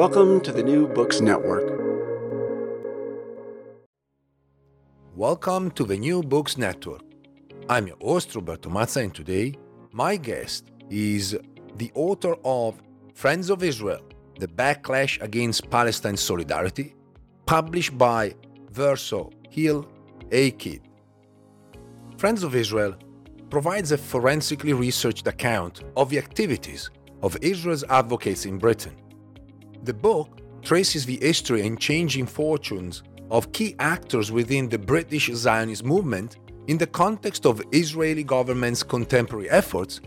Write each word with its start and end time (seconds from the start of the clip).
Welcome 0.00 0.40
to 0.40 0.52
the 0.52 0.62
New 0.62 0.88
Books 0.88 1.20
Network. 1.20 1.66
Welcome 5.14 5.70
to 5.72 5.84
the 5.84 5.98
New 5.98 6.22
Books 6.22 6.56
Network. 6.56 7.02
I'm 7.68 7.86
your 7.86 7.98
host, 8.00 8.34
Roberto 8.34 8.70
Mazza, 8.70 9.02
and 9.02 9.14
today 9.14 9.56
my 9.92 10.16
guest 10.16 10.72
is 10.88 11.36
the 11.76 11.92
author 11.94 12.34
of 12.46 12.80
Friends 13.12 13.50
of 13.50 13.62
Israel 13.62 14.00
The 14.38 14.48
Backlash 14.48 15.20
Against 15.20 15.68
Palestine 15.68 16.16
Solidarity, 16.16 16.94
published 17.44 17.98
by 17.98 18.34
Verso 18.70 19.30
Hill 19.50 19.86
Aked. 20.30 20.80
Friends 22.16 22.42
of 22.42 22.54
Israel 22.54 22.94
provides 23.50 23.92
a 23.92 23.98
forensically 23.98 24.72
researched 24.72 25.26
account 25.26 25.84
of 25.94 26.08
the 26.08 26.16
activities 26.16 26.88
of 27.20 27.36
Israel's 27.42 27.84
advocates 27.90 28.46
in 28.46 28.56
Britain 28.56 28.96
the 29.84 29.94
book 29.94 30.40
traces 30.62 31.06
the 31.06 31.18
history 31.20 31.66
and 31.66 31.80
changing 31.80 32.26
fortunes 32.26 33.02
of 33.30 33.52
key 33.52 33.74
actors 33.78 34.30
within 34.30 34.68
the 34.68 34.78
British 34.78 35.30
Zionist 35.32 35.84
movement 35.84 36.36
in 36.66 36.76
the 36.78 36.86
context 36.86 37.46
of 37.46 37.62
Israeli 37.72 38.24
government's 38.24 38.82
contemporary 38.82 39.48
efforts 39.50 40.00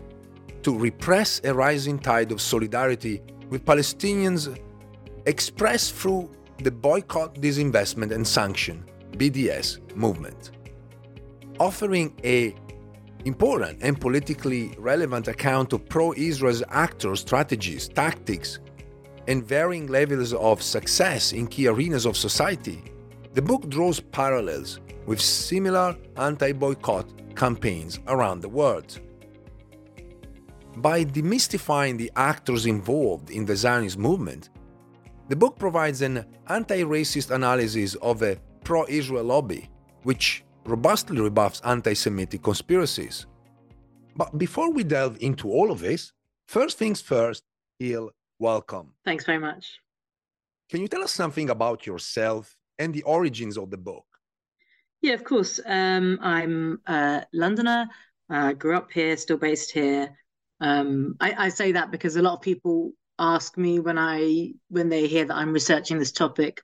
to 0.62 0.78
repress 0.78 1.40
a 1.44 1.52
rising 1.52 1.98
tide 1.98 2.32
of 2.32 2.40
solidarity 2.40 3.20
with 3.50 3.64
Palestinians 3.64 4.58
expressed 5.26 5.94
through 5.94 6.30
the 6.62 6.70
boycott, 6.70 7.34
disinvestment 7.36 8.12
and 8.12 8.26
sanction 8.26 8.84
BDS 9.12 9.94
movement. 9.96 10.52
Offering 11.58 12.18
a 12.24 12.54
important 13.24 13.78
and 13.82 14.00
politically 14.00 14.74
relevant 14.78 15.28
account 15.28 15.72
of 15.72 15.88
pro-Israel 15.88 16.60
actors' 16.68 17.20
strategies, 17.20 17.88
tactics, 17.88 18.58
and 19.28 19.44
varying 19.44 19.86
levels 19.86 20.32
of 20.34 20.62
success 20.62 21.32
in 21.32 21.46
key 21.46 21.66
arenas 21.66 22.06
of 22.06 22.16
society, 22.16 22.82
the 23.32 23.42
book 23.42 23.68
draws 23.68 24.00
parallels 24.00 24.80
with 25.06 25.20
similar 25.20 25.96
anti 26.16 26.52
boycott 26.52 27.06
campaigns 27.36 27.98
around 28.06 28.40
the 28.40 28.48
world. 28.48 29.00
By 30.76 31.04
demystifying 31.04 31.98
the 31.98 32.10
actors 32.16 32.66
involved 32.66 33.30
in 33.30 33.44
the 33.44 33.56
Zionist 33.56 33.98
movement, 33.98 34.50
the 35.28 35.36
book 35.36 35.58
provides 35.58 36.02
an 36.02 36.26
anti 36.48 36.82
racist 36.82 37.30
analysis 37.30 37.94
of 37.96 38.22
a 38.22 38.36
pro 38.64 38.84
Israel 38.88 39.24
lobby, 39.24 39.70
which 40.02 40.44
robustly 40.64 41.20
rebuffs 41.20 41.60
anti 41.64 41.94
Semitic 41.94 42.42
conspiracies. 42.42 43.26
But 44.16 44.36
before 44.38 44.70
we 44.70 44.84
delve 44.84 45.18
into 45.20 45.50
all 45.50 45.70
of 45.70 45.80
this, 45.80 46.12
first 46.46 46.78
things 46.78 47.00
first, 47.00 47.42
Hill 47.78 48.10
welcome. 48.44 48.92
Thanks 49.06 49.24
very 49.24 49.38
much. 49.38 49.80
Can 50.70 50.82
you 50.82 50.88
tell 50.88 51.02
us 51.02 51.12
something 51.12 51.48
about 51.48 51.86
yourself 51.86 52.56
and 52.78 52.92
the 52.92 53.02
origins 53.04 53.56
of 53.56 53.70
the 53.70 53.78
book? 53.78 54.04
Yeah, 55.00 55.14
of 55.14 55.24
course. 55.24 55.60
Um, 55.64 56.18
I'm 56.20 56.80
a 56.86 57.24
Londoner. 57.32 57.88
I 58.28 58.50
uh, 58.50 58.52
grew 58.52 58.76
up 58.76 58.90
here, 58.92 59.16
still 59.16 59.38
based 59.38 59.70
here. 59.70 60.16
Um, 60.60 61.16
I, 61.20 61.46
I, 61.46 61.48
say 61.48 61.72
that 61.72 61.90
because 61.90 62.16
a 62.16 62.22
lot 62.22 62.34
of 62.34 62.42
people 62.42 62.92
ask 63.18 63.58
me 63.58 63.80
when 63.80 63.98
I 63.98 64.52
when 64.68 64.88
they 64.88 65.06
hear 65.06 65.24
that 65.26 65.36
I'm 65.40 65.52
researching 65.52 65.98
this 65.98 66.12
topic, 66.12 66.62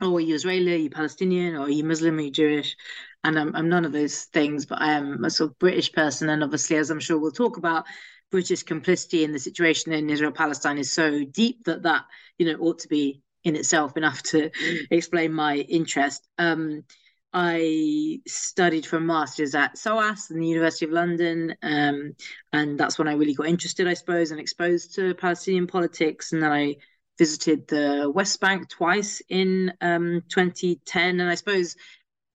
"Oh, 0.00 0.16
are 0.16 0.26
you 0.28 0.34
Israeli? 0.34 0.72
Are 0.74 0.84
you 0.86 0.90
Palestinian? 0.90 1.54
Or 1.56 1.64
are 1.66 1.76
you 1.78 1.84
Muslim? 1.84 2.18
Are 2.18 2.26
you 2.28 2.30
Jewish?" 2.30 2.76
And 3.24 3.38
I'm, 3.38 3.54
I'm 3.56 3.68
none 3.68 3.84
of 3.84 3.92
those 3.92 4.16
things, 4.36 4.66
but 4.66 4.80
I 4.80 4.92
am 4.92 5.24
a 5.24 5.30
sort 5.30 5.50
of 5.50 5.58
British 5.58 5.92
person, 5.92 6.30
and 6.30 6.42
obviously, 6.42 6.76
as 6.76 6.90
I'm 6.90 7.04
sure 7.06 7.18
we'll 7.18 7.42
talk 7.42 7.56
about, 7.58 7.84
British 8.30 8.62
complicity 8.62 9.24
in 9.24 9.32
the 9.32 9.38
situation 9.38 9.92
in 9.92 10.10
Israel 10.10 10.32
Palestine 10.32 10.78
is 10.78 10.92
so 10.92 11.24
deep 11.24 11.64
that 11.64 11.82
that 11.82 12.04
you 12.38 12.46
know 12.46 12.58
ought 12.60 12.78
to 12.80 12.88
be 12.88 13.22
in 13.44 13.56
itself 13.56 13.96
enough 13.96 14.22
to 14.22 14.50
explain 14.90 15.32
my 15.32 15.56
interest. 15.56 16.28
Um, 16.38 16.84
I 17.32 18.20
studied 18.26 18.86
for 18.86 18.96
a 18.96 19.00
master's 19.00 19.54
at 19.54 19.76
SOAS 19.76 20.30
in 20.30 20.40
the 20.40 20.48
University 20.48 20.86
of 20.86 20.92
London, 20.92 21.54
um, 21.62 22.14
and 22.52 22.78
that's 22.78 22.98
when 22.98 23.08
I 23.08 23.12
really 23.12 23.34
got 23.34 23.48
interested, 23.48 23.86
I 23.86 23.94
suppose, 23.94 24.30
and 24.30 24.40
exposed 24.40 24.94
to 24.94 25.14
Palestinian 25.14 25.66
politics. 25.66 26.32
And 26.32 26.42
then 26.42 26.52
I 26.52 26.76
visited 27.18 27.68
the 27.68 28.10
West 28.14 28.40
Bank 28.40 28.68
twice 28.70 29.20
in 29.28 29.72
um, 29.80 30.22
2010, 30.30 31.20
and 31.20 31.28
I 31.28 31.34
suppose 31.34 31.76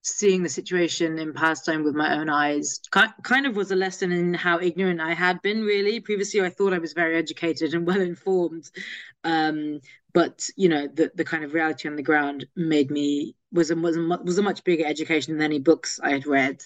seeing 0.04 0.44
the 0.44 0.50
situation 0.50 1.18
in 1.18 1.34
Palestine 1.34 1.84
with 1.84 1.96
my 1.96 2.18
own 2.18 2.30
eyes 2.30 2.80
kind 2.92 3.46
of 3.46 3.56
was 3.56 3.72
a 3.72 3.76
lesson 3.76 4.12
in 4.12 4.34
how 4.34 4.60
ignorant 4.60 5.02
I 5.02 5.14
had 5.14 5.42
been 5.42 5.64
really. 5.64 6.00
Previously 6.00 6.42
I 6.42 6.50
thought 6.50 6.74
I 6.74 6.80
was 6.80 6.94
very 6.94 7.16
educated 7.18 7.74
and 7.74 7.88
well 7.88 8.02
informed 8.02 8.70
um, 9.24 9.80
but 10.14 10.50
you 10.56 10.70
know 10.70 10.88
the 10.88 11.12
the 11.16 11.26
kind 11.26 11.44
of 11.44 11.54
reality 11.54 11.88
on 11.88 11.96
the 11.96 12.04
ground 12.04 12.46
made 12.56 12.92
me 12.92 13.36
was 13.52 13.72
a 13.72 13.76
was 13.76 13.98
a, 13.98 14.02
was 14.02 14.38
a 14.38 14.44
much 14.44 14.64
bigger 14.64 14.86
education 14.86 15.34
than 15.34 15.42
any 15.42 15.60
books 15.60 16.00
I 16.02 16.12
had 16.12 16.26
read. 16.26 16.64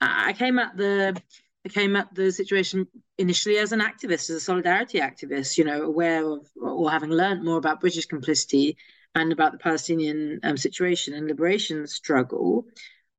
I 0.00 0.32
came 0.34 0.58
at 0.58 0.76
the 0.76 1.20
I 1.64 1.68
came 1.70 1.96
at 1.96 2.14
the 2.14 2.30
situation 2.30 2.86
initially 3.16 3.56
as 3.58 3.72
an 3.72 3.80
activist, 3.80 4.28
as 4.28 4.36
a 4.36 4.40
solidarity 4.40 5.00
activist, 5.00 5.56
you 5.56 5.64
know, 5.64 5.82
aware 5.82 6.26
of 6.26 6.46
or 6.60 6.90
having 6.90 7.10
learned 7.10 7.42
more 7.42 7.56
about 7.56 7.80
British 7.80 8.06
complicity 8.06 8.76
and 9.14 9.32
about 9.32 9.52
the 9.52 9.58
Palestinian 9.58 10.40
um, 10.42 10.56
situation 10.56 11.14
and 11.14 11.26
liberation 11.26 11.86
struggle. 11.86 12.66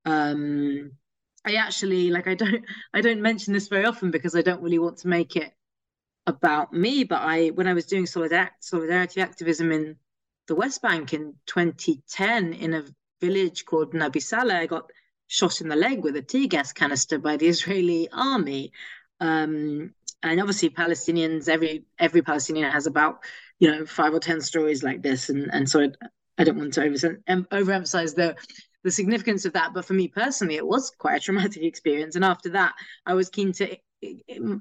Um, 0.05 0.91
I 1.45 1.55
actually 1.55 2.09
like 2.09 2.27
I 2.27 2.35
don't 2.35 2.65
I 2.93 3.01
don't 3.01 3.21
mention 3.21 3.53
this 3.53 3.67
very 3.67 3.85
often 3.85 4.11
because 4.11 4.35
I 4.35 4.41
don't 4.41 4.61
really 4.61 4.79
want 4.79 4.97
to 4.99 5.07
make 5.07 5.35
it 5.35 5.53
about 6.25 6.73
me. 6.73 7.03
But 7.03 7.21
I 7.21 7.49
when 7.49 7.67
I 7.67 7.73
was 7.73 7.85
doing 7.85 8.05
solidar- 8.05 8.51
solidarity 8.59 9.21
activism 9.21 9.71
in 9.71 9.95
the 10.47 10.55
West 10.55 10.81
Bank 10.81 11.13
in 11.13 11.35
2010 11.45 12.53
in 12.53 12.73
a 12.73 12.83
village 13.21 13.65
called 13.65 13.93
Nabi 13.93 14.21
Saleh, 14.21 14.53
I 14.53 14.65
got 14.65 14.89
shot 15.27 15.61
in 15.61 15.69
the 15.69 15.75
leg 15.75 16.03
with 16.03 16.15
a 16.15 16.21
tear 16.21 16.47
gas 16.47 16.73
canister 16.73 17.19
by 17.19 17.37
the 17.37 17.47
Israeli 17.53 18.09
army. 18.11 18.71
Um, 19.19 19.93
and 20.23 20.39
obviously 20.39 20.71
Palestinians, 20.71 21.47
every 21.47 21.85
every 21.99 22.21
Palestinian 22.21 22.71
has 22.71 22.87
about 22.87 23.23
you 23.59 23.71
know 23.71 23.85
five 23.85 24.13
or 24.13 24.19
ten 24.19 24.41
stories 24.41 24.83
like 24.83 25.01
this 25.01 25.29
and 25.29 25.49
and 25.53 25.69
so 25.69 25.81
I, 25.81 25.89
I 26.37 26.43
don't 26.43 26.57
want 26.57 26.73
to 26.73 26.83
over, 26.83 26.97
overemphasize 27.27 28.15
the 28.15 28.35
the 28.83 28.91
significance 28.91 29.45
of 29.45 29.53
that. 29.53 29.73
But 29.73 29.85
for 29.85 29.93
me 29.93 30.07
personally 30.07 30.55
it 30.55 30.65
was 30.65 30.91
quite 30.91 31.17
a 31.17 31.19
traumatic 31.19 31.63
experience. 31.63 32.15
And 32.15 32.23
after 32.23 32.49
that 32.49 32.73
I 33.05 33.13
was 33.15 33.29
keen 33.29 33.51
to 33.53 33.75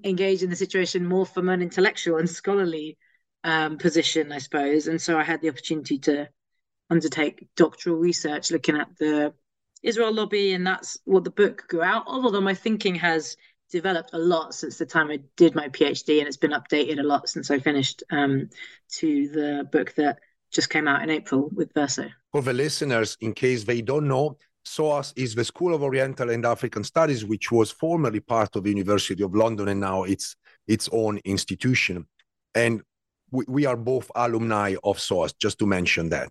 engage 0.05 0.43
in 0.43 0.51
the 0.51 0.57
situation 0.57 1.07
more 1.07 1.27
from 1.27 1.49
an 1.49 1.61
intellectual 1.61 2.17
and 2.17 2.29
scholarly 2.29 2.97
um, 3.45 3.77
position 3.77 4.33
I 4.33 4.39
suppose. 4.39 4.87
And 4.87 5.01
so 5.01 5.19
I 5.19 5.25
had 5.25 5.43
the 5.43 5.51
opportunity 5.51 5.99
to 6.01 6.29
undertake 6.91 7.47
doctoral 7.57 7.97
research 7.97 8.51
looking 8.51 8.77
at 8.77 8.89
the 8.99 9.35
Israel 9.83 10.15
lobby 10.15 10.53
and 10.53 10.67
that's 10.67 10.99
what 11.05 11.25
the 11.25 11.31
book 11.31 11.65
grew 11.69 11.83
out 11.83 12.05
of 12.07 12.25
although 12.25 12.41
my 12.41 12.55
thinking 12.55 12.95
has 12.95 13.37
developed 13.71 14.11
a 14.13 14.19
lot 14.19 14.55
since 14.55 14.79
the 14.79 14.87
time 14.87 15.11
I 15.11 15.21
did 15.37 15.55
my 15.55 15.69
PhD, 15.69 16.19
and 16.19 16.29
it's 16.29 16.37
been 16.37 16.53
updated 16.53 16.99
a 16.99 17.03
lot 17.03 17.29
since 17.29 17.51
I 17.51 17.59
finished 17.59 18.03
um, 18.11 18.49
to 18.97 19.29
the 19.29 19.69
book 19.71 19.95
that 19.95 20.19
just 20.53 20.71
came 20.71 20.87
out 20.87 21.03
in 21.03 21.11
April 21.11 21.51
with 21.53 21.73
Verso. 21.75 22.07
For 22.33 22.43
the 22.43 22.53
listeners, 22.53 23.17
in 23.21 23.33
case 23.33 23.65
they 23.65 23.83
don't 23.83 24.09
know, 24.09 24.39
SOAS 24.65 25.13
is 25.17 25.35
the 25.35 25.45
School 25.45 25.75
of 25.75 25.83
Oriental 25.83 26.31
and 26.31 26.47
African 26.47 26.85
Studies, 26.85 27.25
which 27.25 27.53
was 27.53 27.71
formerly 27.71 28.21
part 28.21 28.57
of 28.57 28.65
the 28.65 28.71
University 28.71 29.23
of 29.23 29.35
London, 29.35 29.69
and 29.69 29.81
now 29.81 30.05
it's 30.05 30.37
its 30.67 30.89
own 30.93 31.21
institution. 31.25 32.07
And 32.55 32.83
we, 33.31 33.45
we 33.49 33.67
are 33.67 33.77
both 33.77 34.11
alumni 34.15 34.77
of 34.85 35.01
SOAS, 35.01 35.35
just 35.35 35.59
to 35.59 35.67
mention 35.67 36.09
that. 36.11 36.31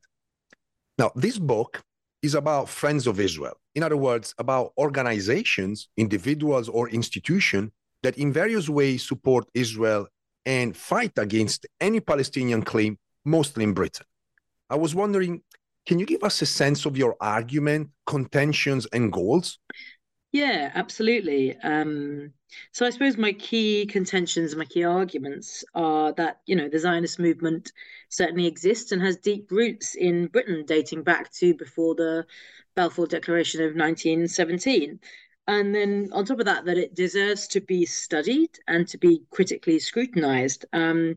Now, 0.97 1.11
this 1.15 1.37
book 1.37 1.83
is 2.21 2.35
about 2.35 2.69
Friends 2.69 3.07
of 3.07 3.19
Israel. 3.19 3.57
In 3.75 3.83
other 3.83 3.97
words, 3.97 4.35
about 4.37 4.73
organizations, 4.77 5.89
individuals, 5.97 6.69
or 6.69 6.89
institutions 6.89 7.71
that 8.03 8.17
in 8.17 8.31
various 8.31 8.69
ways 8.69 9.07
support 9.07 9.49
Israel 9.53 10.07
and 10.45 10.75
fight 10.75 11.13
against 11.17 11.65
any 11.79 11.99
Palestinian 11.99 12.61
claim, 12.61 12.97
mostly 13.25 13.63
in 13.63 13.73
Britain. 13.73 14.05
I 14.69 14.75
was 14.75 14.93
wondering, 14.93 15.41
can 15.85 15.99
you 15.99 16.05
give 16.05 16.23
us 16.23 16.41
a 16.41 16.45
sense 16.45 16.85
of 16.85 16.97
your 16.97 17.15
argument, 17.19 17.89
contentions, 18.05 18.85
and 18.93 19.11
goals? 19.11 19.59
Yeah, 20.31 20.71
absolutely. 20.73 21.55
Um, 21.57 22.33
so 22.71 22.85
I 22.85 22.89
suppose 22.89 23.17
my 23.17 23.33
key 23.33 23.85
contentions, 23.85 24.55
my 24.55 24.65
key 24.65 24.83
arguments 24.83 25.63
are 25.75 26.11
that, 26.13 26.41
you 26.47 26.55
know, 26.55 26.69
the 26.69 26.79
Zionist 26.79 27.19
movement 27.19 27.71
certainly 28.13 28.45
exists 28.45 28.91
and 28.91 29.01
has 29.01 29.17
deep 29.17 29.51
roots 29.51 29.95
in 29.95 30.27
Britain 30.27 30.63
dating 30.65 31.03
back 31.03 31.31
to 31.33 31.53
before 31.55 31.95
the 31.95 32.25
Balfour 32.75 33.07
Declaration 33.07 33.61
of 33.61 33.75
1917. 33.75 34.99
And 35.47 35.75
then 35.75 36.09
on 36.13 36.25
top 36.25 36.39
of 36.39 36.45
that, 36.45 36.65
that 36.65 36.77
it 36.77 36.95
deserves 36.95 37.47
to 37.49 37.59
be 37.59 37.85
studied 37.85 38.51
and 38.67 38.87
to 38.87 38.97
be 38.97 39.23
critically 39.31 39.79
scrutinized 39.79 40.65
um, 40.73 41.15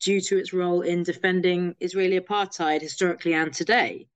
due 0.00 0.20
to 0.22 0.38
its 0.38 0.52
role 0.52 0.80
in 0.80 1.02
defending 1.02 1.76
Israeli 1.80 2.18
apartheid 2.18 2.80
historically 2.80 3.34
and 3.34 3.52
today. 3.52 4.08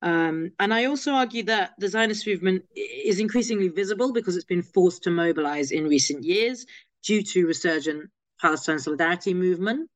Um, 0.00 0.52
and 0.58 0.72
I 0.72 0.86
also 0.86 1.12
argue 1.12 1.42
that 1.44 1.72
the 1.78 1.88
Zionist 1.88 2.26
movement 2.26 2.64
is 2.74 3.20
increasingly 3.20 3.68
visible 3.68 4.12
because 4.12 4.36
it's 4.36 4.44
been 4.44 4.62
forced 4.62 5.02
to 5.04 5.10
mobilize 5.10 5.70
in 5.70 5.88
recent 5.88 6.24
years 6.24 6.66
due 7.02 7.22
to 7.22 7.46
resurgent 7.46 8.10
Palestine 8.40 8.78
solidarity 8.78 9.34
movement. 9.34 9.90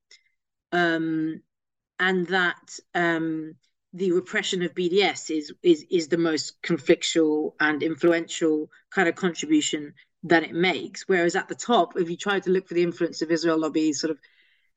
Um, 0.72 1.40
and 2.02 2.26
that 2.26 2.80
um, 2.96 3.54
the 3.92 4.10
repression 4.10 4.62
of 4.62 4.74
BDS 4.74 5.30
is, 5.30 5.52
is, 5.62 5.86
is 5.88 6.08
the 6.08 6.18
most 6.18 6.60
conflictual 6.60 7.52
and 7.60 7.80
influential 7.80 8.68
kind 8.90 9.08
of 9.08 9.14
contribution 9.14 9.94
that 10.24 10.42
it 10.42 10.52
makes. 10.52 11.04
Whereas 11.06 11.36
at 11.36 11.46
the 11.46 11.54
top, 11.54 11.96
if 11.96 12.10
you 12.10 12.16
try 12.16 12.40
to 12.40 12.50
look 12.50 12.66
for 12.66 12.74
the 12.74 12.82
influence 12.82 13.22
of 13.22 13.30
Israel 13.30 13.60
lobby 13.60 13.92
sort 13.92 14.10
of 14.10 14.18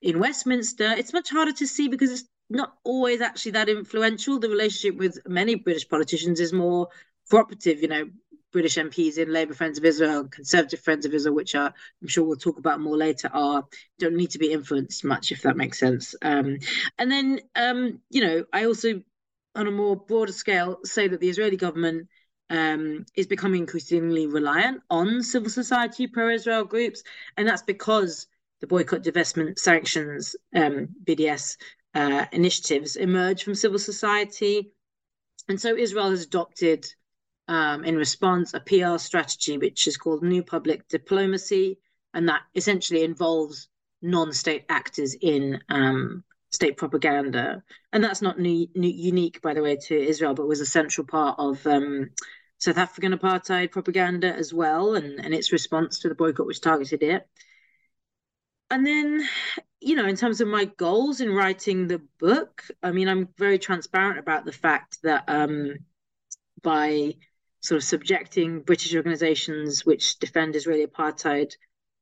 in 0.03 0.19
Westminster, 0.19 0.91
it's 0.91 1.13
much 1.13 1.31
harder 1.31 1.53
to 1.53 1.65
see 1.65 1.87
because 1.87 2.11
it's 2.11 2.29
not 2.51 2.75
always 2.83 3.21
actually 3.21 3.53
that 3.53 3.69
influential. 3.69 4.37
The 4.37 4.49
relationship 4.49 4.99
with 4.99 5.17
many 5.27 5.55
British 5.55 5.89
politicians 5.89 6.39
is 6.39 6.53
more 6.53 6.89
cooperative, 7.31 7.81
you 7.81 7.87
know, 7.87 8.07
British 8.55 8.77
MPs 8.77 9.17
in 9.17 9.33
Labour 9.33 9.53
Friends 9.53 9.77
of 9.77 9.83
Israel, 9.83 10.29
Conservative 10.29 10.79
Friends 10.79 11.05
of 11.05 11.13
Israel, 11.13 11.35
which 11.35 11.55
are 11.55 11.73
I'm 12.01 12.07
sure 12.07 12.23
we'll 12.23 12.37
talk 12.37 12.57
about 12.57 12.79
more 12.79 12.95
later, 12.95 13.29
are 13.33 13.67
don't 13.99 14.15
need 14.15 14.31
to 14.31 14.39
be 14.39 14.53
influenced 14.53 15.03
much, 15.03 15.33
if 15.33 15.41
that 15.41 15.57
makes 15.57 15.77
sense. 15.77 16.15
Um, 16.21 16.59
and 16.97 17.11
then 17.11 17.41
um, 17.57 17.99
you 18.09 18.21
know, 18.21 18.45
I 18.53 18.63
also 18.63 19.01
on 19.55 19.67
a 19.67 19.71
more 19.71 19.97
broader 19.97 20.31
scale 20.31 20.79
say 20.85 21.09
that 21.09 21.19
the 21.19 21.27
Israeli 21.27 21.57
government 21.57 22.07
um, 22.49 23.05
is 23.13 23.27
becoming 23.27 23.59
increasingly 23.59 24.25
reliant 24.25 24.81
on 24.89 25.21
civil 25.21 25.49
society 25.49 26.07
pro-Israel 26.07 26.63
groups, 26.63 27.03
and 27.35 27.45
that's 27.45 27.63
because 27.63 28.25
the 28.61 28.67
boycott, 28.67 29.03
divestment, 29.03 29.59
sanctions, 29.59 30.33
um, 30.55 30.87
BDS 31.03 31.57
uh, 31.93 32.25
initiatives 32.31 32.95
emerge 32.95 33.43
from 33.43 33.53
civil 33.53 33.79
society. 33.79 34.71
And 35.49 35.59
so 35.59 35.75
Israel 35.75 36.11
has 36.11 36.23
adopted, 36.23 36.87
um, 37.47 37.83
in 37.83 37.95
response, 37.95 38.53
a 38.53 38.59
PR 38.59 38.97
strategy 38.97 39.57
which 39.57 39.87
is 39.87 39.97
called 39.97 40.23
New 40.23 40.43
Public 40.43 40.87
Diplomacy, 40.87 41.79
and 42.13 42.27
that 42.29 42.41
essentially 42.55 43.03
involves 43.03 43.67
non-state 44.01 44.65
actors 44.69 45.15
in 45.19 45.59
um, 45.69 46.23
state 46.51 46.77
propaganda. 46.77 47.63
And 47.93 48.03
that's 48.03 48.21
not 48.21 48.39
new, 48.39 48.67
new, 48.75 48.89
unique, 48.89 49.41
by 49.41 49.53
the 49.53 49.61
way, 49.61 49.75
to 49.87 49.95
Israel, 49.95 50.33
but 50.33 50.47
was 50.47 50.61
a 50.61 50.65
central 50.65 51.05
part 51.05 51.35
of 51.37 51.65
um, 51.67 52.11
South 52.57 52.77
African 52.77 53.13
apartheid 53.13 53.71
propaganda 53.71 54.33
as 54.33 54.53
well, 54.53 54.95
and, 54.95 55.19
and 55.23 55.33
its 55.33 55.51
response 55.51 55.99
to 55.99 56.09
the 56.09 56.15
boycott, 56.15 56.47
which 56.47 56.61
targeted 56.61 57.03
it 57.03 57.27
and 58.71 58.85
then 58.85 59.27
you 59.79 59.95
know 59.95 60.05
in 60.05 60.15
terms 60.15 60.41
of 60.41 60.47
my 60.47 60.65
goals 60.65 61.21
in 61.21 61.31
writing 61.31 61.87
the 61.87 62.01
book 62.19 62.63
i 62.83 62.91
mean 62.91 63.07
i'm 63.07 63.29
very 63.37 63.59
transparent 63.59 64.19
about 64.19 64.45
the 64.45 64.51
fact 64.51 64.97
that 65.03 65.23
um, 65.27 65.75
by 66.61 67.13
sort 67.65 67.77
of 67.77 67.83
subjecting 67.83 68.61
british 68.61 68.95
organizations 68.95 69.85
which 69.85 70.19
defend 70.19 70.55
israeli 70.55 70.85
apartheid 70.85 71.51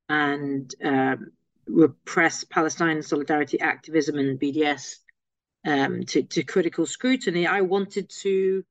and 0.10 0.76
um, 0.84 1.32
repress 1.68 2.44
palestine 2.44 3.02
solidarity 3.02 3.60
activism 3.60 4.18
and 4.18 4.40
bds 4.40 4.98
um, 5.66 6.04
to, 6.04 6.24
to 6.24 6.44
critical 6.44 6.86
scrutiny 6.86 7.48
i 7.48 7.62
wanted 7.62 8.10
to 8.10 8.64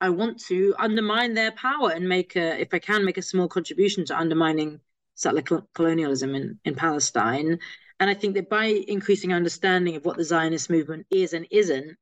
i 0.00 0.08
want 0.08 0.38
to 0.38 0.74
undermine 0.78 1.34
their 1.34 1.52
power 1.52 1.90
and 1.90 2.08
make 2.08 2.36
a 2.36 2.60
if 2.60 2.72
i 2.72 2.78
can 2.78 3.04
make 3.04 3.18
a 3.18 3.22
small 3.22 3.48
contribution 3.48 4.04
to 4.04 4.16
undermining 4.16 4.80
settler 5.16 5.42
colonialism 5.74 6.34
in, 6.34 6.60
in 6.64 6.74
Palestine. 6.74 7.58
And 7.98 8.10
I 8.10 8.14
think 8.14 8.34
that 8.34 8.48
by 8.48 8.66
increasing 8.66 9.32
understanding 9.32 9.96
of 9.96 10.04
what 10.04 10.16
the 10.16 10.24
Zionist 10.24 10.70
movement 10.70 11.06
is 11.10 11.32
and 11.32 11.46
isn't, 11.50 11.96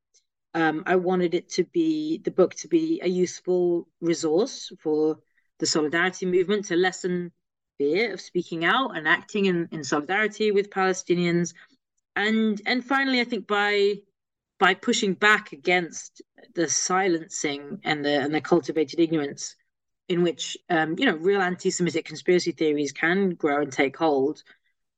um, 0.55 0.83
I 0.85 0.95
wanted 0.95 1.33
it 1.33 1.49
to 1.49 1.65
be 1.65 2.19
the 2.19 2.31
book 2.31 2.55
to 2.55 2.69
be 2.69 3.01
a 3.03 3.09
useful 3.09 3.87
resource 3.99 4.71
for 4.79 5.19
the 5.59 5.65
solidarity 5.65 6.25
movement 6.25 6.65
to 6.65 6.77
lessen 6.77 7.33
fear 7.77 8.13
of 8.13 8.21
speaking 8.21 8.63
out 8.63 8.97
and 8.97 9.05
acting 9.05 9.45
in, 9.45 9.67
in 9.71 9.83
solidarity 9.83 10.51
with 10.51 10.69
Palestinians. 10.69 11.53
And 12.15 12.61
and 12.65 12.83
finally, 12.83 13.19
I 13.19 13.25
think 13.25 13.47
by 13.47 13.95
by 14.57 14.73
pushing 14.75 15.13
back 15.13 15.51
against 15.51 16.21
the 16.55 16.69
silencing 16.69 17.81
and 17.83 18.05
the 18.05 18.21
and 18.21 18.33
the 18.33 18.39
cultivated 18.39 19.01
ignorance 19.01 19.57
in 20.07 20.23
which 20.23 20.57
um, 20.69 20.95
you 20.97 21.05
know 21.05 21.17
real 21.17 21.41
anti-Semitic 21.41 22.05
conspiracy 22.05 22.53
theories 22.53 22.93
can 22.93 23.31
grow 23.31 23.61
and 23.61 23.73
take 23.73 23.97
hold, 23.97 24.41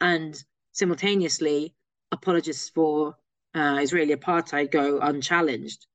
and 0.01 0.43
simultaneously 0.71 1.73
apologists 2.11 2.69
for 2.69 3.15
uh, 3.57 3.79
Israeli 3.81 4.15
apartheid 4.15 4.71
go 4.71 4.99
unchallenged. 4.99 5.85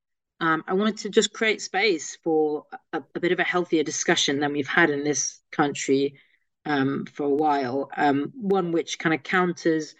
Um, 0.40 0.64
I 0.66 0.74
wanted 0.74 0.98
to 0.98 1.08
just 1.08 1.32
create 1.32 1.62
space 1.62 2.18
for 2.24 2.64
a, 2.92 3.02
a, 3.14 3.20
bit 3.20 3.30
of 3.30 3.38
a 3.38 3.44
healthier 3.44 3.84
discussion 3.84 4.40
than 4.40 4.52
we've 4.52 4.66
had 4.66 4.90
in 4.90 5.04
this 5.04 5.40
country 5.52 6.18
um, 6.66 7.06
for 7.06 7.24
a 7.24 7.34
while. 7.44 7.90
Um, 7.96 8.32
one 8.34 8.72
which 8.72 8.98
kind 8.98 9.14
of 9.14 9.22
counters 9.22 9.94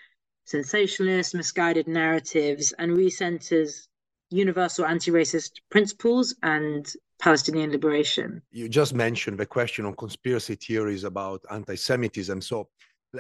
sensationalist, 0.44 1.35
misguided 1.35 1.87
narratives 1.87 2.73
and 2.73 2.91
recenters 2.97 3.87
universal 4.31 4.85
anti-racist 4.85 5.53
principles 5.70 6.35
and 6.43 6.93
Palestinian 7.20 7.70
liberation. 7.70 8.43
You 8.50 8.69
just 8.69 8.94
mentioned 8.94 9.38
the 9.38 9.47
question 9.47 9.85
on 9.85 9.94
conspiracy 9.94 10.56
theories 10.56 11.05
about 11.05 11.44
anti 11.50 11.76
Semitism. 11.76 12.41
So 12.41 12.69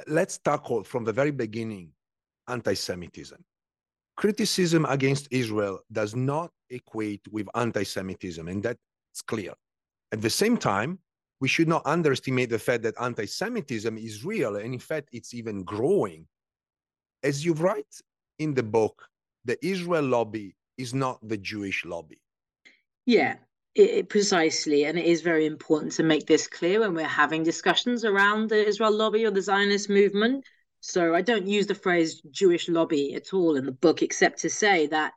let's 0.08 0.38
tackle 0.38 0.82
from 0.82 1.04
the 1.04 1.12
very 1.12 1.30
beginning 1.30 1.92
anti 2.48 2.74
Semitism. 2.74 3.44
Criticism 4.22 4.84
against 4.84 5.26
Israel 5.32 5.80
does 5.90 6.14
not 6.14 6.52
equate 6.70 7.26
with 7.32 7.48
anti 7.56 7.82
Semitism, 7.82 8.46
and 8.46 8.62
that's 8.62 8.78
clear. 9.26 9.52
At 10.12 10.22
the 10.22 10.30
same 10.30 10.56
time, 10.56 11.00
we 11.40 11.48
should 11.48 11.66
not 11.66 11.82
underestimate 11.84 12.48
the 12.48 12.58
fact 12.60 12.84
that 12.84 12.94
anti 13.00 13.26
Semitism 13.26 13.98
is 13.98 14.24
real, 14.24 14.54
and 14.54 14.74
in 14.74 14.78
fact, 14.78 15.08
it's 15.10 15.34
even 15.34 15.64
growing. 15.64 16.28
As 17.24 17.44
you 17.44 17.52
write 17.54 17.96
in 18.38 18.54
the 18.54 18.62
book, 18.62 19.08
the 19.44 19.58
Israel 19.66 20.04
lobby 20.04 20.54
is 20.78 20.94
not 20.94 21.18
the 21.26 21.36
Jewish 21.36 21.84
lobby. 21.84 22.22
Yeah, 23.06 23.38
it, 23.74 24.08
precisely, 24.08 24.84
and 24.84 24.96
it 25.00 25.06
is 25.06 25.20
very 25.20 25.46
important 25.46 25.94
to 25.94 26.04
make 26.04 26.28
this 26.28 26.46
clear 26.46 26.78
when 26.78 26.94
we're 26.94 27.18
having 27.22 27.42
discussions 27.42 28.04
around 28.04 28.50
the 28.50 28.64
Israel 28.68 28.92
lobby 28.92 29.26
or 29.26 29.32
the 29.32 29.42
Zionist 29.42 29.90
movement. 29.90 30.44
So 30.84 31.14
I 31.14 31.22
don't 31.22 31.46
use 31.46 31.68
the 31.68 31.76
phrase 31.76 32.20
Jewish 32.32 32.68
lobby 32.68 33.14
at 33.14 33.32
all 33.32 33.54
in 33.56 33.66
the 33.66 33.72
book, 33.72 34.02
except 34.02 34.40
to 34.40 34.50
say 34.50 34.88
that 34.88 35.12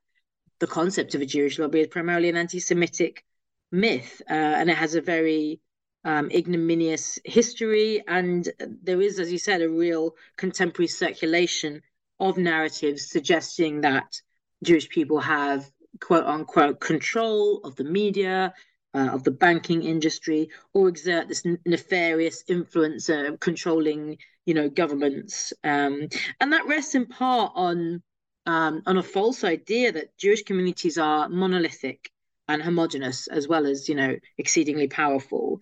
the 0.59 0.67
concept 0.67 1.15
of 1.15 1.21
a 1.21 1.25
Jewish 1.25 1.57
lobby 1.57 1.81
is 1.81 1.87
primarily 1.87 2.29
an 2.29 2.37
anti-Semitic 2.37 3.25
myth, 3.71 4.21
uh, 4.29 4.33
and 4.33 4.69
it 4.69 4.77
has 4.77 4.93
a 4.93 5.01
very 5.01 5.59
um, 6.03 6.29
ignominious 6.29 7.17
history. 7.25 8.03
And 8.07 8.47
there 8.59 9.01
is, 9.01 9.19
as 9.19 9.31
you 9.31 9.39
said, 9.39 9.63
a 9.63 9.67
real 9.67 10.15
contemporary 10.37 10.87
circulation 10.87 11.81
of 12.19 12.37
narratives 12.37 13.09
suggesting 13.09 13.81
that 13.81 14.21
Jewish 14.63 14.87
people 14.87 15.19
have 15.19 15.69
quote 15.99 16.25
unquote 16.25 16.79
control 16.79 17.61
of 17.63 17.75
the 17.75 17.83
media, 17.85 18.53
uh, 18.93 19.09
of 19.13 19.23
the 19.23 19.31
banking 19.31 19.81
industry, 19.81 20.51
or 20.73 20.89
exert 20.89 21.27
this 21.27 21.43
nefarious 21.65 22.43
influence 22.47 23.09
of 23.09 23.39
controlling, 23.39 24.19
you 24.45 24.53
know, 24.53 24.69
governments. 24.69 25.53
Um, 25.63 26.07
and 26.39 26.53
that 26.53 26.67
rests 26.67 26.95
in 26.95 27.05
part 27.07 27.53
on 27.55 28.01
um, 28.45 28.83
on 28.85 28.97
a 28.97 29.03
false 29.03 29.43
idea 29.43 29.91
that 29.91 30.17
Jewish 30.17 30.43
communities 30.43 30.97
are 30.97 31.27
monolithic 31.29 32.11
and 32.47 32.61
homogenous, 32.61 33.27
as 33.27 33.47
well 33.47 33.65
as 33.65 33.89
you 33.89 33.95
know 33.95 34.15
exceedingly 34.37 34.87
powerful. 34.87 35.61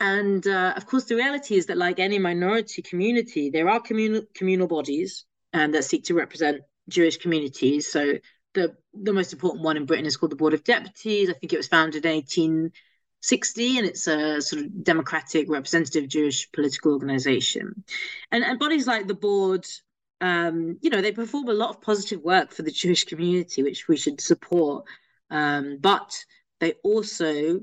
And 0.00 0.46
uh, 0.46 0.74
of 0.76 0.86
course, 0.86 1.04
the 1.04 1.16
reality 1.16 1.56
is 1.56 1.66
that, 1.66 1.78
like 1.78 1.98
any 1.98 2.18
minority 2.18 2.82
community, 2.82 3.50
there 3.50 3.68
are 3.68 3.80
communal 3.80 4.22
communal 4.34 4.66
bodies 4.66 5.24
um, 5.54 5.72
that 5.72 5.84
seek 5.84 6.04
to 6.04 6.14
represent 6.14 6.62
Jewish 6.88 7.16
communities. 7.18 7.90
So 7.90 8.14
the 8.54 8.76
the 8.92 9.12
most 9.12 9.32
important 9.32 9.64
one 9.64 9.76
in 9.76 9.86
Britain 9.86 10.06
is 10.06 10.16
called 10.16 10.32
the 10.32 10.36
Board 10.36 10.54
of 10.54 10.64
Deputies. 10.64 11.30
I 11.30 11.34
think 11.34 11.52
it 11.52 11.56
was 11.58 11.68
founded 11.68 12.04
in 12.04 12.72
1860, 13.22 13.78
and 13.78 13.86
it's 13.86 14.06
a 14.06 14.40
sort 14.40 14.62
of 14.62 14.84
democratic 14.84 15.48
representative 15.48 16.08
Jewish 16.08 16.50
political 16.52 16.92
organization. 16.92 17.84
And 18.30 18.44
and 18.44 18.58
bodies 18.58 18.86
like 18.86 19.06
the 19.06 19.14
board, 19.14 19.66
um, 20.20 20.78
you 20.80 20.90
know, 20.90 21.00
they 21.00 21.12
perform 21.12 21.48
a 21.48 21.54
lot 21.54 21.70
of 21.70 21.80
positive 21.80 22.22
work 22.22 22.52
for 22.52 22.62
the 22.62 22.70
Jewish 22.70 23.04
community, 23.04 23.62
which 23.62 23.88
we 23.88 23.96
should 23.96 24.20
support. 24.20 24.84
Um, 25.30 25.78
but 25.80 26.16
they 26.60 26.74
also 26.84 27.60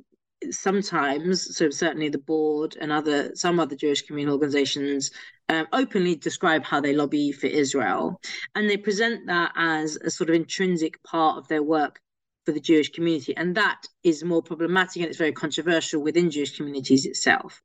sometimes, 0.52 1.56
so 1.56 1.70
certainly 1.70 2.10
the 2.10 2.18
board 2.18 2.76
and 2.82 2.92
other 2.92 3.36
some 3.36 3.60
other 3.60 3.76
Jewish 3.76 4.02
communal 4.02 4.34
organizations 4.34 5.12
um, 5.50 5.68
openly 5.72 6.16
describe 6.16 6.64
how 6.64 6.82
they 6.82 6.94
lobby 6.94 7.32
for 7.32 7.48
Israel, 7.48 8.20
and 8.56 8.70
they 8.70 8.78
present 8.78 9.28
that 9.28 9.52
as 9.56 9.98
a 9.98 10.10
sort 10.10 10.30
of 10.30 10.36
intrinsic 10.36 11.02
part 11.04 11.38
of 11.38 11.48
their 11.48 11.64
work 11.64 12.00
for 12.46 12.52
the 12.52 12.60
Jewish 12.60 12.92
community, 12.92 13.36
and 13.36 13.56
that 13.56 13.82
is 14.04 14.24
more 14.24 14.42
problematic 14.42 14.98
and 14.98 15.06
it's 15.06 15.18
very 15.18 15.32
controversial 15.32 16.02
within 16.02 16.32
Jewish 16.32 16.58
communities 16.58 17.06
itself. 17.06 17.62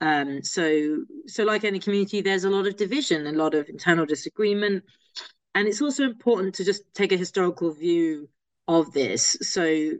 Um, 0.00 0.42
so, 0.42 1.04
so 1.26 1.44
like 1.44 1.64
any 1.64 1.78
community, 1.78 2.20
there's 2.20 2.44
a 2.44 2.50
lot 2.50 2.66
of 2.66 2.76
division, 2.76 3.26
a 3.26 3.32
lot 3.32 3.54
of 3.54 3.68
internal 3.68 4.06
disagreement, 4.06 4.84
and 5.54 5.68
it's 5.68 5.82
also 5.82 6.04
important 6.04 6.54
to 6.56 6.64
just 6.64 6.82
take 6.94 7.12
a 7.12 7.16
historical 7.16 7.72
view 7.72 8.28
of 8.66 8.92
this. 8.92 9.36
So, 9.42 9.92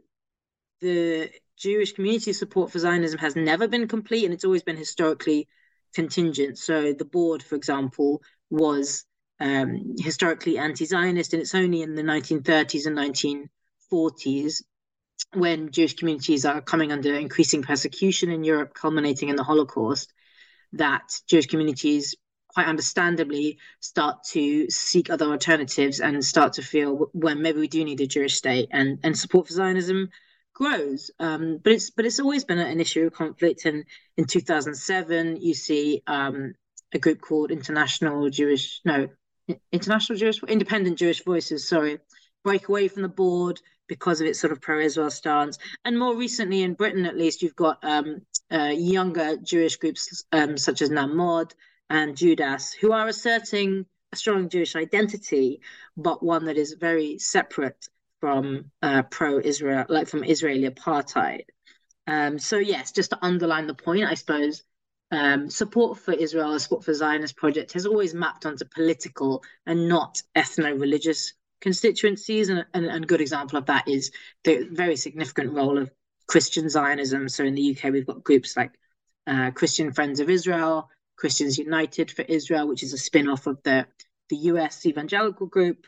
the 0.81 1.31
Jewish 1.57 1.93
community 1.93 2.33
support 2.33 2.73
for 2.73 2.81
Zionism 2.81 3.19
has 3.19 3.37
never 3.37 3.69
been 3.69 3.87
complete 3.87 4.25
and 4.25 4.35
it's 4.35 4.45
always 4.45 4.65
been 4.65 4.77
historically 4.77 5.49
contingent. 5.95 6.59
So 6.59 6.93
the 6.93 7.05
board, 7.05 7.43
for 7.43 7.55
example, 7.55 8.21
was 8.51 9.05
um, 9.41 9.95
historically 9.99 10.59
anti 10.59 10.85
Zionist, 10.85 11.33
and 11.33 11.43
it's 11.43 11.55
only 11.55 11.83
in 11.83 11.95
the 11.95 12.03
1930s 12.03 12.87
and 12.87 12.97
1940s 13.93 14.63
when 15.35 15.71
Jewish 15.71 15.95
communities 15.95 16.45
are 16.45 16.61
coming 16.61 16.93
under 16.93 17.15
increasing 17.15 17.63
persecution 17.63 18.31
in 18.31 18.45
Europe, 18.45 18.75
culminating 18.75 19.29
in 19.29 19.37
the 19.37 19.45
Holocaust, 19.45 20.13
that 20.75 21.13
Jewish 21.29 21.47
communities 21.47 22.15
quite 22.49 22.67
understandably 22.67 23.59
start 23.81 24.25
to 24.25 24.69
seek 24.69 25.09
other 25.09 25.27
alternatives 25.27 26.01
and 26.01 26.23
start 26.23 26.55
to 26.55 26.63
feel 26.63 27.11
well 27.15 27.35
maybe 27.35 27.61
we 27.61 27.69
do 27.69 27.83
need 27.83 28.01
a 28.01 28.07
Jewish 28.07 28.35
state 28.35 28.69
and 28.73 28.99
and 29.03 29.17
support 29.17 29.47
for 29.47 29.55
Zionism 29.55 30.11
grows. 30.53 31.11
Um, 31.19 31.59
but 31.63 31.73
it's 31.73 31.91
but 31.91 32.05
it's 32.05 32.21
always 32.21 32.45
been 32.45 32.59
an 32.59 32.81
issue 32.81 33.07
of 33.07 33.15
conflict. 33.15 33.65
And 33.65 33.85
in 34.17 34.27
2007, 34.27 35.41
you 35.41 35.55
see 35.55 36.03
um, 36.07 36.55
a 36.93 36.99
group 36.99 37.21
called 37.21 37.51
International 37.51 38.29
Jewish 38.29 38.81
no 38.85 39.09
International 39.73 40.19
Jewish 40.19 40.43
Independent 40.43 40.99
Jewish 40.99 41.25
Voices. 41.25 41.67
Sorry, 41.67 41.99
break 42.45 42.69
away 42.69 42.89
from 42.89 43.03
the 43.03 43.09
board 43.09 43.61
because 43.89 44.21
of 44.21 44.27
its 44.27 44.41
sort 44.41 44.53
of 44.53 44.61
pro-Israel 44.61 45.11
stance. 45.11 45.59
And 45.85 45.99
more 45.99 46.17
recently, 46.17 46.63
in 46.63 46.75
Britain 46.75 47.07
at 47.07 47.17
least, 47.17 47.43
you've 47.43 47.57
got 47.57 47.79
um, 47.83 48.23
uh, 48.53 48.73
younger 48.75 49.37
Jewish 49.37 49.77
groups 49.77 50.25
um, 50.33 50.57
such 50.57 50.83
as 50.83 50.91
Na'amod 50.91 51.53
and 51.91 52.17
Jewdas, 52.17 52.75
who 52.81 52.93
are 52.93 53.09
asserting 53.09 53.87
a 54.13 54.17
strong 54.17 54.49
Jewish 54.49 54.77
identity, 54.77 55.61
but 55.97 56.23
one 56.23 56.45
that 56.47 56.57
is 56.57 56.75
very 56.75 57.19
separate 57.19 57.89
from 58.21 58.71
uh, 58.83 59.03
pro-Israel, 59.03 59.85
like 59.89 60.09
from 60.09 60.25
Israeli 60.25 60.69
apartheid. 60.69 61.45
Um, 62.07 62.39
so 62.39 62.59
yes, 62.59 62.93
just 62.93 63.11
to 63.11 63.19
underline 63.23 63.67
the 63.67 63.75
point, 63.75 64.05
I 64.05 64.15
suppose 64.15 64.63
um, 65.11 65.51
support 65.51 65.99
for 65.99 66.13
Israel, 66.13 66.59
support 66.59 66.85
for 66.85 66.95
Zionist 66.95 67.37
project 67.37 67.73
has 67.73 67.85
always 67.87 68.15
mapped 68.15 68.47
onto 68.47 68.65
political 68.65 69.43
and 69.67 69.89
not 69.89 70.23
ethno-religious 70.37 71.35
constituencies. 71.63 72.51
And, 72.51 72.67
and, 72.75 72.85
and 72.87 73.05
a 73.05 73.07
good 73.07 73.23
example 73.23 73.59
of 73.59 73.67
that 73.67 73.89
is 73.89 74.11
the 74.45 74.69
very 74.71 74.97
significant 74.97 75.53
role 75.53 75.79
of 75.79 75.91
Christian 76.27 76.69
Zionism. 76.69 77.29
So 77.29 77.45
in 77.45 77.55
the 77.55 77.75
UK, 77.75 77.93
we've 77.93 78.07
got 78.07 78.23
groups 78.23 78.57
like 78.57 78.73
uh, 79.27 79.53
Christian 79.53 79.93
Friends 79.93 80.21
of 80.21 80.29
Israel, 80.29 80.91
Christians 81.17 81.57
United 81.57 82.11
for 82.11 82.23
Israel, 82.23 82.69
which 82.69 82.83
is 82.83 82.93
a 82.93 82.99
spin-off 82.99 83.47
of 83.47 83.63
the 83.63 83.87
the 84.29 84.37
US 84.37 84.87
evangelical 84.87 85.47
group, 85.47 85.87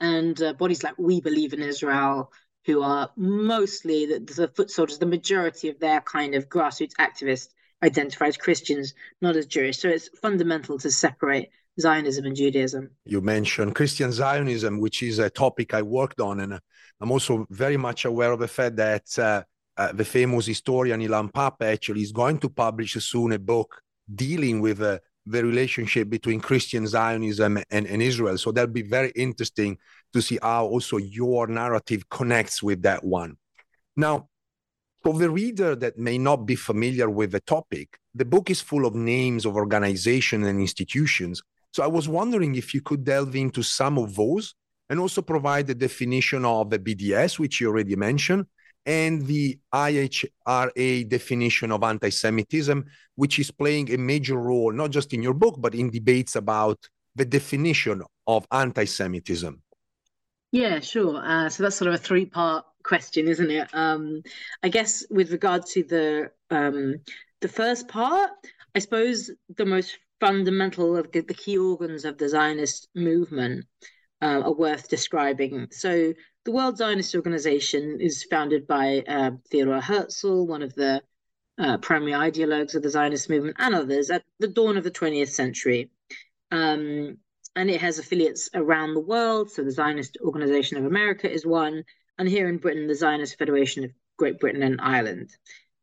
and 0.00 0.40
uh, 0.42 0.54
bodies 0.54 0.82
like 0.82 0.98
We 0.98 1.20
Believe 1.20 1.52
in 1.52 1.60
Israel, 1.60 2.32
who 2.64 2.82
are 2.82 3.10
mostly 3.16 4.06
the, 4.06 4.20
the 4.20 4.48
foot 4.48 4.70
soldiers, 4.70 4.98
the 4.98 5.06
majority 5.06 5.68
of 5.68 5.78
their 5.78 6.00
kind 6.00 6.34
of 6.34 6.48
grassroots 6.48 6.94
activists 6.98 7.48
identify 7.82 8.26
as 8.28 8.36
Christians, 8.36 8.94
not 9.20 9.36
as 9.36 9.46
Jewish. 9.46 9.78
So 9.78 9.88
it's 9.88 10.08
fundamental 10.20 10.78
to 10.78 10.90
separate 10.90 11.50
Zionism 11.78 12.24
and 12.26 12.36
Judaism. 12.36 12.90
You 13.04 13.20
mentioned 13.20 13.74
Christian 13.74 14.12
Zionism, 14.12 14.80
which 14.80 15.02
is 15.02 15.18
a 15.18 15.30
topic 15.30 15.74
I 15.74 15.82
worked 15.82 16.20
on, 16.20 16.40
and 16.40 16.58
I'm 17.00 17.10
also 17.10 17.46
very 17.50 17.76
much 17.76 18.04
aware 18.04 18.32
of 18.32 18.40
the 18.40 18.48
fact 18.48 18.76
that 18.76 19.18
uh, 19.18 19.42
uh, 19.76 19.92
the 19.92 20.04
famous 20.04 20.46
historian 20.46 21.00
Ilan 21.00 21.32
Pappé 21.32 21.72
actually 21.72 22.02
is 22.02 22.12
going 22.12 22.38
to 22.38 22.48
publish 22.48 22.94
soon 22.94 23.32
a 23.32 23.38
book 23.38 23.80
dealing 24.12 24.60
with 24.60 24.82
uh, 24.82 24.98
the 25.26 25.44
relationship 25.44 26.10
between 26.10 26.40
Christian 26.40 26.86
Zionism 26.86 27.58
and, 27.70 27.86
and 27.86 28.02
Israel. 28.02 28.36
So 28.36 28.52
that'll 28.52 28.72
be 28.72 28.82
very 28.82 29.10
interesting 29.14 29.78
to 30.12 30.20
see 30.20 30.38
how 30.42 30.66
also 30.66 30.96
your 30.96 31.46
narrative 31.46 32.08
connects 32.08 32.62
with 32.62 32.82
that 32.82 33.04
one. 33.04 33.36
Now, 33.96 34.28
for 35.02 35.14
the 35.18 35.30
reader 35.30 35.74
that 35.76 35.98
may 35.98 36.18
not 36.18 36.46
be 36.46 36.56
familiar 36.56 37.08
with 37.08 37.32
the 37.32 37.40
topic, 37.40 37.98
the 38.14 38.24
book 38.24 38.50
is 38.50 38.60
full 38.60 38.84
of 38.84 38.94
names 38.94 39.46
of 39.46 39.56
organizations 39.56 40.46
and 40.46 40.60
institutions. 40.60 41.42
So 41.72 41.82
I 41.82 41.86
was 41.86 42.08
wondering 42.08 42.54
if 42.56 42.74
you 42.74 42.80
could 42.80 43.04
delve 43.04 43.36
into 43.36 43.62
some 43.62 43.98
of 43.98 44.16
those 44.16 44.54
and 44.88 44.98
also 44.98 45.22
provide 45.22 45.68
the 45.68 45.74
definition 45.74 46.44
of 46.44 46.70
the 46.70 46.78
BDS, 46.78 47.38
which 47.38 47.60
you 47.60 47.68
already 47.68 47.94
mentioned, 47.94 48.46
and 48.86 49.24
the 49.26 49.58
IHRA 49.72 51.08
definition 51.08 51.70
of 51.70 51.82
anti 51.82 52.10
Semitism, 52.10 52.84
which 53.14 53.38
is 53.38 53.50
playing 53.50 53.92
a 53.92 53.98
major 53.98 54.36
role, 54.36 54.72
not 54.72 54.90
just 54.90 55.12
in 55.12 55.22
your 55.22 55.34
book, 55.34 55.56
but 55.58 55.74
in 55.74 55.90
debates 55.90 56.34
about 56.34 56.78
the 57.14 57.24
definition 57.24 58.02
of 58.26 58.46
anti 58.50 58.84
Semitism. 58.84 59.62
Yeah, 60.52 60.80
sure. 60.80 61.22
Uh, 61.24 61.48
so 61.48 61.62
that's 61.62 61.76
sort 61.76 61.88
of 61.88 61.94
a 61.94 61.98
three 61.98 62.26
part 62.26 62.64
question, 62.82 63.28
isn't 63.28 63.50
it? 63.50 63.68
Um, 63.72 64.22
I 64.62 64.68
guess 64.68 65.04
with 65.10 65.30
regard 65.30 65.66
to 65.66 65.84
the 65.84 66.30
um, 66.50 66.96
the 67.40 67.48
first 67.48 67.86
part, 67.86 68.30
I 68.74 68.80
suppose 68.80 69.30
the 69.56 69.66
most 69.66 69.98
fundamental 70.20 70.96
of 70.96 71.10
the, 71.12 71.20
the 71.20 71.34
key 71.34 71.58
organs 71.58 72.04
of 72.04 72.18
the 72.18 72.28
Zionist 72.28 72.88
movement 72.94 73.66
uh, 74.22 74.42
are 74.44 74.52
worth 74.52 74.88
describing. 74.88 75.68
So 75.70 76.12
the 76.44 76.52
World 76.52 76.76
Zionist 76.76 77.14
Organization 77.14 77.98
is 78.00 78.24
founded 78.24 78.66
by 78.66 79.02
uh, 79.08 79.32
Theodor 79.50 79.80
Herzl, 79.80 80.46
one 80.46 80.62
of 80.62 80.74
the 80.74 81.02
uh, 81.58 81.78
primary 81.78 82.12
ideologues 82.12 82.74
of 82.74 82.82
the 82.82 82.90
Zionist 82.90 83.28
movement, 83.28 83.56
and 83.58 83.74
others 83.74 84.10
at 84.10 84.24
the 84.38 84.48
dawn 84.48 84.76
of 84.76 84.84
the 84.84 84.90
20th 84.90 85.28
century. 85.28 85.90
Um, 86.50 87.18
and 87.56 87.68
it 87.68 87.80
has 87.80 87.98
affiliates 87.98 88.48
around 88.54 88.94
the 88.94 89.00
world. 89.00 89.50
So 89.50 89.62
the 89.62 89.70
Zionist 89.70 90.18
Organization 90.22 90.78
of 90.78 90.84
America 90.84 91.30
is 91.30 91.44
one, 91.44 91.84
and 92.18 92.28
here 92.28 92.48
in 92.48 92.58
Britain, 92.58 92.86
the 92.86 92.94
Zionist 92.94 93.38
Federation 93.38 93.84
of 93.84 93.90
Great 94.16 94.38
Britain 94.38 94.62
and 94.62 94.80
Ireland. 94.80 95.30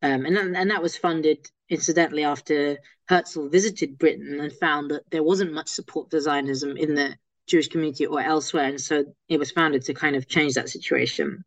Um, 0.01 0.25
and, 0.25 0.37
and 0.55 0.71
that 0.71 0.83
was 0.83 0.97
funded, 0.97 1.49
incidentally, 1.69 2.23
after 2.23 2.77
Herzl 3.09 3.47
visited 3.47 3.97
Britain 3.97 4.39
and 4.39 4.53
found 4.53 4.91
that 4.91 5.09
there 5.09 5.23
wasn't 5.23 5.53
much 5.53 5.69
support 5.69 6.09
for 6.11 6.19
Zionism 6.19 6.77
in 6.77 6.93
the 6.95 7.15
Jewish 7.47 7.69
community 7.69 8.05
or 8.05 8.21
elsewhere. 8.21 8.65
And 8.65 8.81
so 8.81 9.05
it 9.29 9.39
was 9.39 9.51
founded 9.51 9.83
to 9.85 9.93
kind 9.93 10.15
of 10.15 10.27
change 10.27 10.53
that 10.53 10.69
situation. 10.69 11.43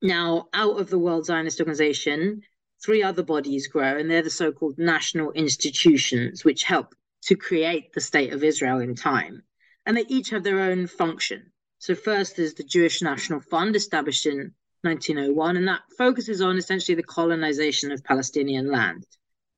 Now, 0.00 0.48
out 0.52 0.80
of 0.80 0.90
the 0.90 0.98
World 0.98 1.26
Zionist 1.26 1.60
Organization, 1.60 2.42
three 2.84 3.02
other 3.02 3.22
bodies 3.22 3.68
grow, 3.68 3.96
and 3.96 4.10
they're 4.10 4.22
the 4.22 4.30
so 4.30 4.50
called 4.50 4.78
national 4.78 5.30
institutions, 5.32 6.44
which 6.44 6.64
help 6.64 6.94
to 7.22 7.36
create 7.36 7.92
the 7.92 8.00
state 8.00 8.32
of 8.32 8.42
Israel 8.42 8.80
in 8.80 8.96
time. 8.96 9.44
And 9.86 9.96
they 9.96 10.06
each 10.08 10.30
have 10.30 10.42
their 10.42 10.60
own 10.60 10.88
function. 10.88 11.52
So, 11.78 11.94
first 11.94 12.38
is 12.38 12.54
the 12.54 12.64
Jewish 12.64 13.02
National 13.02 13.40
Fund, 13.40 13.76
established 13.76 14.26
in 14.26 14.54
1901, 14.82 15.56
and 15.56 15.68
that 15.68 15.82
focuses 15.96 16.40
on 16.40 16.56
essentially 16.56 16.94
the 16.94 17.02
colonization 17.02 17.92
of 17.92 18.04
Palestinian 18.04 18.70
land. 18.70 19.06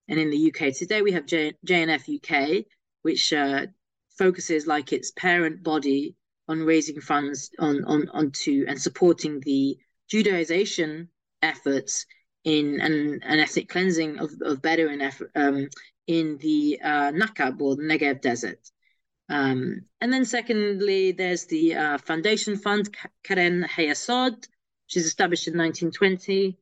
And 0.08 0.18
in 0.18 0.30
the 0.30 0.52
UK 0.52 0.74
today, 0.74 1.02
we 1.02 1.12
have 1.12 1.26
J- 1.26 1.54
JNF 1.66 2.08
UK, 2.16 2.64
which 3.02 3.32
uh, 3.32 3.66
focuses 4.18 4.66
like 4.66 4.92
its 4.92 5.10
parent 5.12 5.62
body 5.62 6.14
on 6.48 6.62
raising 6.62 7.00
funds 7.00 7.50
on 7.58 7.84
on 7.84 8.08
onto 8.10 8.66
and 8.68 8.80
supporting 8.80 9.40
the 9.40 9.78
Judaization 10.12 11.08
efforts 11.42 12.06
in 12.44 12.80
an, 12.80 13.20
an 13.22 13.38
ethnic 13.40 13.68
cleansing 13.68 14.18
of, 14.18 14.30
of 14.42 14.60
Bedouin 14.60 15.00
effort, 15.00 15.30
um, 15.34 15.68
in 16.06 16.36
the 16.38 16.78
uh, 16.84 17.10
Nakab 17.12 17.60
or 17.60 17.76
Negev 17.76 18.20
desert. 18.20 18.58
Um, 19.30 19.82
and 20.02 20.12
then 20.12 20.26
secondly, 20.26 21.12
there's 21.12 21.46
the 21.46 21.74
uh, 21.74 21.98
foundation 21.98 22.58
fund, 22.58 22.94
Keren 23.22 23.64
Hayesod, 23.64 24.46
is 24.92 25.06
established 25.06 25.48
in 25.48 25.56
1920. 25.56 26.56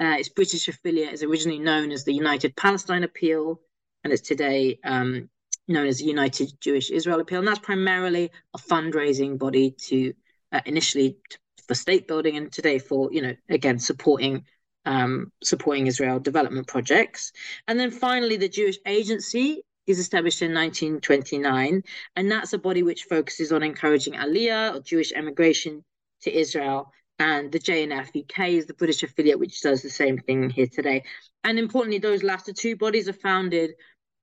Uh, 0.00 0.16
its 0.18 0.28
British 0.28 0.68
affiliate 0.68 1.12
is 1.12 1.22
originally 1.22 1.58
known 1.58 1.92
as 1.92 2.04
the 2.04 2.14
United 2.14 2.56
Palestine 2.56 3.04
Appeal, 3.04 3.60
and 4.04 4.12
it's 4.12 4.22
today 4.22 4.78
um, 4.84 5.28
known 5.68 5.86
as 5.86 5.98
the 5.98 6.04
United 6.04 6.52
Jewish 6.60 6.90
Israel 6.90 7.20
Appeal, 7.20 7.38
and 7.38 7.48
that's 7.48 7.58
primarily 7.58 8.30
a 8.54 8.58
fundraising 8.58 9.38
body 9.38 9.70
to 9.88 10.12
uh, 10.52 10.60
initially 10.66 11.18
for 11.66 11.74
state 11.74 12.08
building 12.08 12.36
and 12.36 12.52
today 12.52 12.78
for 12.78 13.12
you 13.12 13.22
know 13.22 13.34
again 13.48 13.78
supporting 13.78 14.44
um, 14.84 15.30
supporting 15.42 15.86
Israel 15.86 16.18
development 16.18 16.66
projects. 16.66 17.32
And 17.68 17.78
then 17.78 17.90
finally, 17.90 18.36
the 18.36 18.48
Jewish 18.48 18.78
Agency 18.86 19.62
is 19.86 19.98
established 19.98 20.42
in 20.42 20.52
1929, 20.54 21.82
and 22.16 22.30
that's 22.30 22.52
a 22.52 22.58
body 22.58 22.82
which 22.82 23.04
focuses 23.04 23.52
on 23.52 23.62
encouraging 23.62 24.14
Aliyah 24.14 24.74
or 24.74 24.80
Jewish 24.80 25.12
emigration 25.12 25.84
to 26.22 26.36
Israel 26.36 26.92
and 27.22 27.52
the 27.52 27.60
JNF 27.60 28.08
UK 28.20 28.48
is 28.48 28.66
the 28.66 28.74
British 28.74 29.04
affiliate, 29.04 29.38
which 29.38 29.60
does 29.60 29.80
the 29.80 29.90
same 29.90 30.18
thing 30.18 30.50
here 30.50 30.66
today. 30.66 31.04
And 31.44 31.56
importantly, 31.56 32.00
those 32.00 32.24
latter 32.24 32.52
two 32.52 32.74
bodies 32.74 33.08
are 33.08 33.12
founded 33.12 33.74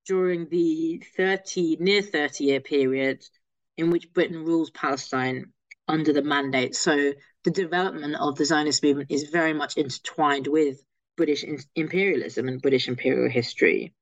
during 0.06 0.50
the 0.50 1.02
30, 1.16 1.78
near 1.80 2.02
30 2.02 2.44
year 2.44 2.60
period 2.60 3.24
in 3.78 3.90
which 3.90 4.12
Britain 4.12 4.44
rules 4.44 4.70
Palestine 4.72 5.54
under 5.88 6.12
the 6.12 6.22
mandate. 6.22 6.76
So 6.76 7.14
the 7.46 7.52
development 7.52 8.16
of 8.16 8.36
the 8.36 8.44
Zionist 8.44 8.84
movement 8.84 9.12
is 9.12 9.30
very 9.30 9.54
much 9.54 9.78
intertwined 9.78 10.48
with 10.48 10.84
British 11.16 11.46
imperialism 11.76 12.50
and 12.50 12.62
British 12.62 12.90
imperial 12.90 13.30
history. 13.30 13.94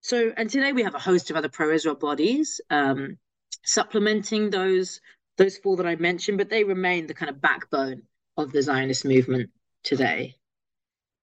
So, 0.00 0.32
and 0.36 0.50
today 0.50 0.72
we 0.72 0.82
have 0.82 0.96
a 0.96 1.00
host 1.10 1.30
of 1.30 1.36
other 1.36 1.48
pro-Israel 1.48 1.94
bodies 1.94 2.60
um, 2.70 3.18
supplementing 3.64 4.50
those 4.50 5.00
those 5.36 5.58
four 5.58 5.76
that 5.76 5.86
I 5.86 5.94
mentioned, 5.94 6.38
but 6.38 6.48
they 6.48 6.64
remain 6.64 7.06
the 7.06 7.14
kind 7.14 7.30
of 7.30 7.40
backbone 7.40 8.02
of 8.36 8.52
the 8.52 8.62
Zionist 8.62 9.04
movement 9.04 9.50
today. 9.82 10.36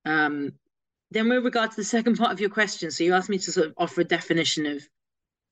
Um, 0.06 0.54
then, 1.12 1.30
with 1.30 1.46
regard 1.46 1.72
to 1.72 1.78
the 1.78 1.84
second 1.84 2.18
part 2.18 2.32
of 2.32 2.40
your 2.40 2.50
question, 2.50 2.90
so 2.92 3.04
you 3.04 3.14
asked 3.14 3.30
me 3.30 3.38
to 3.38 3.52
sort 3.52 3.68
of 3.68 3.74
offer 3.78 4.02
a 4.02 4.06
definition 4.06 4.66
of 4.66 4.88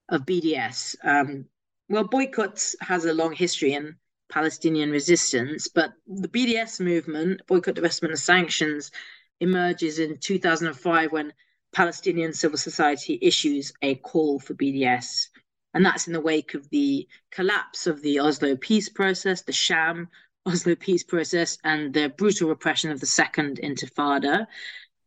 of 0.09 0.25
BDS. 0.25 0.95
Um, 1.03 1.45
well, 1.87 2.03
boycotts 2.03 2.75
has 2.81 3.05
a 3.05 3.13
long 3.13 3.33
history 3.33 3.73
in 3.73 3.95
Palestinian 4.31 4.91
resistance, 4.91 5.67
but 5.67 5.93
the 6.07 6.27
BDS 6.27 6.79
movement, 6.79 7.41
boycott, 7.47 7.75
divestment, 7.75 8.09
and 8.09 8.19
sanctions, 8.19 8.91
emerges 9.39 9.99
in 9.99 10.17
2005 10.17 11.11
when 11.11 11.33
Palestinian 11.73 12.33
civil 12.33 12.57
society 12.57 13.17
issues 13.21 13.73
a 13.81 13.95
call 13.95 14.39
for 14.39 14.53
BDS. 14.53 15.27
And 15.73 15.85
that's 15.85 16.07
in 16.07 16.13
the 16.13 16.21
wake 16.21 16.53
of 16.53 16.69
the 16.69 17.07
collapse 17.31 17.87
of 17.87 18.01
the 18.01 18.19
Oslo 18.19 18.55
peace 18.55 18.89
process, 18.89 19.41
the 19.41 19.53
sham 19.53 20.09
Oslo 20.45 20.75
peace 20.75 21.03
process, 21.03 21.57
and 21.63 21.93
the 21.93 22.09
brutal 22.09 22.49
repression 22.49 22.91
of 22.91 22.99
the 22.99 23.05
Second 23.05 23.59
Intifada. 23.63 24.47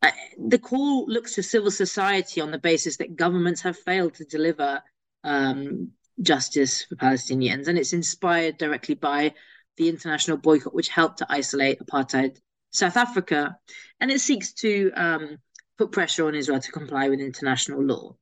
Uh, 0.02 0.10
the 0.38 0.58
call 0.58 1.06
looks 1.06 1.34
to 1.34 1.42
civil 1.42 1.70
society 1.70 2.40
on 2.40 2.50
the 2.50 2.58
basis 2.58 2.98
that 2.98 3.16
governments 3.16 3.62
have 3.62 3.78
failed 3.78 4.14
to 4.14 4.24
deliver 4.24 4.82
um, 5.24 5.90
justice 6.20 6.84
for 6.84 6.96
Palestinians. 6.96 7.68
And 7.68 7.78
it's 7.78 7.92
inspired 7.92 8.58
directly 8.58 8.94
by 8.94 9.34
the 9.76 9.88
international 9.88 10.36
boycott, 10.36 10.74
which 10.74 10.88
helped 10.88 11.18
to 11.18 11.26
isolate 11.28 11.80
apartheid 11.80 12.38
South 12.70 12.96
Africa. 12.96 13.58
And 14.00 14.10
it 14.10 14.20
seeks 14.20 14.52
to 14.54 14.92
um, 14.94 15.38
put 15.78 15.90
pressure 15.90 16.26
on 16.26 16.34
Israel 16.34 16.60
to 16.60 16.72
comply 16.72 17.08
with 17.08 17.20
international 17.20 17.82
law. 17.82 18.16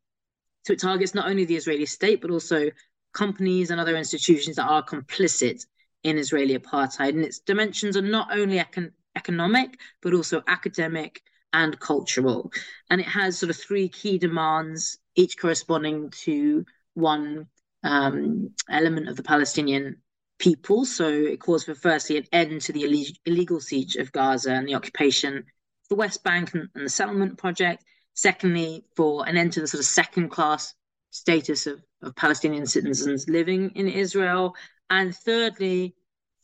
So 0.64 0.72
it 0.72 0.80
targets 0.80 1.14
not 1.14 1.28
only 1.28 1.44
the 1.44 1.56
Israeli 1.56 1.86
state, 1.86 2.20
but 2.20 2.30
also 2.30 2.70
companies 3.12 3.70
and 3.70 3.80
other 3.80 3.96
institutions 3.96 4.56
that 4.56 4.66
are 4.66 4.84
complicit 4.84 5.66
in 6.02 6.18
Israeli 6.18 6.58
apartheid. 6.58 7.10
And 7.10 7.24
its 7.24 7.38
dimensions 7.40 7.96
are 7.96 8.02
not 8.02 8.28
only 8.36 8.58
econ- 8.58 8.92
economic, 9.16 9.78
but 10.02 10.14
also 10.14 10.42
academic 10.46 11.22
and 11.52 11.78
cultural. 11.78 12.50
And 12.90 13.00
it 13.00 13.06
has 13.06 13.38
sort 13.38 13.50
of 13.50 13.56
three 13.56 13.88
key 13.88 14.18
demands, 14.18 14.98
each 15.14 15.38
corresponding 15.38 16.10
to 16.24 16.64
one 16.94 17.46
um, 17.84 18.50
element 18.70 19.08
of 19.08 19.16
the 19.16 19.22
Palestinian 19.22 19.96
people. 20.38 20.84
So 20.84 21.08
it 21.08 21.40
calls 21.40 21.64
for, 21.64 21.74
firstly, 21.74 22.16
an 22.16 22.24
end 22.32 22.62
to 22.62 22.72
the 22.72 22.84
illegal 23.26 23.60
siege 23.60 23.96
of 23.96 24.12
Gaza 24.12 24.52
and 24.52 24.66
the 24.66 24.74
occupation 24.74 25.36
of 25.38 25.44
the 25.90 25.94
West 25.96 26.24
Bank 26.24 26.54
and, 26.54 26.68
and 26.74 26.86
the 26.86 26.90
settlement 26.90 27.38
project. 27.38 27.84
Secondly, 28.14 28.84
for 28.96 29.26
an 29.28 29.36
end 29.36 29.52
to 29.54 29.60
the 29.60 29.66
sort 29.66 29.80
of 29.80 29.86
second 29.86 30.30
class 30.30 30.74
status 31.10 31.66
of, 31.66 31.82
of 32.02 32.16
Palestinian 32.16 32.66
citizens 32.66 33.28
living 33.28 33.70
in 33.74 33.88
Israel. 33.88 34.54
And 34.92 35.16
thirdly, 35.16 35.94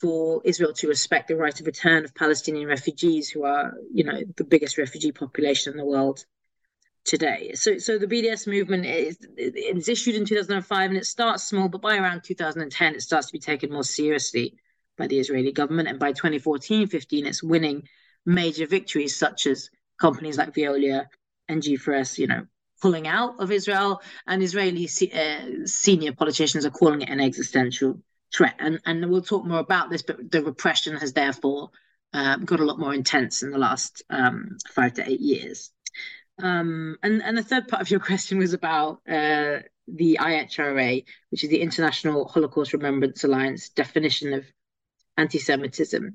for 0.00 0.40
Israel 0.42 0.72
to 0.72 0.88
respect 0.88 1.28
the 1.28 1.36
right 1.36 1.60
of 1.60 1.66
return 1.66 2.06
of 2.06 2.14
Palestinian 2.14 2.66
refugees, 2.66 3.28
who 3.28 3.44
are, 3.44 3.74
you 3.92 4.04
know, 4.04 4.22
the 4.38 4.44
biggest 4.44 4.78
refugee 4.78 5.12
population 5.12 5.72
in 5.72 5.76
the 5.76 5.84
world 5.84 6.24
today. 7.04 7.52
So, 7.52 7.76
so 7.76 7.98
the 7.98 8.06
BDS 8.06 8.46
movement 8.46 8.86
is 8.86 9.86
issued 9.86 10.14
in 10.14 10.24
2005, 10.24 10.90
and 10.90 10.98
it 10.98 11.04
starts 11.04 11.44
small, 11.44 11.68
but 11.68 11.82
by 11.82 11.98
around 11.98 12.24
2010, 12.24 12.94
it 12.94 13.02
starts 13.02 13.26
to 13.26 13.34
be 13.34 13.38
taken 13.38 13.70
more 13.70 13.84
seriously 13.84 14.56
by 14.96 15.08
the 15.08 15.18
Israeli 15.18 15.52
government, 15.52 15.88
and 15.88 15.98
by 15.98 16.12
2014, 16.12 16.86
15, 16.86 17.26
it's 17.26 17.42
winning 17.42 17.86
major 18.24 18.66
victories, 18.66 19.14
such 19.14 19.46
as 19.46 19.68
companies 20.00 20.38
like 20.38 20.54
Veolia 20.54 21.04
and 21.50 21.62
G4S, 21.62 22.16
you 22.16 22.28
know, 22.28 22.46
pulling 22.80 23.06
out 23.06 23.40
of 23.40 23.52
Israel, 23.52 24.00
and 24.26 24.42
Israeli 24.42 24.86
uh, 24.86 25.66
senior 25.66 26.14
politicians 26.14 26.64
are 26.64 26.70
calling 26.70 27.02
it 27.02 27.10
an 27.10 27.20
existential 27.20 28.00
threat. 28.34 28.54
And 28.58 28.80
and 28.86 29.10
we'll 29.10 29.22
talk 29.22 29.44
more 29.46 29.60
about 29.60 29.90
this, 29.90 30.02
but 30.02 30.30
the 30.30 30.42
repression 30.42 30.96
has 30.96 31.12
therefore 31.12 31.70
uh, 32.12 32.36
got 32.36 32.60
a 32.60 32.64
lot 32.64 32.78
more 32.78 32.94
intense 32.94 33.42
in 33.42 33.50
the 33.50 33.58
last 33.58 34.02
um, 34.10 34.56
five 34.70 34.94
to 34.94 35.08
eight 35.08 35.20
years. 35.20 35.70
Um, 36.42 36.96
and 37.02 37.22
and 37.22 37.36
the 37.36 37.42
third 37.42 37.68
part 37.68 37.82
of 37.82 37.90
your 37.90 38.00
question 38.10 38.38
was 38.38 38.52
about 38.52 39.00
uh, 39.08 39.60
the 39.86 40.18
IHRA, 40.20 41.04
which 41.30 41.44
is 41.44 41.50
the 41.50 41.60
International 41.60 42.26
Holocaust 42.28 42.72
Remembrance 42.72 43.24
Alliance 43.24 43.68
definition 43.70 44.32
of 44.32 44.44
anti-Semitism. 45.16 46.14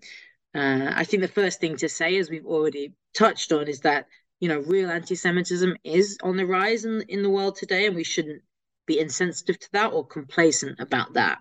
Uh, 0.55 0.91
I 0.95 1.03
think 1.03 1.21
the 1.21 1.27
first 1.27 1.59
thing 1.59 1.75
to 1.77 1.89
say, 1.89 2.17
as 2.17 2.29
we've 2.29 2.45
already 2.45 2.93
touched 3.15 3.51
on, 3.51 3.67
is 3.67 3.81
that 3.81 4.07
you 4.39 4.49
know 4.49 4.59
real 4.59 4.89
anti-Semitism 4.89 5.75
is 5.83 6.17
on 6.23 6.37
the 6.37 6.45
rise 6.45 6.85
in 6.85 7.01
in 7.09 7.23
the 7.23 7.29
world 7.29 7.55
today, 7.55 7.87
and 7.87 7.95
we 7.95 8.03
shouldn't 8.03 8.41
be 8.85 8.99
insensitive 8.99 9.59
to 9.59 9.71
that 9.73 9.93
or 9.93 10.05
complacent 10.05 10.79
about 10.79 11.13
that. 11.13 11.39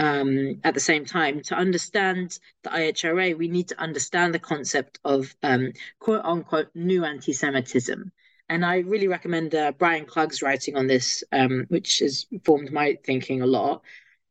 Um, 0.00 0.60
at 0.64 0.72
the 0.72 0.80
same 0.80 1.04
time, 1.04 1.42
to 1.42 1.54
understand 1.54 2.38
the 2.62 2.70
IHRA, 2.70 3.36
we 3.36 3.48
need 3.48 3.68
to 3.68 3.78
understand 3.78 4.32
the 4.32 4.38
concept 4.38 4.98
of 5.04 5.34
um, 5.42 5.72
quote 5.98 6.24
unquote 6.24 6.70
new 6.74 7.04
anti 7.04 7.34
Semitism. 7.34 8.10
And 8.48 8.64
I 8.64 8.78
really 8.78 9.08
recommend 9.08 9.54
uh, 9.54 9.72
Brian 9.72 10.06
Klug's 10.06 10.42
writing 10.42 10.74
on 10.76 10.86
this, 10.86 11.22
um, 11.32 11.66
which 11.68 11.98
has 11.98 12.26
formed 12.44 12.72
my 12.72 12.98
thinking 13.04 13.42
a 13.42 13.46
lot 13.46 13.82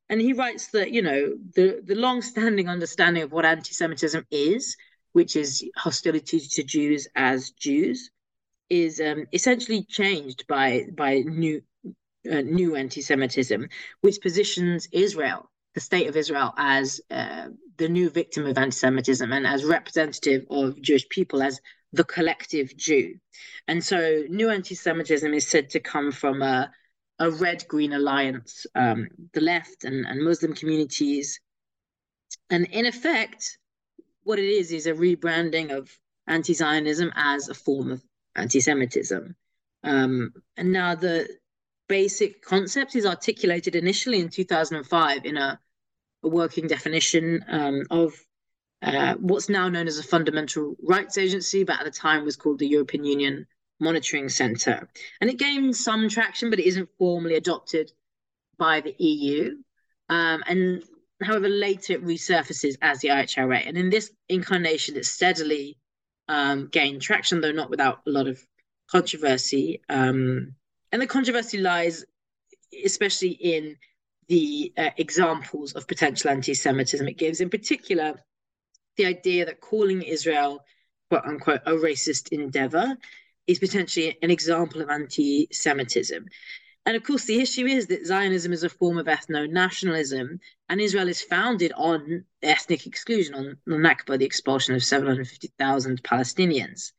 and 0.10 0.20
he 0.20 0.34
writes 0.34 0.68
that 0.68 0.92
you 0.92 1.02
know 1.02 1.36
the 1.56 1.82
the 1.86 1.96
long-standing 1.96 2.68
understanding 2.68 3.24
of 3.24 3.32
what 3.32 3.46
anti-Semitism 3.46 4.26
is, 4.32 4.76
which 5.14 5.36
is 5.36 5.64
hostility 5.78 6.40
to 6.40 6.64
Jews 6.64 7.08
as 7.16 7.52
Jews, 7.52 8.10
is 8.70 9.00
um, 9.00 9.28
essentially 9.32 9.84
changed 9.84 10.48
by 10.48 10.88
by 10.96 11.20
new 11.20 11.62
uh, 12.30 12.42
new 12.42 12.76
anti-Semitism, 12.76 13.70
which 14.02 14.22
positions 14.22 14.88
Israel, 14.92 15.50
the 15.76 15.82
state 15.82 16.08
of 16.08 16.16
Israel, 16.16 16.54
as 16.58 17.02
uh, 17.12 17.48
the 17.78 17.90
new 17.90 18.10
victim 18.10 18.46
of 18.46 18.58
anti-Semitism 18.58 19.32
and 19.32 19.46
as 19.46 19.64
representative 19.64 20.46
of 20.50 20.82
Jewish 20.82 21.08
people 21.10 21.42
as 21.42 21.60
the 21.94 22.04
collective 22.04 22.76
Jew. 22.76 23.16
And 23.68 23.84
so, 23.84 24.24
new 24.30 24.50
anti-Semitism 24.50 25.34
is 25.34 25.48
said 25.48 25.70
to 25.72 25.80
come 25.80 26.12
from 26.12 26.42
a 26.42 26.72
a 27.20 27.30
red 27.30 27.68
green 27.68 27.94
alliance, 27.94 28.66
um, 28.76 29.08
the 29.34 29.42
left 29.42 29.84
and, 29.84 30.06
and 30.06 30.24
Muslim 30.24 30.54
communities. 30.54 31.40
And 32.50 32.66
in 32.68 32.86
effect, 32.86 33.58
what 34.24 34.40
it 34.40 34.50
is 34.50 34.72
is 34.72 34.88
a 34.88 34.94
rebranding 34.94 35.72
of 35.72 35.90
anti 36.28 36.54
Zionism 36.54 37.12
as 37.16 37.50
a 37.50 37.54
form 37.54 37.92
of 37.92 38.02
anti 38.36 38.62
Semitism. 38.62 39.36
Um, 39.84 40.34
and 40.56 40.72
now 40.72 40.96
the 40.96 41.28
basic 41.90 42.42
concept 42.42 42.96
is 42.96 43.06
articulated 43.06 43.76
initially 43.76 44.22
in 44.22 44.30
2005 44.30 45.26
in 45.26 45.36
a, 45.36 45.60
a 46.24 46.28
working 46.30 46.68
definition 46.68 47.44
um, 47.50 47.84
of 47.90 48.14
uh, 48.82 49.16
what's 49.16 49.50
now 49.50 49.68
known 49.68 49.88
as 49.88 49.98
a 49.98 50.04
fundamental 50.04 50.76
rights 50.82 51.18
agency, 51.18 51.66
but 51.66 51.80
at 51.80 51.86
the 51.86 51.92
time 51.92 52.24
was 52.24 52.38
called 52.38 52.60
the 52.60 52.68
European 52.68 53.04
Union 53.04 53.46
monitoring 53.82 54.30
center. 54.30 54.88
And 55.20 55.30
it 55.30 55.38
gained 55.38 55.76
some 55.76 56.08
traction, 56.08 56.50
but 56.50 56.60
it 56.60 56.68
isn't 56.68 56.90
formally 56.98 57.36
adopted 57.36 57.92
by 58.58 58.80
the 58.82 58.96
EU. 58.98 59.56
Um, 60.08 60.44
and 60.48 60.84
however, 61.22 61.50
later 61.50 61.94
it 61.94 62.06
resurfaces 62.06 62.78
as 62.82 63.00
the 63.00 63.10
IHRA. 63.10 63.68
And 63.68 63.78
in 63.78 63.90
this 63.90 64.12
incarnation, 64.30 64.96
it 64.96 65.06
steadily 65.06 65.78
um, 66.28 66.70
gained 66.72 67.02
traction, 67.02 67.42
though 67.42 67.52
not 67.52 67.70
without 67.70 68.02
a 68.08 68.12
lot 68.12 68.28
of 68.28 68.40
controversy. 68.90 69.82
Um, 69.90 70.56
and 70.92 71.02
the 71.02 71.08
controversy 71.08 71.58
lies 71.58 72.06
especially 72.86 73.32
in 73.32 73.76
the 74.28 74.72
uh, 74.78 74.90
examples 74.98 75.74
of 75.74 75.88
potential 75.88 76.30
anti 76.30 76.54
Semitism 76.54 77.08
it 77.08 77.18
gives, 77.18 77.42
in 77.42 77.50
particular, 77.50 78.20
the 78.98 79.06
idea 79.06 79.46
that 79.46 79.62
calling 79.62 80.02
Israel, 80.02 80.64
quote 81.10 81.26
unquote, 81.26 81.62
a 81.66 81.72
racist 81.72 82.30
endeavor 82.32 82.96
is 83.48 83.60
potentially 83.60 84.18
an 84.22 84.30
example 84.30 84.82
of 84.82 84.90
anti 84.90 85.48
Semitism. 85.52 86.26
And 86.86 86.96
of 86.96 87.04
course, 87.04 87.26
the 87.26 87.42
issue 87.42 87.66
is 87.66 87.88
that 87.88 88.06
Zionism 88.06 88.54
is 88.54 88.64
a 88.64 88.70
form 88.70 88.98
of 88.98 89.08
ethno 89.08 89.50
nationalism, 89.50 90.40
and 90.70 90.80
Israel 90.80 91.08
is 91.08 91.22
founded 91.22 91.72
on 91.76 92.24
ethnic 92.42 92.88
exclusion, 92.88 93.36
on 93.36 93.58
the 93.66 93.76
Nakba, 93.76 94.18
the 94.18 94.26
expulsion 94.26 94.76
of 94.76 94.84
750,000 94.84 96.04
Palestinians. 96.04 96.92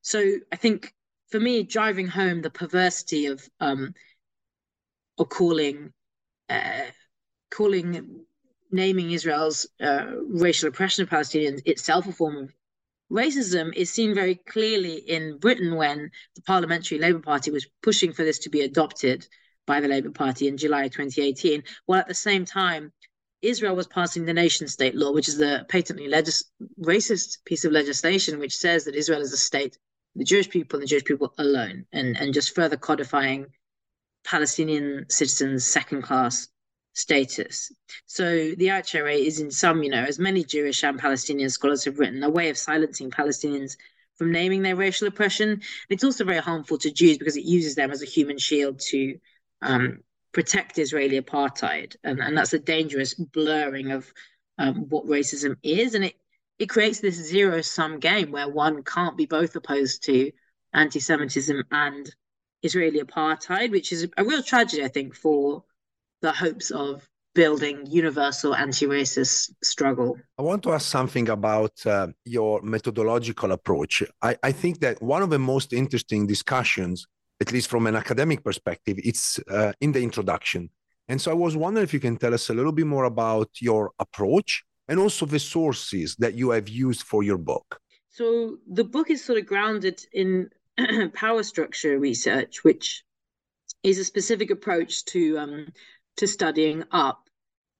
So 0.00 0.38
I 0.50 0.56
think 0.56 0.94
for 1.32 1.40
me, 1.40 1.62
driving 1.62 2.06
home 2.06 2.42
the 2.42 2.50
perversity 2.50 3.26
of 3.26 3.42
um, 3.58 3.94
of 5.18 5.30
calling 5.30 5.92
uh, 6.50 6.84
calling 7.50 8.24
naming 8.70 9.10
Israel's 9.10 9.66
uh, 9.80 10.06
racial 10.28 10.68
oppression 10.68 11.02
of 11.02 11.10
Palestinians 11.10 11.62
itself 11.66 12.06
a 12.06 12.12
form 12.12 12.36
of 12.36 12.54
racism 13.10 13.74
is 13.74 13.90
seen 13.90 14.14
very 14.14 14.34
clearly 14.34 14.96
in 14.96 15.38
Britain 15.38 15.74
when 15.74 16.10
the 16.34 16.42
Parliamentary 16.42 16.98
Labour 16.98 17.18
Party 17.18 17.50
was 17.50 17.66
pushing 17.82 18.12
for 18.12 18.24
this 18.24 18.38
to 18.40 18.50
be 18.50 18.60
adopted 18.60 19.26
by 19.66 19.80
the 19.80 19.88
Labour 19.88 20.10
Party 20.10 20.48
in 20.48 20.56
July 20.56 20.84
2018, 20.88 21.62
while 21.86 22.00
at 22.00 22.08
the 22.08 22.14
same 22.14 22.44
time, 22.44 22.92
Israel 23.42 23.76
was 23.76 23.86
passing 23.86 24.24
the 24.24 24.32
nation 24.32 24.68
state 24.68 24.94
law, 24.94 25.12
which 25.12 25.28
is 25.28 25.40
a 25.40 25.64
patently 25.68 26.08
legis- 26.08 26.50
racist 26.80 27.44
piece 27.44 27.64
of 27.64 27.72
legislation 27.72 28.38
which 28.38 28.56
says 28.56 28.84
that 28.84 28.94
Israel 28.94 29.20
is 29.20 29.32
a 29.32 29.36
state, 29.36 29.78
the 30.14 30.24
Jewish 30.24 30.50
people 30.50 30.78
and 30.78 30.82
the 30.84 30.90
Jewish 30.90 31.04
people 31.04 31.32
alone, 31.38 31.86
and, 31.92 32.16
and 32.16 32.34
just 32.34 32.54
further 32.54 32.76
codifying 32.76 33.46
Palestinian 34.24 35.06
citizens' 35.08 35.66
second 35.66 36.02
class 36.02 36.48
status. 36.94 37.72
So 38.06 38.24
the 38.26 38.66
IHRA 38.68 39.18
is 39.18 39.40
in 39.40 39.50
some, 39.50 39.82
you 39.82 39.90
know, 39.90 40.04
as 40.04 40.18
many 40.18 40.44
Jewish 40.44 40.84
and 40.84 40.98
Palestinian 40.98 41.50
scholars 41.50 41.84
have 41.84 41.98
written, 41.98 42.22
a 42.22 42.30
way 42.30 42.50
of 42.50 42.58
silencing 42.58 43.10
Palestinians 43.10 43.76
from 44.16 44.30
naming 44.30 44.62
their 44.62 44.76
racial 44.76 45.08
oppression. 45.08 45.50
And 45.50 45.62
it's 45.88 46.04
also 46.04 46.24
very 46.24 46.38
harmful 46.38 46.78
to 46.78 46.90
Jews 46.90 47.18
because 47.18 47.36
it 47.36 47.44
uses 47.44 47.74
them 47.74 47.90
as 47.90 48.02
a 48.02 48.06
human 48.06 48.38
shield 48.38 48.78
to 48.90 49.18
um, 49.62 50.00
protect 50.32 50.78
Israeli 50.78 51.20
apartheid. 51.20 51.96
And, 52.04 52.20
and 52.20 52.36
that's 52.36 52.52
a 52.52 52.58
dangerous 52.58 53.14
blurring 53.14 53.90
of 53.90 54.12
um, 54.58 54.86
what 54.88 55.06
racism 55.06 55.56
is. 55.62 55.94
And 55.94 56.04
it, 56.04 56.14
it 56.58 56.68
creates 56.68 57.00
this 57.00 57.14
zero 57.14 57.60
sum 57.60 57.98
game 57.98 58.30
where 58.30 58.48
one 58.48 58.82
can't 58.82 59.16
be 59.16 59.26
both 59.26 59.56
opposed 59.56 60.04
to 60.04 60.30
anti 60.72 61.00
Semitism 61.00 61.62
and 61.70 62.14
Israeli 62.62 63.00
apartheid, 63.00 63.70
which 63.70 63.92
is 63.92 64.08
a 64.16 64.24
real 64.24 64.42
tragedy, 64.42 64.84
I 64.84 64.88
think, 64.88 65.14
for 65.14 65.64
the 66.20 66.32
hopes 66.32 66.70
of 66.70 67.08
building 67.34 67.86
universal 67.86 68.54
anti-racist 68.54 69.50
struggle. 69.62 70.18
I 70.38 70.42
want 70.42 70.62
to 70.64 70.72
ask 70.72 70.88
something 70.88 71.28
about 71.30 71.84
uh, 71.86 72.08
your 72.24 72.60
methodological 72.62 73.52
approach. 73.52 74.02
I, 74.20 74.36
I, 74.42 74.52
think 74.52 74.80
that 74.80 75.02
one 75.02 75.22
of 75.22 75.30
the 75.30 75.38
most 75.38 75.72
interesting 75.72 76.26
discussions, 76.26 77.06
at 77.40 77.50
least 77.50 77.68
from 77.68 77.86
an 77.86 77.96
academic 77.96 78.44
perspective, 78.44 78.98
it's 79.02 79.40
uh, 79.50 79.72
in 79.80 79.92
the 79.92 80.02
introduction. 80.02 80.70
And 81.08 81.20
so 81.20 81.30
I 81.30 81.34
was 81.34 81.56
wondering 81.56 81.84
if 81.84 81.94
you 81.94 82.00
can 82.00 82.16
tell 82.16 82.34
us 82.34 82.50
a 82.50 82.54
little 82.54 82.72
bit 82.72 82.86
more 82.86 83.04
about 83.04 83.48
your 83.60 83.92
approach 83.98 84.62
and 84.88 84.98
also 84.98 85.26
the 85.26 85.38
sources 85.38 86.16
that 86.16 86.34
you 86.34 86.50
have 86.50 86.68
used 86.68 87.02
for 87.02 87.22
your 87.22 87.38
book. 87.38 87.80
So 88.10 88.58
the 88.70 88.84
book 88.84 89.10
is 89.10 89.24
sort 89.24 89.38
of 89.38 89.46
grounded 89.46 90.04
in 90.12 90.50
power 91.14 91.42
structure 91.42 91.98
research, 91.98 92.64
which 92.64 93.04
is 93.82 93.98
a 93.98 94.04
specific 94.04 94.50
approach 94.50 95.04
to 95.06 95.38
um, 95.38 95.66
to 96.16 96.26
studying 96.26 96.84
up. 96.90 97.28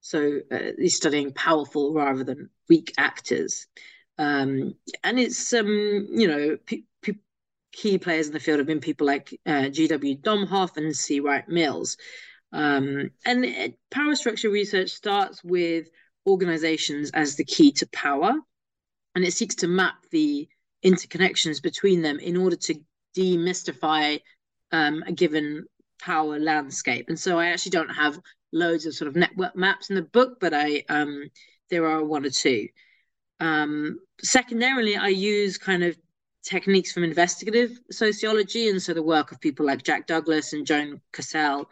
So 0.00 0.40
uh, 0.50 0.72
studying 0.86 1.32
powerful 1.32 1.92
rather 1.92 2.24
than 2.24 2.50
weak 2.68 2.92
actors. 2.98 3.66
Um, 4.18 4.74
and 5.04 5.18
it's, 5.18 5.52
um, 5.52 6.08
you 6.10 6.26
know, 6.26 6.58
key 7.72 7.98
players 7.98 8.26
in 8.26 8.32
the 8.32 8.40
field 8.40 8.58
have 8.58 8.66
been 8.66 8.80
people 8.80 9.06
like 9.06 9.38
uh, 9.46 9.68
G.W. 9.68 10.16
Domhoff 10.18 10.76
and 10.76 10.94
C. 10.94 11.20
Wright 11.20 11.48
Mills. 11.48 11.96
Um, 12.52 13.10
and 13.24 13.44
it, 13.44 13.78
power 13.90 14.14
structure 14.14 14.50
research 14.50 14.90
starts 14.90 15.42
with 15.42 15.88
organizations 16.26 17.10
as 17.12 17.36
the 17.36 17.44
key 17.44 17.72
to 17.72 17.86
power, 17.88 18.32
and 19.14 19.24
it 19.24 19.32
seeks 19.32 19.54
to 19.56 19.68
map 19.68 19.94
the 20.10 20.48
interconnections 20.84 21.62
between 21.62 22.02
them 22.02 22.18
in 22.18 22.36
order 22.36 22.56
to 22.56 22.74
demystify 23.16 24.20
um, 24.72 25.04
a 25.06 25.12
given 25.12 25.64
power 26.00 26.38
landscape. 26.38 27.06
And 27.08 27.18
so 27.18 27.38
I 27.38 27.46
actually 27.46 27.70
don't 27.70 27.88
have 27.94 28.18
loads 28.52 28.86
of 28.86 28.94
sort 28.94 29.08
of 29.08 29.16
network 29.16 29.56
maps 29.56 29.90
in 29.90 29.96
the 29.96 30.02
book, 30.02 30.38
but 30.40 30.52
I 30.54 30.84
um, 30.88 31.30
there 31.70 31.86
are 31.86 32.04
one 32.04 32.24
or 32.24 32.30
two. 32.30 32.68
Um, 33.40 33.98
secondarily, 34.22 34.96
I 34.96 35.08
use 35.08 35.58
kind 35.58 35.82
of 35.82 35.96
techniques 36.44 36.92
from 36.92 37.04
investigative 37.04 37.78
sociology, 37.90 38.68
and 38.68 38.82
so 38.82 38.94
the 38.94 39.02
work 39.02 39.32
of 39.32 39.40
people 39.40 39.66
like 39.66 39.82
Jack 39.82 40.06
Douglas 40.06 40.52
and 40.52 40.66
Joan 40.66 41.00
Cassell 41.12 41.68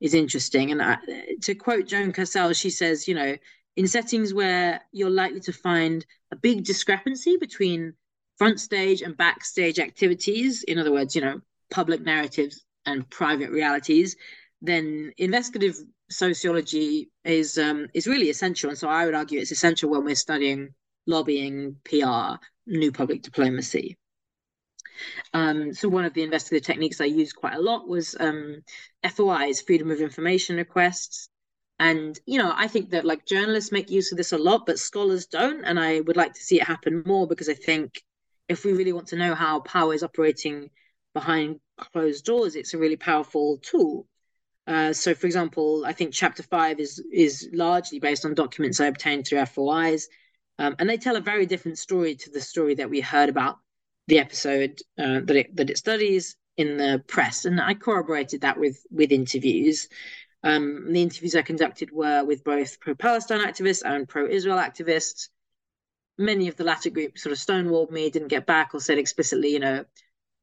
is 0.00 0.14
interesting. 0.14 0.70
And 0.72 0.82
I, 0.82 0.98
to 1.42 1.54
quote 1.54 1.86
Joan 1.86 2.12
Cassell, 2.12 2.52
she 2.52 2.70
says, 2.70 3.06
you 3.08 3.14
know, 3.14 3.36
in 3.78 3.86
settings 3.86 4.34
where 4.34 4.80
you're 4.90 5.08
likely 5.08 5.38
to 5.38 5.52
find 5.52 6.04
a 6.32 6.36
big 6.36 6.64
discrepancy 6.64 7.36
between 7.36 7.94
front 8.36 8.58
stage 8.58 9.02
and 9.02 9.16
backstage 9.16 9.78
activities, 9.78 10.64
in 10.64 10.80
other 10.80 10.90
words, 10.90 11.14
you 11.14 11.20
know, 11.20 11.40
public 11.70 12.00
narratives 12.00 12.64
and 12.86 13.08
private 13.08 13.50
realities, 13.50 14.16
then 14.60 15.12
investigative 15.16 15.76
sociology 16.10 17.08
is 17.24 17.56
um, 17.56 17.86
is 17.94 18.08
really 18.08 18.30
essential. 18.30 18.68
And 18.68 18.76
so 18.78 18.88
I 18.88 19.04
would 19.04 19.14
argue 19.14 19.38
it's 19.38 19.52
essential 19.52 19.90
when 19.90 20.04
we're 20.04 20.16
studying 20.16 20.74
lobbying, 21.06 21.76
PR, 21.84 22.42
new 22.66 22.90
public 22.90 23.22
diplomacy. 23.22 23.96
Um, 25.32 25.72
so 25.72 25.88
one 25.88 26.04
of 26.04 26.14
the 26.14 26.24
investigative 26.24 26.66
techniques 26.66 27.00
I 27.00 27.04
used 27.04 27.36
quite 27.36 27.54
a 27.54 27.62
lot 27.62 27.86
was 27.86 28.16
um, 28.18 28.64
FOIs, 29.08 29.60
freedom 29.60 29.92
of 29.92 30.00
information 30.00 30.56
requests. 30.56 31.28
And 31.78 32.18
you 32.26 32.38
know, 32.38 32.52
I 32.54 32.66
think 32.68 32.90
that 32.90 33.04
like 33.04 33.26
journalists 33.26 33.72
make 33.72 33.90
use 33.90 34.10
of 34.12 34.18
this 34.18 34.32
a 34.32 34.38
lot, 34.38 34.66
but 34.66 34.78
scholars 34.78 35.26
don't. 35.26 35.64
And 35.64 35.78
I 35.78 36.00
would 36.00 36.16
like 36.16 36.34
to 36.34 36.40
see 36.40 36.60
it 36.60 36.64
happen 36.66 37.02
more 37.06 37.26
because 37.26 37.48
I 37.48 37.54
think 37.54 38.02
if 38.48 38.64
we 38.64 38.72
really 38.72 38.92
want 38.92 39.08
to 39.08 39.16
know 39.16 39.34
how 39.34 39.60
power 39.60 39.94
is 39.94 40.02
operating 40.02 40.70
behind 41.14 41.60
closed 41.76 42.24
doors, 42.24 42.56
it's 42.56 42.74
a 42.74 42.78
really 42.78 42.96
powerful 42.96 43.58
tool. 43.62 44.06
Uh, 44.66 44.92
so, 44.92 45.14
for 45.14 45.26
example, 45.26 45.84
I 45.86 45.92
think 45.92 46.12
chapter 46.12 46.42
five 46.42 46.78
is 46.78 47.02
is 47.12 47.48
largely 47.52 48.00
based 48.00 48.24
on 48.24 48.34
documents 48.34 48.80
I 48.80 48.86
obtained 48.86 49.26
through 49.26 49.44
FOIs, 49.46 50.08
um, 50.58 50.76
and 50.78 50.88
they 50.88 50.98
tell 50.98 51.16
a 51.16 51.20
very 51.20 51.46
different 51.46 51.78
story 51.78 52.16
to 52.16 52.30
the 52.30 52.40
story 52.40 52.74
that 52.74 52.90
we 52.90 53.00
heard 53.00 53.28
about 53.28 53.58
the 54.08 54.18
episode 54.18 54.78
uh, 54.98 55.20
that 55.24 55.36
it 55.36 55.56
that 55.56 55.70
it 55.70 55.78
studies 55.78 56.36
in 56.58 56.76
the 56.76 57.02
press. 57.06 57.46
And 57.46 57.60
I 57.60 57.74
corroborated 57.74 58.42
that 58.42 58.58
with 58.58 58.84
with 58.90 59.10
interviews. 59.10 59.88
Um, 60.44 60.92
the 60.92 61.02
interviews 61.02 61.34
I 61.34 61.42
conducted 61.42 61.90
were 61.90 62.24
with 62.24 62.44
both 62.44 62.80
pro-Palestine 62.80 63.40
activists 63.40 63.82
and 63.84 64.08
pro-Israel 64.08 64.58
activists. 64.58 65.28
Many 66.16 66.48
of 66.48 66.56
the 66.56 66.64
latter 66.64 66.90
groups 66.90 67.22
sort 67.22 67.32
of 67.32 67.38
stonewalled 67.38 67.90
me, 67.90 68.10
didn't 68.10 68.28
get 68.28 68.46
back, 68.46 68.74
or 68.74 68.80
said 68.80 68.98
explicitly, 68.98 69.52
you 69.52 69.60
know, 69.60 69.84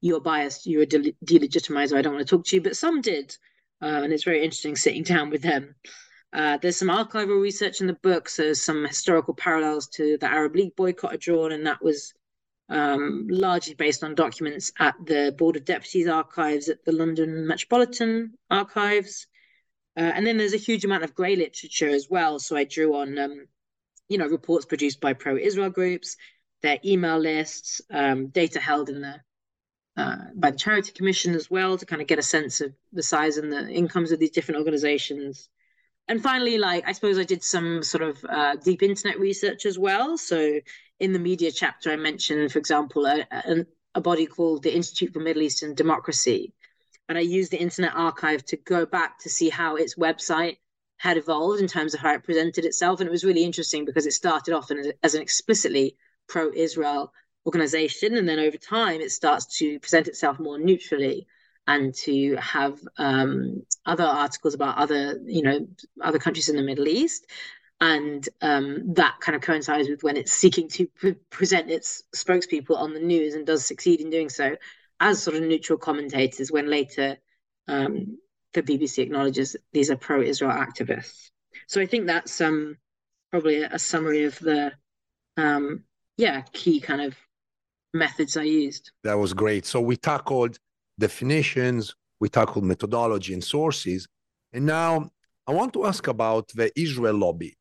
you're 0.02 0.22
biased, 0.22 0.68
you're 0.68 0.84
a 0.84 0.86
de- 0.86 1.16
delegitimizer, 1.26 1.98
I 1.98 2.02
don't 2.02 2.16
want 2.16 2.28
to 2.28 2.36
talk 2.36 2.46
to 2.46 2.56
you. 2.56 2.62
But 2.62 2.78
some 2.78 3.02
did. 3.02 3.38
Uh, 3.82 4.02
and 4.04 4.14
it's 4.14 4.24
very 4.24 4.44
interesting 4.44 4.76
sitting 4.76 5.04
down 5.04 5.30
with 5.30 5.42
them. 5.42 5.76
Uh, 6.34 6.58
there's 6.58 6.78
some 6.78 6.90
archival 6.90 7.42
research 7.42 7.82
in 7.82 7.88
the 7.88 7.94
book, 7.94 8.28
so 8.28 8.54
some 8.54 8.86
historical 8.86 9.34
parallels 9.34 9.88
to 9.88 10.18
the 10.18 10.30
Arab 10.30 10.56
League 10.56 10.76
boycott 10.76 11.14
are 11.14 11.18
drawn, 11.18 11.52
and 11.52 11.66
that 11.66 11.82
was 11.82 12.14
um, 12.70 13.28
largely 13.30 13.74
based 13.74 14.04
on 14.04 14.16
documents 14.16 14.72
at 14.80 14.96
the 15.06 15.34
Board 15.38 15.56
of 15.56 15.66
Deputies 15.66 16.08
archives 16.08 16.68
at 16.68 16.84
the 16.84 16.92
London 16.92 17.48
Metropolitan 17.48 18.34
Archives. 18.50 19.28
Uh, 19.98 20.12
and 20.16 20.28
then 20.28 20.38
there's 20.38 20.54
a 20.54 20.58
huge 20.58 20.84
amount 20.84 21.04
of 21.04 21.16
grey 21.16 21.36
literature 21.36 21.90
as 21.90 22.08
well. 22.10 22.40
So 22.40 22.58
I 22.58 22.66
drew 22.66 22.96
on, 22.96 23.18
um, 23.18 23.48
you 24.10 24.18
know, 24.18 24.28
reports 24.28 24.66
produced 24.66 25.00
by 25.00 25.14
pro-Israel 25.14 25.70
groups, 25.70 26.18
their 26.62 26.80
email 26.84 27.18
lists, 27.18 27.82
um, 27.92 28.28
data 28.28 28.60
held 28.60 28.90
in 28.90 29.02
the 29.02 29.16
uh, 29.98 30.18
by 30.36 30.52
the 30.52 30.58
Charity 30.58 30.92
Commission 30.92 31.36
as 31.36 31.50
well 31.50 31.78
to 31.78 31.86
kind 31.86 32.02
of 32.02 32.08
get 32.08 32.20
a 32.20 32.24
sense 32.24 32.60
of 32.60 32.74
the 32.92 33.04
size 33.04 33.38
and 33.38 33.52
the 33.52 33.70
incomes 33.70 34.12
of 34.12 34.20
these 34.20 34.32
different 34.32 34.60
organizations. 34.60 35.48
And 36.08 36.22
finally, 36.22 36.58
like 36.58 36.84
I 36.86 36.92
suppose 36.92 37.18
I 37.18 37.24
did 37.24 37.44
some 37.44 37.82
sort 37.82 38.04
of 38.04 38.26
uh, 38.28 38.56
deep 38.58 38.84
internet 38.84 39.20
research 39.20 39.66
as 39.66 39.80
well. 39.80 40.18
So 40.18 40.60
in 41.00 41.14
the 41.14 41.20
media 41.20 41.52
chapter, 41.52 41.92
I 41.92 41.96
mentioned, 41.96 42.52
for 42.52 42.60
example, 42.60 43.06
a, 43.06 43.26
a, 43.32 43.66
a 43.96 44.02
body 44.02 44.26
called 44.26 44.64
the 44.64 44.76
Institute 44.76 45.14
for 45.14 45.20
Middle 45.20 45.44
Eastern 45.44 45.74
Democracy. 45.76 46.54
And 47.08 47.18
I 47.18 47.22
used 47.22 47.52
the 47.52 47.62
Internet 47.62 47.94
Archive 47.96 48.44
to 48.46 48.58
go 48.58 48.86
back 48.86 49.20
to 49.20 49.30
see 49.30 49.50
how 49.50 49.76
its 49.76 49.96
website 49.96 50.58
had 50.98 51.18
evolved 51.18 51.62
in 51.62 51.68
terms 51.68 51.94
of 51.94 52.00
how 52.00 52.14
it 52.14 52.24
presented 52.24 52.66
itself. 52.66 53.00
And 53.00 53.08
it 53.08 53.12
was 53.12 53.24
really 53.24 53.44
interesting 53.44 53.86
because 53.86 54.06
it 54.06 54.14
started 54.14 54.54
off 54.54 54.72
as 55.04 55.14
an 55.14 55.22
explicitly 55.22 55.98
pro 56.28 56.52
Israel 56.54 57.14
organization. 57.46 58.16
And 58.16 58.28
then 58.28 58.40
over 58.40 58.58
time, 58.58 59.02
it 59.02 59.12
starts 59.12 59.58
to 59.60 59.80
present 59.80 60.08
itself 60.08 60.40
more 60.40 60.58
neutrally 60.58 61.28
and 61.68 61.94
to 61.96 62.36
have 62.36 62.80
um, 62.98 63.64
other 63.86 64.04
articles 64.04 64.54
about 64.54 64.78
other, 64.78 65.20
you 65.26 65.42
know, 65.42 65.68
other 66.02 66.20
countries 66.20 66.50
in 66.50 66.56
the 66.56 66.62
Middle 66.64 66.88
East. 66.88 67.28
And 67.82 68.28
um, 68.42 68.94
that 68.94 69.16
kind 69.20 69.36
of 69.36 69.42
coincides 69.42 69.90
with 69.90 70.02
when 70.02 70.16
it's 70.16 70.32
seeking 70.32 70.70
to 70.70 70.88
pre- 70.88 71.16
present 71.30 71.70
its 71.70 72.04
spokespeople 72.16 72.78
on 72.78 72.94
the 72.94 73.00
news 73.00 73.34
and 73.34 73.46
does 73.46 73.66
succeed 73.66 74.00
in 74.00 74.10
doing 74.10 74.30
so 74.30 74.56
as 75.00 75.22
sort 75.24 75.38
of 75.38 75.44
neutral 75.44 75.78
commentators 75.80 76.52
when 76.52 76.70
later 76.70 77.18
um, 77.68 78.18
the 78.54 78.64
BBC 78.64 79.00
acknowledges 79.00 79.56
these 79.74 79.92
are 79.92 79.98
pro 79.98 80.22
Israel 80.22 80.52
activists. 80.52 81.30
So 81.68 81.82
I 81.82 81.86
think 81.86 82.08
that's 82.08 82.42
um, 82.42 82.78
probably 83.32 83.64
a, 83.64 83.70
a 83.74 83.80
summary 83.80 84.24
of 84.26 84.40
the 84.40 84.74
um, 85.38 85.84
yeah 86.18 86.44
key 86.54 86.80
kind 86.80 87.02
of 87.02 87.16
methods 87.94 88.38
I 88.38 88.44
used. 88.44 88.92
That 89.04 89.18
was 89.18 89.34
great. 89.34 89.66
So 89.66 89.82
we 89.82 89.98
tackled 89.98 90.58
definitions, 91.00 91.96
we 92.20 92.30
tackled 92.30 92.66
methodology 92.66 93.34
and 93.34 93.44
sources. 93.44 94.08
And 94.54 94.66
now 94.66 95.10
I 95.48 95.54
want 95.54 95.74
to 95.74 95.86
ask 95.86 96.08
about 96.08 96.50
the 96.50 96.72
Israel 96.80 97.16
lobby. 97.16 97.56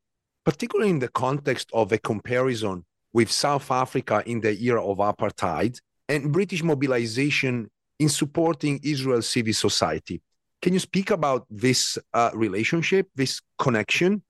particularly 0.45 0.91
in 0.91 0.99
the 0.99 1.09
context 1.09 1.71
of 1.73 1.93
a 1.93 1.99
comparison 1.99 2.85
with 3.13 3.31
South 3.31 3.71
Africa 3.71 4.23
in 4.27 4.41
the 4.41 4.53
era 4.63 4.85
of 4.85 4.99
apartheid 4.99 5.79
and 6.09 6.33
British 6.33 6.63
mobilization 6.63 7.71
in 7.99 8.09
supporting 8.09 8.81
Israel's 8.83 9.29
civil 9.29 9.53
society. 9.53 10.21
Can 10.63 10.73
you 10.73 10.79
speak 10.79 11.11
about 11.11 11.47
this 11.51 11.99
uh, 12.13 12.31
relationship, 12.35 13.09
this 13.15 13.41
connection? 13.59 14.23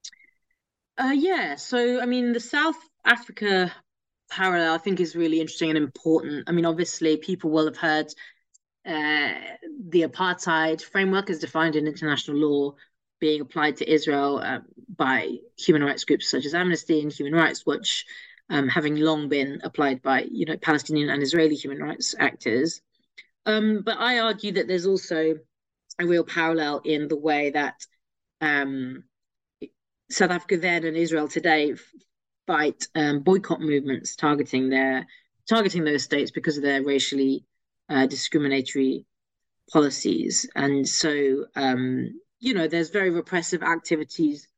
Uh, 0.99 1.15
yeah. 1.15 1.57
So, 1.57 2.01
I 2.01 2.07
mean, 2.07 2.33
the 2.33 2.41
South 2.41 2.77
Africa 3.05 3.73
parallel, 4.31 4.75
I 4.75 4.79
think, 4.79 5.01
is 5.01 5.17
really 5.17 5.41
interesting 5.41 5.71
and 5.71 5.79
important. 5.79 6.49
I 6.49 6.53
mean, 6.53 6.65
obviously, 6.65 7.17
people 7.17 7.51
will 7.51 7.67
have 7.67 7.77
heard 7.77 8.07
uh, 8.87 9.33
the 9.89 10.03
apartheid 10.03 10.83
framework 10.83 11.31
is 11.31 11.39
defined 11.39 11.77
in 11.77 11.87
international 11.87 12.37
law 12.37 12.75
being 13.21 13.41
applied 13.41 13.77
to 13.77 13.91
Israel 13.91 14.39
uh, 14.39 14.59
by 14.97 15.37
human 15.57 15.83
rights 15.83 16.05
groups 16.05 16.31
such 16.31 16.45
as 16.45 16.55
Amnesty 16.55 17.01
and 17.01 17.13
Human 17.13 17.33
Rights 17.33 17.65
Watch, 17.65 18.05
um, 18.51 18.69
having 18.69 18.97
long 18.97 19.29
been 19.29 19.61
applied 19.65 20.03
by 20.03 20.27
you 20.31 20.47
know 20.47 20.57
Palestinian 20.57 21.11
and 21.11 21.23
Israeli 21.23 21.55
human 21.55 21.83
rights 21.83 22.15
actors. 22.19 22.81
Um, 23.47 23.83
but 23.85 23.99
I 23.99 24.21
argue 24.21 24.53
that 24.53 24.69
there's 24.69 24.87
also 24.87 25.37
a 26.01 26.07
real 26.07 26.25
parallel 26.25 26.81
in 26.85 27.09
the 27.09 27.17
way 27.17 27.51
that 27.51 27.75
um, 28.41 29.05
South 30.11 30.31
Africa 30.31 30.57
then 30.57 30.85
and 30.85 30.97
Israel 30.97 31.29
today 31.29 31.75
fight 32.47 32.87
um, 32.95 33.21
boycott 33.21 33.61
movements 33.61 34.17
targeting 34.17 34.71
their 34.71 35.07
targeting 35.49 35.85
those 35.85 36.03
states 36.03 36.31
because 36.31 36.57
of 36.57 36.63
their 36.63 36.83
racially 36.83 37.45
uh, 37.89 38.07
discriminatory 38.07 39.07
policies. 39.73 40.49
And 40.55 40.89
so, 40.89 41.47
um, 41.55 42.21
you 42.41 42.55
know, 42.55 42.69
there's 42.69 42.91
very 42.91 43.11
repressive 43.11 43.63
activities 43.63 44.49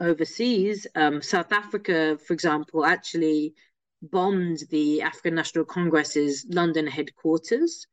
overseas. 0.00 0.86
Um, 0.94 1.22
South 1.22 1.52
Africa, 1.52 2.18
for 2.26 2.32
example, 2.32 2.84
actually 2.84 3.54
bombed 4.02 4.60
the 4.70 5.02
African 5.02 5.34
National 5.34 5.64
Congress's 5.64 6.46
London 6.48 6.86
headquarters. 6.86 7.86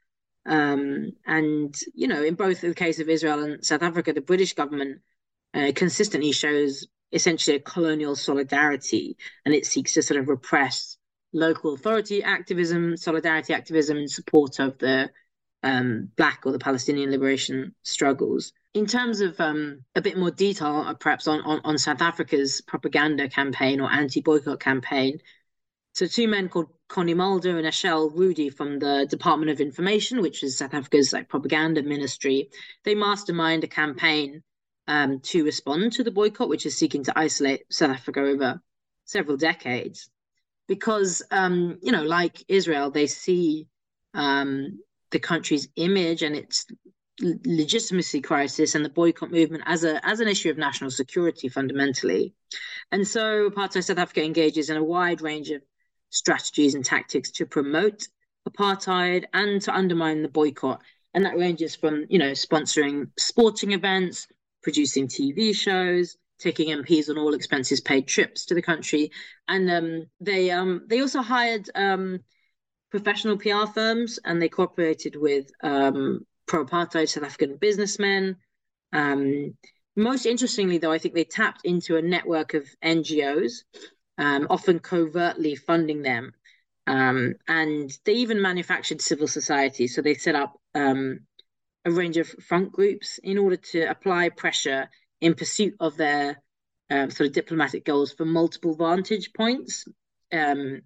Um, 0.45 1.13
and, 1.25 1.75
you 1.93 2.07
know, 2.07 2.23
in 2.23 2.35
both 2.35 2.61
the 2.61 2.73
case 2.73 2.99
of 2.99 3.09
Israel 3.09 3.43
and 3.43 3.65
South 3.65 3.81
Africa, 3.81 4.13
the 4.13 4.21
British 4.21 4.53
government 4.53 5.01
uh, 5.53 5.71
consistently 5.73 6.31
shows 6.31 6.87
essentially 7.11 7.55
a 7.55 7.61
colonial 7.61 8.15
solidarity 8.15 9.17
and 9.45 9.55
it 9.55 9.65
seeks 9.65 9.93
to 9.93 10.01
sort 10.01 10.19
of 10.19 10.27
repress 10.27 10.97
local 11.33 11.73
authority 11.73 12.23
activism, 12.23 12.97
solidarity 12.97 13.53
activism 13.53 13.97
in 13.97 14.07
support 14.07 14.59
of 14.59 14.77
the 14.77 15.09
um, 15.63 16.09
Black 16.15 16.41
or 16.45 16.51
the 16.51 16.59
Palestinian 16.59 17.11
liberation 17.11 17.73
struggles. 17.83 18.53
In 18.75 18.87
terms 18.87 19.21
of 19.21 19.39
um, 19.39 19.85
a 19.95 20.01
bit 20.01 20.17
more 20.17 20.31
detail, 20.31 20.83
uh, 20.85 20.93
perhaps 20.95 21.29
on, 21.29 21.39
on, 21.43 21.61
on 21.63 21.77
South 21.77 22.01
Africa's 22.01 22.59
propaganda 22.59 23.29
campaign 23.29 23.79
or 23.79 23.89
anti 23.89 24.19
boycott 24.19 24.59
campaign, 24.59 25.19
so 25.93 26.05
two 26.05 26.27
men 26.27 26.49
called 26.49 26.67
Connie 26.89 27.13
Mulder 27.13 27.57
and 27.57 27.65
Eschel 27.65 28.13
Rhoodie 28.13 28.53
from 28.53 28.79
the 28.79 29.07
Department 29.09 29.49
of 29.49 29.61
Information, 29.61 30.21
which 30.21 30.43
is 30.43 30.57
South 30.57 30.73
Africa's 30.73 31.13
like 31.13 31.29
propaganda 31.29 31.83
ministry, 31.83 32.49
they 32.83 32.95
mastermind 32.95 33.63
a 33.63 33.67
campaign 33.67 34.43
um, 34.89 35.21
to 35.21 35.45
respond 35.45 35.93
to 35.93 36.03
the 36.03 36.11
boycott, 36.11 36.49
which 36.49 36.65
is 36.65 36.77
seeking 36.77 37.05
to 37.05 37.17
isolate 37.17 37.61
South 37.71 37.91
Africa 37.91 38.19
over 38.19 38.61
several 39.05 39.37
decades. 39.37 40.09
Because 40.67 41.23
um, 41.31 41.79
you 41.81 41.93
know, 41.93 42.03
like 42.03 42.43
Israel, 42.49 42.91
they 42.91 43.07
see 43.07 43.69
um, 44.13 44.81
the 45.11 45.19
country's 45.19 45.69
image 45.77 46.23
and 46.23 46.35
its 46.35 46.65
legitimacy 47.21 48.21
crisis 48.21 48.75
and 48.75 48.83
the 48.83 48.89
boycott 48.89 49.31
movement 49.31 49.63
as 49.65 49.83
a 49.83 50.05
as 50.05 50.19
an 50.19 50.27
issue 50.27 50.49
of 50.49 50.57
national 50.57 50.91
security 50.91 51.47
fundamentally. 51.47 52.33
And 52.91 53.07
so 53.07 53.49
apartheid 53.49 53.83
South 53.83 53.97
Africa 53.97 54.23
engages 54.23 54.69
in 54.69 54.77
a 54.77 54.83
wide 54.83 55.21
range 55.21 55.49
of 55.49 55.61
strategies 56.09 56.75
and 56.75 56.83
tactics 56.83 57.31
to 57.31 57.45
promote 57.45 58.07
apartheid 58.47 59.25
and 59.33 59.61
to 59.61 59.73
undermine 59.73 60.21
the 60.21 60.29
boycott. 60.29 60.81
And 61.13 61.25
that 61.25 61.37
ranges 61.37 61.75
from, 61.75 62.05
you 62.09 62.19
know, 62.19 62.31
sponsoring 62.31 63.09
sporting 63.17 63.71
events, 63.71 64.27
producing 64.61 65.07
TV 65.07 65.55
shows, 65.55 66.17
taking 66.39 66.69
MPs 66.69 67.09
on 67.09 67.17
all 67.17 67.33
expenses 67.33 67.79
paid 67.79 68.07
trips 68.07 68.45
to 68.47 68.53
the 68.53 68.61
country, 68.61 69.11
and 69.47 69.71
um, 69.71 70.05
they 70.19 70.51
um, 70.51 70.83
they 70.87 71.01
also 71.01 71.21
hired 71.21 71.69
um, 71.75 72.19
professional 72.91 73.37
PR 73.37 73.65
firms 73.73 74.19
and 74.23 74.41
they 74.41 74.49
cooperated 74.49 75.15
with 75.15 75.49
um, 75.63 76.25
pro-apartheid 76.47 77.09
South 77.09 77.23
African 77.23 77.57
businessmen. 77.57 78.37
Um, 78.93 79.55
most 79.95 80.25
interestingly, 80.25 80.77
though, 80.77 80.91
I 80.91 80.97
think 80.97 81.13
they 81.13 81.23
tapped 81.23 81.61
into 81.63 81.97
a 81.97 82.01
network 82.01 82.53
of 82.53 82.67
NGOs, 82.83 83.63
um, 84.17 84.47
often 84.49 84.79
covertly 84.79 85.55
funding 85.55 86.01
them, 86.01 86.33
and 86.87 87.97
they 88.03 88.13
even 88.13 88.41
manufactured 88.41 89.01
civil 89.01 89.27
society. 89.27 89.87
So 89.87 90.01
they 90.01 90.13
set 90.13 90.35
up 90.35 90.59
a 91.85 91.91
range 91.91 92.17
of 92.17 92.27
front 92.27 92.71
groups 92.71 93.19
in 93.23 93.37
order 93.37 93.57
to 93.57 93.83
apply 93.83 94.29
pressure 94.29 94.89
in 95.21 95.35
pursuit 95.35 95.75
of 95.79 95.95
their 95.97 96.41
um, 96.89 97.09
sort 97.09 97.27
of 97.27 97.33
diplomatic 97.33 97.85
goals 97.85 98.11
from 98.11 98.31
multiple 98.31 98.75
vantage 98.75 99.31
points. 99.33 99.85
Um, 100.31 100.81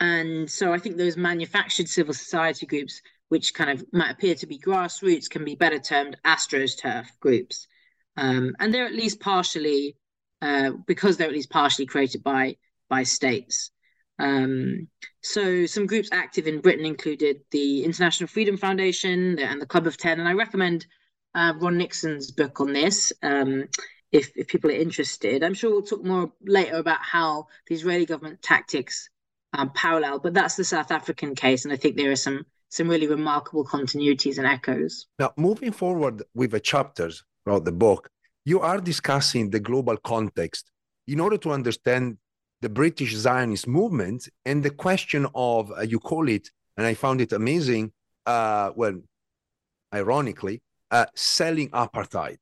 and 0.00 0.50
so 0.50 0.72
I 0.72 0.78
think 0.78 0.96
those 0.96 1.16
manufactured 1.16 1.88
civil 1.88 2.14
society 2.14 2.66
groups, 2.66 3.00
which 3.32 3.54
kind 3.54 3.70
of 3.70 3.82
might 3.94 4.10
appear 4.10 4.34
to 4.34 4.46
be 4.46 4.58
grassroots, 4.58 5.30
can 5.30 5.42
be 5.42 5.54
better 5.54 5.78
termed 5.78 6.18
astroturf 6.22 7.06
groups. 7.18 7.66
Um, 8.18 8.54
and 8.60 8.74
they're 8.74 8.84
at 8.84 8.92
least 8.92 9.20
partially, 9.20 9.96
uh, 10.42 10.72
because 10.86 11.16
they're 11.16 11.28
at 11.28 11.32
least 11.32 11.48
partially 11.48 11.86
created 11.86 12.22
by 12.22 12.56
by 12.90 13.04
states. 13.04 13.70
Um, 14.18 14.86
so 15.22 15.64
some 15.64 15.86
groups 15.86 16.10
active 16.12 16.46
in 16.46 16.60
Britain 16.60 16.84
included 16.84 17.40
the 17.52 17.84
International 17.84 18.28
Freedom 18.28 18.58
Foundation 18.58 19.38
and 19.38 19.62
the 19.62 19.70
Club 19.72 19.86
of 19.86 19.96
Ten, 19.96 20.20
and 20.20 20.28
I 20.28 20.34
recommend 20.34 20.84
uh, 21.34 21.54
Ron 21.58 21.78
Nixon's 21.78 22.32
book 22.32 22.60
on 22.60 22.74
this. 22.74 23.14
Um, 23.22 23.64
if, 24.10 24.30
if 24.36 24.46
people 24.46 24.70
are 24.70 24.84
interested, 24.86 25.42
I'm 25.42 25.54
sure 25.54 25.70
we'll 25.70 25.90
talk 25.90 26.04
more 26.04 26.30
later 26.44 26.76
about 26.76 27.00
how 27.00 27.46
the 27.66 27.74
Israeli 27.76 28.04
government 28.04 28.42
tactics 28.42 29.08
um, 29.54 29.70
parallel, 29.74 30.18
but 30.18 30.34
that's 30.34 30.56
the 30.56 30.64
South 30.64 30.90
African 30.90 31.34
case, 31.34 31.64
and 31.64 31.72
I 31.72 31.76
think 31.76 31.96
there 31.96 32.12
are 32.12 32.26
some 32.28 32.44
some 32.72 32.88
really 32.88 33.06
remarkable 33.06 33.66
continuities 33.66 34.38
and 34.38 34.46
echoes. 34.46 35.06
Now, 35.18 35.34
moving 35.36 35.72
forward 35.72 36.22
with 36.34 36.52
the 36.52 36.60
chapters 36.60 37.22
throughout 37.44 37.66
the 37.66 37.72
book, 37.86 38.08
you 38.46 38.60
are 38.60 38.80
discussing 38.80 39.50
the 39.50 39.60
global 39.60 39.98
context 39.98 40.70
in 41.06 41.20
order 41.20 41.36
to 41.36 41.50
understand 41.50 42.16
the 42.62 42.70
British 42.70 43.14
Zionist 43.14 43.66
movement 43.66 44.26
and 44.46 44.62
the 44.62 44.70
question 44.70 45.26
of, 45.34 45.70
uh, 45.70 45.82
you 45.82 45.98
call 45.98 46.30
it, 46.30 46.48
and 46.78 46.86
I 46.86 46.94
found 46.94 47.20
it 47.20 47.32
amazing, 47.34 47.92
uh, 48.24 48.70
well, 48.74 48.98
ironically, 49.92 50.62
uh, 50.90 51.04
selling 51.14 51.68
apartheid. 51.70 52.38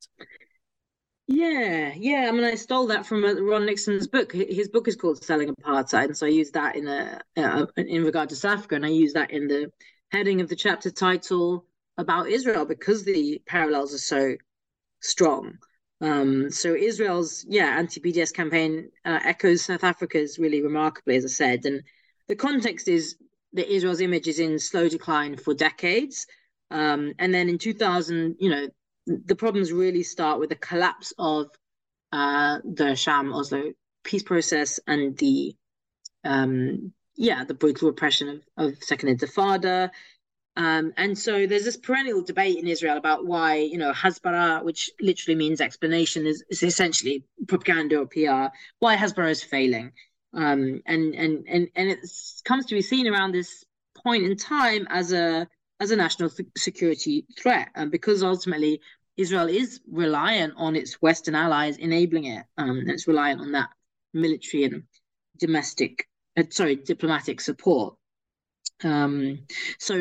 Yeah, 1.26 1.92
yeah. 1.96 2.26
I 2.28 2.30
mean, 2.30 2.44
I 2.44 2.54
stole 2.54 2.86
that 2.88 3.04
from 3.04 3.24
uh, 3.24 3.34
Ron 3.34 3.66
Nixon's 3.66 4.06
book. 4.06 4.32
His 4.32 4.68
book 4.68 4.86
is 4.86 4.96
called 4.96 5.22
"Selling 5.22 5.54
Apartheid," 5.54 6.06
and 6.06 6.16
so 6.16 6.26
I 6.26 6.30
used 6.30 6.54
that 6.54 6.74
in 6.74 6.88
a 6.88 7.20
uh, 7.36 7.66
in 7.76 8.04
regard 8.04 8.28
to 8.30 8.36
South 8.36 8.58
Africa, 8.58 8.74
and 8.74 8.84
I 8.84 8.88
use 8.88 9.12
that 9.12 9.30
in 9.30 9.46
the 9.46 9.70
heading 10.10 10.40
of 10.40 10.48
the 10.48 10.56
chapter 10.56 10.90
title 10.90 11.64
about 11.98 12.28
Israel 12.28 12.64
because 12.64 13.04
the 13.04 13.42
parallels 13.46 13.94
are 13.94 13.98
so 13.98 14.36
strong. 15.00 15.58
Um, 16.00 16.50
so 16.50 16.74
Israel's 16.74 17.44
yeah 17.48 17.76
anti-BDS 17.78 18.32
campaign 18.32 18.90
uh, 19.04 19.20
echoes 19.24 19.62
South 19.62 19.84
Africa's 19.84 20.38
really 20.38 20.62
remarkably, 20.62 21.16
as 21.16 21.24
I 21.24 21.28
said, 21.28 21.64
and 21.66 21.82
the 22.28 22.36
context 22.36 22.88
is 22.88 23.16
that 23.52 23.72
Israel's 23.72 24.00
image 24.00 24.28
is 24.28 24.38
in 24.38 24.58
slow 24.58 24.88
decline 24.88 25.36
for 25.36 25.54
decades. 25.54 26.26
Um, 26.70 27.12
and 27.18 27.34
then 27.34 27.48
in 27.48 27.58
2000, 27.58 28.36
you 28.38 28.48
know, 28.48 28.68
the 29.06 29.34
problems 29.34 29.72
really 29.72 30.04
start 30.04 30.38
with 30.38 30.50
the 30.50 30.56
collapse 30.56 31.12
of 31.18 31.48
uh, 32.12 32.58
the 32.64 32.94
Sham 32.94 33.32
Oslo 33.32 33.72
peace 34.04 34.22
process 34.22 34.78
and 34.86 35.16
the 35.18 35.54
um, 36.24 36.92
yeah 37.20 37.44
the 37.44 37.54
brutal 37.54 37.88
repression 37.88 38.28
of, 38.28 38.40
of 38.56 38.82
Second 38.82 39.18
Intifada. 39.18 39.90
Um, 40.56 40.92
and 40.96 41.16
so 41.16 41.46
there's 41.46 41.64
this 41.64 41.76
perennial 41.76 42.22
debate 42.24 42.58
in 42.58 42.66
Israel 42.66 42.96
about 42.96 43.24
why, 43.24 43.56
you 43.58 43.78
know, 43.78 43.92
Hasbara, 43.92 44.64
which 44.64 44.90
literally 45.00 45.36
means 45.36 45.60
explanation, 45.60 46.26
is, 46.26 46.42
is 46.50 46.62
essentially 46.62 47.24
propaganda 47.46 47.98
or 48.00 48.06
PR, 48.06 48.52
why 48.80 48.96
Hasbara 48.96 49.30
is 49.30 49.42
failing. 49.42 49.92
Um, 50.32 50.82
and 50.86 51.14
and 51.14 51.44
and 51.48 51.68
and 51.74 51.90
it 51.90 51.98
comes 52.44 52.66
to 52.66 52.74
be 52.74 52.82
seen 52.82 53.06
around 53.06 53.32
this 53.32 53.64
point 54.02 54.24
in 54.24 54.36
time 54.36 54.86
as 54.90 55.12
a 55.12 55.48
as 55.80 55.90
a 55.90 55.96
national 55.96 56.30
security 56.56 57.26
threat, 57.38 57.68
and 57.74 57.90
because 57.90 58.22
ultimately 58.22 58.80
Israel 59.16 59.48
is 59.48 59.80
reliant 59.90 60.54
on 60.56 60.76
its 60.76 60.94
Western 61.02 61.34
allies 61.34 61.78
enabling 61.78 62.24
it, 62.24 62.44
um, 62.58 62.84
it's 62.86 63.08
reliant 63.08 63.40
on 63.40 63.52
that 63.52 63.70
military 64.12 64.64
and 64.64 64.84
domestic, 65.38 66.06
uh, 66.40 66.50
sorry, 66.50 66.76
diplomatic 66.76 67.40
support. 67.40 67.96
Um, 68.82 69.40
so 69.78 69.94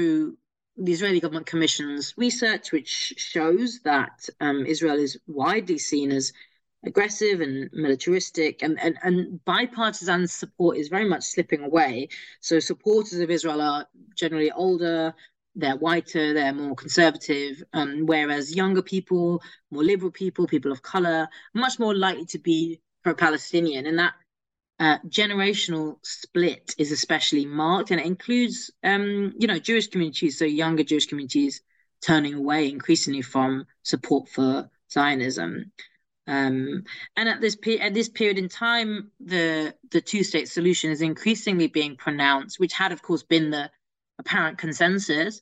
the 0.78 0.94
Israeli 0.94 1.20
government 1.20 1.46
commissions 1.46 2.14
research 2.18 2.72
which 2.72 3.14
shows 3.18 3.82
that 3.84 4.30
um, 4.40 4.66
Israel 4.66 4.98
is 4.98 5.20
widely 5.28 5.78
seen 5.78 6.12
as 6.12 6.32
aggressive 6.86 7.42
and 7.42 7.70
militaristic, 7.74 8.64
and, 8.64 8.80
and, 8.80 8.98
and 9.04 9.44
bipartisan 9.44 10.28
support 10.28 10.78
is 10.78 10.88
very 10.88 11.04
much 11.04 11.24
slipping 11.24 11.64
away. 11.64 12.08
So 12.40 12.60
supporters 12.60 13.20
of 13.20 13.30
Israel 13.30 13.62
are 13.62 13.86
generally 14.16 14.52
older, 14.52 15.14
they're 15.56 15.76
whiter, 15.76 16.34
they're 16.34 16.54
more 16.54 16.76
conservative, 16.76 17.62
um, 17.74 18.06
whereas 18.06 18.56
younger 18.56 18.82
people, 18.82 19.42
more 19.72 19.84
liberal 19.84 20.12
people, 20.12 20.48
people 20.48 20.72
of 20.72 20.82
color, 20.82 21.28
much 21.54 21.80
more 21.80 21.96
likely 21.96 22.26
to 22.28 22.40
be 22.40 22.80
pro-Palestinian, 23.04 23.86
and 23.86 24.00
that 24.00 24.14
uh, 24.80 24.98
generational 25.08 25.98
split 26.04 26.74
is 26.78 26.92
especially 26.92 27.46
marked, 27.46 27.92
and 27.92 28.00
it 28.00 28.06
includes, 28.06 28.72
um, 28.84 29.34
you 29.38 29.48
know, 29.48 29.60
Jewish 29.60 29.88
communities, 29.88 30.38
so 30.40 30.46
younger 30.46 30.84
Jewish 30.84 31.08
communities 31.08 31.62
turning 32.02 32.34
away 32.34 32.70
increasingly 32.70 33.22
from 33.22 33.66
support 33.84 34.30
for 34.30 34.70
Zionism. 34.92 35.72
Um, 36.28 36.84
and 37.18 37.28
at 37.28 37.42
this 37.42 37.56
pe- 37.56 37.80
at 37.80 37.94
this 37.94 38.08
period 38.08 38.38
in 38.38 38.48
time, 38.48 39.12
the 39.20 39.74
the 39.92 40.00
two 40.00 40.24
state 40.24 40.48
solution 40.48 40.92
is 40.92 41.02
increasingly 41.02 41.68
being 41.68 41.98
pronounced, 41.98 42.60
which 42.60 42.74
had, 42.74 42.92
of 42.92 43.02
course, 43.02 43.24
been 43.24 43.50
the 43.50 43.70
apparent 44.20 44.60
consensus, 44.60 45.42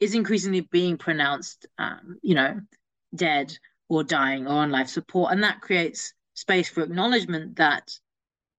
is 0.00 0.14
increasingly 0.14 0.60
being 0.60 0.98
pronounced, 0.98 1.66
um, 1.78 2.18
you 2.20 2.34
know, 2.34 2.60
dead 3.14 3.56
or 3.88 4.02
dying 4.02 4.46
or 4.46 4.54
on 4.54 4.70
life 4.70 4.88
support, 4.88 5.32
and 5.32 5.42
that 5.42 5.60
creates 5.60 6.12
space 6.34 6.68
for 6.68 6.82
acknowledgement 6.82 7.56
that 7.56 7.96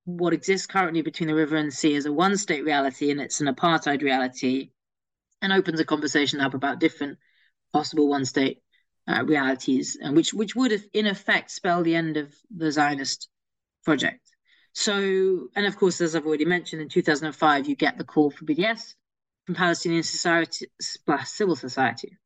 what 0.06 0.34
exists 0.34 0.68
currently 0.68 1.02
between 1.02 1.28
the 1.28 1.36
river 1.36 1.56
and 1.56 1.74
sea 1.74 1.96
is 1.96 2.06
a 2.06 2.14
one 2.14 2.38
state 2.38 2.64
reality 2.64 3.12
and 3.12 3.20
it's 3.20 3.42
an 3.42 3.48
apartheid 3.48 4.02
reality 4.02 4.70
and 5.42 5.52
opens 5.52 5.80
a 5.80 5.86
conversation 5.86 6.40
up 6.40 6.54
about 6.54 6.80
different 6.80 7.18
possible 7.74 8.08
one 8.08 8.24
state 8.24 8.62
uh, 9.08 9.24
realities 9.26 9.98
and 10.00 10.16
which 10.16 10.34
which 10.34 10.56
would 10.56 10.72
in 10.94 11.08
effect 11.08 11.52
spell 11.52 11.84
the 11.84 11.96
end 11.96 12.18
of 12.18 12.34
the 12.56 12.72
Zionist 12.72 13.30
project. 13.84 14.22
So 14.74 15.48
and 15.56 15.66
of 15.66 15.76
course 15.76 16.00
as 16.02 16.16
I've 16.16 16.26
already 16.26 16.46
mentioned 16.46 16.82
in 16.82 16.90
2005 16.90 17.68
you 17.68 17.76
get 17.76 17.98
the 17.98 18.04
call 18.04 18.30
for 18.30 18.46
BDS 18.46 18.94
from 19.46 19.56
Palestinian 19.56 20.04
society 20.04 20.68
civil 21.24 21.56
society. 21.56 22.18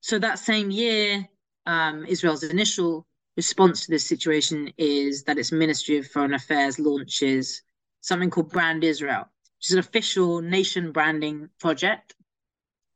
So 0.00 0.18
that 0.18 0.38
same 0.38 0.70
year 0.70 1.28
um, 1.66 2.06
Israel's 2.06 2.42
initial 2.42 3.06
response 3.36 3.84
to 3.84 3.90
this 3.90 4.06
situation 4.06 4.72
is 4.76 5.24
that 5.24 5.38
its 5.38 5.52
Ministry 5.52 5.96
of 5.98 6.06
Foreign 6.06 6.34
Affairs 6.34 6.78
launches 6.78 7.62
something 8.00 8.30
called 8.30 8.50
Brand 8.50 8.84
Israel, 8.84 9.24
which 9.58 9.68
is 9.68 9.72
an 9.72 9.78
official 9.78 10.40
nation 10.40 10.92
branding 10.92 11.48
project, 11.58 12.14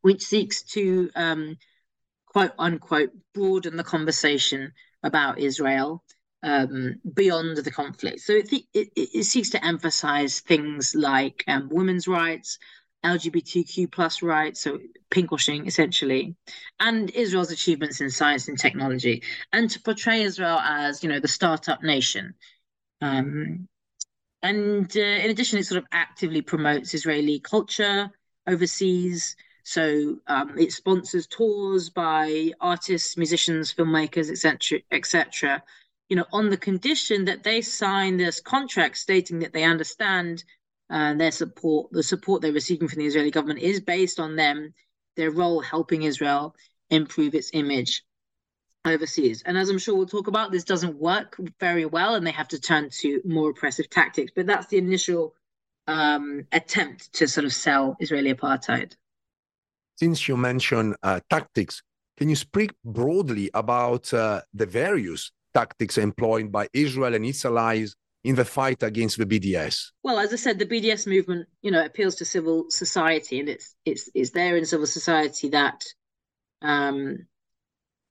which 0.03 0.23
seeks 0.23 0.63
to 0.63 1.11
um, 1.15 1.57
quote 2.27 2.53
unquote 2.59 3.11
broaden 3.33 3.77
the 3.77 3.85
conversation 3.85 4.73
about 5.03 5.39
Israel 5.39 6.03
um, 6.43 6.97
beyond 7.15 7.57
the 7.57 7.71
conflict. 7.71 8.21
So 8.21 8.35
it, 8.35 8.53
it, 8.75 8.89
it, 8.95 9.25
seeks 9.25 9.51
to 9.51 9.65
emphasize 9.65 10.41
things 10.41 10.95
like 10.95 11.43
um, 11.49 11.69
women's 11.73 12.07
rights, 12.07 12.59
LGBTQ 13.05 13.93
plus 13.93 14.23
rights, 14.23 14.61
so 14.61 14.79
pinkwashing 15.11 15.67
essentially, 15.67 16.35
and 16.81 17.11
Israel's 17.11 17.53
achievements 17.53 18.01
in 18.01 18.11
science 18.11 18.49
and 18.49 18.59
technology, 18.59 19.23
and 19.53 19.71
to 19.71 19.81
portray 19.81 20.23
Israel 20.23 20.59
as 20.59 21.03
you 21.03 21.09
know 21.09 21.21
the 21.21 21.29
startup 21.29 21.83
nation. 21.83 22.35
Um, 23.01 23.69
and 24.43 24.95
uh, 24.97 25.01
in 25.01 25.31
addition, 25.31 25.59
it 25.59 25.67
sort 25.67 25.79
of 25.79 25.87
actively 25.93 26.43
promotes 26.43 26.95
Israeli 26.95 27.41
culture 27.41 28.11
overseas. 28.47 29.37
So 29.63 30.19
um, 30.27 30.59
it 30.59 30.73
sponsors 30.73 31.27
tours 31.27 31.89
by 31.89 32.53
artists, 32.61 33.17
musicians, 33.17 33.73
filmmakers, 33.73 34.31
etc., 34.31 34.81
etc. 34.91 35.63
You 36.11 36.17
know, 36.17 36.27
on 36.33 36.51
the 36.51 36.59
condition 36.59 37.25
that 37.25 37.43
they 37.43 37.63
sign 37.63 38.19
this 38.19 38.41
contract 38.41 38.99
stating 38.99 39.39
that 39.39 39.55
they 39.55 39.65
understand 39.65 40.45
and 40.91 41.21
their 41.21 41.31
support, 41.31 41.91
the 41.93 42.03
support 42.03 42.43
they're 42.43 42.53
receiving 42.53 42.89
from 42.89 42.99
the 42.99 43.07
Israeli 43.07 43.31
government 43.31 43.61
is 43.61 43.81
based 43.81 44.21
on 44.21 44.37
them, 44.37 44.73
their 45.17 45.31
role 45.31 45.61
helping 45.61 46.03
Israel 46.03 46.55
improve 46.91 47.35
its 47.35 47.51
image 47.53 48.03
overseas. 48.85 49.43
And 49.47 49.57
as 49.57 49.71
I'm 49.71 49.79
sure 49.79 49.97
we'll 49.97 50.07
talk 50.07 50.27
about, 50.27 50.53
this 50.53 50.65
doesn't 50.65 50.97
work 50.97 51.37
very 51.59 51.87
well, 51.87 52.15
and 52.15 52.27
they 52.27 52.33
have 52.33 52.49
to 52.49 52.61
turn 52.61 52.91
to 53.01 53.21
more 53.25 53.51
oppressive 53.51 53.89
tactics. 53.89 54.33
But 54.35 54.47
that's 54.47 54.67
the 54.67 54.79
initial 54.79 55.35
um, 55.87 56.47
attempt 56.53 57.13
to 57.15 57.27
sort 57.27 57.45
of 57.45 57.53
sell 57.53 57.97
Israeli 58.01 58.35
apartheid. 58.35 58.95
Since 59.97 60.29
you 60.29 60.37
mentioned 60.37 60.97
uh, 61.03 61.21
tactics, 61.31 61.83
can 62.17 62.29
you 62.29 62.37
speak 62.37 62.75
broadly 62.85 63.51
about 63.55 64.13
uh, 64.13 64.43
the 64.53 64.67
various 64.67 65.31
tactics 65.55 65.99
employed 65.99 66.51
by 66.51 66.69
Israel 66.73 67.15
and 67.15 67.25
its 67.25 67.45
allies 67.45 67.95
in 68.25 68.35
the 68.35 68.45
fight 68.45 68.83
against 68.83 69.19
the 69.19 69.27
BDS? 69.27 69.93
Well, 70.03 70.19
as 70.19 70.33
I 70.33 70.37
said, 70.37 70.59
the 70.59 70.67
BDS 70.67 71.07
movement, 71.07 71.47
you 71.63 71.71
know, 71.71 71.85
appeals 71.85 72.17
to 72.17 72.25
civil 72.25 72.71
society, 72.71 73.39
and 73.39 73.49
it's 73.49 73.77
it's 73.85 74.09
it's 74.15 74.31
there 74.31 74.57
in 74.57 74.65
civil 74.65 74.87
society 74.87 75.51
that 75.51 75.85
um, 76.63 77.27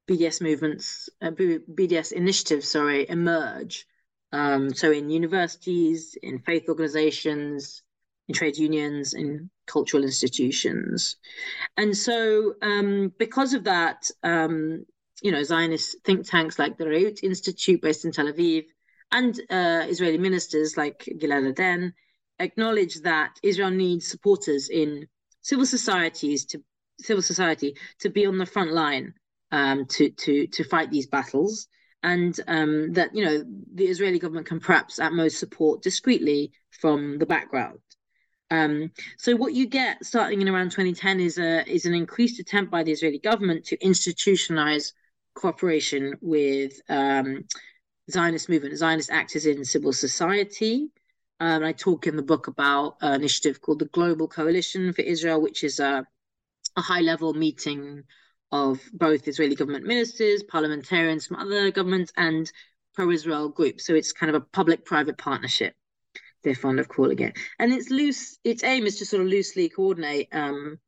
BDS 0.08 0.42
movements, 0.42 1.10
uh, 1.22 1.32
BDS 1.32 2.12
initiatives, 2.12 2.70
sorry, 2.70 3.10
emerge. 3.10 3.86
Um, 4.32 4.74
so 4.74 4.92
in 4.92 5.10
universities, 5.10 6.18
in 6.22 6.40
faith 6.40 6.66
organizations, 6.68 7.84
in 8.28 8.34
trade 8.34 8.58
unions, 8.58 9.14
in 9.14 9.50
cultural 9.68 10.04
institutions, 10.04 11.18
and 11.76 11.98
so 11.98 12.54
um, 12.62 13.12
because 13.18 13.54
of 13.54 13.64
that, 13.64 14.10
um, 14.22 14.86
you 15.22 15.32
know, 15.32 15.44
Zionist 15.44 15.98
think 16.04 16.28
tanks 16.28 16.60
like 16.60 16.78
the 16.78 16.86
Reut 16.86 17.24
Institute, 17.24 17.82
based 17.82 18.06
in 18.06 18.12
Tel 18.12 18.32
Aviv 18.32 18.66
and 19.14 19.40
uh, 19.50 19.86
Israeli 19.88 20.18
ministers 20.18 20.76
like 20.76 21.08
Gilad 21.20 21.54
Erdan 21.54 21.94
acknowledge 22.40 23.02
that 23.02 23.32
Israel 23.44 23.70
needs 23.70 24.08
supporters 24.08 24.70
in 24.70 25.08
civil 25.42 25.66
societies 25.66 26.46
to 26.46 26.62
civil 27.00 27.22
society 27.22 27.76
to 28.00 28.10
be 28.10 28.26
on 28.26 28.38
the 28.38 28.46
front 28.46 28.74
line 28.74 29.14
um, 29.52 29.86
to 29.86 30.10
to 30.10 30.48
to 30.48 30.64
fight 30.64 30.90
these 30.90 31.08
battles, 31.08 31.68
and 32.02 32.40
um, 32.48 32.94
that 32.94 33.16
you 33.16 33.24
know 33.24 33.44
the 33.76 33.86
Israeli 33.86 34.20
government 34.20 34.48
can 34.48 34.60
perhaps 34.60 35.00
at 35.00 35.14
most 35.14 35.40
support 35.40 35.84
discreetly 35.84 36.52
from 36.72 37.20
the 37.20 37.26
background. 37.26 37.80
Um, 38.50 38.92
so 39.18 39.36
what 39.36 39.54
you 39.54 39.68
get 39.68 40.04
starting 40.06 40.42
in 40.42 40.50
around 40.50 40.72
2010 40.72 41.20
is 41.20 41.38
a 41.38 41.68
is 41.70 41.86
an 41.86 41.94
increased 41.94 42.40
attempt 42.40 42.72
by 42.72 42.84
the 42.84 42.92
Israeli 42.92 43.20
government 43.20 43.66
to 43.66 43.78
institutionalize 43.78 44.94
cooperation 45.36 46.16
with 46.22 46.74
um, 46.90 47.46
Zionist 48.12 48.50
movement, 48.50 48.78
Zionist 48.78 49.12
actors 49.12 49.46
in 49.46 49.64
civil 49.66 49.94
society. 49.94 50.90
Um, 51.40 51.64
I 51.64 51.74
talk 51.74 52.08
in 52.08 52.16
the 52.16 52.24
book 52.24 52.48
about 52.48 52.98
an 53.02 53.16
initiative 53.16 53.62
called 53.62 53.80
the 53.80 53.86
Global 53.86 54.28
Coalition 54.28 54.94
for 54.94 55.02
Israel, 55.02 55.42
which 55.42 55.64
is 55.64 55.80
a, 55.80 56.06
a 56.76 56.82
high 56.82 57.02
level 57.02 57.34
meeting 57.34 58.04
of 58.52 58.80
both 58.94 59.28
Israeli 59.28 59.56
government 59.56 59.86
ministers, 59.86 60.44
parliamentarians 60.44 61.26
from 61.26 61.38
other 61.38 61.72
governments, 61.72 62.14
and 62.18 62.52
pro 62.94 63.10
Israel 63.10 63.50
groups. 63.50 63.86
So 63.86 63.96
it's 63.96 64.12
kind 64.12 64.30
of 64.30 64.42
a 64.42 64.46
public 64.46 64.86
private 64.86 65.18
partnership, 65.18 65.74
they're 66.44 66.56
fond 66.56 66.80
of 66.80 66.88
calling 66.88 67.20
it. 67.20 67.38
And 67.58 67.74
its 67.74 67.90
loose, 67.90 68.38
its 68.44 68.64
aim 68.64 68.86
is 68.86 69.00
to 69.00 69.06
sort 69.06 69.24
of 69.24 69.28
loosely 69.28 69.70
coordinate. 69.70 70.28
Um, 70.32 70.80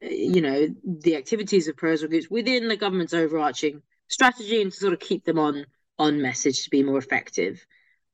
you 0.00 0.40
know 0.40 0.68
the 0.84 1.16
activities 1.16 1.68
of 1.68 1.76
pro-Israel 1.76 2.10
groups 2.10 2.30
within 2.30 2.68
the 2.68 2.76
government's 2.76 3.14
overarching 3.14 3.82
strategy 4.08 4.60
and 4.60 4.70
to 4.70 4.76
sort 4.76 4.92
of 4.92 5.00
keep 5.00 5.24
them 5.24 5.38
on 5.38 5.64
on 5.98 6.20
message 6.20 6.64
to 6.64 6.70
be 6.70 6.82
more 6.82 6.98
effective. 6.98 7.64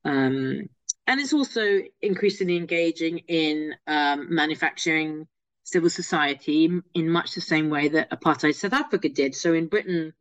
Um, 0.04 0.68
and 1.06 1.20
it's 1.20 1.32
also 1.32 1.80
increasingly 2.00 2.56
engaging 2.56 3.18
in 3.26 3.74
um, 3.86 4.32
manufacturing 4.34 5.26
civil 5.64 5.90
society 5.90 6.70
in 6.94 7.08
much 7.08 7.34
the 7.34 7.40
same 7.40 7.70
way 7.70 7.88
that 7.88 8.10
apartheid 8.10 8.54
South 8.54 8.72
Africa 8.72 9.08
did. 9.08 9.34
So 9.34 9.54
in 9.54 9.66
Britain, 9.66 10.12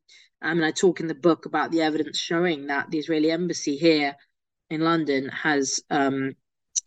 um, 0.41 0.57
and 0.57 0.65
I 0.65 0.71
talk 0.71 0.99
in 0.99 1.07
the 1.07 1.15
book 1.15 1.45
about 1.45 1.71
the 1.71 1.81
evidence 1.81 2.17
showing 2.17 2.67
that 2.67 2.89
the 2.89 2.97
Israeli 2.97 3.31
embassy 3.31 3.75
here 3.75 4.15
in 4.69 4.81
London 4.81 5.29
has 5.29 5.81
um, 5.89 6.35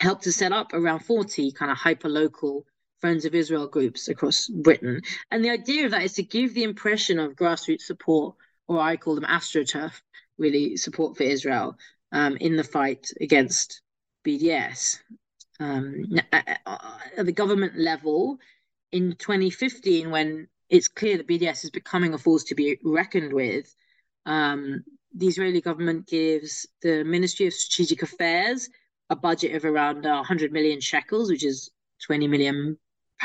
helped 0.00 0.24
to 0.24 0.32
set 0.32 0.52
up 0.52 0.72
around 0.72 1.00
40 1.00 1.52
kind 1.52 1.70
of 1.70 1.76
hyper 1.76 2.08
local 2.08 2.66
Friends 3.00 3.24
of 3.24 3.34
Israel 3.34 3.66
groups 3.66 4.06
across 4.06 4.46
Britain. 4.46 5.00
And 5.32 5.44
the 5.44 5.50
idea 5.50 5.86
of 5.86 5.90
that 5.90 6.04
is 6.04 6.12
to 6.14 6.22
give 6.22 6.54
the 6.54 6.62
impression 6.62 7.18
of 7.18 7.34
grassroots 7.34 7.82
support, 7.82 8.36
or 8.68 8.78
I 8.78 8.96
call 8.96 9.16
them 9.16 9.24
astroturf, 9.24 10.00
really 10.42 10.76
support 10.76 11.16
for 11.16 11.22
Israel 11.22 11.76
um, 12.12 12.36
in 12.36 12.56
the 12.56 12.64
fight 12.64 13.10
against 13.20 13.80
BDS. 14.26 14.98
Um, 15.60 16.04
at 16.32 17.26
the 17.26 17.32
government 17.32 17.78
level, 17.78 18.38
in 18.90 19.14
2015, 19.16 20.10
when 20.10 20.48
it's 20.68 20.88
clear 20.88 21.16
that 21.16 21.28
BDS 21.28 21.64
is 21.64 21.70
becoming 21.70 22.14
a 22.14 22.18
force 22.18 22.44
to 22.44 22.54
be 22.54 22.78
reckoned 22.84 23.32
with, 23.32 23.74
um, 24.26 24.84
the 25.14 25.26
Israeli 25.28 25.60
government 25.60 26.06
gives 26.06 26.66
the 26.82 27.04
Ministry 27.04 27.46
of 27.46 27.54
Strategic 27.54 28.02
Affairs 28.02 28.68
a 29.10 29.16
budget 29.16 29.54
of 29.54 29.64
around 29.64 30.04
100 30.04 30.52
million 30.52 30.80
shekels, 30.80 31.30
which 31.30 31.44
is 31.44 31.70
20 32.06 32.26
million 32.28 32.78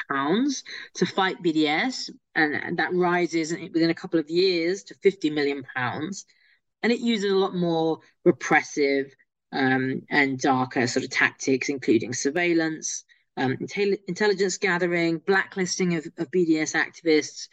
pounds, 0.10 0.64
to 0.96 1.06
fight 1.06 1.42
BDS, 1.42 2.10
and 2.36 2.78
that 2.78 2.94
rises 2.94 3.52
within 3.52 3.90
a 3.90 3.96
couple 3.96 4.20
of 4.20 4.30
years 4.30 4.84
to 4.84 4.96
50 4.96 5.30
million 5.30 5.64
pounds 5.76 6.26
and 6.84 6.92
it 6.92 7.00
uses 7.00 7.32
a 7.32 7.36
lot 7.36 7.56
more 7.56 8.00
repressive 8.26 9.14
um, 9.52 10.02
and 10.10 10.40
darker 10.40 10.88
sort 10.88 11.04
of 11.04 11.10
tactics, 11.10 11.70
including 11.70 12.14
surveillance, 12.14 13.04
um, 13.38 13.56
intel- 13.58 14.00
intelligence 14.08 14.58
gathering, 14.58 15.20
blacklisting 15.20 15.96
of, 15.96 16.06
of 16.18 16.30
BDS 16.32 16.76
activists, 16.76 17.48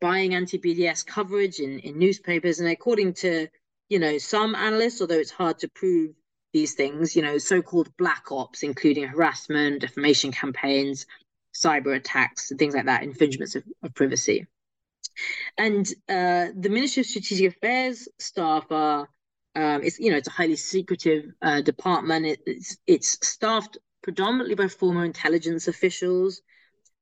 buying 0.00 0.34
anti-BDS 0.34 1.06
coverage 1.06 1.58
in, 1.58 1.78
in 1.80 1.98
newspapers, 1.98 2.60
and 2.60 2.68
according 2.68 3.14
to 3.14 3.48
you 3.88 3.98
know 3.98 4.18
some 4.18 4.54
analysts, 4.54 5.00
although 5.00 5.14
it's 5.14 5.30
hard 5.30 5.58
to 5.60 5.68
prove 5.68 6.12
these 6.52 6.74
things, 6.74 7.16
you 7.16 7.22
know, 7.22 7.38
so-called 7.38 7.96
black 7.96 8.30
ops, 8.30 8.62
including 8.62 9.04
harassment, 9.04 9.80
defamation 9.80 10.32
campaigns, 10.32 11.06
cyber 11.54 11.96
attacks, 11.96 12.50
and 12.50 12.58
things 12.58 12.74
like 12.74 12.86
that, 12.86 13.02
infringements 13.02 13.54
of, 13.56 13.64
of 13.82 13.94
privacy. 13.94 14.46
And 15.58 15.86
uh, 16.08 16.48
the 16.56 16.70
Ministry 16.70 17.02
of 17.02 17.06
Strategic 17.06 17.56
Affairs 17.56 18.08
staff 18.18 18.66
are, 18.70 19.08
um, 19.54 19.82
it's 19.82 19.98
you 19.98 20.10
know, 20.10 20.16
it's 20.16 20.28
a 20.28 20.32
highly 20.32 20.56
secretive 20.56 21.24
uh, 21.42 21.60
department. 21.60 22.26
It, 22.26 22.40
it's 22.46 22.76
it's 22.86 23.26
staffed 23.26 23.78
predominantly 24.02 24.54
by 24.54 24.68
former 24.68 25.04
intelligence 25.04 25.68
officials. 25.68 26.42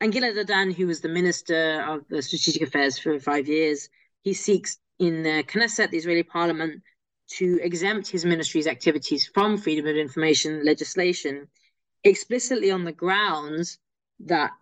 And 0.01 0.13
Gilad 0.13 0.37
Erdan, 0.37 0.75
who 0.75 0.87
was 0.87 1.01
the 1.01 1.09
Minister 1.09 1.83
of 1.83 2.09
the 2.09 2.23
Strategic 2.23 2.63
Affairs 2.63 2.99
for 2.99 3.19
five 3.21 3.49
years, 3.49 3.89
he 4.23 4.33
seeks 4.33 4.79
in 4.99 5.23
the 5.23 5.43
Knesset, 5.45 5.91
the 5.91 5.99
Israeli 5.99 6.23
Parliament, 6.23 6.83
to 7.31 7.61
exempt 7.63 8.09
his 8.09 8.25
ministry's 8.25 8.67
activities 8.67 9.27
from 9.33 9.57
freedom 9.57 9.87
of 9.87 9.97
information 9.97 10.65
legislation, 10.65 11.49
explicitly 12.03 12.71
on 12.71 12.85
the 12.85 12.93
grounds 12.93 13.79
that, 14.21 14.53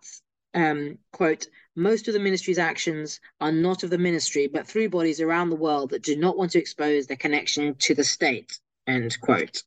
um, 0.53 0.97
quote, 1.11 1.47
most 1.79 2.07
of 2.07 2.13
the 2.13 2.19
ministry's 2.19 2.59
actions 2.59 3.19
are 3.39 3.51
not 3.51 3.83
of 3.83 3.89
the 3.89 3.97
ministry, 3.97 4.47
but 4.47 4.67
through 4.67 4.89
bodies 4.89 5.21
around 5.21 5.49
the 5.49 5.55
world 5.55 5.91
that 5.91 6.03
do 6.03 6.15
not 6.15 6.37
want 6.37 6.51
to 6.51 6.59
expose 6.59 7.07
their 7.07 7.17
connection 7.17 7.75
to 7.75 7.95
the 7.95 8.03
state, 8.03 8.59
end 8.85 9.19
quote. 9.21 9.63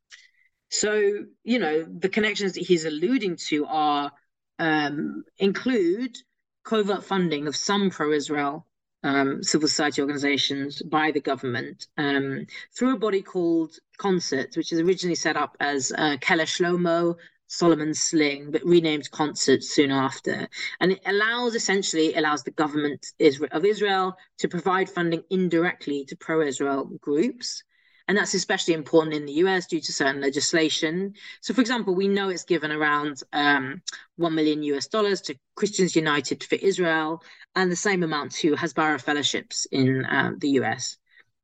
So, 0.71 1.25
you 1.45 1.59
know, 1.59 1.85
the 1.85 2.09
connections 2.09 2.53
that 2.53 2.67
he's 2.67 2.85
alluding 2.85 3.37
to 3.49 3.67
are 3.67 4.13
um, 4.59 5.25
include 5.39 6.17
covert 6.65 7.05
funding 7.05 7.47
of 7.47 7.57
some 7.57 7.91
pro-Israel 7.91 8.67
um, 9.05 9.43
civil 9.43 9.69
society 9.69 10.01
organizations 10.01 10.81
by 10.83 11.11
the 11.11 11.21
government 11.21 11.87
um, 11.99 12.47
through 12.77 12.95
a 12.95 12.99
body 12.99 13.23
called 13.23 13.75
Concert, 13.99 14.57
which 14.57 14.73
is 14.73 14.81
originally 14.81 15.15
set 15.15 15.37
up 15.37 15.57
as 15.61 15.93
uh, 15.93 16.17
Kela 16.21 16.45
Shlomo 16.45 17.17
Solomon 17.53 17.93
Sling, 17.93 18.51
but 18.51 18.65
renamed 18.65 19.11
Concert 19.11 19.63
soon 19.63 19.91
after. 19.91 20.49
And 20.81 20.93
it 20.93 21.03
allows 21.05 21.55
essentially 21.55 22.15
allows 22.15 22.43
the 22.43 22.51
government 22.51 23.09
of 23.21 23.65
Israel 23.67 24.17
to 24.39 24.49
provide 24.49 24.89
funding 24.89 25.23
indirectly 25.29 26.07
to 26.07 26.17
pro-Israel 26.17 26.87
groups. 27.03 27.63
And 28.09 28.17
that's 28.17 28.33
especially 28.33 28.73
important 28.73 29.15
in 29.15 29.27
the 29.27 29.35
US 29.45 29.67
due 29.67 29.81
to 29.81 29.93
certain 29.93 30.23
legislation. 30.23 31.13
So, 31.43 31.53
for 31.53 31.61
example, 31.61 31.95
we 31.95 32.09
know 32.09 32.31
it's 32.31 32.45
given 32.45 32.73
around 32.73 33.23
um, 33.35 33.83
1 34.17 34.35
million 34.35 34.63
US 34.63 34.87
dollars 34.87 35.21
to 35.23 35.37
Christians 35.55 35.95
United 35.95 36.43
for 36.43 36.55
Israel 36.55 37.23
and 37.55 37.71
the 37.71 37.77
same 37.77 38.03
amount 38.03 38.33
to 38.37 38.57
Hasbara 38.57 38.99
fellowships 38.99 39.67
in 39.67 40.07
uh, 40.07 40.33
the 40.39 40.53
US. 40.61 40.97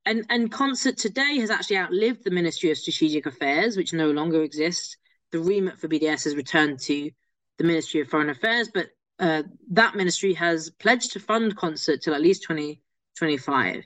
And, 0.07 0.25
and 0.31 0.51
Concert 0.51 0.97
today 0.97 1.37
has 1.41 1.51
actually 1.51 1.77
outlived 1.77 2.25
the 2.25 2.31
Ministry 2.31 2.71
of 2.71 2.79
Strategic 2.79 3.27
Affairs, 3.27 3.77
which 3.77 3.93
no 3.93 4.11
longer 4.11 4.43
exists 4.43 4.97
the 5.33 5.41
remit 5.41 5.79
for 5.79 5.89
BDS 5.89 6.25
has 6.25 6.37
returned 6.37 6.81
to 6.81 7.11
the 7.59 7.65
Ministry 7.65 8.01
of 8.01 8.09
Foreign 8.09 8.31
Affairs, 8.31 8.71
but 8.73 8.89
uh, 9.19 9.43
that 9.71 9.97
ministry 9.97 10.33
has 10.35 10.71
pledged 10.71 11.13
to 11.13 11.21
fund 11.21 11.57
concert 11.57 12.01
till 12.03 12.15
at 12.15 12.23
least 12.23 12.43
2025. 12.45 13.85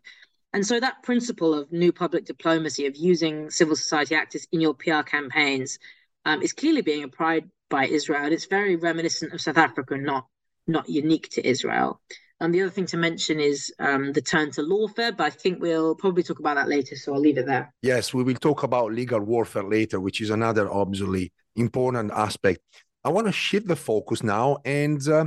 and 0.52 0.66
so 0.66 0.78
that 0.78 1.02
principle 1.02 1.54
of 1.54 1.72
new 1.72 1.92
public 1.92 2.26
diplomacy, 2.26 2.86
of 2.86 2.96
using 2.96 3.48
civil 3.50 3.74
society 3.74 4.14
actors 4.14 4.46
in 4.52 4.60
your 4.60 4.74
PR 4.74 5.00
campaigns, 5.00 5.78
um, 6.26 6.42
is 6.42 6.52
clearly 6.52 6.82
being 6.82 7.04
applied 7.04 7.48
by 7.70 7.86
Israel. 7.86 8.24
And 8.24 8.34
it's 8.34 8.44
very 8.44 8.76
reminiscent 8.76 9.32
of 9.32 9.40
South 9.40 9.56
Africa, 9.56 9.96
not 9.96 10.26
not 10.66 10.88
unique 10.88 11.28
to 11.30 11.46
Israel. 11.46 12.00
And 12.42 12.52
the 12.52 12.60
other 12.62 12.70
thing 12.70 12.86
to 12.86 12.96
mention 12.96 13.38
is 13.38 13.72
um, 13.78 14.12
the 14.12 14.20
turn 14.20 14.50
to 14.52 14.62
lawfare, 14.62 15.16
but 15.16 15.24
I 15.26 15.30
think 15.30 15.62
we'll 15.62 15.94
probably 15.94 16.24
talk 16.24 16.40
about 16.40 16.56
that 16.56 16.68
later, 16.68 16.96
so 16.96 17.14
I'll 17.14 17.20
leave 17.20 17.38
it 17.38 17.46
there. 17.46 17.72
Yes, 17.82 18.12
we 18.12 18.24
will 18.24 18.34
talk 18.34 18.64
about 18.64 18.92
legal 18.92 19.20
warfare 19.20 19.62
later, 19.62 20.00
which 20.00 20.20
is 20.20 20.30
another 20.30 20.68
obviously 20.68 21.32
important 21.54 22.10
aspect. 22.10 22.58
I 23.04 23.10
want 23.10 23.28
to 23.28 23.32
shift 23.32 23.68
the 23.68 23.76
focus 23.76 24.24
now 24.24 24.58
and 24.64 25.06
uh, 25.08 25.26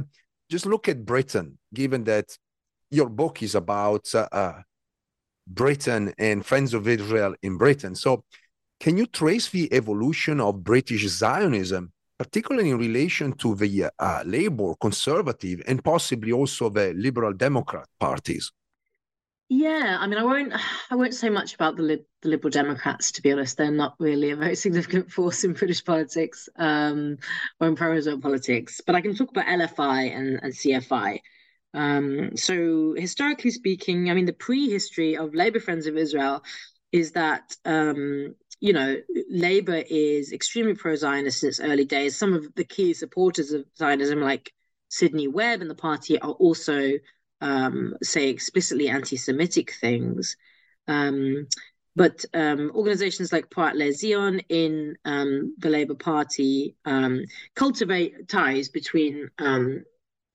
just 0.51 0.66
look 0.66 0.89
at 0.89 1.05
Britain, 1.05 1.57
given 1.74 2.03
that 2.03 2.38
your 2.91 3.07
book 3.07 3.41
is 3.41 3.55
about 3.55 4.13
uh, 4.13 4.28
uh, 4.34 4.61
Britain 5.47 6.13
and 6.18 6.45
Friends 6.45 6.74
of 6.74 6.86
Israel 6.86 7.34
in 7.41 7.57
Britain. 7.57 7.95
So, 7.95 8.26
can 8.82 8.97
you 8.97 9.05
trace 9.05 9.47
the 9.47 9.74
evolution 9.74 10.41
of 10.41 10.66
British 10.66 11.07
Zionism 11.07 11.93
particularly 12.18 12.70
in 12.70 12.78
relation 12.78 13.34
to 13.34 13.55
the 13.55 13.89
uh, 13.99 14.24
Labour, 14.26 14.74
Conservative, 14.80 15.61
and 15.68 15.84
possibly 15.84 16.32
also 16.32 16.70
the 16.70 16.93
Liberal 16.93 17.34
Democrat 17.34 17.88
parties? 17.99 18.51
Yeah, 19.47 19.97
I 19.99 20.07
mean, 20.07 20.18
I 20.18 20.24
won't, 20.24 20.53
I 20.91 20.95
won't 20.95 21.13
say 21.13 21.30
much 21.30 21.53
about 21.53 21.78
the, 21.78 22.03
the 22.22 22.30
Liberal 22.30 22.51
Democrats. 22.51 23.11
To 23.13 23.22
be 23.22 23.32
honest, 23.32 23.57
they're 23.57 23.72
not 23.72 23.95
really 23.99 24.32
a 24.32 24.36
very 24.36 24.55
significant 24.66 25.11
force 25.11 25.43
in 25.43 25.53
British 25.53 25.84
politics 25.84 26.49
um, 26.57 27.18
or 27.59 27.68
in 27.68 27.76
pro-Israel 27.76 28.22
politics. 28.22 28.82
But 28.86 28.95
I 28.95 29.01
can 29.01 29.16
talk 29.16 29.32
about 29.32 29.45
LFI 29.45 30.16
and, 30.16 30.39
and 30.41 30.53
CFI. 30.53 31.20
Um, 31.74 32.38
so, 32.38 32.95
historically 32.97 33.51
speaking, 33.51 34.09
I 34.09 34.13
mean, 34.13 34.26
the 34.26 34.34
prehistory 34.34 35.18
of 35.18 35.36
Labour 35.36 35.59
Friends 35.59 35.88
of 35.88 35.97
Israel 35.97 36.41
is 36.93 37.11
that 37.11 37.53
um, 37.66 38.34
you 38.60 38.74
know, 38.74 38.95
Labour 39.30 39.84
is 39.89 40.32
extremely 40.32 40.76
pro-Zionist 40.76 41.43
in 41.43 41.49
its 41.49 41.60
early 41.60 41.86
days. 41.86 42.18
Some 42.18 42.34
of 42.34 42.53
the 42.56 42.64
key 42.64 42.93
supporters 42.93 43.51
of 43.51 43.66
Zionism, 43.78 44.22
like 44.22 44.53
Sidney 44.89 45.28
Webb 45.28 45.62
and 45.62 45.70
the 45.70 45.76
party, 45.76 46.20
are 46.20 46.32
also 46.32 46.93
um, 47.41 47.95
say 48.01 48.30
explicitly 48.30 48.89
anti-Semitic 48.89 49.74
things. 49.74 50.38
Um, 50.88 51.47
but 51.95 52.26
um, 52.34 52.72
organizations 52.76 53.32
like 53.32 53.49
Poale 53.49 53.93
Zion 53.93 54.39
in 54.49 54.97
um, 55.06 55.56
the 55.58 55.70
Labour 55.70 55.95
Party 55.95 56.76
um, 56.86 57.24
cultivate 57.56 58.28
ties 58.28 58.68
between 58.68 59.30
um, 59.39 59.84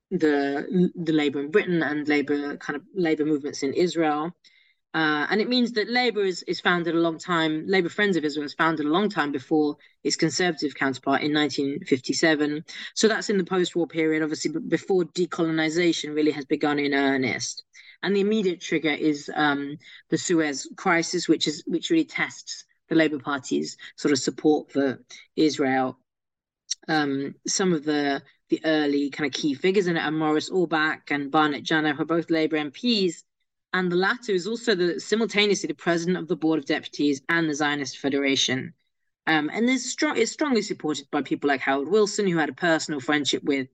the 0.09 0.91
the 0.95 1.13
Labour 1.13 1.39
in 1.39 1.51
Britain 1.51 1.83
and 1.83 2.07
Labour 2.07 2.57
kind 2.57 2.75
of 2.75 2.83
Labour 2.95 3.25
movements 3.25 3.63
in 3.63 3.73
Israel. 3.73 4.31
Uh, 4.93 5.25
and 5.29 5.39
it 5.39 5.47
means 5.47 5.71
that 5.71 5.89
Labour 5.89 6.23
is, 6.23 6.43
is 6.43 6.59
founded 6.59 6.95
a 6.95 6.99
long 6.99 7.17
time, 7.17 7.65
Labour 7.65 7.87
Friends 7.87 8.17
of 8.17 8.25
Israel 8.25 8.43
was 8.43 8.53
founded 8.53 8.85
a 8.85 8.89
long 8.89 9.09
time 9.09 9.31
before 9.31 9.77
its 10.03 10.17
conservative 10.17 10.75
counterpart 10.75 11.21
in 11.21 11.33
1957. 11.33 12.65
So 12.93 13.07
that's 13.07 13.29
in 13.29 13.37
the 13.37 13.45
post 13.45 13.75
war 13.75 13.87
period, 13.87 14.21
obviously, 14.21 14.51
before 14.51 15.05
decolonization 15.05 16.13
really 16.13 16.31
has 16.31 16.43
begun 16.43 16.77
in 16.77 16.93
earnest. 16.93 17.63
And 18.03 18.13
the 18.15 18.19
immediate 18.19 18.59
trigger 18.59 18.89
is 18.91 19.31
um, 19.33 19.77
the 20.09 20.17
Suez 20.17 20.67
crisis, 20.75 21.29
which 21.29 21.47
is 21.47 21.63
which 21.67 21.89
really 21.89 22.03
tests 22.03 22.65
the 22.89 22.95
Labour 22.95 23.19
Party's 23.19 23.77
sort 23.95 24.11
of 24.11 24.19
support 24.19 24.71
for 24.71 25.01
Israel. 25.37 25.99
Um, 26.89 27.35
some 27.47 27.73
of 27.73 27.85
the 27.85 28.23
the 28.49 28.59
early 28.65 29.09
kind 29.09 29.27
of 29.33 29.39
key 29.39 29.53
figures 29.53 29.87
in 29.87 29.95
it 29.95 30.01
are 30.01 30.11
Maurice 30.11 30.49
Orbach 30.49 31.11
and 31.11 31.31
Barnett 31.31 31.63
Janner, 31.63 31.93
who 31.93 32.01
are 32.01 32.05
both 32.05 32.29
Labour 32.29 32.57
MPs 32.57 33.23
and 33.73 33.91
the 33.91 33.95
latter 33.95 34.31
is 34.31 34.47
also 34.47 34.75
the 34.75 34.99
simultaneously 34.99 35.67
the 35.67 35.73
president 35.73 36.17
of 36.17 36.27
the 36.27 36.35
board 36.35 36.59
of 36.59 36.65
deputies 36.65 37.21
and 37.29 37.49
the 37.49 37.55
Zionist 37.55 37.97
Federation. 37.97 38.73
Um, 39.27 39.49
and 39.53 39.69
is 39.69 39.89
strong 39.89 40.17
is 40.17 40.31
strongly 40.31 40.61
supported 40.61 41.07
by 41.11 41.21
people 41.21 41.47
like 41.47 41.61
Harold 41.61 41.87
Wilson, 41.87 42.27
who 42.27 42.37
had 42.37 42.49
a 42.49 42.53
personal 42.53 42.99
friendship 42.99 43.43
with 43.43 43.67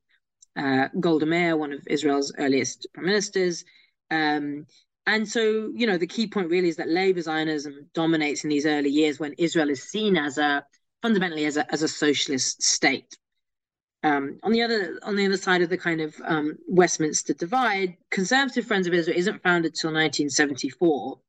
uh, 0.55 0.89
Golda 0.99 1.25
Meir, 1.25 1.57
one 1.57 1.73
of 1.73 1.87
Israel's 1.87 2.33
earliest 2.37 2.87
prime 2.93 3.05
ministers. 3.05 3.63
Um, 4.11 4.67
and 5.05 5.27
so, 5.27 5.71
you 5.73 5.87
know, 5.87 5.97
the 5.97 6.05
key 6.05 6.27
point 6.27 6.49
really 6.49 6.67
is 6.67 6.75
that 6.75 6.89
Labour 6.89 7.21
Zionism 7.21 7.89
dominates 7.93 8.43
in 8.43 8.49
these 8.49 8.65
early 8.65 8.89
years 8.89 9.19
when 9.19 9.33
Israel 9.37 9.69
is 9.69 9.83
seen 9.83 10.17
as 10.17 10.37
a 10.37 10.65
fundamentally 11.01 11.45
as 11.45 11.57
a 11.57 11.71
as 11.71 11.81
a 11.81 11.87
socialist 11.87 12.61
state. 12.61 13.17
Um, 14.07 14.39
on 14.41 14.53
the 14.53 14.61
other 14.61 14.99
on 15.03 15.17
the 15.17 15.25
other 15.25 15.35
side 15.35 15.61
of 15.61 15.69
the 15.69 15.77
kind 15.77 15.99
of 15.99 16.15
um, 16.23 16.57
Westminster 16.65 17.33
divide, 17.33 17.97
Conservative 18.09 18.65
Friends 18.65 18.87
of 18.87 18.93
Israel 18.93 19.17
isn't 19.17 19.43
founded 19.43 19.75
till 19.75 19.89
1974, 19.89 21.19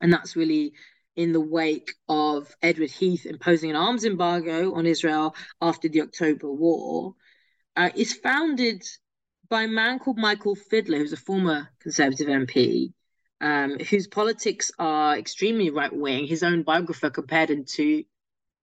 and 0.00 0.10
that's 0.10 0.34
really 0.34 0.72
in 1.16 1.32
the 1.32 1.40
wake 1.40 1.92
of 2.08 2.56
Edward 2.62 2.90
Heath 2.90 3.26
imposing 3.26 3.68
an 3.68 3.76
arms 3.76 4.06
embargo 4.06 4.72
on 4.72 4.86
Israel 4.86 5.34
after 5.60 5.88
the 5.88 6.00
October 6.00 6.50
War. 6.50 7.14
Uh, 7.76 7.90
it's 7.94 8.14
founded 8.14 8.82
by 9.50 9.64
a 9.64 9.68
man 9.68 9.98
called 9.98 10.16
Michael 10.16 10.56
Fidler, 10.56 10.96
who's 10.96 11.12
a 11.12 11.18
former 11.18 11.68
Conservative 11.78 12.28
MP, 12.28 12.94
um, 13.42 13.78
whose 13.80 14.06
politics 14.06 14.70
are 14.78 15.18
extremely 15.18 15.68
right 15.68 15.94
wing. 15.94 16.26
His 16.26 16.42
own 16.42 16.62
biographer 16.62 17.10
compared 17.10 17.50
him 17.50 17.66
to 17.76 18.02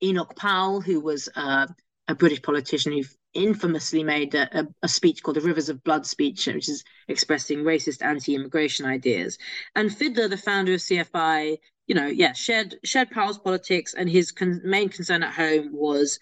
Enoch 0.01 0.35
Powell, 0.35 0.81
who 0.81 0.99
was 0.99 1.29
uh, 1.35 1.67
a 2.07 2.15
British 2.15 2.41
politician 2.41 2.91
who 2.91 3.03
infamously 3.35 4.03
made 4.03 4.33
a, 4.33 4.59
a, 4.59 4.67
a, 4.83 4.87
speech 4.87 5.21
called 5.21 5.37
the 5.37 5.41
Rivers 5.41 5.69
of 5.69 5.83
Blood 5.83 6.05
speech, 6.05 6.47
which 6.47 6.69
is 6.69 6.83
expressing 7.07 7.59
racist 7.59 8.03
anti-immigration 8.03 8.85
ideas. 8.85 9.37
And 9.75 9.89
Fidler, 9.89 10.29
the 10.29 10.37
founder 10.37 10.73
of 10.73 10.79
CFI, 10.79 11.57
you 11.87 11.95
know, 11.95 12.07
yeah, 12.07 12.33
shared 12.33 12.75
shared 12.83 13.11
Powell's 13.11 13.37
politics, 13.37 13.93
and 13.93 14.09
his 14.09 14.31
con- 14.31 14.61
main 14.63 14.89
concern 14.89 15.21
at 15.21 15.33
home 15.33 15.69
was 15.71 16.19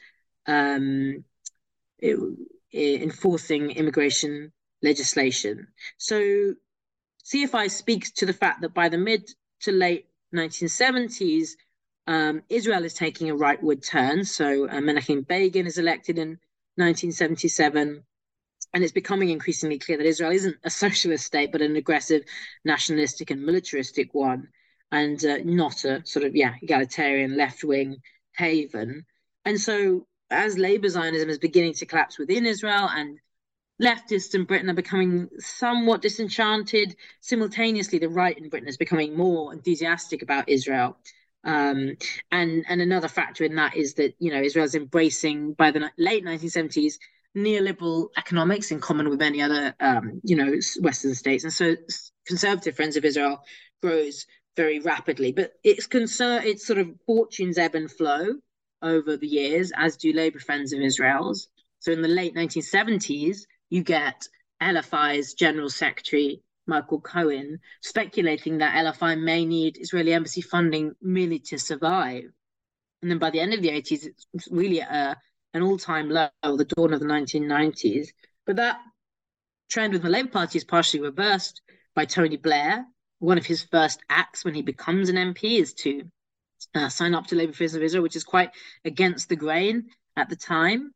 um, 0.48 1.24
it, 2.00 2.18
it, 2.72 3.02
enforcing 3.02 3.72
immigration 3.72 4.52
legislation. 4.82 5.68
So 5.98 6.56
CFI 7.26 7.72
speaks 7.72 8.12
to 8.12 8.26
the 8.26 8.34
fact 8.34 8.62
that 8.62 8.74
by 8.74 8.90
the 8.90 8.98
mid 8.98 9.30
to 9.62 9.72
late 9.72 10.08
1970s, 10.36 11.52
um, 12.08 12.42
Israel 12.50 12.84
is 12.84 12.94
taking 12.94 13.30
a 13.30 13.36
rightward 13.36 13.88
turn. 13.88 14.26
So 14.26 14.68
uh, 14.68 14.82
Menachem 14.82 15.26
Begin 15.26 15.66
is 15.66 15.78
elected 15.78 16.20
in 16.20 16.38
1977. 16.76 18.04
And 18.74 18.84
it's 18.84 18.94
becoming 18.94 19.30
increasingly 19.30 19.78
clear 19.78 19.98
that 19.98 20.08
Israel 20.08 20.32
isn't 20.32 20.58
a 20.64 20.70
socialist 20.70 21.26
state, 21.26 21.52
but 21.52 21.62
an 21.62 21.76
aggressive, 21.76 22.24
nationalistic, 22.66 23.30
and 23.30 23.46
militaristic 23.46 24.14
one, 24.14 24.48
and 24.92 25.24
uh, 25.26 25.38
not 25.44 25.86
a 25.86 26.02
sort 26.06 26.26
of, 26.26 26.36
yeah, 26.36 26.56
egalitarian 26.62 27.38
left 27.38 27.64
wing 27.64 27.98
haven. 28.36 29.06
And 29.46 29.60
so, 29.60 30.08
as 30.32 30.58
Labour 30.58 30.90
Zionism 30.90 31.30
is 31.30 31.38
beginning 31.38 31.74
to 31.76 31.86
collapse 31.86 32.18
within 32.18 32.46
Israel 32.46 32.90
and 32.90 33.20
leftists 33.82 34.36
in 34.36 34.46
Britain 34.46 34.70
are 34.70 34.76
becoming 34.76 35.30
somewhat 35.40 36.02
disenchanted. 36.02 36.96
Simultaneously, 37.22 38.00
the 38.00 38.10
right 38.10 38.38
in 38.38 38.50
Britain 38.50 38.70
is 38.70 38.78
becoming 38.78 39.16
more 39.16 39.54
enthusiastic 39.54 40.22
about 40.22 40.50
Israel. 40.50 40.98
Um, 41.44 41.98
and 42.32 42.66
and 42.68 42.82
another 42.82 43.08
factor 43.08 43.44
in 43.44 43.56
that 43.56 43.76
is 43.76 43.96
that 43.96 44.14
you 44.20 44.32
know 44.32 44.42
Israel's 44.42 44.76
embracing 44.76 45.54
by 45.54 45.72
the 45.72 45.92
late 45.98 46.26
1970s 46.26 46.96
neoliberal 47.36 48.10
economics 48.18 48.72
in 48.72 48.80
common 48.80 49.10
with 49.10 49.20
many 49.20 49.42
other 49.42 49.76
um, 49.80 50.22
you 50.24 50.36
know 50.36 50.54
Western 50.82 51.16
states, 51.16 51.44
and 51.44 51.54
so 51.54 51.76
conservative 52.26 52.76
Friends 52.76 52.96
of 52.96 53.06
Israel 53.06 53.42
grows 53.82 54.26
very 54.56 54.80
rapidly. 54.80 55.32
But 55.32 55.54
it's 55.64 55.88
concern 55.88 56.44
it's 56.46 56.66
sort 56.66 56.80
of 56.80 56.90
fortunes 57.06 57.58
ebb 57.58 57.76
and 57.76 57.92
flow 57.92 58.36
over 58.82 59.18
the 59.18 59.28
years, 59.28 59.72
as 59.76 59.98
do 59.98 60.14
Labour 60.14 60.40
Friends 60.40 60.74
of 60.74 60.82
Israel's. 60.82 61.48
So 61.80 61.92
in 61.92 62.02
the 62.02 62.08
late 62.08 62.36
1970s, 62.36 63.40
you 63.70 63.84
get 63.84 64.28
LFI's 64.62 65.34
General 65.34 65.70
Secretary 65.70 66.42
Michael 66.66 67.02
Cohen 67.02 67.60
speculating 67.82 68.58
that 68.58 68.76
LFI 68.86 69.22
may 69.22 69.46
need 69.46 69.78
Israeli 69.80 70.14
embassy 70.14 70.42
funding 70.42 70.94
merely 71.02 71.40
to 71.40 71.58
survive. 71.58 72.26
And 73.02 73.12
then 73.12 73.20
by 73.20 73.30
the 73.30 73.40
end 73.40 73.54
of 73.54 73.62
the 73.62 73.70
80s, 73.70 74.08
it's 74.34 74.48
really 74.50 74.82
at 74.82 75.18
an 75.54 75.62
all 75.62 75.78
time 75.78 76.10
low, 76.10 76.30
the 76.42 76.66
dawn 76.66 76.94
of 76.94 77.00
the 77.00 77.06
1990s. 77.06 78.08
But 78.46 78.56
that 78.58 78.80
trend 79.70 79.94
with 79.94 80.04
the 80.04 80.10
Labour 80.10 80.30
Party 80.30 80.58
is 80.58 80.64
partially 80.64 81.02
reversed 81.02 81.62
by 81.96 82.06
Tony 82.06 82.38
Blair. 82.38 82.86
One 83.20 83.38
of 83.38 83.46
his 83.46 83.64
first 83.64 84.02
acts 84.10 84.44
when 84.44 84.54
he 84.54 84.62
becomes 84.62 85.10
an 85.10 85.16
MP 85.16 85.60
is 85.60 85.74
to 85.76 86.04
uh, 86.76 86.90
sign 86.90 87.14
up 87.14 87.28
to 87.28 87.36
Labour 87.36 87.52
of 87.52 87.62
Israel, 87.62 88.04
which 88.04 88.16
is 88.16 88.24
quite 88.24 88.52
against 88.86 89.30
the 89.30 89.36
grain 89.36 89.88
at 90.16 90.30
the 90.30 90.36
time. 90.36 90.94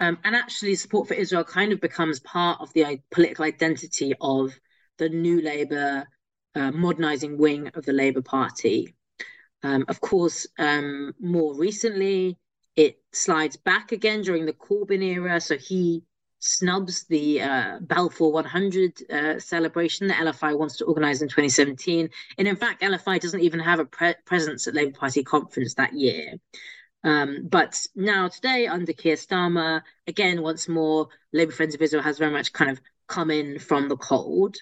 Um, 0.00 0.18
and 0.24 0.34
actually, 0.34 0.74
support 0.76 1.08
for 1.08 1.14
Israel 1.14 1.44
kind 1.44 1.72
of 1.72 1.80
becomes 1.80 2.20
part 2.20 2.60
of 2.60 2.72
the 2.72 2.84
uh, 2.84 2.96
political 3.10 3.44
identity 3.44 4.14
of 4.20 4.58
the 5.00 5.08
new 5.08 5.40
Labour 5.40 6.06
uh, 6.54 6.70
modernising 6.70 7.38
wing 7.38 7.70
of 7.74 7.84
the 7.84 7.92
Labour 7.92 8.22
Party. 8.22 8.94
Um, 9.62 9.84
of 9.88 10.00
course, 10.00 10.46
um, 10.58 11.14
more 11.18 11.54
recently, 11.54 12.38
it 12.76 13.00
slides 13.12 13.56
back 13.56 13.92
again 13.92 14.22
during 14.22 14.46
the 14.46 14.52
Corbyn 14.52 15.02
era. 15.02 15.40
So 15.40 15.56
he 15.56 16.02
snubs 16.38 17.04
the 17.06 17.42
uh, 17.42 17.78
Balfour 17.80 18.32
100 18.32 19.10
uh, 19.10 19.38
celebration 19.38 20.08
that 20.08 20.18
LFI 20.18 20.58
wants 20.58 20.76
to 20.76 20.84
organise 20.84 21.22
in 21.22 21.28
2017. 21.28 22.08
And 22.38 22.48
in 22.48 22.56
fact, 22.56 22.82
LFI 22.82 23.20
doesn't 23.20 23.40
even 23.40 23.60
have 23.60 23.80
a 23.80 23.86
pre- 23.86 24.14
presence 24.26 24.66
at 24.66 24.74
Labour 24.74 24.98
Party 24.98 25.22
conference 25.22 25.74
that 25.74 25.94
year. 25.94 26.34
Um, 27.04 27.48
but 27.48 27.86
now 27.96 28.28
today 28.28 28.66
under 28.66 28.92
Keir 28.92 29.16
Starmer, 29.16 29.80
again, 30.06 30.42
once 30.42 30.68
more, 30.68 31.08
Labour 31.32 31.52
Friends 31.52 31.74
of 31.74 31.80
Israel 31.80 32.02
has 32.02 32.18
very 32.18 32.32
much 32.32 32.52
kind 32.52 32.70
of 32.70 32.80
come 33.06 33.30
in 33.30 33.58
from 33.58 33.88
the 33.88 33.96
cold. 33.96 34.56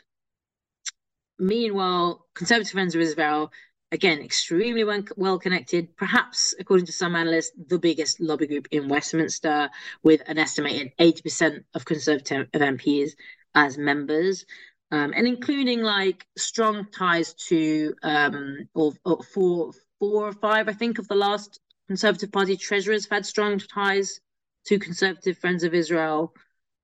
Meanwhile, 1.38 2.26
Conservative 2.34 2.72
Friends 2.72 2.94
of 2.94 3.00
Israel, 3.00 3.52
again, 3.92 4.20
extremely 4.20 4.84
well 5.16 5.38
connected, 5.38 5.96
perhaps, 5.96 6.54
according 6.58 6.86
to 6.86 6.92
some 6.92 7.14
analysts, 7.14 7.52
the 7.66 7.78
biggest 7.78 8.20
lobby 8.20 8.46
group 8.46 8.68
in 8.70 8.88
Westminster, 8.88 9.70
with 10.02 10.22
an 10.26 10.38
estimated 10.38 10.92
80% 10.98 11.64
of 11.74 11.84
Conservative 11.84 12.50
MPs 12.52 13.12
as 13.54 13.78
members. 13.78 14.44
Um, 14.90 15.12
and 15.14 15.26
including 15.26 15.82
like 15.82 16.26
strong 16.36 16.86
ties 16.90 17.34
to 17.48 17.94
um, 18.02 18.68
or, 18.74 18.94
or 19.04 19.22
four, 19.22 19.72
four 19.98 20.28
or 20.28 20.32
five, 20.32 20.68
I 20.68 20.72
think, 20.72 20.98
of 20.98 21.08
the 21.08 21.14
last 21.14 21.60
Conservative 21.88 22.32
Party 22.32 22.56
treasurers 22.56 23.04
have 23.04 23.16
had 23.18 23.26
strong 23.26 23.58
ties 23.58 24.20
to 24.66 24.78
Conservative 24.78 25.38
Friends 25.38 25.62
of 25.64 25.74
Israel. 25.74 26.34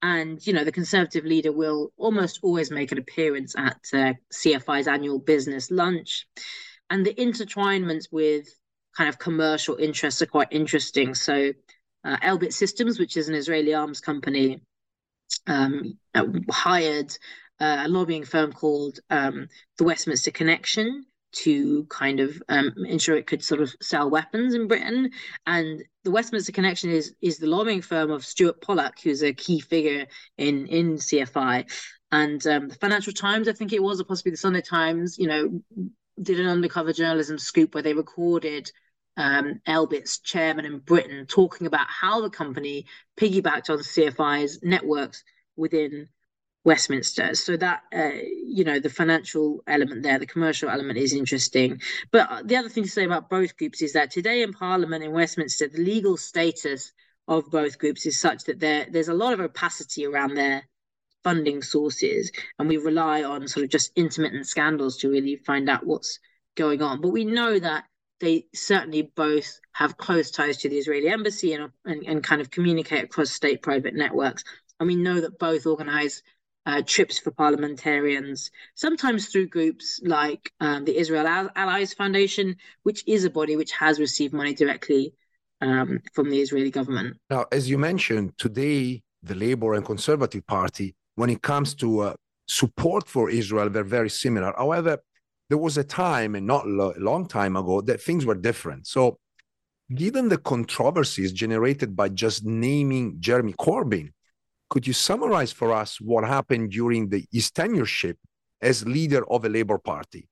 And, 0.04 0.46
you 0.46 0.52
know, 0.52 0.64
the 0.64 0.70
Conservative 0.70 1.24
leader 1.24 1.50
will 1.50 1.90
almost 1.96 2.40
always 2.42 2.70
make 2.70 2.92
an 2.92 2.98
appearance 2.98 3.54
at 3.56 3.78
uh, 3.94 4.12
CFI's 4.34 4.86
annual 4.86 5.18
business 5.18 5.70
lunch. 5.70 6.26
And 6.90 7.06
the 7.06 7.14
intertwinements 7.14 8.12
with 8.12 8.46
kind 8.94 9.08
of 9.08 9.18
commercial 9.18 9.76
interests 9.76 10.20
are 10.20 10.26
quite 10.26 10.48
interesting. 10.50 11.14
So, 11.14 11.54
uh, 12.04 12.18
Elbit 12.18 12.52
Systems, 12.52 12.98
which 12.98 13.16
is 13.16 13.30
an 13.30 13.34
Israeli 13.34 13.72
arms 13.72 14.02
company, 14.02 14.60
um, 15.46 15.96
uh, 16.14 16.26
hired 16.50 17.16
uh, 17.58 17.84
a 17.86 17.88
lobbying 17.88 18.26
firm 18.26 18.52
called 18.52 19.00
um, 19.08 19.48
the 19.78 19.84
Westminster 19.84 20.32
Connection 20.32 21.06
to 21.34 21.84
kind 21.84 22.20
of 22.20 22.42
um, 22.48 22.72
ensure 22.86 23.16
it 23.16 23.26
could 23.26 23.42
sort 23.42 23.60
of 23.60 23.74
sell 23.80 24.10
weapons 24.10 24.54
in 24.54 24.68
Britain. 24.68 25.10
And 25.46 25.82
the 26.04 26.10
Westminster 26.10 26.52
Connection 26.52 26.90
is 26.90 27.14
is 27.20 27.38
the 27.38 27.46
lobbying 27.46 27.82
firm 27.82 28.10
of 28.10 28.24
Stuart 28.24 28.60
Polak, 28.60 29.00
who's 29.02 29.22
a 29.22 29.32
key 29.32 29.60
figure 29.60 30.06
in 30.38 30.66
in 30.66 30.94
CFI. 30.94 31.70
And 32.12 32.46
um, 32.46 32.68
the 32.68 32.76
Financial 32.76 33.12
Times, 33.12 33.48
I 33.48 33.52
think 33.52 33.72
it 33.72 33.82
was, 33.82 34.00
or 34.00 34.04
possibly 34.04 34.30
the 34.30 34.36
Sunday 34.36 34.60
Times, 34.60 35.18
you 35.18 35.26
know, 35.26 35.60
did 36.22 36.38
an 36.38 36.46
undercover 36.46 36.92
journalism 36.92 37.38
scoop 37.38 37.74
where 37.74 37.82
they 37.82 37.94
recorded 37.94 38.70
um, 39.16 39.60
Elbit's 39.66 40.18
chairman 40.18 40.64
in 40.64 40.78
Britain 40.78 41.26
talking 41.26 41.66
about 41.66 41.86
how 41.88 42.20
the 42.20 42.30
company 42.30 42.86
piggybacked 43.18 43.70
on 43.70 43.78
CFI's 43.78 44.60
networks 44.62 45.24
within 45.56 46.08
Westminster. 46.64 47.34
So 47.34 47.56
that 47.58 47.82
uh, 47.94 48.10
you 48.44 48.64
know 48.64 48.80
the 48.80 48.90
financial 48.90 49.62
element 49.66 50.02
there, 50.02 50.18
the 50.18 50.26
commercial 50.26 50.70
element 50.70 50.98
is 50.98 51.12
interesting. 51.12 51.80
But 52.10 52.48
the 52.48 52.56
other 52.56 52.68
thing 52.68 52.84
to 52.84 52.90
say 52.90 53.04
about 53.04 53.30
both 53.30 53.56
groups 53.56 53.82
is 53.82 53.92
that 53.92 54.10
today 54.10 54.42
in 54.42 54.52
Parliament 54.52 55.04
in 55.04 55.12
Westminster, 55.12 55.68
the 55.68 55.82
legal 55.82 56.16
status 56.16 56.92
of 57.28 57.50
both 57.50 57.78
groups 57.78 58.06
is 58.06 58.18
such 58.18 58.44
that 58.44 58.60
there 58.60 58.86
there's 58.90 59.08
a 59.08 59.14
lot 59.14 59.34
of 59.34 59.40
opacity 59.40 60.06
around 60.06 60.34
their 60.34 60.66
funding 61.22 61.62
sources, 61.62 62.32
and 62.58 62.68
we 62.68 62.76
rely 62.78 63.22
on 63.22 63.46
sort 63.46 63.64
of 63.64 63.70
just 63.70 63.92
intermittent 63.96 64.46
scandals 64.46 64.98
to 64.98 65.10
really 65.10 65.36
find 65.36 65.68
out 65.68 65.86
what's 65.86 66.18
going 66.54 66.82
on. 66.82 67.00
But 67.00 67.10
we 67.10 67.24
know 67.24 67.58
that 67.58 67.84
they 68.20 68.46
certainly 68.54 69.10
both 69.16 69.60
have 69.72 69.98
close 69.98 70.30
ties 70.30 70.58
to 70.58 70.68
the 70.68 70.78
Israeli 70.78 71.08
embassy 71.08 71.52
and, 71.52 71.70
and, 71.84 72.04
and 72.06 72.22
kind 72.22 72.40
of 72.40 72.50
communicate 72.50 73.04
across 73.04 73.30
state 73.30 73.60
private 73.60 73.94
networks. 73.94 74.44
And 74.78 74.86
we 74.86 74.96
know 74.96 75.20
that 75.20 75.38
both 75.38 75.66
organize 75.66 76.22
uh, 76.66 76.82
trips 76.86 77.18
for 77.18 77.30
parliamentarians, 77.30 78.50
sometimes 78.74 79.28
through 79.28 79.48
groups 79.48 80.00
like 80.04 80.52
um, 80.60 80.84
the 80.84 80.96
Israel 80.96 81.50
Allies 81.54 81.92
Foundation, 81.92 82.56
which 82.82 83.06
is 83.06 83.24
a 83.24 83.30
body 83.30 83.56
which 83.56 83.72
has 83.72 84.00
received 84.00 84.32
money 84.32 84.54
directly 84.54 85.14
um, 85.60 86.00
from 86.14 86.30
the 86.30 86.40
Israeli 86.40 86.70
government. 86.70 87.16
Now, 87.30 87.46
as 87.52 87.68
you 87.68 87.78
mentioned, 87.78 88.36
today 88.38 89.02
the 89.22 89.34
Labour 89.34 89.74
and 89.74 89.84
Conservative 89.84 90.46
Party, 90.46 90.94
when 91.16 91.30
it 91.30 91.42
comes 91.42 91.74
to 91.76 92.00
uh, 92.00 92.14
support 92.46 93.08
for 93.08 93.30
Israel, 93.30 93.70
they're 93.70 93.84
very 93.84 94.10
similar. 94.10 94.52
However, 94.56 94.98
there 95.48 95.58
was 95.58 95.76
a 95.76 95.84
time, 95.84 96.34
and 96.34 96.46
not 96.46 96.66
a 96.66 96.94
long 96.98 97.26
time 97.26 97.56
ago, 97.56 97.80
that 97.82 98.00
things 98.00 98.24
were 98.24 98.34
different. 98.34 98.86
So, 98.86 99.18
given 99.94 100.28
the 100.28 100.38
controversies 100.38 101.32
generated 101.32 101.94
by 101.94 102.08
just 102.08 102.44
naming 102.44 103.16
Jeremy 103.20 103.52
Corbyn 103.52 104.12
could 104.70 104.86
you 104.86 104.92
summarize 104.92 105.52
for 105.52 105.72
us 105.72 106.00
what 106.00 106.24
happened 106.24 106.70
during 106.70 107.08
the, 107.08 107.24
his 107.30 107.50
tenureship 107.50 108.16
as 108.60 108.86
leader 108.86 109.28
of 109.30 109.44
a 109.44 109.48
Labour 109.48 109.78
Party? 109.78 110.28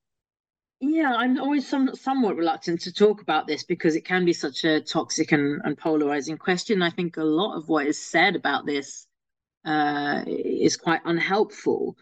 Yeah, 0.79 1.13
I'm 1.15 1.39
always 1.39 1.65
some, 1.65 1.95
somewhat 1.95 2.35
reluctant 2.35 2.81
to 2.81 2.93
talk 2.93 3.21
about 3.21 3.47
this 3.47 3.63
because 3.63 3.95
it 3.95 4.03
can 4.03 4.25
be 4.25 4.33
such 4.33 4.65
a 4.65 4.81
toxic 4.81 5.31
and, 5.31 5.61
and 5.63 5.77
polarizing 5.77 6.37
question. 6.37 6.81
I 6.81 6.89
think 6.89 7.15
a 7.15 7.23
lot 7.23 7.55
of 7.55 7.69
what 7.69 7.87
is 7.87 7.97
said 7.97 8.35
about 8.35 8.65
this 8.65 9.07
uh, 9.63 10.23
is 10.27 10.75
quite 10.75 10.99
unhelpful. 11.05 11.95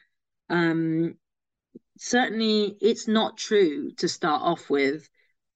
Um, 0.49 1.15
certainly, 1.99 2.75
it's 2.81 3.07
not 3.07 3.37
true 3.37 3.91
to 3.97 4.07
start 4.07 4.41
off 4.41 4.69
with 4.69 5.07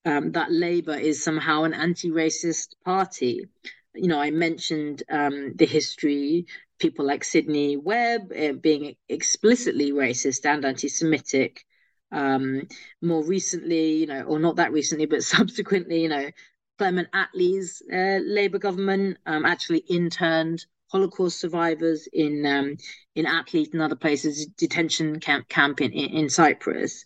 um, 0.05 0.32
that 0.34 0.51
Labour 0.51 0.95
is 0.95 1.23
somehow 1.23 1.63
an 1.63 1.73
anti 1.73 2.11
racist 2.11 2.76
party. 2.86 3.47
You 3.95 4.07
know, 4.07 4.19
I 4.19 4.30
mentioned 4.30 5.01
um, 5.09 5.53
the 5.55 5.65
history 5.65 6.45
people 6.80 7.05
like 7.05 7.23
Sidney 7.23 7.78
Webb 7.78 8.32
uh, 8.32 8.53
being 8.53 8.95
explicitly 9.09 9.91
racist 9.91 10.45
and 10.45 10.65
anti 10.65 10.88
Semitic. 10.88 11.65
Um, 12.11 12.67
more 13.01 13.23
recently, 13.26 13.93
you 13.97 14.07
know, 14.07 14.21
or 14.23 14.39
not 14.39 14.57
that 14.57 14.71
recently, 14.71 15.05
but 15.05 15.23
subsequently, 15.36 16.03
you 16.03 16.09
know, 16.09 16.30
Clement 16.78 17.07
Attlee's 17.13 17.82
uh, 17.91 18.19
Labour 18.23 18.59
government 18.59 19.17
um, 19.26 19.45
actually 19.45 19.80
interned 19.89 20.65
Holocaust 20.91 21.39
survivors 21.39 22.07
in 22.13 22.45
um, 22.45 22.78
in 23.15 23.26
Atlit 23.26 23.73
and 23.73 23.82
other 23.82 23.95
places, 23.95 24.45
detention 24.57 25.19
camp 25.19 25.47
camp 25.49 25.82
in, 25.82 25.91
in 25.91 26.30
Cyprus. 26.30 27.03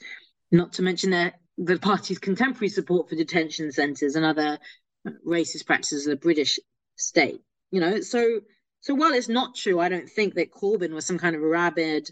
Not 0.51 0.73
to 0.73 0.81
mention 0.81 1.11
the 1.11 1.33
the 1.57 1.77
party's 1.77 2.19
contemporary 2.19 2.69
support 2.69 3.09
for 3.09 3.15
detention 3.15 3.71
centres 3.71 4.15
and 4.15 4.25
other 4.25 4.59
racist 5.25 5.65
practices 5.65 6.05
of 6.05 6.11
the 6.11 6.17
British 6.17 6.59
state. 6.95 7.41
You 7.71 7.81
know, 7.81 8.01
so 8.01 8.41
so 8.81 8.95
while 8.95 9.13
it's 9.13 9.29
not 9.29 9.55
true, 9.55 9.79
I 9.79 9.89
don't 9.89 10.09
think 10.09 10.35
that 10.35 10.51
Corbyn 10.51 10.91
was 10.91 11.05
some 11.05 11.17
kind 11.17 11.35
of 11.35 11.41
rabid 11.41 12.09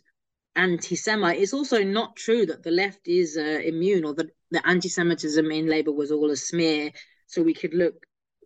anti-Semite. 0.56 1.40
It's 1.40 1.54
also 1.54 1.84
not 1.84 2.16
true 2.16 2.46
that 2.48 2.64
the 2.64 2.72
left 2.72 3.08
is 3.08 3.38
uh, 3.38 3.62
immune 3.64 4.04
or 4.04 4.14
that 4.16 4.28
the 4.52 4.68
anti-Semitism 4.68 5.52
in 5.52 5.68
Labour 5.68 5.92
was 5.92 6.12
all 6.12 6.32
a 6.32 6.36
smear. 6.36 6.92
So 7.28 7.42
we 7.42 7.54
could 7.54 7.74
look 7.74 7.96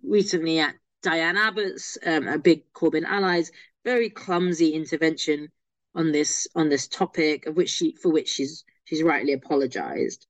recently 0.03 0.59
at 0.59 0.75
Diane 1.01 1.37
Abbott's, 1.37 1.97
um, 2.05 2.27
a 2.27 2.37
big 2.37 2.71
Corbyn 2.73 3.05
allies, 3.05 3.51
very 3.83 4.09
clumsy 4.09 4.73
intervention 4.73 5.49
on 5.95 6.11
this 6.11 6.47
on 6.55 6.69
this 6.69 6.87
topic, 6.87 7.47
of 7.47 7.55
which 7.55 7.69
she 7.69 7.95
for 8.01 8.11
which 8.11 8.29
she's 8.29 8.63
she's 8.85 9.03
rightly 9.03 9.33
apologised. 9.33 10.27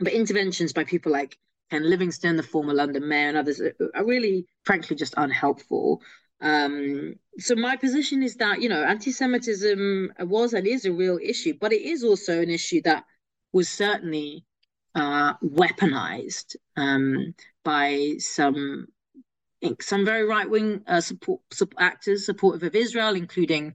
But 0.00 0.12
interventions 0.12 0.72
by 0.72 0.84
people 0.84 1.12
like 1.12 1.38
Ken 1.70 1.88
Livingstone, 1.88 2.36
the 2.36 2.42
former 2.42 2.74
London 2.74 3.08
mayor, 3.08 3.28
and 3.28 3.36
others 3.36 3.60
are 3.60 4.04
really, 4.04 4.46
frankly, 4.64 4.96
just 4.96 5.14
unhelpful. 5.16 6.02
Um, 6.42 7.14
so 7.38 7.54
my 7.54 7.76
position 7.76 8.22
is 8.22 8.36
that 8.36 8.60
you 8.60 8.68
know 8.68 8.82
anti-Semitism 8.82 10.12
was 10.20 10.52
and 10.52 10.66
is 10.66 10.84
a 10.84 10.92
real 10.92 11.18
issue, 11.22 11.54
but 11.58 11.72
it 11.72 11.82
is 11.82 12.02
also 12.02 12.42
an 12.42 12.50
issue 12.50 12.82
that 12.82 13.04
was 13.52 13.68
certainly 13.68 14.44
uh, 14.94 15.34
weaponized 15.38 16.56
um, 16.76 17.34
by 17.64 18.16
some 18.18 18.88
some 19.80 20.04
very 20.04 20.24
right-wing 20.24 20.82
uh, 20.88 21.00
support, 21.00 21.40
actors 21.78 22.26
supportive 22.26 22.64
of 22.64 22.74
Israel, 22.74 23.14
including 23.14 23.74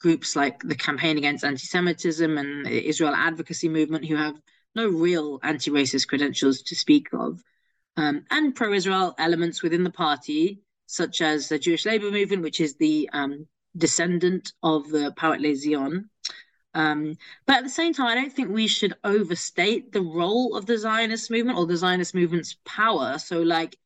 groups 0.00 0.34
like 0.34 0.60
the 0.62 0.74
Campaign 0.74 1.16
Against 1.18 1.44
Anti-Semitism 1.44 2.36
and 2.36 2.66
the 2.66 2.88
Israel 2.88 3.14
Advocacy 3.14 3.68
Movement, 3.68 4.04
who 4.06 4.16
have 4.16 4.34
no 4.74 4.88
real 4.88 5.38
anti-racist 5.44 6.08
credentials 6.08 6.62
to 6.62 6.74
speak 6.74 7.08
of, 7.12 7.40
um, 7.96 8.24
and 8.30 8.56
pro-Israel 8.56 9.14
elements 9.18 9.62
within 9.62 9.84
the 9.84 9.90
party 9.90 10.60
such 10.90 11.20
as 11.20 11.48
the 11.48 11.58
Jewish 11.58 11.86
labor 11.86 12.10
movement, 12.10 12.42
which 12.42 12.60
is 12.60 12.74
the 12.74 13.08
um, 13.12 13.46
descendant 13.76 14.52
of 14.62 14.88
the 14.90 15.12
Poale 15.16 15.54
Zion. 15.54 16.10
Um, 16.74 17.16
but 17.46 17.58
at 17.58 17.64
the 17.64 17.70
same 17.70 17.92
time, 17.92 18.06
I 18.06 18.14
don't 18.14 18.32
think 18.32 18.50
we 18.50 18.66
should 18.66 18.94
overstate 19.04 19.92
the 19.92 20.02
role 20.02 20.56
of 20.56 20.66
the 20.66 20.78
Zionist 20.78 21.30
movement 21.30 21.58
or 21.58 21.66
the 21.66 21.76
Zionist 21.76 22.14
movement's 22.14 22.56
power. 22.64 23.18
So, 23.18 23.40
like, 23.40 23.76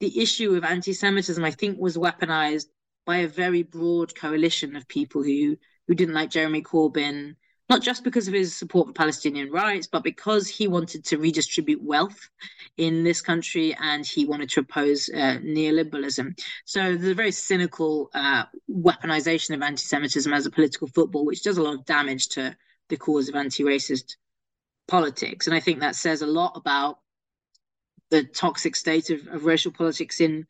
the 0.00 0.20
issue 0.20 0.54
of 0.54 0.64
anti 0.64 0.92
Semitism, 0.92 1.44
I 1.44 1.50
think, 1.50 1.78
was 1.78 1.96
weaponized 1.96 2.66
by 3.04 3.18
a 3.18 3.28
very 3.28 3.62
broad 3.62 4.14
coalition 4.14 4.76
of 4.76 4.88
people 4.88 5.22
who, 5.22 5.56
who 5.86 5.94
didn't 5.94 6.14
like 6.14 6.30
Jeremy 6.30 6.62
Corbyn, 6.62 7.36
not 7.70 7.82
just 7.82 8.04
because 8.04 8.28
of 8.28 8.34
his 8.34 8.54
support 8.54 8.88
for 8.88 8.92
Palestinian 8.92 9.50
rights, 9.50 9.86
but 9.86 10.04
because 10.04 10.48
he 10.48 10.68
wanted 10.68 11.04
to 11.04 11.18
redistribute 11.18 11.82
wealth 11.82 12.28
in 12.76 13.04
this 13.04 13.22
country 13.22 13.74
and 13.80 14.04
he 14.04 14.26
wanted 14.26 14.50
to 14.50 14.60
oppose 14.60 15.08
uh, 15.14 15.38
neoliberalism. 15.42 16.38
So 16.66 16.80
there's 16.80 17.08
a 17.08 17.14
very 17.14 17.30
cynical 17.30 18.10
uh, 18.14 18.44
weaponization 18.70 19.54
of 19.54 19.62
anti 19.62 19.82
Semitism 19.82 20.32
as 20.32 20.46
a 20.46 20.50
political 20.50 20.88
football, 20.88 21.24
which 21.24 21.42
does 21.42 21.56
a 21.56 21.62
lot 21.62 21.74
of 21.74 21.86
damage 21.86 22.28
to 22.30 22.54
the 22.90 22.96
cause 22.96 23.28
of 23.28 23.34
anti 23.34 23.62
racist 23.62 24.16
politics. 24.86 25.46
And 25.46 25.56
I 25.56 25.60
think 25.60 25.80
that 25.80 25.96
says 25.96 26.20
a 26.20 26.26
lot 26.26 26.52
about 26.56 26.98
the 28.10 28.24
toxic 28.24 28.76
state 28.76 29.08
of, 29.08 29.26
of 29.28 29.46
racial 29.46 29.72
politics 29.72 30.20
in 30.20 30.46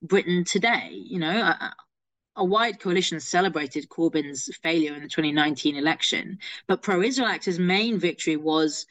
Britain 0.00 0.44
today. 0.44 0.90
You 0.92 1.18
know, 1.18 1.54
a 2.36 2.44
wide 2.44 2.80
coalition 2.80 3.20
celebrated 3.20 3.88
Corbyn's 3.88 4.54
failure 4.62 4.94
in 4.94 5.02
the 5.02 5.08
2019 5.08 5.76
election, 5.76 6.38
but 6.66 6.82
pro-Israel 6.82 7.28
actors' 7.28 7.58
main 7.58 7.98
victory 7.98 8.36
was 8.36 8.86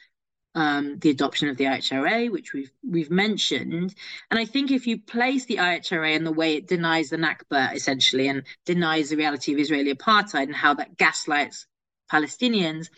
um, 0.54 0.98
the 0.98 1.10
adoption 1.10 1.48
of 1.48 1.56
the 1.56 1.64
IHRA, 1.64 2.30
which 2.30 2.52
we've 2.52 2.70
we've 2.88 3.10
mentioned. 3.10 3.94
And 4.30 4.38
I 4.38 4.44
think 4.44 4.70
if 4.70 4.86
you 4.86 4.98
place 4.98 5.46
the 5.46 5.56
IHRA 5.56 6.14
in 6.14 6.24
the 6.24 6.32
way 6.32 6.56
it 6.56 6.68
denies 6.68 7.10
the 7.10 7.16
Nakba 7.16 7.74
essentially 7.74 8.28
and 8.28 8.42
denies 8.66 9.10
the 9.10 9.16
reality 9.16 9.52
of 9.52 9.58
Israeli 9.58 9.94
apartheid 9.94 10.44
and 10.44 10.54
how 10.54 10.74
that 10.74 10.98
gaslights 10.98 11.66
Palestinians 12.10 12.90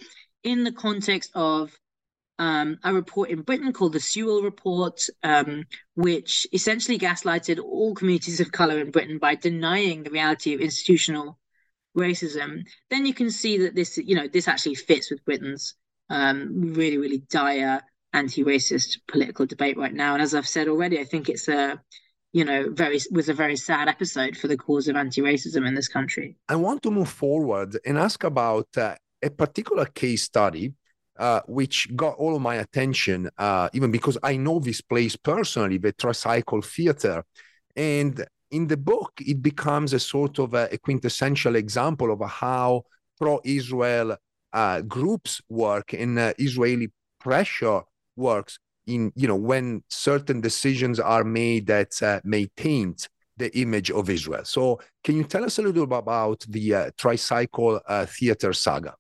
in 0.43 0.65
the 0.65 0.73
context 0.73 1.31
of 1.35 1.79
um, 2.39 2.79
a 2.83 2.93
report 2.93 3.31
in 3.31 3.43
Britain 3.43 3.73
called 3.73 3.93
the 3.93 4.01
Sewell 4.01 4.43
Report, 4.43 5.01
um, 5.23 5.65
which 5.95 6.47
essentially 6.53 6.99
gaslighted 6.99 7.63
all 7.63 7.95
communities 7.95 8.41
of 8.41 8.53
color 8.53 8.79
in 8.79 8.91
Britain 8.91 9.19
by 9.19 9.35
denying 9.35 10.03
the 10.03 10.11
reality 10.11 10.55
of 10.55 10.61
institutional 10.61 11.39
racism. 11.97 12.65
Then 12.91 13.07
you 13.07 13.15
can 13.15 13.31
see 13.31 13.59
that 13.59 13.75
this, 13.75 13.99
you 13.99 14.17
know, 14.17 14.29
this 14.29 14.49
actually 14.49 14.75
fits 14.75 15.11
with 15.11 15.25
Britain's 15.25 15.75
um, 16.11 16.73
really, 16.75 16.99
really 16.99 17.23
dire 17.31 17.81
anti-racist 18.13 18.99
political 19.09 19.47
debate 19.47 19.77
right 19.77 19.95
now. 19.95 20.15
And 20.15 20.23
as 20.23 20.35
I've 20.35 20.49
said 20.49 20.69
already, 20.69 20.99
I 20.99 21.05
think 21.05 21.29
it's 21.29 21.49
a 21.49 21.81
you 22.35 22.45
know, 22.45 22.69
very 22.71 22.99
was 23.13 23.29
a 23.29 23.33
very 23.33 23.57
sad 23.57 23.89
episode 23.89 24.37
for 24.37 24.49
the 24.49 24.57
cause 24.57 24.89
of 24.89 24.97
anti-racism 24.97 25.65
in 25.67 25.75
this 25.77 25.87
country. 25.87 26.37
I 26.49 26.57
want 26.57 26.83
to 26.83 26.91
move 26.91 27.09
forward 27.09 27.79
and 27.87 27.97
ask 27.97 28.25
about 28.25 28.67
uh, 28.77 28.97
a 29.23 29.31
particular 29.31 29.87
case 29.87 30.25
study 30.25 30.75
uh, 31.19 31.41
which 31.47 31.95
got 31.95 32.17
all 32.17 32.35
of 32.35 32.43
my 32.43 32.57
attention, 32.57 33.31
uh, 33.39 33.69
even 33.73 33.91
because 33.91 34.19
I 34.23 34.37
know 34.37 34.59
this 34.59 34.81
place 34.81 35.17
personally, 35.17 35.79
the 35.79 35.93
Tricycle 35.93 36.63
Theater. 36.63 37.25
And 37.77 38.25
in 38.51 38.67
the 38.67 38.77
book, 38.77 39.13
it 39.21 39.43
becomes 39.43 39.93
a 39.93 40.01
sort 40.01 40.39
of 40.39 40.55
a, 40.55 40.69
a 40.73 40.79
quintessential 40.79 41.57
example 41.57 42.13
of 42.13 42.21
how 42.29 42.85
pro 43.19 43.41
Israel 43.45 44.17
uh, 44.53 44.81
groups 44.83 45.41
work 45.49 45.93
and 45.93 46.19
uh, 46.19 46.33
Israeli 46.39 46.93
pressure 47.21 47.83
works 48.17 48.59
in, 48.87 49.13
you 49.17 49.27
know, 49.27 49.37
when 49.37 49.83
certain 49.89 50.41
decisions 50.41 51.01
are 51.01 51.25
made 51.25 51.67
that 51.67 52.01
uh, 52.03 52.21
may 52.25 52.47
taint 52.57 53.09
the 53.37 53.57
image 53.59 53.91
of 53.91 54.11
Israel. 54.11 54.45
So, 54.45 54.81
can 55.03 55.17
you 55.17 55.25
tell 55.25 55.45
us 55.45 55.59
a 55.59 55.63
little 55.63 55.87
bit 55.87 55.99
about 55.99 56.45
the 56.49 56.93
Tricycle 56.97 57.81
Theater 58.07 58.53
saga? 58.53 58.95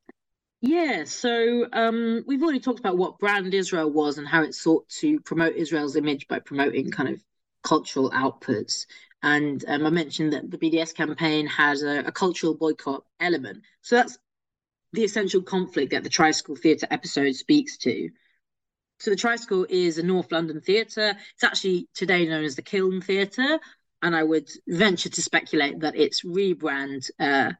Yeah, 0.66 1.04
so 1.04 1.66
um, 1.74 2.24
we've 2.26 2.42
already 2.42 2.58
talked 2.58 2.80
about 2.80 2.96
what 2.96 3.18
Brand 3.18 3.52
Israel 3.52 3.90
was 3.90 4.16
and 4.16 4.26
how 4.26 4.42
it 4.42 4.54
sought 4.54 4.88
to 5.00 5.20
promote 5.20 5.56
Israel's 5.56 5.94
image 5.94 6.26
by 6.26 6.38
promoting 6.38 6.90
kind 6.90 7.10
of 7.10 7.22
cultural 7.62 8.10
outputs. 8.12 8.86
And 9.22 9.62
um, 9.68 9.84
I 9.84 9.90
mentioned 9.90 10.32
that 10.32 10.50
the 10.50 10.56
BDS 10.56 10.94
campaign 10.94 11.46
has 11.48 11.82
a, 11.82 12.04
a, 12.04 12.12
cultural 12.12 12.54
boycott 12.54 13.04
element. 13.20 13.62
So 13.82 13.96
that's 13.96 14.16
the 14.94 15.04
essential 15.04 15.42
conflict 15.42 15.90
that 15.90 16.02
the 16.02 16.08
Tricycle 16.08 16.56
Theatre 16.56 16.86
episode 16.90 17.34
speaks 17.34 17.76
to. 17.78 18.08
So 19.00 19.10
the 19.10 19.16
Tricycle 19.16 19.66
is 19.68 19.98
a 19.98 20.02
North 20.02 20.32
London 20.32 20.62
theatre. 20.62 21.14
It's 21.34 21.44
actually 21.44 21.88
today 21.94 22.26
known 22.26 22.44
as 22.44 22.56
the 22.56 22.62
Kiln 22.62 23.02
Theatre. 23.02 23.60
And 24.00 24.16
I 24.16 24.22
would 24.22 24.48
venture 24.66 25.10
to 25.10 25.22
speculate 25.22 25.80
that 25.80 25.94
its 25.94 26.22
rebrand 26.22 27.10
uh, 27.20 27.52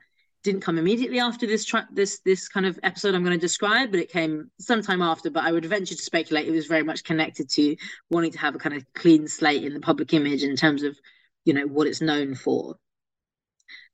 didn't 0.45 0.61
come 0.61 0.79
immediately 0.79 1.19
after 1.19 1.47
this 1.47 1.65
tra- 1.65 1.89
this 1.91 2.21
this 2.21 2.49
kind 2.49 2.67
of 2.67 2.79
episode 2.83 3.15
I'm 3.15 3.25
going 3.25 3.37
to 3.37 3.41
describe, 3.41 3.91
but 3.91 3.99
it 3.99 4.13
came 4.13 4.51
sometime 4.61 5.01
after. 5.03 5.31
But 5.31 5.45
I 5.45 5.51
would 5.51 5.65
venture 5.65 5.95
to 5.95 6.03
speculate 6.03 6.47
it 6.47 6.53
was 6.53 6.67
very 6.67 6.85
much 6.85 7.03
connected 7.03 7.49
to 7.51 7.77
wanting 8.11 8.33
to 8.33 8.39
have 8.39 8.55
a 8.55 8.59
kind 8.59 8.77
of 8.77 8.85
clean 8.95 9.27
slate 9.27 9.65
in 9.65 9.73
the 9.73 9.81
public 9.81 10.13
image 10.13 10.43
in 10.43 10.55
terms 10.55 10.83
of, 10.83 10.97
you 11.45 11.55
know, 11.55 11.67
what 11.67 11.87
it's 11.87 12.03
known 12.03 12.35
for. 12.35 12.77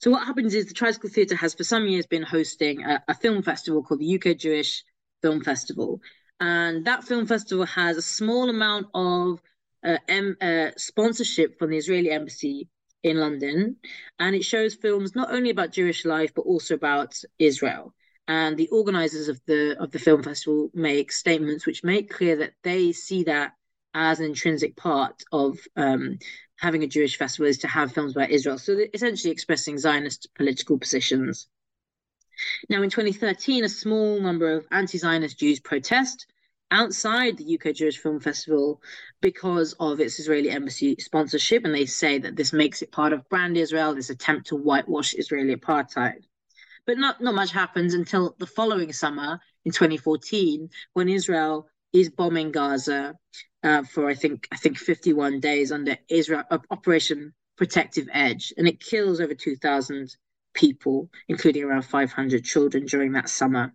So 0.00 0.10
what 0.10 0.26
happens 0.26 0.54
is 0.54 0.66
the 0.66 0.74
Tricycle 0.74 1.08
Theatre 1.08 1.36
has 1.36 1.54
for 1.54 1.62
some 1.62 1.86
years 1.86 2.06
been 2.06 2.24
hosting 2.24 2.84
a, 2.84 3.02
a 3.06 3.14
film 3.14 3.42
festival 3.42 3.84
called 3.84 4.00
the 4.00 4.16
UK 4.16 4.36
Jewish 4.36 4.82
Film 5.22 5.42
Festival, 5.42 6.00
and 6.40 6.84
that 6.86 7.04
film 7.04 7.26
festival 7.26 7.64
has 7.64 7.96
a 7.96 8.02
small 8.02 8.50
amount 8.50 8.88
of 8.92 9.40
uh, 9.84 9.98
uh, 10.42 10.70
sponsorship 10.76 11.58
from 11.58 11.70
the 11.70 11.76
Israeli 11.76 12.10
embassy 12.10 12.68
in 13.02 13.18
London, 13.18 13.76
and 14.18 14.34
it 14.36 14.44
shows 14.44 14.74
films 14.74 15.14
not 15.14 15.32
only 15.32 15.50
about 15.50 15.72
Jewish 15.72 16.04
life 16.04 16.34
but 16.34 16.42
also 16.42 16.74
about 16.74 17.20
Israel. 17.38 17.94
And 18.28 18.56
the 18.56 18.68
organizers 18.68 19.28
of 19.28 19.40
the 19.46 19.76
of 19.82 19.90
the 19.90 19.98
film 19.98 20.22
festival 20.22 20.70
make 20.74 21.10
statements 21.10 21.66
which 21.66 21.82
make 21.82 22.10
clear 22.10 22.36
that 22.36 22.54
they 22.62 22.92
see 22.92 23.24
that 23.24 23.52
as 23.94 24.20
an 24.20 24.26
intrinsic 24.26 24.76
part 24.76 25.22
of 25.32 25.58
um, 25.76 26.18
having 26.56 26.84
a 26.84 26.86
Jewish 26.86 27.16
festival 27.16 27.48
is 27.48 27.58
to 27.58 27.68
have 27.68 27.92
films 27.92 28.14
about 28.14 28.30
Israel. 28.30 28.58
So 28.58 28.78
essentially 28.94 29.32
expressing 29.32 29.78
Zionist 29.78 30.28
political 30.34 30.78
positions. 30.78 31.48
Now, 32.68 32.82
in 32.82 32.90
2013, 32.90 33.64
a 33.64 33.68
small 33.68 34.20
number 34.20 34.52
of 34.52 34.66
anti-Zionist 34.70 35.38
Jews 35.38 35.60
protest 35.60 36.26
outside 36.70 37.36
the 37.36 37.58
UK 37.58 37.74
Jewish 37.74 37.98
Film 37.98 38.20
Festival 38.20 38.80
because 39.20 39.74
of 39.80 40.00
its 40.00 40.18
Israeli 40.18 40.50
embassy 40.50 40.96
sponsorship, 40.98 41.64
and 41.64 41.74
they 41.74 41.86
say 41.86 42.18
that 42.18 42.36
this 42.36 42.52
makes 42.52 42.82
it 42.82 42.92
part 42.92 43.12
of 43.12 43.28
Brand 43.28 43.56
Israel, 43.56 43.94
this 43.94 44.10
attempt 44.10 44.48
to 44.48 44.56
whitewash 44.56 45.14
Israeli 45.14 45.54
apartheid. 45.54 46.22
But 46.86 46.98
not, 46.98 47.20
not 47.20 47.34
much 47.34 47.52
happens 47.52 47.94
until 47.94 48.34
the 48.38 48.46
following 48.46 48.92
summer 48.92 49.40
in 49.64 49.72
2014 49.72 50.70
when 50.94 51.08
Israel 51.08 51.68
is 51.92 52.08
bombing 52.08 52.52
Gaza 52.52 53.14
uh, 53.62 53.82
for 53.82 54.08
I 54.08 54.14
think 54.14 54.48
I 54.52 54.56
think 54.56 54.78
51 54.78 55.40
days 55.40 55.72
under 55.72 55.96
Israel 56.08 56.44
uh, 56.50 56.58
Operation 56.70 57.34
Protective 57.56 58.08
Edge, 58.12 58.54
and 58.56 58.66
it 58.66 58.80
kills 58.80 59.20
over 59.20 59.34
2,000 59.34 60.16
people, 60.54 61.10
including 61.28 61.64
around 61.64 61.82
500 61.82 62.44
children 62.44 62.86
during 62.86 63.12
that 63.12 63.28
summer. 63.28 63.74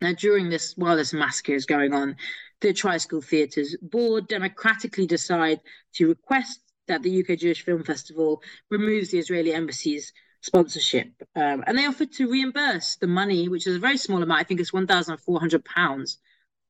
Now, 0.00 0.12
during 0.12 0.48
this, 0.48 0.74
while 0.76 0.96
this 0.96 1.12
massacre 1.12 1.52
is 1.52 1.66
going 1.66 1.92
on, 1.92 2.16
the 2.60 2.72
Tricycle 2.72 3.20
Theatre's 3.20 3.76
Board 3.82 4.28
democratically 4.28 5.06
decide 5.06 5.60
to 5.94 6.08
request 6.08 6.60
that 6.88 7.02
the 7.02 7.20
UK 7.20 7.38
Jewish 7.38 7.64
Film 7.64 7.84
Festival 7.84 8.42
removes 8.70 9.10
the 9.10 9.18
Israeli 9.18 9.52
embassy's 9.54 10.12
sponsorship. 10.40 11.12
Um, 11.36 11.64
and 11.66 11.76
they 11.76 11.86
offered 11.86 12.12
to 12.12 12.30
reimburse 12.30 12.96
the 12.96 13.06
money, 13.06 13.48
which 13.48 13.66
is 13.66 13.76
a 13.76 13.80
very 13.80 13.96
small 13.96 14.22
amount. 14.22 14.40
I 14.40 14.44
think 14.44 14.60
it's 14.60 14.72
£1,400 14.72 16.16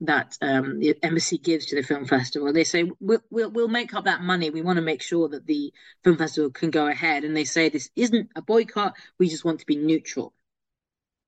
that 0.02 0.36
um, 0.40 0.80
the 0.80 0.96
embassy 1.02 1.38
gives 1.38 1.66
to 1.66 1.76
the 1.76 1.82
film 1.82 2.06
festival. 2.06 2.52
They 2.52 2.64
say 2.64 2.90
we'll, 3.00 3.20
we'll, 3.30 3.50
we'll 3.50 3.68
make 3.68 3.94
up 3.94 4.04
that 4.04 4.22
money. 4.22 4.50
We 4.50 4.62
want 4.62 4.76
to 4.76 4.82
make 4.82 5.02
sure 5.02 5.28
that 5.28 5.46
the 5.46 5.72
film 6.02 6.16
festival 6.16 6.50
can 6.50 6.70
go 6.70 6.86
ahead. 6.86 7.24
And 7.24 7.36
they 7.36 7.44
say 7.44 7.68
this 7.68 7.90
isn't 7.96 8.30
a 8.34 8.42
boycott. 8.42 8.94
We 9.18 9.28
just 9.28 9.44
want 9.44 9.60
to 9.60 9.66
be 9.66 9.76
neutral. 9.76 10.32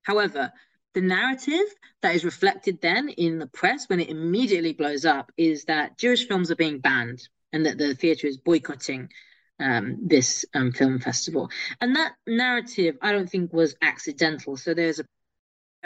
However, 0.02 0.52
the 0.94 1.00
narrative 1.00 1.64
that 2.02 2.14
is 2.14 2.24
reflected 2.24 2.80
then 2.80 3.08
in 3.08 3.38
the 3.38 3.46
press 3.46 3.88
when 3.88 4.00
it 4.00 4.08
immediately 4.08 4.72
blows 4.72 5.04
up 5.04 5.32
is 5.36 5.64
that 5.64 5.98
Jewish 5.98 6.28
films 6.28 6.50
are 6.50 6.56
being 6.56 6.78
banned 6.78 7.28
and 7.52 7.66
that 7.66 7.78
the 7.78 7.94
theatre 7.94 8.26
is 8.26 8.36
boycotting 8.36 9.08
um, 9.60 9.98
this 10.02 10.44
um, 10.54 10.72
film 10.72 10.98
festival. 10.98 11.50
And 11.80 11.96
that 11.96 12.12
narrative, 12.26 12.96
I 13.00 13.12
don't 13.12 13.30
think, 13.30 13.52
was 13.52 13.76
accidental. 13.80 14.56
So 14.56 14.74
there's 14.74 15.00
a 15.00 15.04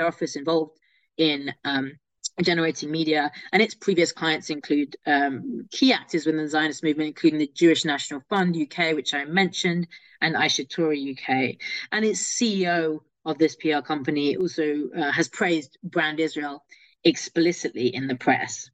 office 0.04 0.36
involved 0.36 0.78
in 1.16 1.52
um, 1.64 1.92
generating 2.42 2.90
media, 2.90 3.30
and 3.52 3.62
its 3.62 3.74
previous 3.74 4.12
clients 4.12 4.50
include 4.50 4.96
um, 5.06 5.66
key 5.70 5.92
actors 5.92 6.26
within 6.26 6.42
the 6.42 6.48
Zionist 6.48 6.84
movement, 6.84 7.08
including 7.08 7.38
the 7.38 7.50
Jewish 7.54 7.84
National 7.84 8.22
Fund 8.28 8.56
UK, 8.56 8.94
which 8.94 9.14
I 9.14 9.24
mentioned, 9.24 9.88
and 10.20 10.34
Aish 10.34 10.64
HaTorah 10.64 11.12
UK. 11.12 11.56
And 11.92 12.04
its 12.04 12.22
CEO 12.22 13.00
of 13.26 13.38
this 13.38 13.56
PR 13.56 13.80
company 13.80 14.36
also 14.36 14.88
uh, 14.96 15.10
has 15.10 15.28
praised 15.28 15.76
Brand 15.82 16.20
Israel 16.20 16.64
explicitly 17.04 17.94
in 17.94 18.06
the 18.06 18.14
press. 18.14 18.70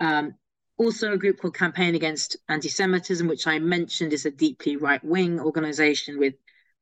Um, 0.00 0.34
also, 0.76 1.12
a 1.12 1.18
group 1.18 1.40
called 1.40 1.56
Campaign 1.56 1.94
Against 1.94 2.36
Anti 2.48 2.68
Semitism, 2.68 3.26
which 3.26 3.46
I 3.46 3.58
mentioned 3.58 4.12
is 4.12 4.26
a 4.26 4.30
deeply 4.30 4.76
right 4.76 5.02
wing 5.02 5.40
organization 5.40 6.18
with 6.18 6.34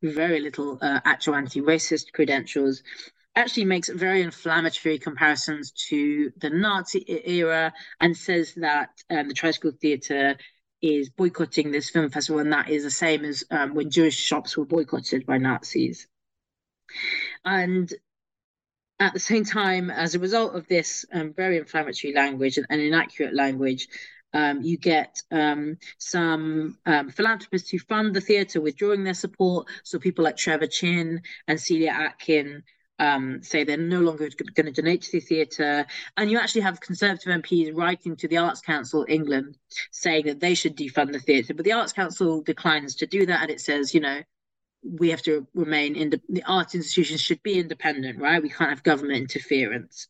very 0.02 0.40
little 0.40 0.78
uh, 0.82 1.00
actual 1.04 1.34
anti 1.34 1.60
racist 1.60 2.12
credentials, 2.12 2.82
actually 3.34 3.64
makes 3.64 3.88
very 3.88 4.22
inflammatory 4.22 4.98
comparisons 4.98 5.70
to 5.88 6.30
the 6.38 6.50
Nazi 6.50 7.04
era 7.24 7.72
and 8.00 8.16
says 8.16 8.54
that 8.56 8.90
um, 9.10 9.28
the 9.28 9.34
Tricycle 9.34 9.72
Theatre 9.80 10.36
is 10.82 11.08
boycotting 11.08 11.70
this 11.70 11.90
film 11.90 12.10
festival, 12.10 12.40
and 12.40 12.52
that 12.52 12.68
is 12.68 12.82
the 12.82 12.90
same 12.90 13.24
as 13.24 13.44
um, 13.50 13.74
when 13.74 13.90
Jewish 13.90 14.16
shops 14.16 14.56
were 14.56 14.66
boycotted 14.66 15.24
by 15.24 15.38
Nazis. 15.38 16.06
And 17.44 17.92
at 18.98 19.12
the 19.12 19.20
same 19.20 19.44
time, 19.44 19.90
as 19.90 20.14
a 20.14 20.18
result 20.18 20.54
of 20.54 20.66
this 20.68 21.04
um, 21.12 21.32
very 21.34 21.58
inflammatory 21.58 22.14
language 22.14 22.56
and, 22.56 22.66
and 22.70 22.80
inaccurate 22.80 23.34
language, 23.34 23.88
um, 24.32 24.62
you 24.62 24.76
get 24.76 25.22
um, 25.30 25.78
some 25.98 26.78
um, 26.86 27.10
philanthropists 27.10 27.70
who 27.70 27.78
fund 27.78 28.14
the 28.14 28.20
theatre 28.20 28.60
withdrawing 28.60 29.04
their 29.04 29.14
support. 29.14 29.66
So 29.84 29.98
people 29.98 30.24
like 30.24 30.36
Trevor 30.36 30.66
Chinn 30.66 31.22
and 31.48 31.60
Celia 31.60 31.90
Atkin 31.90 32.62
um, 32.98 33.42
say 33.42 33.64
they're 33.64 33.76
no 33.76 34.00
longer 34.00 34.28
going 34.54 34.72
to 34.72 34.82
donate 34.82 35.02
to 35.02 35.12
the 35.12 35.20
theatre. 35.20 35.86
And 36.16 36.30
you 36.30 36.38
actually 36.38 36.62
have 36.62 36.80
Conservative 36.80 37.32
MPs 37.32 37.74
writing 37.74 38.16
to 38.16 38.28
the 38.28 38.38
Arts 38.38 38.60
Council 38.60 39.04
England 39.08 39.58
saying 39.90 40.26
that 40.26 40.40
they 40.40 40.54
should 40.54 40.76
defund 40.76 41.12
the 41.12 41.18
theatre. 41.18 41.54
But 41.54 41.64
the 41.64 41.72
Arts 41.72 41.92
Council 41.92 42.42
declines 42.42 42.94
to 42.96 43.06
do 43.06 43.26
that. 43.26 43.42
And 43.42 43.50
it 43.50 43.60
says, 43.60 43.94
you 43.94 44.00
know, 44.00 44.20
we 44.98 45.10
have 45.10 45.22
to 45.22 45.46
remain 45.54 45.96
in 45.96 46.10
the, 46.10 46.20
the 46.28 46.42
arts 46.44 46.74
institutions 46.74 47.20
should 47.20 47.42
be 47.42 47.58
independent, 47.58 48.20
right? 48.20 48.42
We 48.42 48.50
can't 48.50 48.70
have 48.70 48.82
government 48.82 49.18
interference. 49.18 50.08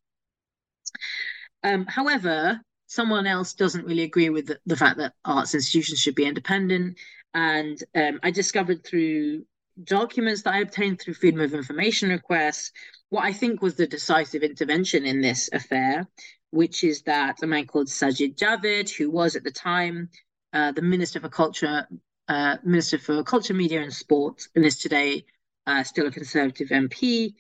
Um, 1.63 1.87
however, 1.87 2.61
someone 2.87 3.27
else 3.27 3.55
doesn't 3.55 3.87
really 3.87 4.03
agree 4.03 4.31
with 4.31 4.47
the, 4.47 4.59
the, 4.67 4.77
fact 4.77 4.99
that 4.99 5.15
arts 5.25 5.55
institutions 5.55 6.01
should 6.01 6.15
be 6.15 6.27
independent. 6.27 6.99
And 7.35 7.83
um, 7.95 8.21
I 8.23 8.31
discovered 8.31 8.85
through 8.85 9.45
documents 9.83 10.43
that 10.43 10.55
I 10.55 10.61
obtained 10.61 11.01
through 11.01 11.15
freedom 11.15 11.41
of 11.41 11.55
information 11.55 12.11
requests 12.11 12.73
what 13.09 13.25
I 13.25 13.33
think 13.33 13.63
was 13.63 13.77
the 13.77 13.87
decisive 13.87 14.43
intervention 14.43 15.05
in 15.05 15.21
this 15.21 15.49
affair, 15.53 16.09
which 16.51 16.83
is 16.83 17.03
that 17.03 17.43
a 17.43 17.47
man 17.47 17.67
called 17.67 17.87
Sajid 17.87 18.37
Javid, 18.37 18.91
who 18.91 19.11
was 19.11 19.37
at 19.37 19.45
the 19.45 19.51
time 19.51 20.11
uh, 20.53 20.73
the 20.73 20.83
Minister 20.83 21.21
for 21.21 21.29
Culture 21.29 21.87
uh, 22.29 22.57
Minister 22.65 22.99
for 22.99 23.23
Culture, 23.23 23.55
Media 23.55 23.83
and 23.83 23.93
Sport, 23.93 24.49
and 24.55 24.65
is 24.65 24.79
today 24.79 25.25
uh, 25.67 25.83
still 25.83 26.07
a 26.07 26.11
Conservative 26.11 26.69
MP. 26.69 27.35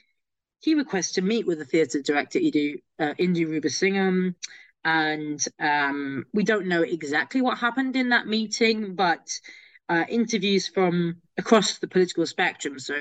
He 0.60 0.74
requests 0.74 1.12
to 1.12 1.22
meet 1.22 1.46
with 1.46 1.58
the 1.58 1.64
theatre 1.64 2.02
director, 2.02 2.38
Indu, 2.38 2.80
uh, 2.98 3.14
Indu 3.18 3.46
Rubasingham, 3.48 4.34
and 4.84 5.44
um, 5.58 6.26
we 6.32 6.44
don't 6.44 6.66
know 6.66 6.82
exactly 6.82 7.40
what 7.42 7.58
happened 7.58 7.96
in 7.96 8.10
that 8.10 8.26
meeting, 8.26 8.94
but 8.94 9.28
uh, 9.88 10.04
interviews 10.08 10.68
from 10.68 11.16
across 11.36 11.78
the 11.78 11.88
political 11.88 12.26
spectrum, 12.26 12.78
so 12.78 12.94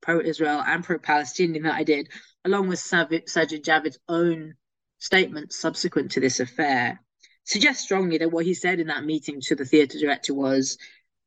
pro-Israel 0.00 0.62
and 0.66 0.84
pro-Palestinian 0.84 1.64
that 1.64 1.74
I 1.74 1.84
did, 1.84 2.08
along 2.44 2.68
with 2.68 2.78
Sajid 2.78 3.64
Javid's 3.64 3.98
own 4.08 4.54
statements 4.98 5.58
subsequent 5.58 6.12
to 6.12 6.20
this 6.20 6.40
affair, 6.40 7.00
suggest 7.44 7.80
strongly 7.80 8.18
that 8.18 8.32
what 8.32 8.44
he 8.44 8.54
said 8.54 8.80
in 8.80 8.88
that 8.88 9.04
meeting 9.04 9.40
to 9.42 9.54
the 9.54 9.64
theatre 9.64 9.98
director 9.98 10.34
was 10.34 10.78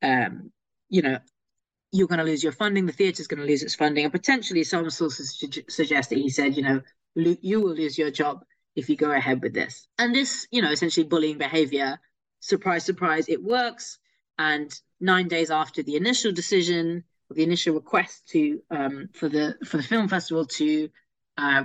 um, 0.02 0.52
you 0.90 1.02
know, 1.02 1.20
you're 1.92 2.08
going 2.08 2.20
to 2.20 2.26
lose 2.26 2.44
your 2.44 2.52
funding, 2.52 2.86
the 2.86 2.92
theatre 2.92 3.22
is 3.22 3.28
going 3.28 3.40
to 3.40 3.46
lose 3.46 3.64
its 3.64 3.76
funding, 3.76 4.04
and 4.04 4.12
potentially 4.12 4.64
some 4.64 4.90
sources 4.90 5.42
suggest 5.70 6.10
that 6.10 6.18
he 6.18 6.30
said, 6.30 6.56
you 6.56 6.64
know, 6.64 6.82
you 7.16 7.62
will 7.62 7.74
lose 7.74 7.98
your 7.98 8.12
job 8.12 8.44
if 8.76 8.90
you 8.90 8.98
go 8.98 9.12
ahead 9.12 9.42
with 9.42 9.54
this. 9.54 9.88
And 9.98 10.14
this, 10.14 10.48
you 10.52 10.62
know, 10.62 10.72
essentially 10.72 11.06
bullying 11.06 11.38
behavior, 11.38 12.00
surprise, 12.42 12.86
surprise, 12.86 13.30
it 13.30 13.42
works. 13.42 13.98
And 14.38 14.74
nine 15.00 15.30
days 15.30 15.50
after 15.50 15.82
the 15.82 15.96
initial 15.96 16.34
decision, 16.34 17.04
the 17.30 17.44
initial 17.44 17.74
request 17.74 18.28
to 18.30 18.62
um, 18.70 19.10
for 19.14 19.30
the 19.30 19.56
for 19.66 19.78
the 19.78 19.84
film 19.84 20.08
festival 20.10 20.46
to 20.46 20.90
uh, 21.38 21.64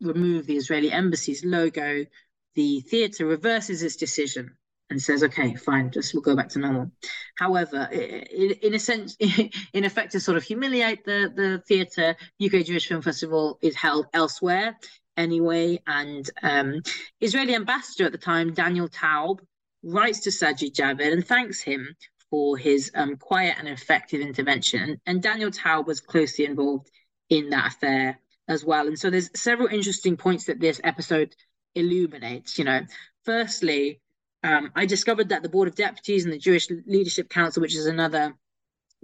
remove 0.00 0.46
the 0.46 0.56
Israeli 0.56 0.92
embassy's 0.92 1.44
logo, 1.44 2.06
the 2.54 2.80
theatre 2.80 3.26
reverses 3.26 3.82
its 3.82 3.96
decision 3.96 4.56
and 4.90 5.00
says, 5.00 5.22
okay, 5.22 5.54
fine, 5.54 5.90
just 5.90 6.14
we'll 6.14 6.22
go 6.22 6.36
back 6.36 6.48
to 6.50 6.58
normal. 6.58 6.90
However, 7.36 7.88
in, 7.90 8.52
in 8.62 8.74
a 8.74 8.78
sense, 8.78 9.16
in 9.72 9.84
effect, 9.84 10.12
to 10.12 10.20
sort 10.20 10.36
of 10.36 10.42
humiliate 10.42 11.04
the, 11.04 11.32
the 11.34 11.62
theatre, 11.66 12.16
UK 12.44 12.64
Jewish 12.64 12.88
Film 12.88 13.02
Festival 13.02 13.58
is 13.62 13.74
held 13.74 14.06
elsewhere 14.12 14.76
anyway. 15.16 15.80
And 15.86 16.28
um, 16.42 16.82
Israeli 17.20 17.54
ambassador 17.54 18.04
at 18.04 18.12
the 18.12 18.18
time, 18.18 18.52
Daniel 18.52 18.88
Taub, 18.88 19.40
writes 19.82 20.20
to 20.20 20.30
Sajid 20.30 20.72
Javid 20.72 21.12
and 21.12 21.26
thanks 21.26 21.60
him 21.60 21.94
for 22.30 22.56
his 22.56 22.90
um, 22.94 23.16
quiet 23.16 23.56
and 23.58 23.68
effective 23.68 24.20
intervention. 24.20 25.00
And 25.06 25.22
Daniel 25.22 25.50
Taub 25.50 25.86
was 25.86 26.00
closely 26.00 26.46
involved 26.46 26.90
in 27.28 27.50
that 27.50 27.74
affair 27.74 28.18
as 28.48 28.64
well. 28.64 28.86
And 28.86 28.98
so 28.98 29.10
there's 29.10 29.30
several 29.38 29.68
interesting 29.68 30.16
points 30.16 30.46
that 30.46 30.60
this 30.60 30.80
episode 30.84 31.34
illuminates. 31.74 32.58
You 32.58 32.64
know, 32.64 32.80
firstly, 33.24 34.00
um, 34.44 34.70
I 34.76 34.84
discovered 34.84 35.30
that 35.30 35.42
the 35.42 35.48
Board 35.48 35.68
of 35.68 35.74
Deputies 35.74 36.24
and 36.24 36.32
the 36.32 36.38
Jewish 36.38 36.68
Leadership 36.86 37.30
Council, 37.30 37.62
which 37.62 37.74
is 37.74 37.86
another 37.86 38.34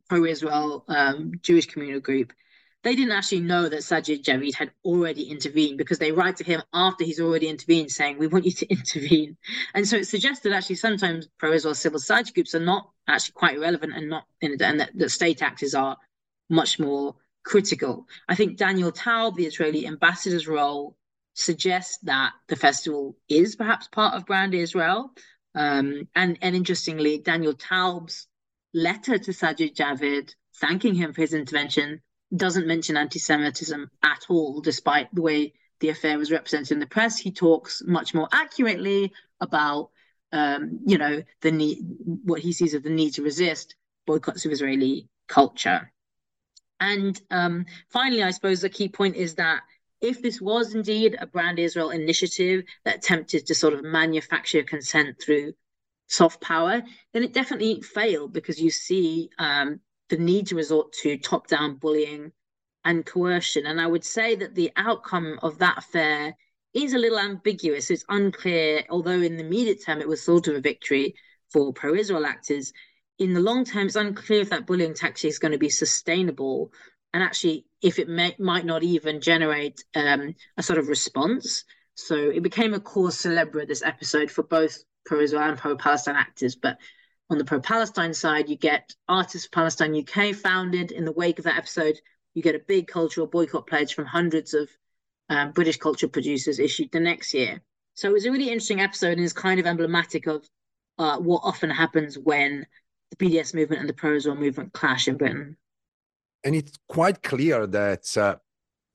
pro-Israel 0.08 0.84
um, 0.88 1.32
Jewish 1.42 1.66
communal 1.66 2.00
group, 2.00 2.32
they 2.82 2.94
didn't 2.94 3.12
actually 3.12 3.40
know 3.40 3.68
that 3.68 3.80
Sajid 3.80 4.22
Javid 4.22 4.54
had 4.54 4.70
already 4.84 5.24
intervened 5.24 5.78
because 5.78 5.98
they 5.98 6.12
write 6.12 6.36
to 6.36 6.44
him 6.44 6.62
after 6.74 7.04
he's 7.04 7.20
already 7.20 7.48
intervened 7.48 7.90
saying, 7.90 8.18
we 8.18 8.26
want 8.26 8.44
you 8.44 8.52
to 8.52 8.66
intervene. 8.70 9.36
And 9.74 9.88
so 9.88 9.96
it 9.96 10.06
suggests 10.06 10.42
that 10.44 10.52
actually 10.52 10.76
sometimes 10.76 11.28
pro-Israel 11.38 11.74
civil 11.74 11.98
society 11.98 12.32
groups 12.32 12.54
are 12.54 12.60
not 12.60 12.90
actually 13.08 13.32
quite 13.32 13.58
relevant 13.58 13.94
and 13.94 14.10
not 14.10 14.24
and 14.42 14.58
that, 14.60 14.90
that 14.94 15.10
state 15.10 15.42
actors 15.42 15.74
are 15.74 15.96
much 16.50 16.78
more 16.78 17.16
critical. 17.44 18.06
I 18.28 18.34
think 18.34 18.58
Daniel 18.58 18.92
Taub, 18.92 19.36
the 19.36 19.46
Israeli 19.46 19.86
ambassador's 19.86 20.46
role, 20.46 20.96
suggests 21.40 21.98
that 22.02 22.32
the 22.48 22.56
festival 22.56 23.16
is 23.28 23.56
perhaps 23.56 23.88
part 23.88 24.14
of 24.14 24.26
Brand 24.26 24.54
Israel. 24.54 25.10
Um, 25.54 26.08
and, 26.14 26.38
and 26.42 26.54
interestingly, 26.54 27.18
Daniel 27.18 27.54
Taub's 27.54 28.26
letter 28.72 29.18
to 29.18 29.30
Sajid 29.32 29.74
Javid 29.74 30.34
thanking 30.60 30.94
him 30.94 31.12
for 31.12 31.22
his 31.22 31.34
intervention 31.34 32.00
doesn't 32.34 32.66
mention 32.66 32.96
anti-Semitism 32.96 33.90
at 34.02 34.26
all, 34.28 34.60
despite 34.60 35.12
the 35.12 35.22
way 35.22 35.52
the 35.80 35.88
affair 35.88 36.18
was 36.18 36.30
represented 36.30 36.72
in 36.72 36.78
the 36.78 36.86
press. 36.86 37.18
He 37.18 37.32
talks 37.32 37.82
much 37.84 38.14
more 38.14 38.28
accurately 38.32 39.12
about, 39.40 39.90
um, 40.30 40.80
you 40.86 40.98
know, 40.98 41.22
the 41.40 41.50
need, 41.50 41.78
what 42.24 42.40
he 42.40 42.52
sees 42.52 42.74
as 42.74 42.82
the 42.82 42.90
need 42.90 43.14
to 43.14 43.22
resist 43.22 43.74
boycotts 44.06 44.44
of 44.44 44.52
Israeli 44.52 45.08
culture. 45.26 45.90
And 46.78 47.20
um, 47.30 47.66
finally, 47.90 48.22
I 48.22 48.30
suppose 48.30 48.60
the 48.60 48.68
key 48.68 48.88
point 48.88 49.16
is 49.16 49.34
that 49.34 49.62
if 50.00 50.22
this 50.22 50.40
was 50.40 50.74
indeed 50.74 51.16
a 51.18 51.26
brand 51.26 51.58
Israel 51.58 51.90
initiative 51.90 52.64
that 52.84 52.96
attempted 52.96 53.46
to 53.46 53.54
sort 53.54 53.74
of 53.74 53.84
manufacture 53.84 54.62
consent 54.62 55.20
through 55.20 55.52
soft 56.08 56.40
power, 56.40 56.82
then 57.12 57.22
it 57.22 57.32
definitely 57.32 57.80
failed 57.82 58.32
because 58.32 58.60
you 58.60 58.70
see 58.70 59.30
um, 59.38 59.80
the 60.08 60.16
need 60.16 60.48
to 60.48 60.56
resort 60.56 60.92
to 60.92 61.16
top 61.18 61.46
down 61.46 61.76
bullying 61.76 62.32
and 62.84 63.04
coercion. 63.04 63.66
And 63.66 63.80
I 63.80 63.86
would 63.86 64.04
say 64.04 64.34
that 64.36 64.54
the 64.54 64.72
outcome 64.76 65.38
of 65.42 65.58
that 65.58 65.78
affair 65.78 66.34
is 66.72 66.94
a 66.94 66.98
little 66.98 67.18
ambiguous. 67.18 67.90
It's 67.90 68.04
unclear, 68.08 68.84
although 68.90 69.20
in 69.20 69.36
the 69.36 69.44
immediate 69.44 69.84
term 69.84 70.00
it 70.00 70.08
was 70.08 70.22
sort 70.22 70.48
of 70.48 70.56
a 70.56 70.60
victory 70.60 71.14
for 71.52 71.72
pro 71.72 71.94
Israel 71.94 72.26
actors. 72.26 72.72
In 73.18 73.34
the 73.34 73.40
long 73.40 73.64
term, 73.64 73.86
it's 73.86 73.96
unclear 73.96 74.40
if 74.40 74.50
that 74.50 74.66
bullying 74.66 74.94
tactic 74.94 75.28
is 75.28 75.38
going 75.38 75.52
to 75.52 75.58
be 75.58 75.68
sustainable 75.68 76.72
and 77.12 77.22
actually 77.22 77.66
if 77.82 77.98
it 77.98 78.08
may, 78.08 78.34
might 78.38 78.64
not 78.64 78.82
even 78.82 79.20
generate 79.20 79.82
um, 79.94 80.34
a 80.56 80.62
sort 80.62 80.78
of 80.78 80.88
response. 80.88 81.64
So 81.94 82.16
it 82.16 82.42
became 82.42 82.74
a 82.74 82.80
cause 82.80 83.18
celebre 83.18 83.66
this 83.66 83.82
episode 83.82 84.30
for 84.30 84.42
both 84.42 84.82
pro 85.06 85.20
Israel 85.20 85.42
and 85.42 85.58
pro 85.58 85.76
Palestine 85.76 86.16
actors. 86.16 86.56
But 86.56 86.78
on 87.30 87.38
the 87.38 87.44
pro 87.44 87.60
Palestine 87.60 88.14
side, 88.14 88.48
you 88.48 88.56
get 88.56 88.94
Artists 89.08 89.48
Palestine 89.48 89.94
UK 89.94 90.34
founded 90.34 90.92
in 90.92 91.04
the 91.04 91.12
wake 91.12 91.38
of 91.38 91.44
that 91.44 91.56
episode. 91.56 91.98
You 92.34 92.42
get 92.42 92.54
a 92.54 92.60
big 92.60 92.86
cultural 92.86 93.26
boycott 93.26 93.66
pledge 93.66 93.94
from 93.94 94.06
hundreds 94.06 94.54
of 94.54 94.68
um, 95.28 95.52
British 95.52 95.78
culture 95.78 96.08
producers 96.08 96.58
issued 96.58 96.90
the 96.92 97.00
next 97.00 97.32
year. 97.34 97.60
So 97.94 98.08
it 98.08 98.12
was 98.12 98.24
a 98.24 98.30
really 98.30 98.48
interesting 98.48 98.80
episode 98.80 99.12
and 99.12 99.20
is 99.20 99.32
kind 99.32 99.60
of 99.60 99.66
emblematic 99.66 100.26
of 100.26 100.46
uh, 100.98 101.18
what 101.18 101.42
often 101.44 101.70
happens 101.70 102.18
when 102.18 102.66
the 103.10 103.16
BDS 103.16 103.54
movement 103.54 103.80
and 103.80 103.88
the 103.88 103.94
pro 103.94 104.16
Israel 104.16 104.36
movement 104.36 104.72
clash 104.72 105.08
in 105.08 105.16
Britain. 105.16 105.56
And 106.44 106.54
it's 106.54 106.72
quite 106.88 107.22
clear 107.22 107.66
that 107.66 108.16
uh, 108.16 108.36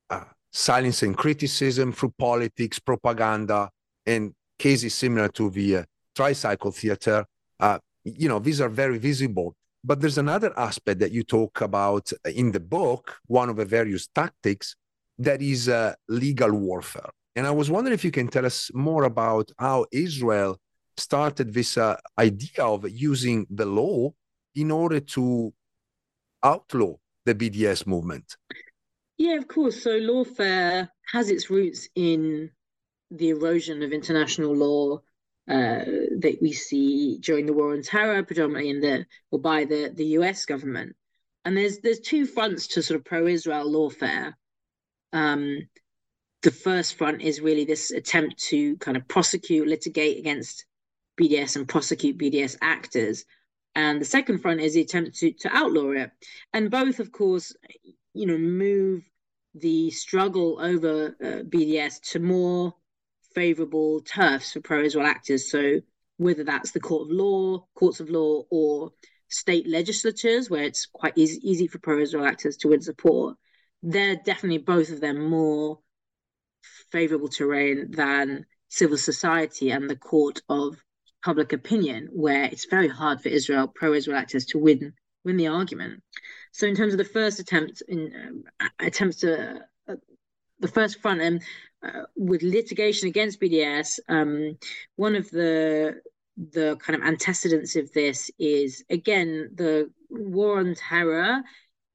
uh, 0.10 0.24
silencing 0.52 1.14
criticism 1.14 1.92
through 1.92 2.14
politics, 2.18 2.80
propaganda, 2.80 3.70
and 4.06 4.34
cases 4.58 4.94
similar 4.94 5.28
to 5.30 5.50
the 5.50 5.78
uh, 5.78 5.84
tricycle 6.16 6.72
theater, 6.72 7.26
uh, 7.60 7.80
you 8.04 8.28
know, 8.30 8.40
these 8.40 8.62
are 8.62 8.70
very 8.70 8.98
visible. 8.98 9.56
But 9.84 10.02
there's 10.02 10.18
another 10.18 10.58
aspect 10.58 11.00
that 11.00 11.12
you 11.12 11.24
talk 11.24 11.62
about 11.62 12.12
in 12.26 12.52
the 12.52 12.60
book, 12.60 13.18
one 13.28 13.50
of 13.50 13.58
the 13.58 13.66
various 13.66 14.08
tactics, 14.08 14.76
that 15.20 15.42
is 15.42 15.70
uh, 15.70 15.94
legal 16.10 16.52
warfare. 16.52 17.10
And 17.36 17.46
I 17.46 17.52
was 17.52 17.70
wondering 17.70 17.94
if 17.94 18.04
you 18.04 18.12
can 18.12 18.28
tell 18.28 18.46
us 18.46 18.72
more 18.74 19.04
about 19.04 19.52
how 19.60 19.86
Israel 19.92 20.60
started 20.98 21.54
this 21.54 21.78
uh, 21.78 21.98
idea 22.18 22.64
of 22.64 22.90
using 22.90 23.46
the 23.50 23.66
law 23.66 24.12
in 24.56 24.72
order 24.72 25.00
to 25.00 25.54
outlaw 26.42 26.96
the 27.26 27.36
BDS 27.36 27.86
movement. 27.88 28.36
Yeah, 29.18 29.36
of 29.36 29.48
course. 29.48 29.82
So 29.82 30.00
lawfare 30.00 30.90
has 31.12 31.30
its 31.30 31.50
roots 31.50 31.88
in 31.96 32.52
the 33.12 33.30
erosion 33.30 33.84
of 33.84 33.92
international 33.92 34.56
law 34.56 35.02
uh, 35.48 35.86
that 36.20 36.38
we 36.42 36.54
see 36.54 37.20
during 37.20 37.46
the 37.46 37.54
war 37.54 37.74
on 37.74 37.82
terror, 37.82 38.24
predominantly 38.24 38.70
in 38.72 38.82
the 38.82 39.06
or 39.32 39.40
by 39.40 39.66
the 39.66 39.92
the 39.94 40.06
U.S. 40.20 40.46
government. 40.46 40.96
And 41.46 41.56
there's 41.56 41.80
there's 41.80 42.00
two 42.00 42.26
fronts 42.26 42.68
to 42.70 42.82
sort 42.82 43.00
of 43.00 43.06
pro-Israel 43.06 43.72
lawfare. 43.72 44.34
Um, 45.14 45.68
the 46.42 46.52
first 46.52 46.96
front 46.98 47.22
is 47.22 47.42
really 47.42 47.66
this 47.66 47.92
attempt 47.92 48.38
to 48.46 48.76
kind 48.78 48.98
of 48.98 49.08
prosecute, 49.08 49.68
litigate 49.68 50.20
against 50.20 50.66
BDS 51.20 51.56
and 51.56 51.68
prosecute 51.68 52.18
BDS 52.18 52.58
actors. 52.62 53.26
And 53.76 54.00
the 54.00 54.06
second 54.06 54.40
front 54.40 54.62
is 54.62 54.74
the 54.74 54.82
attempt 54.82 55.18
to, 55.18 55.32
to 55.34 55.50
outlaw 55.56 55.92
it. 55.92 56.12
And 56.54 56.72
both, 56.72 57.00
of 57.00 57.12
course, 57.12 57.54
you 58.14 58.26
know, 58.26 58.38
move 58.38 59.04
the 59.54 59.92
struggle 59.92 60.60
over 60.62 61.16
uh, 61.22 61.44
BDS 61.44 62.02
to 62.12 62.20
more 62.20 62.74
favorable 63.34 64.02
turfs 64.02 64.54
for 64.54 64.62
pro-Israel 64.62 65.06
actors. 65.06 65.52
So 65.52 65.82
whether 66.18 66.44
that's 66.44 66.72
the 66.72 66.80
court 66.80 67.10
of 67.10 67.12
law, 67.12 67.68
courts 67.76 68.00
of 68.00 68.10
law, 68.10 68.44
or 68.50 68.92
state 69.30 69.68
legislatures, 69.68 70.50
where 70.50 70.64
it's 70.64 70.86
quite 70.86 71.14
easy, 71.18 71.40
easy 71.44 71.68
for 71.68 71.80
pro-Israel 71.80 72.26
actors 72.26 72.58
to 72.58 72.70
win 72.70 72.82
support, 72.82 73.36
they're 73.84 74.16
definitely 74.16 74.60
both 74.60 74.90
of 74.90 75.02
them 75.02 75.30
more 75.30 75.80
favorable 76.92 77.28
terrain 77.28 77.92
than 77.92 78.46
civil 78.70 78.98
society 78.98 79.72
and 79.72 79.90
the 79.90 79.96
court 79.96 80.42
of 80.50 80.78
public 81.26 81.52
opinion, 81.54 82.08
where 82.14 82.44
it's 82.44 82.66
very 82.66 82.88
hard 82.88 83.20
for 83.20 83.30
Israel, 83.30 83.68
pro-Israel 83.68 84.18
actors 84.18 84.46
to 84.46 84.60
win 84.60 84.94
win 85.26 85.38
the 85.38 85.48
argument. 85.48 86.04
So, 86.52 86.68
in 86.68 86.76
terms 86.76 86.94
of 86.94 87.00
the 87.00 87.14
first 87.20 87.40
attempt 87.40 87.82
in 87.88 88.44
uh, 88.60 88.70
attempts 88.80 89.18
to 89.18 89.62
uh, 89.90 89.96
the 90.60 90.68
first 90.68 91.02
front 91.02 91.22
end 91.22 91.42
uh, 91.84 92.04
with 92.16 92.44
litigation 92.44 93.08
against 93.08 93.42
BDS, 93.42 94.00
um, 94.08 94.58
one 94.96 95.16
of 95.16 95.30
the 95.32 96.00
the 96.38 96.78
kind 96.78 96.96
of 97.00 97.08
antecedents 97.08 97.76
of 97.76 97.92
this 97.94 98.30
is 98.38 98.84
again 98.90 99.50
the 99.56 99.90
war 100.10 100.60
on 100.60 100.76
terror 100.76 101.42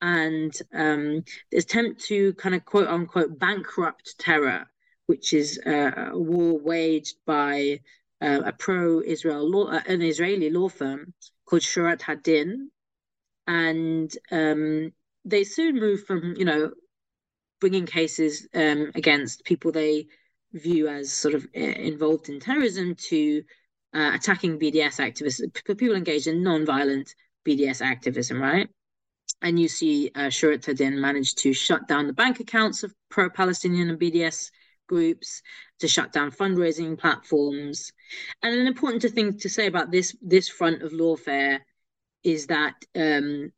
and 0.03 0.53
um, 0.74 1.22
the 1.53 1.59
attempt 1.59 2.01
to 2.07 2.35
kind 2.35 2.55
of 2.55 2.64
quote 2.64 2.89
unquote 2.89 3.39
bankrupt 3.39 4.18
terror, 4.18 4.66
which 5.07 5.33
is 5.33 5.61
uh, 5.66 6.11
a 6.12 6.18
war 6.18 6.59
waged 6.59 7.16
by 7.26 7.81
uh, 8.21 8.43
a 8.45 8.53
pro-Israel 8.53 9.49
law, 9.49 9.66
uh, 9.66 9.81
an 9.87 10.03
Israeli 10.03 10.51
law 10.51 10.68
firm 10.68 11.14
called 11.47 11.62
Shurat 11.62 12.01
Hadin, 12.01 12.68
and 13.47 14.12
um, 14.31 14.93
they 15.25 15.45
soon 15.45 15.79
moved 15.79 16.07
from 16.07 16.35
you 16.37 16.45
know 16.45 16.73
bringing 17.61 17.87
cases 17.87 18.49
um, 18.55 18.91
against 18.95 19.45
people 19.45 19.73
they 19.73 20.07
view 20.53 20.89
as 20.89 21.12
sort 21.12 21.35
of 21.35 21.47
uh, 21.57 21.61
involved 21.61 22.29
in 22.29 22.41
terrorism 22.41 22.95
to 22.95 23.43
uh, 23.95 24.12
attacking 24.14 24.59
BDS 24.59 24.99
activists, 24.99 25.77
people 25.77 25.95
engaged 25.95 26.27
in 26.27 26.43
non-violent 26.43 27.14
BDS 27.47 27.83
activism, 27.83 28.41
right? 28.41 28.68
And 29.43 29.59
you 29.59 29.68
see 29.68 30.11
uh, 30.14 30.29
Shurat 30.29 30.64
Hadin 30.64 30.99
managed 30.99 31.39
to 31.39 31.53
shut 31.53 31.89
down 31.89 32.07
the 32.07 32.12
bank 32.12 32.41
accounts 32.41 32.83
of 32.83 32.95
pro-Palestinian 33.11 33.91
and 33.91 33.99
BDS 33.99 34.51
groups, 34.95 35.28
to 35.80 35.86
shut 35.95 36.12
down 36.16 36.30
fundraising 36.41 36.99
platforms. 37.05 37.93
And 38.43 38.53
an 38.55 38.66
important 38.66 39.03
thing 39.14 39.38
to 39.38 39.49
say 39.57 39.66
about 39.72 39.91
this 39.91 40.09
this 40.34 40.49
front 40.59 40.82
of 40.82 40.93
lawfare 40.93 41.59
is 42.34 42.47
that 42.47 42.76
um, 42.95 43.53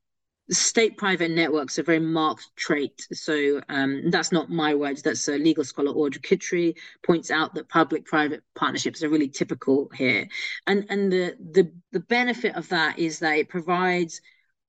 state-private 0.50 1.30
networks 1.30 1.78
are 1.78 1.90
very 1.92 2.04
marked 2.18 2.46
trait. 2.56 2.96
So 3.12 3.34
um, 3.68 4.10
that's 4.14 4.32
not 4.32 4.50
my 4.64 4.74
words. 4.74 5.02
That's 5.02 5.28
a 5.28 5.38
legal 5.48 5.64
scholar 5.64 5.92
Orde 5.92 6.22
Kittrie 6.22 6.74
points 7.08 7.30
out 7.30 7.54
that 7.54 7.68
public-private 7.68 8.42
partnerships 8.54 9.02
are 9.02 9.12
really 9.14 9.32
typical 9.40 9.90
here, 10.02 10.26
and 10.66 10.86
and 10.92 11.12
the 11.14 11.24
the 11.56 11.64
the 11.94 12.04
benefit 12.18 12.54
of 12.56 12.68
that 12.68 12.98
is 12.98 13.18
that 13.20 13.38
it 13.38 13.48
provides 13.48 14.20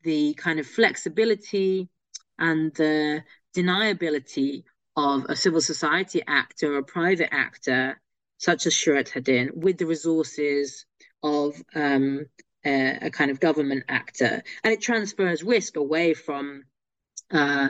the 0.04 0.34
kind 0.46 0.60
of 0.60 0.68
flexibility 0.68 1.90
and 2.38 2.74
the 2.76 3.24
deniability 3.56 4.64
of 4.96 5.26
a 5.30 5.36
civil 5.36 5.62
society 5.62 6.22
actor 6.28 6.76
or 6.76 6.80
a 6.80 6.84
private 6.84 7.34
actor, 7.34 8.00
such 8.38 8.66
as 8.66 8.74
Shurat 8.74 9.10
Hadin, 9.10 9.56
with 9.56 9.78
the 9.78 9.86
resources 9.86 10.86
of 11.24 11.56
um, 11.74 12.26
a, 12.66 13.08
a, 13.08 13.10
kind 13.10 13.32
of 13.32 13.40
government 13.40 13.86
actor. 13.90 14.44
And 14.64 14.74
it 14.74 14.82
transfers 14.82 15.44
risk 15.44 15.78
away 15.78 16.14
from 16.14 16.64
uh, 17.32 17.70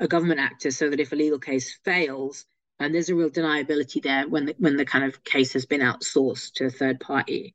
a 0.00 0.08
government 0.08 0.40
actor 0.40 0.70
so 0.70 0.90
that 0.90 1.00
if 1.00 1.12
a 1.12 1.16
legal 1.16 1.38
case 1.38 1.78
fails, 1.84 2.44
and 2.80 2.94
there's 2.94 3.08
a 3.08 3.14
real 3.14 3.30
deniability 3.30 4.02
there 4.02 4.28
when 4.28 4.46
the, 4.46 4.54
when 4.58 4.76
the 4.76 4.84
kind 4.84 5.04
of 5.04 5.22
case 5.22 5.52
has 5.52 5.66
been 5.66 5.80
outsourced 5.80 6.54
to 6.54 6.66
a 6.66 6.70
third 6.70 6.98
party. 6.98 7.54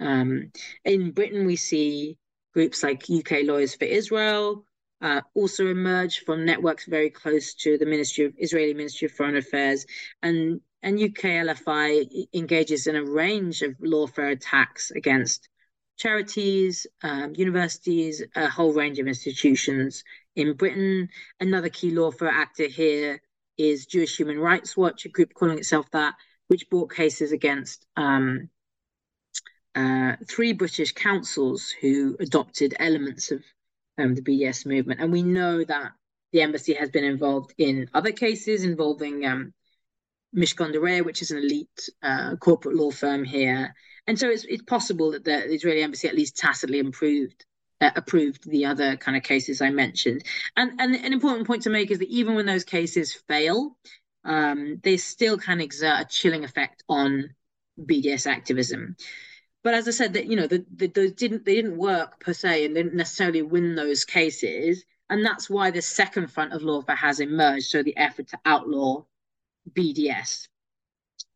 Um, 0.00 0.52
in 0.84 1.12
Britain, 1.12 1.46
we 1.46 1.56
see 1.56 2.18
groups 2.52 2.82
like 2.82 3.10
UK 3.10 3.44
Lawyers 3.44 3.74
for 3.74 3.84
Israel, 3.84 4.64
uh, 5.00 5.20
also 5.34 5.66
emerged 5.66 6.24
from 6.24 6.44
networks 6.44 6.86
very 6.86 7.10
close 7.10 7.54
to 7.54 7.78
the 7.78 7.86
Ministry 7.86 8.24
of 8.24 8.34
Israeli 8.38 8.74
Ministry 8.74 9.06
of 9.06 9.12
Foreign 9.12 9.36
Affairs, 9.36 9.86
and 10.22 10.60
and 10.82 11.00
UK 11.00 11.22
LFI 11.44 12.28
engages 12.32 12.86
in 12.86 12.96
a 12.96 13.04
range 13.04 13.62
of 13.62 13.72
lawfare 13.78 14.32
attacks 14.32 14.90
against 14.92 15.48
charities, 15.96 16.86
um, 17.02 17.34
universities, 17.34 18.22
a 18.36 18.48
whole 18.48 18.72
range 18.72 18.98
of 18.98 19.08
institutions 19.08 20.04
in 20.36 20.54
Britain. 20.54 21.08
Another 21.40 21.68
key 21.68 21.92
lawfare 21.92 22.32
actor 22.32 22.68
here 22.68 23.20
is 23.56 23.86
Jewish 23.86 24.16
Human 24.16 24.38
Rights 24.38 24.76
Watch, 24.76 25.04
a 25.04 25.08
group 25.08 25.34
calling 25.34 25.58
itself 25.58 25.90
that, 25.90 26.14
which 26.46 26.70
brought 26.70 26.94
cases 26.94 27.32
against 27.32 27.84
um, 27.96 28.48
uh, 29.74 30.14
three 30.28 30.52
British 30.52 30.92
councils 30.92 31.70
who 31.80 32.16
adopted 32.20 32.74
elements 32.78 33.32
of 33.32 33.42
um, 33.98 34.14
the 34.14 34.22
BDS 34.22 34.66
movement. 34.66 35.00
And 35.00 35.12
we 35.12 35.22
know 35.22 35.64
that 35.64 35.92
the 36.32 36.42
embassy 36.42 36.74
has 36.74 36.90
been 36.90 37.04
involved 37.04 37.54
in 37.58 37.88
other 37.94 38.12
cases 38.12 38.64
involving 38.64 39.26
um, 39.26 39.52
Mishcon 40.36 41.04
which 41.04 41.22
is 41.22 41.30
an 41.30 41.38
elite 41.38 41.88
uh, 42.02 42.36
corporate 42.36 42.76
law 42.76 42.90
firm 42.90 43.24
here. 43.24 43.74
And 44.06 44.18
so 44.18 44.28
it's, 44.28 44.44
it's 44.44 44.62
possible 44.62 45.12
that 45.12 45.24
the 45.24 45.52
Israeli 45.52 45.82
embassy 45.82 46.08
at 46.08 46.14
least 46.14 46.36
tacitly 46.36 46.78
improved 46.78 47.44
uh, 47.80 47.90
approved 47.94 48.50
the 48.50 48.66
other 48.66 48.96
kind 48.96 49.16
of 49.16 49.22
cases 49.22 49.62
I 49.62 49.70
mentioned. 49.70 50.24
And, 50.56 50.80
and 50.80 50.96
an 50.96 51.12
important 51.12 51.46
point 51.46 51.62
to 51.62 51.70
make 51.70 51.90
is 51.90 52.00
that 52.00 52.08
even 52.08 52.34
when 52.34 52.46
those 52.46 52.64
cases 52.64 53.14
fail, 53.28 53.76
um, 54.24 54.80
they 54.82 54.96
still 54.96 55.38
can 55.38 55.60
exert 55.60 56.00
a 56.00 56.04
chilling 56.04 56.44
effect 56.44 56.82
on 56.88 57.30
BDS 57.80 58.26
activism. 58.26 58.96
But 59.68 59.74
as 59.74 59.86
I 59.86 59.90
said, 59.90 60.14
that 60.14 60.24
you 60.24 60.34
know, 60.34 60.46
the, 60.46 60.64
the, 60.74 60.86
those 60.86 61.12
didn't 61.12 61.44
they 61.44 61.54
didn't 61.54 61.76
work 61.76 62.20
per 62.20 62.32
se, 62.32 62.64
and 62.64 62.74
they 62.74 62.82
didn't 62.82 62.96
necessarily 62.96 63.42
win 63.42 63.74
those 63.74 64.02
cases, 64.02 64.82
and 65.10 65.22
that's 65.22 65.50
why 65.50 65.70
the 65.70 65.82
second 65.82 66.32
front 66.32 66.54
of 66.54 66.62
lawfare 66.62 66.96
has 66.96 67.20
emerged. 67.20 67.66
So 67.66 67.82
the 67.82 67.94
effort 67.98 68.28
to 68.28 68.38
outlaw 68.46 69.04
BDS. 69.70 70.48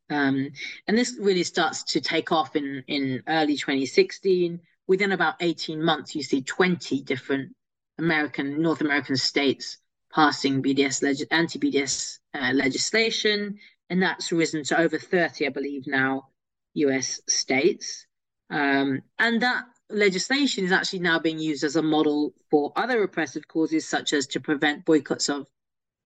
Um, 0.08 0.50
and 0.88 0.96
this 0.96 1.14
really 1.20 1.42
starts 1.42 1.82
to 1.92 2.00
take 2.00 2.32
off 2.32 2.56
in, 2.56 2.82
in 2.86 3.22
early 3.28 3.54
2016. 3.54 4.58
Within 4.86 5.12
about 5.12 5.34
18 5.40 5.84
months, 5.84 6.14
you 6.14 6.22
see 6.22 6.40
20 6.40 7.02
different 7.02 7.54
American, 7.98 8.62
North 8.62 8.80
American 8.80 9.16
states 9.16 9.76
passing 10.10 10.62
BDS 10.62 11.02
leg- 11.02 11.28
anti-BDS 11.30 12.18
uh, 12.32 12.52
legislation, 12.54 13.58
and 13.90 14.02
that's 14.02 14.32
risen 14.32 14.64
to 14.64 14.80
over 14.80 14.98
30, 14.98 15.46
I 15.46 15.50
believe, 15.50 15.86
now 15.86 16.30
US 16.72 17.20
states. 17.28 18.06
Um, 18.52 19.02
and 19.18 19.40
that 19.42 19.64
legislation 19.88 20.64
is 20.64 20.72
actually 20.72 21.00
now 21.00 21.18
being 21.18 21.38
used 21.38 21.64
as 21.64 21.76
a 21.76 21.82
model 21.82 22.34
for 22.50 22.72
other 22.76 23.00
repressive 23.00 23.48
causes, 23.48 23.88
such 23.88 24.12
as 24.12 24.26
to 24.28 24.40
prevent 24.40 24.84
boycotts 24.84 25.28
of 25.30 25.46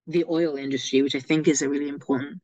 the 0.07 0.25
oil 0.31 0.57
industry, 0.57 1.03
which 1.03 1.17
I 1.17 1.21
think 1.21 1.49
is 1.49 1.61
a 1.61 1.69
really 1.69 1.89
important 1.89 2.41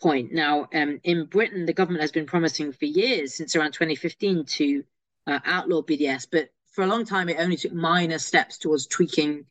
point. 0.00 0.32
Now, 0.32 0.68
um, 0.74 1.00
in 1.02 1.24
Britain, 1.24 1.64
the 1.64 1.72
government 1.72 2.02
has 2.02 2.12
been 2.12 2.26
promising 2.26 2.72
for 2.72 2.84
years, 2.84 3.34
since 3.34 3.56
around 3.56 3.72
2015, 3.72 4.44
to 4.44 4.84
uh, 5.26 5.38
outlaw 5.46 5.80
BDS, 5.80 6.26
but 6.30 6.50
for 6.70 6.84
a 6.84 6.86
long 6.86 7.06
time, 7.06 7.28
it 7.28 7.38
only 7.38 7.56
took 7.56 7.72
minor 7.72 8.18
steps 8.18 8.58
towards 8.58 8.86
tweaking 8.86 9.46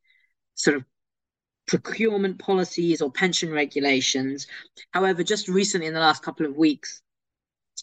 sort 0.55 0.75
of 0.75 0.85
procurement 1.67 2.37
policies 2.37 3.01
or 3.01 3.11
pension 3.11 3.51
regulations. 3.51 4.47
However, 4.91 5.23
just 5.23 5.47
recently, 5.47 5.87
in 5.87 5.93
the 5.93 5.99
last 5.99 6.23
couple 6.23 6.45
of 6.45 6.55
weeks, 6.55 7.01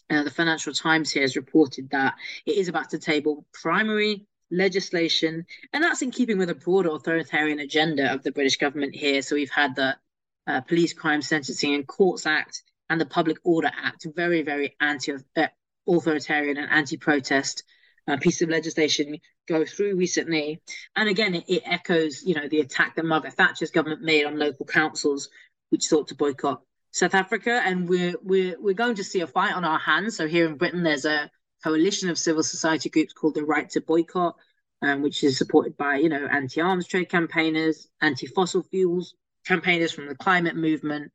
uh, 0.09 0.23
the 0.23 0.31
Financial 0.31 0.73
Times 0.73 1.11
here 1.11 1.23
has 1.23 1.35
reported 1.35 1.89
that 1.91 2.15
it 2.45 2.55
is 2.57 2.67
about 2.67 2.89
to 2.91 2.99
table 2.99 3.45
primary 3.53 4.25
legislation, 4.51 5.45
and 5.73 5.83
that's 5.83 6.01
in 6.01 6.11
keeping 6.11 6.37
with 6.37 6.49
a 6.49 6.55
broader 6.55 6.89
authoritarian 6.89 7.59
agenda 7.59 8.11
of 8.11 8.23
the 8.23 8.31
British 8.31 8.57
government 8.57 8.95
here. 8.95 9.21
So 9.21 9.35
we've 9.35 9.51
had 9.51 9.75
the 9.75 9.95
uh, 10.47 10.61
Police 10.61 10.93
Crime 10.93 11.21
Sentencing 11.21 11.75
and 11.75 11.87
Courts 11.87 12.25
Act 12.25 12.63
and 12.89 12.99
the 12.99 13.05
Public 13.05 13.37
Order 13.43 13.71
Act, 13.75 14.07
very, 14.15 14.41
very 14.41 14.75
anti-authoritarian 14.81 16.57
uh, 16.57 16.61
and 16.61 16.71
anti-protest 16.71 17.63
uh, 18.07 18.17
piece 18.17 18.41
of 18.41 18.49
legislation 18.49 19.17
go 19.47 19.63
through 19.65 19.95
recently. 19.95 20.61
And 20.95 21.07
again, 21.07 21.35
it, 21.35 21.43
it, 21.47 21.63
echoes, 21.65 22.23
you 22.23 22.33
know, 22.33 22.47
the 22.47 22.61
attack 22.61 22.95
that 22.95 23.05
Margaret 23.05 23.33
Thatcher's 23.33 23.69
government 23.69 24.01
made 24.01 24.25
on 24.25 24.39
local 24.39 24.65
councils, 24.65 25.29
which 25.69 25.85
sought 25.85 26.07
to 26.07 26.15
boycott 26.15 26.61
South 26.91 27.15
Africa. 27.15 27.61
And 27.65 27.87
we're 27.87 28.15
we're 28.23 28.59
we're 28.59 28.73
going 28.73 28.95
to 28.95 29.03
see 29.03 29.21
a 29.21 29.27
fight 29.27 29.53
on 29.53 29.65
our 29.65 29.79
hands. 29.79 30.17
So 30.17 30.27
here 30.27 30.47
in 30.47 30.57
Britain, 30.57 30.83
there's 30.83 31.05
a 31.05 31.29
coalition 31.63 32.09
of 32.09 32.17
civil 32.17 32.43
society 32.43 32.89
groups 32.89 33.13
called 33.13 33.35
the 33.35 33.43
Right 33.43 33.69
to 33.71 33.81
Boycott, 33.81 34.35
um, 34.81 35.01
which 35.01 35.23
is 35.23 35.37
supported 35.37 35.75
by, 35.77 35.97
you 35.97 36.09
know, 36.09 36.25
anti-arms 36.25 36.87
trade 36.87 37.09
campaigners, 37.09 37.87
anti-fossil 38.01 38.63
fuels 38.63 39.13
campaigners 39.45 39.91
from 39.91 40.07
the 40.07 40.15
climate 40.15 40.55
movement, 40.55 41.11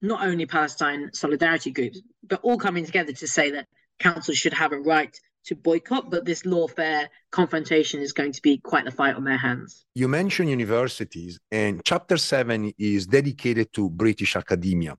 not 0.00 0.26
only 0.26 0.46
Palestine 0.46 1.10
solidarity 1.12 1.70
groups, 1.70 2.00
but 2.26 2.40
all 2.42 2.58
coming 2.58 2.84
together 2.84 3.12
to 3.12 3.26
say 3.26 3.50
that 3.50 3.66
councils 3.98 4.38
should 4.38 4.54
have 4.54 4.72
a 4.72 4.78
right 4.78 5.18
to 5.46 5.54
boycott, 5.54 6.10
but 6.10 6.24
this 6.24 6.42
lawfare 6.42 7.08
confrontation 7.30 8.00
is 8.00 8.12
going 8.12 8.32
to 8.32 8.42
be 8.42 8.58
quite 8.58 8.86
a 8.86 8.90
fight 8.90 9.16
on 9.16 9.24
their 9.24 9.36
hands. 9.36 9.86
You 9.94 10.08
mentioned 10.08 10.50
universities, 10.50 11.38
and 11.50 11.80
Chapter 11.84 12.16
7 12.16 12.72
is 12.78 13.06
dedicated 13.06 13.72
to 13.74 13.90
British 13.90 14.36
academia. 14.36 14.96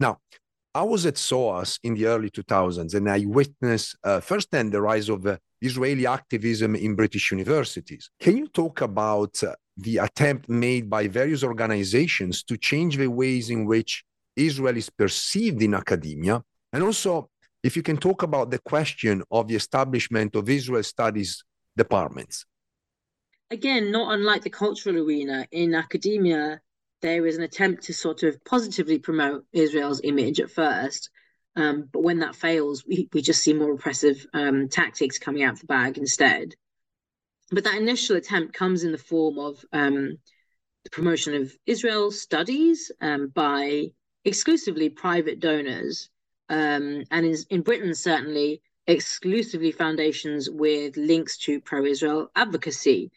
Now, 0.00 0.18
I 0.74 0.82
was 0.82 1.04
at 1.04 1.18
SOAS 1.18 1.78
in 1.82 1.94
the 1.94 2.06
early 2.06 2.30
2000s, 2.30 2.94
and 2.94 3.10
I 3.10 3.24
witnessed 3.26 3.96
uh, 4.04 4.20
firsthand 4.20 4.72
the 4.72 4.80
rise 4.80 5.10
of 5.10 5.26
uh, 5.26 5.36
Israeli 5.60 6.06
activism 6.06 6.74
in 6.74 6.96
British 6.96 7.30
universities. 7.30 8.10
Can 8.18 8.38
you 8.38 8.48
talk 8.48 8.80
about 8.80 9.42
uh, 9.42 9.54
the 9.76 9.98
attempt 9.98 10.48
made 10.48 10.88
by 10.88 11.08
various 11.08 11.44
organizations 11.44 12.42
to 12.44 12.56
change 12.56 12.96
the 12.96 13.08
ways 13.08 13.50
in 13.50 13.66
which 13.66 14.02
Israel 14.34 14.76
is 14.76 14.88
perceived 14.88 15.62
in 15.62 15.74
academia? 15.74 16.42
And 16.72 16.82
also, 16.82 17.28
if 17.62 17.76
you 17.76 17.82
can 17.82 17.96
talk 17.96 18.22
about 18.22 18.50
the 18.50 18.58
question 18.58 19.22
of 19.30 19.48
the 19.48 19.54
establishment 19.54 20.34
of 20.34 20.48
Israel 20.48 20.82
studies 20.82 21.44
departments. 21.76 22.44
Again, 23.50 23.92
not 23.92 24.14
unlike 24.14 24.42
the 24.42 24.50
cultural 24.50 24.98
arena, 24.98 25.46
in 25.52 25.74
academia, 25.74 26.60
there 27.02 27.26
is 27.26 27.36
an 27.36 27.42
attempt 27.42 27.84
to 27.84 27.94
sort 27.94 28.22
of 28.22 28.42
positively 28.44 28.98
promote 28.98 29.44
Israel's 29.52 30.00
image 30.04 30.40
at 30.40 30.50
first. 30.50 31.10
Um, 31.54 31.88
but 31.92 32.02
when 32.02 32.20
that 32.20 32.34
fails, 32.34 32.84
we, 32.86 33.08
we 33.12 33.20
just 33.20 33.42
see 33.42 33.52
more 33.52 33.72
repressive 33.72 34.26
um, 34.32 34.68
tactics 34.68 35.18
coming 35.18 35.42
out 35.42 35.54
of 35.54 35.60
the 35.60 35.66
bag 35.66 35.98
instead. 35.98 36.54
But 37.50 37.64
that 37.64 37.74
initial 37.74 38.16
attempt 38.16 38.54
comes 38.54 38.84
in 38.84 38.92
the 38.92 38.98
form 38.98 39.38
of 39.38 39.62
um, 39.72 40.16
the 40.84 40.90
promotion 40.90 41.34
of 41.34 41.52
Israel 41.66 42.10
studies 42.10 42.90
um, 43.02 43.28
by 43.28 43.88
exclusively 44.24 44.88
private 44.88 45.40
donors 45.40 46.08
um, 46.48 47.04
and 47.10 47.26
in, 47.26 47.36
in 47.50 47.62
Britain, 47.62 47.94
certainly 47.94 48.62
exclusively 48.86 49.72
foundations 49.72 50.50
with 50.50 50.96
links 50.96 51.36
to 51.38 51.60
pro 51.60 51.84
Israel 51.84 52.30
advocacy. 52.34 53.10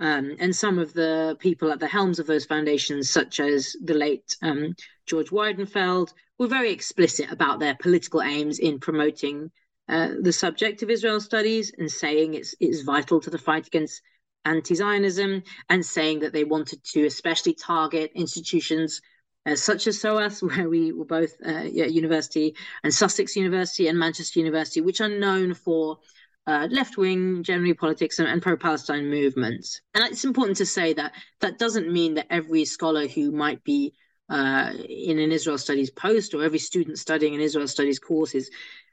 Um, 0.00 0.36
and 0.40 0.56
some 0.56 0.78
of 0.78 0.94
the 0.94 1.36
people 1.38 1.70
at 1.70 1.78
the 1.78 1.86
helms 1.86 2.18
of 2.18 2.26
those 2.26 2.44
foundations, 2.44 3.10
such 3.10 3.38
as 3.38 3.76
the 3.84 3.94
late 3.94 4.36
um, 4.42 4.74
George 5.06 5.30
Weidenfeld, 5.30 6.12
were 6.38 6.48
very 6.48 6.72
explicit 6.72 7.30
about 7.30 7.60
their 7.60 7.76
political 7.76 8.20
aims 8.20 8.58
in 8.58 8.80
promoting 8.80 9.50
uh, 9.88 10.08
the 10.20 10.32
subject 10.32 10.82
of 10.82 10.90
Israel 10.90 11.20
studies 11.20 11.72
and 11.78 11.90
saying 11.90 12.34
it's 12.34 12.54
it's 12.58 12.82
vital 12.82 13.20
to 13.20 13.30
the 13.30 13.38
fight 13.38 13.66
against 13.66 14.02
anti-Zionism, 14.44 15.42
and 15.68 15.86
saying 15.86 16.20
that 16.20 16.32
they 16.32 16.44
wanted 16.44 16.82
to 16.82 17.04
especially 17.04 17.54
target 17.54 18.10
institutions 18.14 19.00
uh, 19.46 19.54
such 19.54 19.86
as 19.86 20.00
SOAS, 20.00 20.42
where 20.42 20.68
we 20.68 20.92
were 20.92 21.04
both 21.04 21.34
uh, 21.46 21.62
yeah, 21.62 21.86
university, 21.86 22.54
and 22.82 22.92
Sussex 22.92 23.36
University 23.36 23.88
and 23.88 23.98
Manchester 23.98 24.38
University, 24.38 24.80
which 24.80 25.00
are 25.00 25.08
known 25.08 25.54
for 25.54 25.98
uh, 26.46 26.66
left 26.70 26.96
wing, 26.96 27.42
generally 27.42 27.74
politics, 27.74 28.18
and, 28.18 28.28
and 28.28 28.42
pro 28.42 28.56
Palestine 28.56 29.08
movements. 29.08 29.80
And 29.94 30.04
it's 30.04 30.24
important 30.24 30.56
to 30.58 30.66
say 30.66 30.92
that 30.94 31.12
that 31.40 31.58
doesn't 31.58 31.92
mean 31.92 32.14
that 32.14 32.26
every 32.30 32.64
scholar 32.64 33.06
who 33.06 33.30
might 33.30 33.62
be 33.64 33.94
uh, 34.28 34.72
in 34.88 35.18
an 35.18 35.30
Israel 35.30 35.58
studies 35.58 35.90
post 35.90 36.34
or 36.34 36.42
every 36.42 36.58
student 36.58 36.98
studying 36.98 37.34
an 37.34 37.40
Israel 37.40 37.68
studies 37.68 37.98
course 37.98 38.34
is 38.34 38.50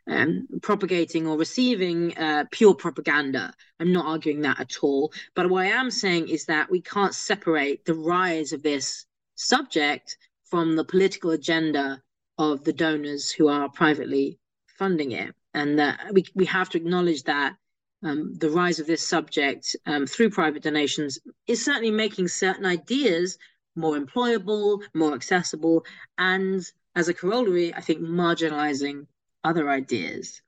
um, 0.10 0.48
propagating 0.62 1.28
or 1.28 1.38
receiving 1.38 2.18
uh, 2.18 2.46
pure 2.52 2.74
propaganda. 2.74 3.54
I'm 3.80 3.94
not 3.94 4.06
arguing 4.06 4.42
that 4.42 4.60
at 4.60 4.78
all. 4.82 5.14
But 5.36 5.50
what 5.50 5.66
I 5.66 5.70
am 5.70 5.92
saying 5.92 6.30
is 6.30 6.46
that 6.46 6.70
we 6.70 6.82
can't 6.82 7.14
separate 7.14 7.86
the 7.86 7.94
rise 7.94 8.54
of 8.54 8.64
this 8.64 9.06
subject 9.36 10.18
from 10.50 10.76
the 10.76 10.84
political 10.84 11.32
agenda 11.32 12.02
of 12.38 12.64
the 12.64 12.74
donors 12.74 13.32
who 13.32 13.48
are 13.48 13.70
privately 13.70 14.40
funding 14.68 15.12
it. 15.12 15.36
And 15.54 15.80
that 15.80 16.14
we, 16.14 16.26
we 16.36 16.46
have 16.46 16.70
to 16.70 16.78
acknowledge 16.78 17.24
that 17.24 17.56
um, 18.04 18.34
the 18.36 18.50
rise 18.50 18.80
of 18.80 18.88
this 18.88 19.08
subject 19.08 19.76
um, 19.86 20.08
through 20.08 20.30
private 20.30 20.64
donations 20.64 21.20
is 21.48 21.64
certainly 21.64 21.92
making 21.92 22.28
certain 22.28 22.66
ideas 22.66 23.38
more 23.76 23.98
employable, 23.98 24.82
more 24.94 25.14
accessible, 25.14 25.86
and 26.18 26.66
as 26.96 27.08
a 27.08 27.14
corollary, 27.14 27.74
I 27.74 27.82
think 27.82 28.02
marginalizing 28.02 29.08
other 29.44 29.70
ideas. 29.70 30.42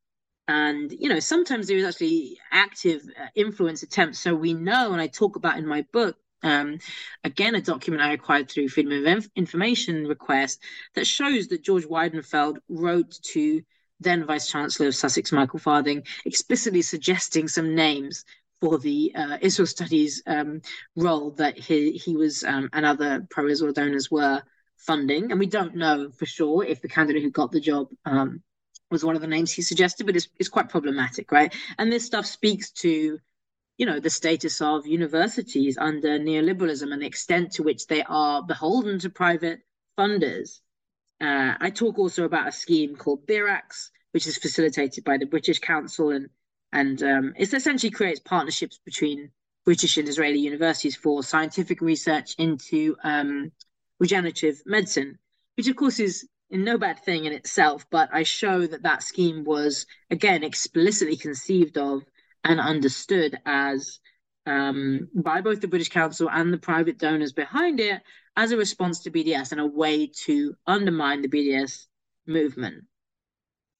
And, 0.48 0.92
you 0.92 1.08
know, 1.08 1.20
sometimes 1.20 1.68
there 1.68 1.78
is 1.78 1.86
actually 1.86 2.38
active 2.52 3.04
uh, 3.20 3.28
influence 3.36 3.84
attempts. 3.84 4.20
So 4.20 4.36
we 4.36 4.54
know, 4.54 4.92
and 4.92 5.02
I 5.02 5.08
talk 5.08 5.36
about 5.36 5.58
in 5.58 5.68
my 5.68 5.86
book, 5.94 6.18
um, 6.44 6.80
again, 7.24 7.56
a 7.56 7.62
document 7.62 8.04
I 8.04 8.14
acquired 8.14 8.50
through 8.50 8.70
Freedom 8.70 9.06
of 9.06 9.30
Information 9.36 10.08
request 10.08 10.62
that 10.96 11.08
shows 11.08 11.48
that 11.48 11.64
George 11.64 11.86
Weidenfeld 11.86 12.58
wrote 12.70 13.18
to 13.34 13.62
then 14.00 14.26
Vice 14.26 14.50
Chancellor 14.50 14.88
of 14.88 14.96
Sussex, 14.96 15.32
Michael 15.32 15.60
Farthing, 15.60 16.04
explicitly 16.26 16.82
suggesting 16.82 17.48
some 17.48 17.76
names 17.76 18.26
for 18.60 18.78
the 18.78 19.14
uh, 19.16 19.38
Israel 19.42 19.68
Studies 19.68 20.22
um, 20.28 20.62
role 20.96 21.32
that 21.32 21.58
he, 21.58 21.92
he 21.92 22.16
was 22.16 22.44
um, 22.44 22.70
and 22.74 22.86
other 22.86 23.26
pro 23.30 23.48
Israel 23.48 23.74
donors 23.74 24.10
were 24.10 24.42
funding. 24.78 25.32
And 25.32 25.40
we 25.40 25.46
don't 25.46 25.76
know 25.76 26.10
for 26.12 26.26
sure 26.26 26.64
if 26.64 26.82
the 26.82 26.88
candidate 26.88 27.24
who 27.24 27.32
got 27.32 27.52
the 27.52 27.60
job 27.60 27.88
um, 28.06 28.42
was 28.90 29.06
one 29.06 29.16
of 29.16 29.22
the 29.22 29.28
names 29.28 29.52
he 29.52 29.62
suggested, 29.62 30.06
but 30.06 30.16
it's, 30.16 30.30
it's 30.40 30.50
quite 30.50 30.70
problematic, 30.70 31.32
right? 31.32 31.54
And 31.78 31.92
this 31.92 32.06
stuff 32.06 32.26
speaks 32.26 32.72
to 32.72 33.20
you 33.78 33.86
know, 33.86 34.00
the 34.00 34.10
status 34.10 34.62
of 34.62 34.86
universities 34.86 35.78
under 35.78 36.20
neoliberalism 36.20 36.92
and 36.92 37.02
the 37.02 37.08
extent 37.08 37.54
to 37.54 37.64
which 37.64 37.88
they 37.88 38.04
are 38.04 38.44
beholden 38.44 39.00
to 39.00 39.10
private 39.10 39.62
funders. 39.98 40.60
Uh, 41.20 41.56
I 41.60 41.70
talk 41.70 41.98
also 41.98 42.24
about 42.26 42.48
a 42.48 42.52
scheme 42.52 42.96
called 42.96 43.28
BIRAX, 43.28 43.92
which 44.12 44.28
is 44.28 44.38
facilitated 44.38 45.04
by 45.04 45.18
the 45.18 45.26
British 45.26 45.60
Council 45.60 46.10
and 46.12 46.30
and 46.74 47.04
um, 47.04 47.34
it 47.38 47.54
essentially 47.54 47.92
creates 47.92 48.22
partnerships 48.22 48.80
between 48.86 49.32
British 49.66 49.98
and 49.98 50.08
Israeli 50.08 50.40
universities 50.40 50.96
for 50.96 51.22
scientific 51.22 51.82
research 51.82 52.36
into 52.38 52.96
um, 53.04 53.52
regenerative 54.00 54.62
medicine. 54.66 55.20
which 55.58 55.68
of 55.68 55.76
course 55.76 56.00
is 56.00 56.28
no 56.50 56.78
bad 56.78 57.00
thing 57.00 57.26
in 57.26 57.34
itself, 57.34 57.86
but 57.90 58.10
I 58.14 58.24
show 58.24 58.68
that 58.68 58.84
that 58.84 59.04
scheme 59.04 59.44
was 59.44 59.86
again 60.10 60.44
explicitly 60.44 61.16
conceived 61.16 61.78
of 61.78 62.04
and 62.44 62.60
understood 62.60 63.38
as 63.46 64.00
um, 64.46 65.08
by 65.14 65.42
both 65.42 65.62
the 65.62 65.68
British 65.68 65.90
Council 65.90 66.30
and 66.30 66.52
the 66.52 66.58
private 66.58 66.98
donors 66.98 67.34
behind 67.34 67.80
it 67.80 68.02
as 68.36 68.52
a 68.52 68.58
response 68.58 69.00
to 69.00 69.12
BDS 69.12 69.52
and 69.52 69.62
a 69.62 69.66
way 69.66 70.08
to 70.26 70.56
undermine 70.66 71.22
the 71.22 71.28
BDS 71.28 71.86
movement. 72.26 72.86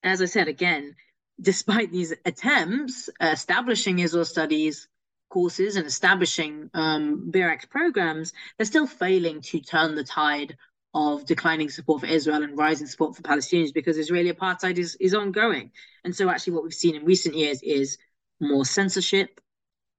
As 0.04 0.22
I 0.22 0.26
said 0.26 0.48
again, 0.48 0.96
despite 1.40 1.92
these 1.92 2.14
attempts, 2.26 3.10
establishing 3.20 4.00
Israel 4.00 4.26
studies 4.26 4.88
courses 5.30 5.78
and 5.78 5.88
establishing 5.88 6.70
um, 6.74 7.32
programs, 7.70 8.34
they're 8.58 8.66
still 8.66 8.88
failing 8.88 9.42
to 9.42 9.60
turn 9.60 9.96
the 9.96 10.04
tide 10.04 10.58
of 10.94 11.26
declining 11.26 11.70
support 11.70 12.02
for 12.02 12.08
Israel 12.08 12.44
and 12.44 12.58
rising 12.58 12.86
support 12.86 13.16
for 13.16 13.22
Palestinians 13.22 13.74
because 13.74 13.98
Israeli 13.98 14.32
apartheid 14.32 14.78
is, 14.78 14.96
is 14.96 15.16
ongoing. 15.16 15.72
And 16.04 16.14
so, 16.14 16.30
actually, 16.30 16.54
what 16.54 16.64
we've 16.64 16.74
seen 16.74 16.96
in 16.96 17.06
recent 17.06 17.36
years 17.36 17.62
is 17.64 17.98
more 18.42 18.66
censorship, 18.66 19.40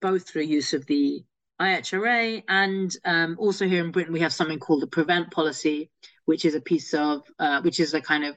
both 0.00 0.28
through 0.28 0.42
use 0.42 0.72
of 0.74 0.84
the 0.86 1.24
IHRA 1.60 2.42
and 2.48 2.96
um, 3.04 3.36
also 3.38 3.68
here 3.68 3.84
in 3.84 3.92
Britain, 3.92 4.12
we 4.12 4.20
have 4.20 4.32
something 4.32 4.58
called 4.58 4.82
the 4.82 4.86
Prevent 4.88 5.30
Policy, 5.30 5.90
which 6.24 6.44
is 6.44 6.54
a 6.54 6.60
piece 6.60 6.92
of, 6.92 7.22
uh, 7.38 7.60
which 7.62 7.78
is 7.78 7.94
a 7.94 8.00
kind 8.00 8.24
of 8.24 8.36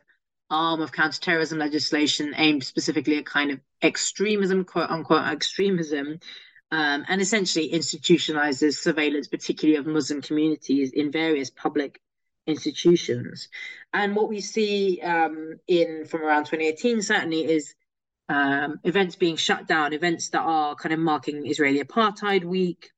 arm 0.50 0.82
of 0.82 0.92
counterterrorism 0.92 1.58
legislation 1.58 2.34
aimed 2.38 2.64
specifically 2.64 3.18
at 3.18 3.26
kind 3.26 3.52
of 3.52 3.60
extremism, 3.82 4.64
quote 4.64 4.90
unquote, 4.90 5.26
extremism, 5.26 6.20
um, 6.72 7.06
and 7.08 7.22
essentially 7.22 7.72
institutionalizes 7.72 8.76
surveillance, 8.76 9.28
particularly 9.28 9.78
of 9.78 9.88
Muslim 9.88 10.22
communities 10.22 10.92
in 10.92 11.12
various 11.12 11.50
public 11.50 12.00
institutions. 12.48 13.50
And 13.94 14.16
what 14.16 14.30
we 14.30 14.40
see 14.40 15.02
um, 15.02 15.58
in 15.68 16.06
from 16.06 16.22
around 16.22 16.46
2018 16.46 17.02
certainly 17.02 17.46
is 17.46 17.74
um, 18.30 18.80
events 18.84 19.16
being 19.16 19.36
shut 19.36 19.68
down, 19.68 19.94
events 19.94 20.30
that 20.30 20.42
are 20.42 20.76
kind 20.76 20.94
of 20.94 21.00
marking 21.00 21.46
Israeli 21.46 21.84
Apartheid 21.84 22.44
Week, 22.44 22.90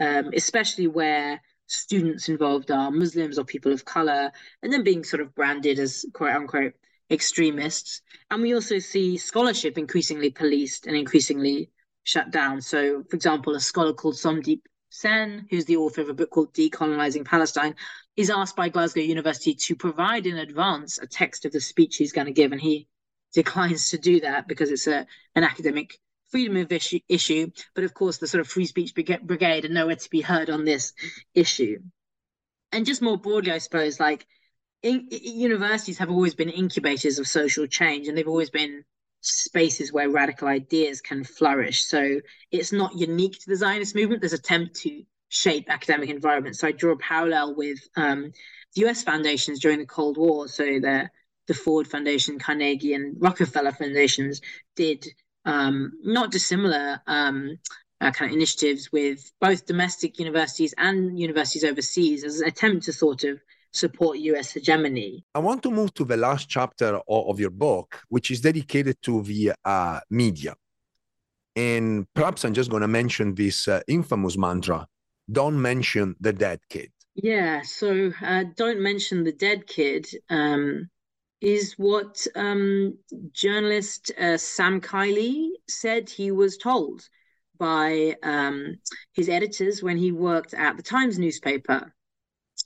um, 0.00 0.30
especially 0.34 0.86
where 0.86 1.40
students 1.66 2.28
involved 2.28 2.70
are 2.70 2.90
Muslims 2.90 3.38
or 3.38 3.44
people 3.44 3.72
of 3.72 3.84
color, 3.84 4.30
and 4.62 4.72
then 4.72 4.84
being 4.84 5.04
sort 5.04 5.22
of 5.22 5.34
branded 5.34 5.78
as 5.78 6.04
quote 6.12 6.34
unquote 6.34 6.74
extremists. 7.10 8.02
And 8.30 8.42
we 8.42 8.54
also 8.54 8.78
see 8.78 9.16
scholarship 9.16 9.78
increasingly 9.78 10.30
policed 10.30 10.86
and 10.86 10.96
increasingly 10.96 11.70
shut 12.04 12.30
down. 12.30 12.60
So, 12.60 13.04
for 13.08 13.16
example, 13.16 13.54
a 13.54 13.60
scholar 13.60 13.92
called 13.92 14.14
Somdeep 14.14 14.60
Sen, 14.90 15.46
who's 15.50 15.64
the 15.64 15.76
author 15.76 16.00
of 16.00 16.08
a 16.08 16.14
book 16.14 16.30
called 16.30 16.54
Decolonizing 16.54 17.24
Palestine, 17.24 17.74
is 18.16 18.30
asked 18.30 18.56
by 18.56 18.68
Glasgow 18.68 19.02
University 19.02 19.54
to 19.54 19.76
provide 19.76 20.26
in 20.26 20.38
advance 20.38 20.98
a 20.98 21.06
text 21.06 21.44
of 21.44 21.52
the 21.52 21.60
speech 21.60 21.96
he's 21.96 22.12
going 22.12 22.26
to 22.26 22.32
give, 22.32 22.52
and 22.52 22.60
he 22.60 22.86
declines 23.34 23.90
to 23.90 23.98
do 23.98 24.20
that 24.20 24.48
because 24.48 24.70
it's 24.70 24.86
a 24.86 25.06
an 25.34 25.44
academic 25.44 25.98
freedom 26.30 26.56
of 26.56 26.72
issue, 26.72 27.00
issue. 27.08 27.50
But 27.74 27.84
of 27.84 27.94
course, 27.94 28.18
the 28.18 28.26
sort 28.26 28.40
of 28.40 28.48
free 28.48 28.66
speech 28.66 28.94
brigade 28.94 29.64
are 29.64 29.68
nowhere 29.68 29.96
to 29.96 30.10
be 30.10 30.20
heard 30.20 30.50
on 30.50 30.64
this 30.64 30.92
issue. 31.34 31.78
And 32.72 32.84
just 32.84 33.02
more 33.02 33.16
broadly, 33.16 33.52
I 33.52 33.58
suppose, 33.58 34.00
like 34.00 34.26
in, 34.82 35.08
universities 35.10 35.98
have 35.98 36.10
always 36.10 36.34
been 36.34 36.50
incubators 36.50 37.18
of 37.18 37.26
social 37.26 37.66
change, 37.66 38.08
and 38.08 38.16
they've 38.16 38.28
always 38.28 38.50
been 38.50 38.84
spaces 39.20 39.92
where 39.92 40.10
radical 40.10 40.48
ideas 40.48 41.00
can 41.00 41.24
flourish. 41.24 41.84
So 41.86 42.20
it's 42.50 42.72
not 42.72 42.96
unique 42.96 43.38
to 43.40 43.48
the 43.48 43.56
Zionist 43.56 43.94
movement. 43.94 44.20
There's 44.20 44.32
attempt 44.32 44.76
to 44.82 45.02
shape 45.28 45.66
academic 45.68 46.10
environments. 46.10 46.60
So 46.60 46.68
I 46.68 46.72
draw 46.72 46.92
a 46.92 46.98
parallel 46.98 47.56
with 47.56 47.78
um, 47.96 48.32
the 48.74 48.86
US 48.86 49.02
foundations 49.02 49.60
during 49.60 49.78
the 49.78 49.86
Cold 49.86 50.16
War. 50.16 50.48
So 50.48 50.64
the 50.64 51.10
the 51.46 51.54
Ford 51.54 51.86
Foundation, 51.86 52.38
Carnegie, 52.38 52.94
and 52.94 53.16
Rockefeller 53.20 53.72
foundations 53.72 54.40
did 54.74 55.06
um, 55.44 55.92
not 56.02 56.30
dissimilar 56.30 57.00
um, 57.06 57.58
uh, 58.00 58.10
kind 58.10 58.30
of 58.30 58.36
initiatives 58.36 58.90
with 58.92 59.32
both 59.40 59.66
domestic 59.66 60.18
universities 60.18 60.74
and 60.76 61.18
universities 61.18 61.64
overseas 61.64 62.24
as 62.24 62.40
an 62.40 62.48
attempt 62.48 62.84
to 62.86 62.92
sort 62.92 63.24
of 63.24 63.40
support 63.72 64.18
US 64.18 64.52
hegemony. 64.52 65.24
I 65.34 65.38
want 65.38 65.62
to 65.62 65.70
move 65.70 65.94
to 65.94 66.04
the 66.04 66.16
last 66.16 66.48
chapter 66.48 67.00
of, 67.08 67.38
your 67.40 67.50
book, 67.50 68.02
which 68.08 68.30
is 68.30 68.40
dedicated 68.40 69.00
to 69.02 69.22
the 69.22 69.52
uh, 69.64 70.00
media. 70.10 70.54
And 71.54 72.06
perhaps 72.14 72.44
I'm 72.44 72.54
just 72.54 72.70
going 72.70 72.82
to 72.82 72.88
mention 72.88 73.34
this 73.34 73.68
uh, 73.68 73.80
infamous 73.86 74.36
mantra 74.36 74.86
don't 75.30 75.60
mention 75.60 76.14
the 76.20 76.32
dead 76.32 76.60
kid. 76.68 76.90
Yeah, 77.14 77.62
so 77.62 78.12
uh, 78.22 78.44
don't 78.56 78.80
mention 78.80 79.24
the 79.24 79.32
dead 79.32 79.66
kid 79.66 80.06
um, 80.30 80.88
is 81.40 81.74
what 81.76 82.26
um, 82.34 82.96
journalist 83.32 84.10
uh, 84.18 84.36
Sam 84.36 84.80
Kiley 84.80 85.50
said 85.68 86.08
he 86.08 86.30
was 86.30 86.56
told 86.56 87.08
by 87.58 88.16
um, 88.22 88.76
his 89.12 89.28
editors 89.28 89.82
when 89.82 89.96
he 89.96 90.12
worked 90.12 90.54
at 90.54 90.76
the 90.76 90.82
Times 90.82 91.18
newspaper 91.18 91.94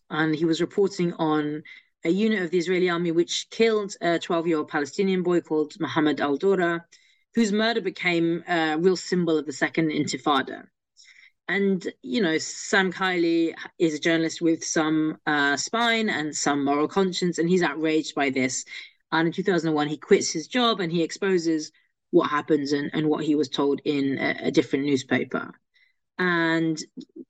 and 0.08 0.34
he 0.34 0.44
was 0.44 0.60
reporting 0.60 1.12
on 1.14 1.62
a 2.04 2.10
unit 2.10 2.42
of 2.42 2.50
the 2.50 2.58
Israeli 2.58 2.88
army 2.88 3.12
which 3.12 3.48
killed 3.50 3.94
a 4.00 4.18
12 4.18 4.46
year 4.46 4.58
old 4.58 4.68
Palestinian 4.68 5.22
boy 5.22 5.40
called 5.40 5.78
Mohammed 5.78 6.20
al 6.20 6.38
Durrah, 6.38 6.80
whose 7.34 7.52
murder 7.52 7.80
became 7.80 8.42
a 8.48 8.76
real 8.78 8.96
symbol 8.96 9.36
of 9.38 9.46
the 9.46 9.52
Second 9.52 9.90
Intifada. 9.90 10.64
And, 11.50 11.92
you 12.02 12.22
know, 12.22 12.38
Sam 12.38 12.92
Kiley 12.92 13.54
is 13.76 13.94
a 13.94 13.98
journalist 13.98 14.40
with 14.40 14.62
some 14.62 15.18
uh, 15.26 15.56
spine 15.56 16.08
and 16.08 16.32
some 16.32 16.64
moral 16.64 16.86
conscience, 16.86 17.38
and 17.38 17.48
he's 17.48 17.64
outraged 17.64 18.14
by 18.14 18.30
this. 18.30 18.64
And 19.10 19.26
in 19.26 19.32
2001, 19.32 19.88
he 19.88 19.96
quits 19.96 20.30
his 20.30 20.46
job 20.46 20.78
and 20.78 20.92
he 20.92 21.02
exposes 21.02 21.72
what 22.12 22.30
happens 22.30 22.72
and, 22.72 22.88
and 22.92 23.08
what 23.08 23.24
he 23.24 23.34
was 23.34 23.48
told 23.48 23.80
in 23.84 24.16
a, 24.18 24.46
a 24.46 24.50
different 24.52 24.84
newspaper. 24.84 25.50
And 26.20 26.80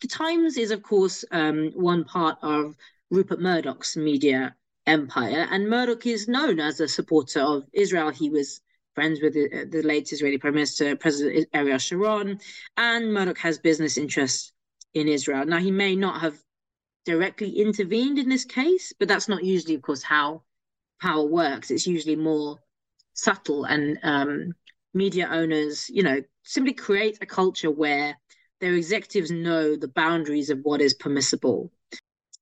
the 0.03 0.09
Times 0.09 0.59
is, 0.59 0.71
of 0.71 0.83
course, 0.83 1.25
um, 1.31 1.71
one 1.75 2.05
part 2.05 2.37
of 2.43 2.77
Rupert 3.11 3.41
Murdoch's 3.41 3.97
media 3.97 4.55
empire. 4.87 5.49
And 5.51 5.71
Murdoch 5.71 6.05
is 6.05 6.29
known 6.29 6.61
as 6.61 6.79
a 6.79 6.89
supporter 6.89 7.41
of 7.41 7.65
Israel. 7.73 8.11
He 8.11 8.29
was 8.29 8.61
friends 9.01 9.23
with 9.23 9.33
the, 9.33 9.67
the 9.71 9.81
late 9.81 10.13
Israeli 10.13 10.37
Prime 10.37 10.53
Minister, 10.53 10.95
President 10.95 11.49
Ariel 11.55 11.79
Sharon. 11.79 12.39
And 12.77 13.15
Murdoch 13.15 13.39
has 13.39 13.59
business 13.59 13.97
interests 13.97 14.53
in 14.93 15.09
Israel. 15.09 15.47
Now, 15.47 15.57
he 15.57 15.71
may 15.71 15.97
not 15.97 16.21
have 16.21 16.37
directly 17.07 17.49
intervened 17.49 18.19
in 18.19 18.29
this 18.29 18.45
case, 18.45 18.93
but 18.99 19.09
that's 19.09 19.27
not 19.27 19.43
usually, 19.43 19.75
of 19.75 19.81
course, 19.81 20.03
how 20.03 20.43
power 21.01 21.25
works. 21.25 21.71
It's 21.71 21.87
usually 21.87 22.17
more 22.17 22.59
subtle 23.15 23.65
and 23.65 23.99
um, 24.03 24.53
media 24.93 25.31
owners, 25.33 25.89
you 25.89 26.03
know, 26.03 26.21
simply 26.43 26.75
create 26.75 27.17
a 27.23 27.27
culture 27.27 27.71
where 27.71 28.19
their 28.61 28.75
executives 28.75 29.31
know 29.31 29.77
the 29.77 29.89
boundaries 29.89 30.51
of 30.51 30.59
what 30.63 30.83
is 30.83 30.93
permissible. 30.93 31.73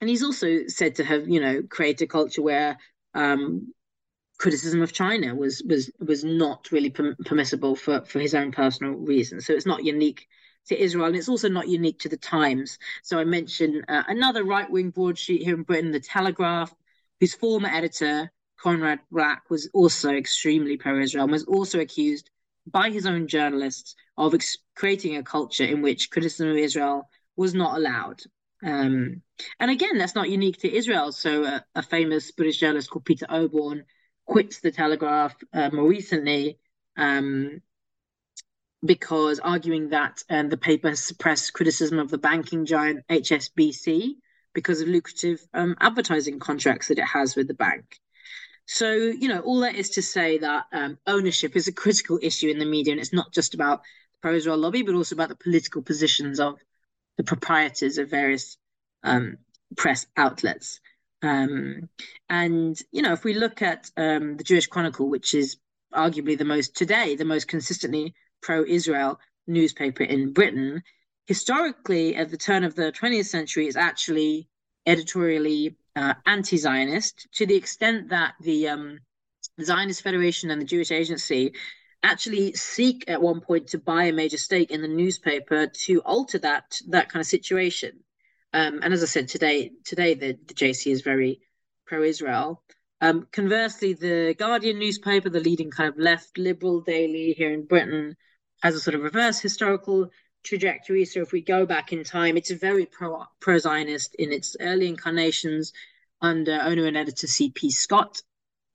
And 0.00 0.10
he's 0.10 0.24
also 0.24 0.66
said 0.66 0.96
to 0.96 1.04
have, 1.04 1.28
you 1.28 1.38
know, 1.38 1.62
created 1.70 2.06
a 2.06 2.08
culture 2.08 2.42
where 2.42 2.78
um, 3.14 3.72
criticism 4.38 4.82
of 4.82 4.92
China 4.92 5.34
was 5.34 5.62
was 5.66 5.90
was 5.98 6.24
not 6.24 6.70
really 6.70 6.90
per- 6.90 7.16
permissible 7.24 7.74
for 7.76 8.04
for 8.04 8.20
his 8.20 8.34
own 8.34 8.52
personal 8.52 8.92
reasons. 8.94 9.46
So 9.46 9.52
it's 9.52 9.66
not 9.66 9.84
unique 9.84 10.28
to 10.68 10.80
Israel, 10.80 11.06
and 11.06 11.16
it's 11.16 11.28
also 11.28 11.48
not 11.48 11.68
unique 11.68 11.98
to 12.00 12.08
the 12.08 12.16
Times. 12.16 12.78
So 13.02 13.18
I 13.18 13.24
mentioned 13.24 13.84
uh, 13.88 14.04
another 14.08 14.44
right 14.44 14.70
wing 14.70 14.90
broadsheet 14.90 15.42
here 15.42 15.54
in 15.54 15.62
Britain, 15.62 15.92
the 15.92 16.00
Telegraph, 16.00 16.74
whose 17.20 17.34
former 17.34 17.68
editor 17.68 18.30
Conrad 18.58 19.00
Black 19.10 19.50
was 19.50 19.68
also 19.72 20.10
extremely 20.10 20.76
pro-Israel, 20.76 21.24
and 21.24 21.32
was 21.32 21.44
also 21.44 21.80
accused 21.80 22.30
by 22.66 22.90
his 22.90 23.06
own 23.06 23.26
journalists 23.26 23.94
of 24.16 24.34
ex- 24.34 24.58
creating 24.74 25.16
a 25.16 25.22
culture 25.22 25.64
in 25.64 25.80
which 25.80 26.10
criticism 26.10 26.50
of 26.50 26.56
Israel 26.56 27.08
was 27.36 27.54
not 27.54 27.76
allowed. 27.76 28.20
Um, 28.62 29.22
and 29.60 29.70
again, 29.70 29.96
that's 29.96 30.16
not 30.16 30.28
unique 30.28 30.58
to 30.58 30.76
Israel. 30.76 31.12
So, 31.12 31.44
uh, 31.44 31.60
a 31.74 31.82
famous 31.82 32.30
British 32.32 32.58
journalist 32.58 32.90
called 32.90 33.04
Peter 33.04 33.26
Oborne 33.30 33.84
quits 34.28 34.60
the 34.60 34.70
Telegraph 34.70 35.34
uh, 35.52 35.70
more 35.72 35.88
recently 35.88 36.58
um, 36.96 37.62
because 38.84 39.40
arguing 39.40 39.88
that 39.88 40.22
um, 40.30 40.50
the 40.50 40.56
paper 40.56 40.94
suppressed 40.94 41.54
criticism 41.54 41.98
of 41.98 42.10
the 42.10 42.18
banking 42.18 42.66
giant 42.66 43.04
HSBC 43.08 44.16
because 44.54 44.80
of 44.80 44.88
lucrative 44.88 45.40
um, 45.54 45.74
advertising 45.80 46.38
contracts 46.38 46.88
that 46.88 46.98
it 46.98 47.04
has 47.04 47.34
with 47.34 47.48
the 47.48 47.54
bank. 47.54 47.98
So, 48.66 48.92
you 48.92 49.28
know, 49.28 49.40
all 49.40 49.60
that 49.60 49.76
is 49.76 49.90
to 49.90 50.02
say 50.02 50.38
that 50.38 50.66
um, 50.72 50.98
ownership 51.06 51.56
is 51.56 51.68
a 51.68 51.72
critical 51.72 52.18
issue 52.22 52.50
in 52.50 52.58
the 52.58 52.66
media, 52.66 52.92
and 52.92 53.00
it's 53.00 53.14
not 53.14 53.32
just 53.32 53.54
about 53.54 53.80
the 53.80 54.18
pro 54.20 54.34
Israel 54.34 54.58
lobby, 54.58 54.82
but 54.82 54.94
also 54.94 55.14
about 55.14 55.30
the 55.30 55.36
political 55.36 55.80
positions 55.80 56.38
of 56.38 56.58
the 57.16 57.24
proprietors 57.24 57.96
of 57.96 58.10
various 58.10 58.58
um, 59.02 59.38
press 59.76 60.06
outlets. 60.18 60.80
Um, 61.22 61.88
and, 62.28 62.80
you 62.92 63.02
know, 63.02 63.12
if 63.12 63.24
we 63.24 63.34
look 63.34 63.62
at 63.62 63.90
um, 63.96 64.36
the 64.36 64.44
Jewish 64.44 64.66
Chronicle, 64.66 65.08
which 65.08 65.34
is 65.34 65.56
arguably 65.94 66.36
the 66.38 66.44
most 66.44 66.76
today, 66.76 67.16
the 67.16 67.24
most 67.24 67.48
consistently 67.48 68.14
pro 68.40 68.64
Israel 68.64 69.18
newspaper 69.46 70.04
in 70.04 70.32
Britain, 70.32 70.82
historically, 71.26 72.14
at 72.16 72.30
the 72.30 72.36
turn 72.36 72.64
of 72.64 72.74
the 72.74 72.92
20th 72.92 73.26
century, 73.26 73.66
is 73.66 73.76
actually 73.76 74.48
editorially 74.86 75.76
uh, 75.96 76.14
anti-Zionist 76.26 77.26
to 77.32 77.46
the 77.46 77.56
extent 77.56 78.08
that 78.10 78.34
the 78.40 78.68
um, 78.68 78.98
Zionist 79.60 80.02
Federation 80.02 80.50
and 80.50 80.60
the 80.60 80.66
Jewish 80.66 80.90
Agency 80.90 81.52
actually 82.02 82.52
seek 82.52 83.04
at 83.08 83.20
one 83.20 83.40
point 83.40 83.66
to 83.68 83.78
buy 83.78 84.04
a 84.04 84.12
major 84.12 84.38
stake 84.38 84.70
in 84.70 84.82
the 84.82 84.88
newspaper 84.88 85.66
to 85.66 86.00
alter 86.02 86.38
that 86.38 86.80
that 86.88 87.08
kind 87.08 87.20
of 87.20 87.26
situation. 87.26 88.04
Um, 88.58 88.80
and 88.82 88.92
as 88.92 89.04
I 89.04 89.06
said 89.06 89.28
today, 89.28 89.70
today 89.84 90.14
the, 90.14 90.36
the 90.48 90.54
JC 90.54 90.90
is 90.90 91.02
very 91.02 91.40
pro-Israel. 91.86 92.60
Um, 93.00 93.28
conversely, 93.30 93.92
the 93.92 94.34
Guardian 94.36 94.80
newspaper, 94.80 95.28
the 95.28 95.38
leading 95.38 95.70
kind 95.70 95.88
of 95.88 95.96
left 95.96 96.36
liberal 96.36 96.80
daily 96.80 97.34
here 97.38 97.52
in 97.52 97.66
Britain, 97.66 98.16
has 98.62 98.74
a 98.74 98.80
sort 98.80 98.96
of 98.96 99.02
reverse 99.02 99.38
historical 99.38 100.10
trajectory. 100.42 101.04
So 101.04 101.20
if 101.20 101.30
we 101.30 101.40
go 101.40 101.66
back 101.66 101.92
in 101.92 102.02
time, 102.02 102.36
it's 102.36 102.50
very 102.50 102.84
pro 102.84 103.22
pro 103.38 103.58
Zionist 103.58 104.16
in 104.16 104.32
its 104.32 104.56
early 104.60 104.88
incarnations 104.88 105.72
under 106.20 106.58
owner 106.60 106.86
and 106.86 106.96
editor 106.96 107.28
C.P. 107.28 107.70
Scott. 107.70 108.22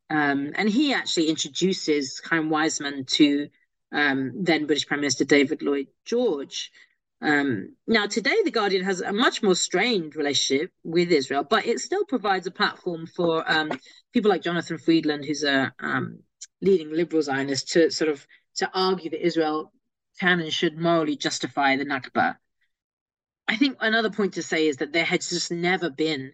Um, 0.10 0.54
and 0.56 0.70
he 0.70 0.94
actually 0.94 1.28
introduces 1.28 2.22
Chaim 2.24 2.50
Weizmann 2.50 3.06
to 3.18 3.50
um, 3.92 4.32
then 4.46 4.66
British 4.66 4.88
Prime 4.88 5.02
Minister 5.02 5.26
David 5.26 5.62
Lloyd 5.62 5.88
George. 6.06 6.72
Um, 7.24 7.76
now, 7.88 8.06
today, 8.06 8.36
The 8.44 8.52
Guardian 8.52 8.84
has 8.84 9.00
a 9.00 9.14
much 9.14 9.42
more 9.42 9.56
strained 9.56 10.18
relationship 10.18 10.72
with 10.84 11.10
Israel, 11.10 11.46
but 11.50 11.66
it 11.66 11.80
still 11.80 12.04
provides 12.04 12.48
a 12.48 12.52
platform 12.52 13.08
for 13.08 13.50
um, 13.50 13.72
people 14.12 14.30
like 14.30 14.42
Jonathan 14.42 14.78
Freedland, 14.78 15.24
who's 15.24 15.44
a 15.44 15.74
um, 15.80 16.20
leading 16.62 16.92
liberal 16.92 17.22
Zionist, 17.22 17.70
to 17.72 17.90
sort 17.90 18.12
of 18.12 18.28
to 18.58 18.70
argue 18.74 19.10
that 19.10 19.26
Israel 19.26 19.72
can 20.20 20.42
and 20.42 20.54
should 20.54 20.78
morally 20.78 21.16
justify 21.16 21.78
the 21.78 21.86
Nakba. 21.86 22.36
I 23.48 23.56
think 23.56 23.78
another 23.80 24.10
point 24.10 24.34
to 24.34 24.44
say 24.44 24.68
is 24.68 24.78
that 24.78 24.92
there 24.92 25.06
has 25.06 25.30
just 25.30 25.50
never 25.50 25.90
been 25.90 26.34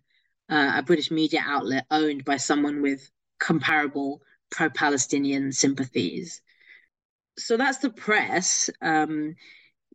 uh, 0.49 0.73
a 0.77 0.83
British 0.83 1.11
media 1.11 1.43
outlet 1.45 1.85
owned 1.91 2.25
by 2.25 2.37
someone 2.37 2.81
with 2.81 3.09
comparable 3.39 4.21
pro 4.49 4.69
Palestinian 4.69 5.51
sympathies. 5.51 6.41
So 7.37 7.57
that's 7.57 7.77
the 7.77 7.91
press. 7.91 8.71
Um, 8.81 9.35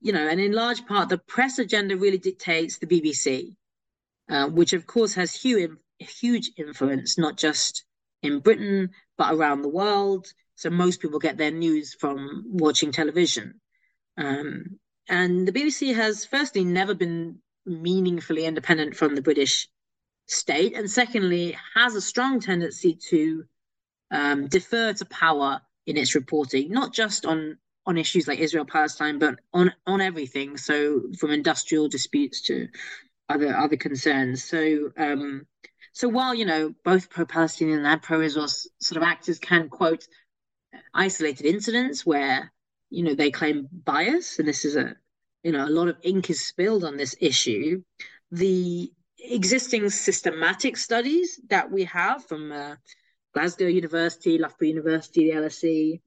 you 0.05 0.13
know, 0.13 0.29
and 0.29 0.39
in 0.39 0.53
large 0.53 0.85
part, 0.85 1.09
the 1.09 1.17
press 1.17 1.59
agenda 1.59 1.97
really 1.97 2.19
dictates 2.19 2.77
the 2.77 2.87
BBC, 2.87 3.57
uh, 4.29 4.49
which 4.49 4.75
of 4.75 4.87
course 4.87 5.15
has 5.15 5.35
huge, 5.35 5.71
huge 5.99 6.51
influence, 6.59 7.17
not 7.17 7.39
just 7.39 7.85
in 8.23 8.41
Britain, 8.41 8.91
but 9.17 9.33
around 9.33 9.63
the 9.63 9.71
world. 9.71 10.27
So 10.57 10.69
most 10.69 11.01
people 11.01 11.19
get 11.19 11.39
their 11.39 11.51
news 11.51 11.95
from 11.95 12.45
watching 12.47 12.93
television. 12.93 13.63
Um, 14.19 14.79
and 15.09 15.49
the 15.49 15.53
BBC 15.53 15.95
has, 15.95 16.27
firstly, 16.27 16.65
never 16.65 16.93
been 16.93 17.39
meaningfully 17.65 18.45
independent 18.45 18.97
from 18.97 19.15
the 19.15 19.23
British 19.23 19.69
state, 20.27 20.77
and 20.77 20.91
secondly, 20.91 21.57
has 21.75 21.95
a 21.95 22.01
strong 22.03 22.41
tendency 22.41 22.99
to 23.09 23.45
um, 24.11 24.49
defer 24.49 24.93
to 24.93 25.05
power 25.07 25.63
in 25.87 25.97
its 25.97 26.15
reporting, 26.15 26.71
not 26.71 26.93
just 26.93 27.25
on 27.25 27.57
on 27.87 27.99
issues 27.99 28.27
like 28.27 28.39
Israel 28.39 28.65
Palestine, 28.65 29.19
but 29.19 29.39
on 29.53 29.73
on 29.87 30.01
everything. 30.01 30.57
So 30.57 31.03
from 31.19 31.31
industrial 31.31 31.89
disputes 31.89 32.41
to 32.43 32.69
other 33.29 33.57
other 33.57 33.77
concerns. 33.77 34.45
So 34.45 34.93
um, 34.97 35.47
so 35.93 36.09
while 36.09 36.35
you 36.35 36.45
know 36.45 36.75
both 36.85 37.11
pro-Palestinian 37.11 37.85
and 37.85 38.03
pro-Israel 38.03 38.49
sort 38.49 38.97
of 38.97 39.03
actors 39.03 39.39
can 39.39 39.69
quote 39.69 40.07
isolated 40.93 41.47
incidents 41.47 42.05
where 42.05 42.53
you 42.91 43.03
know 43.03 43.15
they 43.15 43.31
claim 43.31 43.69
bias, 43.73 44.39
and 44.39 44.49
this 44.49 44.65
is 44.65 44.77
a 44.77 44.97
you 45.43 45.53
know 45.53 45.65
a 45.65 45.71
lot 45.71 45.89
of 45.89 45.97
ink 46.03 46.31
is 46.31 46.47
spilled 46.47 46.85
on 46.85 46.97
this 46.97 47.15
issue. 47.21 47.83
The 48.33 48.93
existing 49.19 49.89
systematic 49.91 50.77
studies 50.77 51.41
that 51.49 51.71
we 51.71 51.85
have 51.85 52.25
from 52.27 52.53
uh, 52.53 52.77
Glasgow 53.33 53.67
University, 53.67 54.39
Loughborough 54.39 54.69
University, 54.69 55.31
the 55.31 55.37
LSE, 55.37 56.01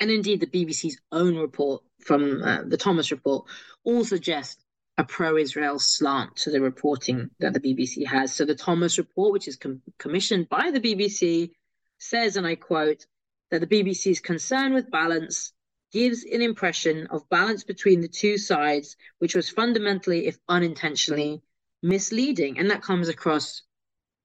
and 0.00 0.10
indeed 0.10 0.40
the 0.40 0.46
BBC's 0.46 0.98
own 1.12 1.36
report 1.36 1.82
from 2.00 2.42
uh, 2.42 2.62
the 2.66 2.78
Thomas 2.78 3.10
report 3.10 3.46
all 3.84 4.04
suggest 4.04 4.64
a 4.98 5.04
pro-Israel 5.04 5.78
slant 5.78 6.36
to 6.36 6.50
the 6.50 6.60
reporting 6.60 7.30
that 7.38 7.52
the 7.52 7.60
BBC 7.60 8.06
has. 8.06 8.34
So 8.34 8.44
the 8.44 8.54
Thomas 8.54 8.98
report, 8.98 9.32
which 9.32 9.48
is 9.48 9.56
com- 9.56 9.82
commissioned 9.98 10.48
by 10.48 10.70
the 10.70 10.80
BBC, 10.80 11.50
says, 11.98 12.36
and 12.36 12.46
I 12.46 12.56
quote, 12.56 13.06
that 13.50 13.60
the 13.60 13.66
BBC's 13.66 14.20
concern 14.20 14.74
with 14.74 14.90
balance 14.90 15.52
gives 15.92 16.24
an 16.24 16.40
impression 16.40 17.06
of 17.08 17.28
balance 17.28 17.64
between 17.64 18.00
the 18.00 18.08
two 18.08 18.38
sides, 18.38 18.96
which 19.18 19.34
was 19.34 19.50
fundamentally, 19.50 20.26
if 20.26 20.38
unintentionally, 20.48 21.42
misleading. 21.82 22.58
And 22.58 22.70
that 22.70 22.82
comes 22.82 23.08
across 23.08 23.62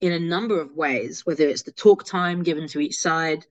in 0.01 0.11
a 0.11 0.19
number 0.19 0.59
of 0.59 0.75
ways, 0.75 1.25
whether 1.25 1.47
it's 1.47 1.63
the 1.63 1.71
talk 1.71 2.05
time 2.05 2.43
given 2.43 2.67
to 2.67 2.79
each 2.79 2.97
side, 2.97 3.45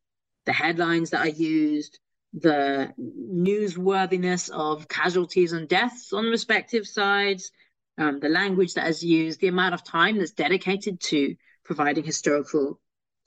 the 0.47 0.53
headlines 0.53 1.11
that 1.11 1.27
are 1.27 1.31
used, 1.31 1.99
the 2.37 2.93
newsworthiness 2.99 4.51
of 4.51 4.89
casualties 4.89 5.53
and 5.53 5.69
deaths 5.69 6.13
on 6.13 6.25
respective 6.27 6.87
sides, 6.87 7.53
um, 7.97 8.19
the 8.19 8.29
language 8.29 8.75
that 8.75 8.89
is 8.89 9.05
used, 9.05 9.41
the 9.41 9.49
amount 9.49 9.75
of 9.75 9.85
time 9.85 10.19
that's 10.19 10.33
dedicated 10.33 11.01
to 11.01 11.37
providing 11.65 12.05
historical 12.05 12.81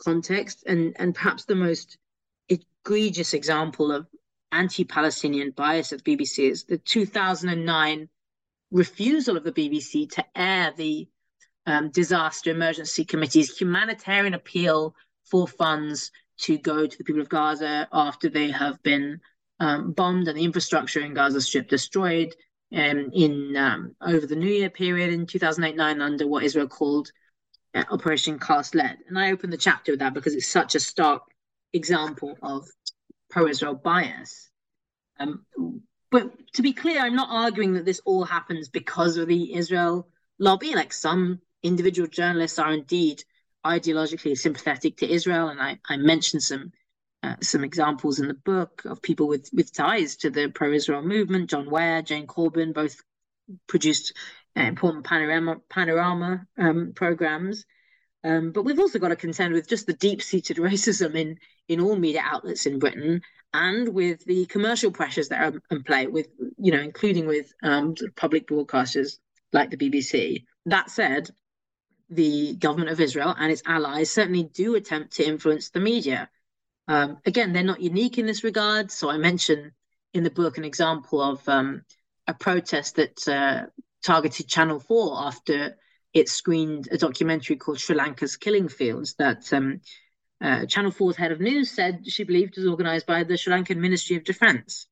context, 0.03 0.63
and, 0.67 0.95
and 0.99 1.15
perhaps 1.15 1.45
the 1.45 1.55
most 1.55 1.97
egregious 2.49 3.34
example 3.34 3.91
of 3.91 4.07
anti-Palestinian 4.51 5.51
bias 5.51 5.93
at 5.93 6.03
BBC 6.03 6.49
is 6.51 6.65
the 6.65 6.77
2009 6.77 8.09
refusal 8.71 9.38
of 9.38 9.43
the 9.43 9.51
BBC 9.51 10.09
to 10.11 10.25
air 10.35 10.73
the 10.75 11.07
um, 11.65 11.89
Disaster 11.89 12.51
Emergency 12.51 13.05
Committee's 13.05 13.57
humanitarian 13.57 14.34
appeal 14.34 14.95
for 15.29 15.47
funds 15.47 16.11
to 16.39 16.57
go 16.57 16.85
to 16.85 16.97
the 16.97 17.03
people 17.03 17.22
of 17.22 17.30
Gaza 17.30 17.88
after 17.91 18.30
they 18.30 18.51
have 18.51 18.81
been 18.84 19.19
um, 19.59 19.91
bombed 19.91 20.27
and 20.27 20.38
the 20.38 20.43
infrastructure 20.43 20.99
in 20.99 21.14
Gaza 21.14 21.41
Strip 21.41 21.68
destroyed 21.68 22.35
um, 22.76 23.09
in 23.14 23.55
um, 23.55 23.95
over 24.01 24.26
the 24.26 24.35
New 24.35 24.49
Year 24.49 24.69
period 24.69 25.11
in 25.11 25.26
2008-9 25.26 26.01
under 26.01 26.27
what 26.27 26.43
Israel 26.43 26.68
called 26.68 27.11
uh, 27.73 27.84
Operation 27.89 28.39
Cast 28.39 28.76
Lead. 28.76 28.97
And 29.07 29.18
I 29.18 29.31
opened 29.31 29.53
the 29.53 29.57
chapter 29.57 29.91
with 29.91 29.99
that 29.99 30.14
because 30.14 30.35
it's 30.35 30.47
such 30.47 30.76
a 30.76 30.80
stark 30.80 31.23
example 31.73 32.38
of 32.41 32.68
pro-Israel 33.30 33.76
bias. 33.76 34.49
Um, 35.19 35.43
but 36.11 36.31
to 36.53 36.61
be 36.61 36.73
clear, 36.73 37.01
I'm 37.01 37.15
not 37.15 37.30
arguing 37.31 37.73
that 37.73 37.85
this 37.85 38.01
all 38.05 38.23
happens 38.23 38.69
because 38.69 39.18
of 39.18 39.27
the 39.27 39.55
Israel 39.55 40.07
lobby. 40.39 40.76
Like 40.76 40.93
some 40.93 41.41
individual 41.64 42.07
journalists 42.07 42.59
are 42.59 42.73
indeed 42.73 43.23
ideologically 43.68 44.38
sympathetic 44.38 44.98
to 44.98 45.11
Israel, 45.11 45.49
and 45.49 45.61
I, 45.61 45.80
I 45.88 45.98
mentioned 45.98 46.44
some 46.44 46.72
uh, 47.23 47.35
some 47.41 47.64
examples 47.64 48.19
in 48.19 48.27
the 48.27 48.34
book 48.34 48.84
of 48.85 49.02
people 49.02 49.27
with 49.27 49.49
with 49.53 49.73
ties 49.73 50.15
to 50.18 50.30
the 50.30 50.49
pro-Israel 50.49 51.02
movement. 51.02 51.49
John 51.49 51.69
Ware, 51.69 52.02
Jane 52.02 52.27
Corbin, 52.27 52.73
both 52.73 53.02
produced 53.68 54.14
uh, 54.57 54.61
important 54.64 55.06
panorama 55.06 55.57
panorama 55.69 56.45
um, 56.57 56.94
programs. 56.95 57.65
Um, 58.23 58.52
but 58.52 58.64
we've 58.64 58.80
also 58.80 58.99
got 58.99 59.10
to 59.10 59.15
contend 59.15 59.53
with 59.53 59.69
just 59.69 59.88
the 59.88 59.94
deep-seated 59.94 60.57
racism 60.69 61.15
in 61.15 61.38
in 61.68 61.80
all 61.80 61.95
media 61.95 62.22
outlets 62.23 62.65
in 62.65 62.80
Britain, 62.80 63.22
and 63.53 63.89
with 63.89 64.23
the 64.26 64.45
commercial 64.45 64.91
pressures 64.91 65.30
that 65.30 65.53
are 65.53 65.61
in 65.72 65.84
play, 65.84 66.07
with 66.07 66.27
you 66.57 66.72
know, 66.72 66.81
including 66.81 67.27
with 67.27 67.53
um, 67.64 67.95
public 68.15 68.48
broadcasters 68.48 69.18
like 69.53 69.69
the 69.69 69.77
BBC. 69.77 70.45
That 70.65 70.89
said, 70.89 71.30
the 72.09 72.55
government 72.55 72.89
of 72.89 72.99
Israel 72.99 73.35
and 73.38 73.51
its 73.51 73.63
allies 73.65 74.11
certainly 74.11 74.43
do 74.43 74.75
attempt 74.75 75.13
to 75.13 75.27
influence 75.27 75.69
the 75.69 75.79
media. 75.79 76.29
Um, 76.88 77.17
again, 77.25 77.51
they're 77.51 77.63
not 77.63 77.81
unique 77.81 78.17
in 78.17 78.25
this 78.25 78.43
regard. 78.43 78.91
So 78.91 79.09
I 79.09 79.17
mention 79.17 79.73
in 80.13 80.23
the 80.23 80.29
book 80.29 80.57
an 80.57 80.63
example 80.63 81.21
of 81.21 81.47
um, 81.49 81.84
a 82.27 82.34
protest 82.34 82.95
that 82.95 83.27
uh, 83.27 83.65
targeted 84.03 84.47
Channel 84.47 84.79
4 84.79 85.17
after 85.19 85.77
it 86.13 86.29
screened 86.29 86.88
a 86.91 86.97
documentary 86.97 87.57
called 87.57 87.79
Sri 87.79 87.95
Lanka's 87.95 88.38
Killing 88.38 88.69
Fields 88.69 89.15
that 89.15 89.51
um, 89.51 89.81
uh, 90.41 90.65
Channel 90.65 90.91
4's 90.91 91.17
head 91.17 91.31
of 91.31 91.41
news 91.41 91.71
said 91.71 92.03
she 92.07 92.23
believed 92.23 92.57
was 92.57 92.67
organized 92.67 93.05
by 93.05 93.23
the 93.23 93.38
Sri 93.38 93.53
Lankan 93.53 93.77
Ministry 93.77 94.15
of 94.15 94.23
Defense. 94.23 94.88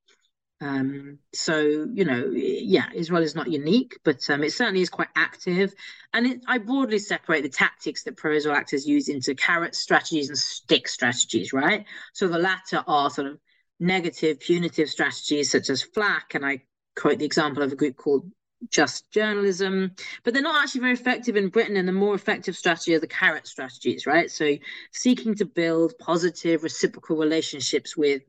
Um, 0.61 1.19
so 1.33 1.59
you 1.59 2.05
know, 2.05 2.31
yeah, 2.31 2.85
Israel 2.93 3.23
is 3.23 3.35
not 3.35 3.51
unique, 3.51 3.99
but 4.03 4.29
um, 4.29 4.43
it 4.43 4.53
certainly 4.53 4.81
is 4.81 4.89
quite 4.89 5.09
active. 5.15 5.73
And 6.13 6.25
it, 6.25 6.41
I 6.47 6.59
broadly 6.59 6.99
separate 6.99 7.43
the 7.43 7.49
tactics 7.49 8.03
that 8.03 8.15
pro-Israel 8.17 8.55
actors 8.55 8.87
use 8.87 9.09
into 9.09 9.35
carrot 9.35 9.75
strategies 9.75 10.29
and 10.29 10.37
stick 10.37 10.87
strategies, 10.87 11.51
right? 11.51 11.85
So 12.13 12.27
the 12.27 12.39
latter 12.39 12.83
are 12.87 13.09
sort 13.09 13.27
of 13.27 13.39
negative, 13.79 14.39
punitive 14.39 14.89
strategies 14.89 15.51
such 15.51 15.69
as 15.69 15.81
flak, 15.81 16.35
and 16.35 16.45
I 16.45 16.61
quote 16.95 17.19
the 17.19 17.25
example 17.25 17.61
of 17.61 17.73
a 17.73 17.75
group 17.75 17.97
called 17.97 18.31
Just 18.69 19.11
Journalism, 19.11 19.91
but 20.23 20.33
they're 20.33 20.41
not 20.41 20.63
actually 20.63 20.81
very 20.81 20.93
effective 20.93 21.35
in 21.35 21.49
Britain. 21.49 21.75
And 21.75 21.87
the 21.87 21.91
more 21.91 22.15
effective 22.15 22.55
strategy 22.55 22.95
are 22.95 22.99
the 23.01 23.07
carrot 23.07 23.45
strategies, 23.45 24.07
right? 24.07 24.31
So 24.31 24.55
seeking 24.93 25.35
to 25.35 25.45
build 25.45 25.97
positive, 25.99 26.63
reciprocal 26.63 27.17
relationships 27.17 27.97
with 27.97 28.21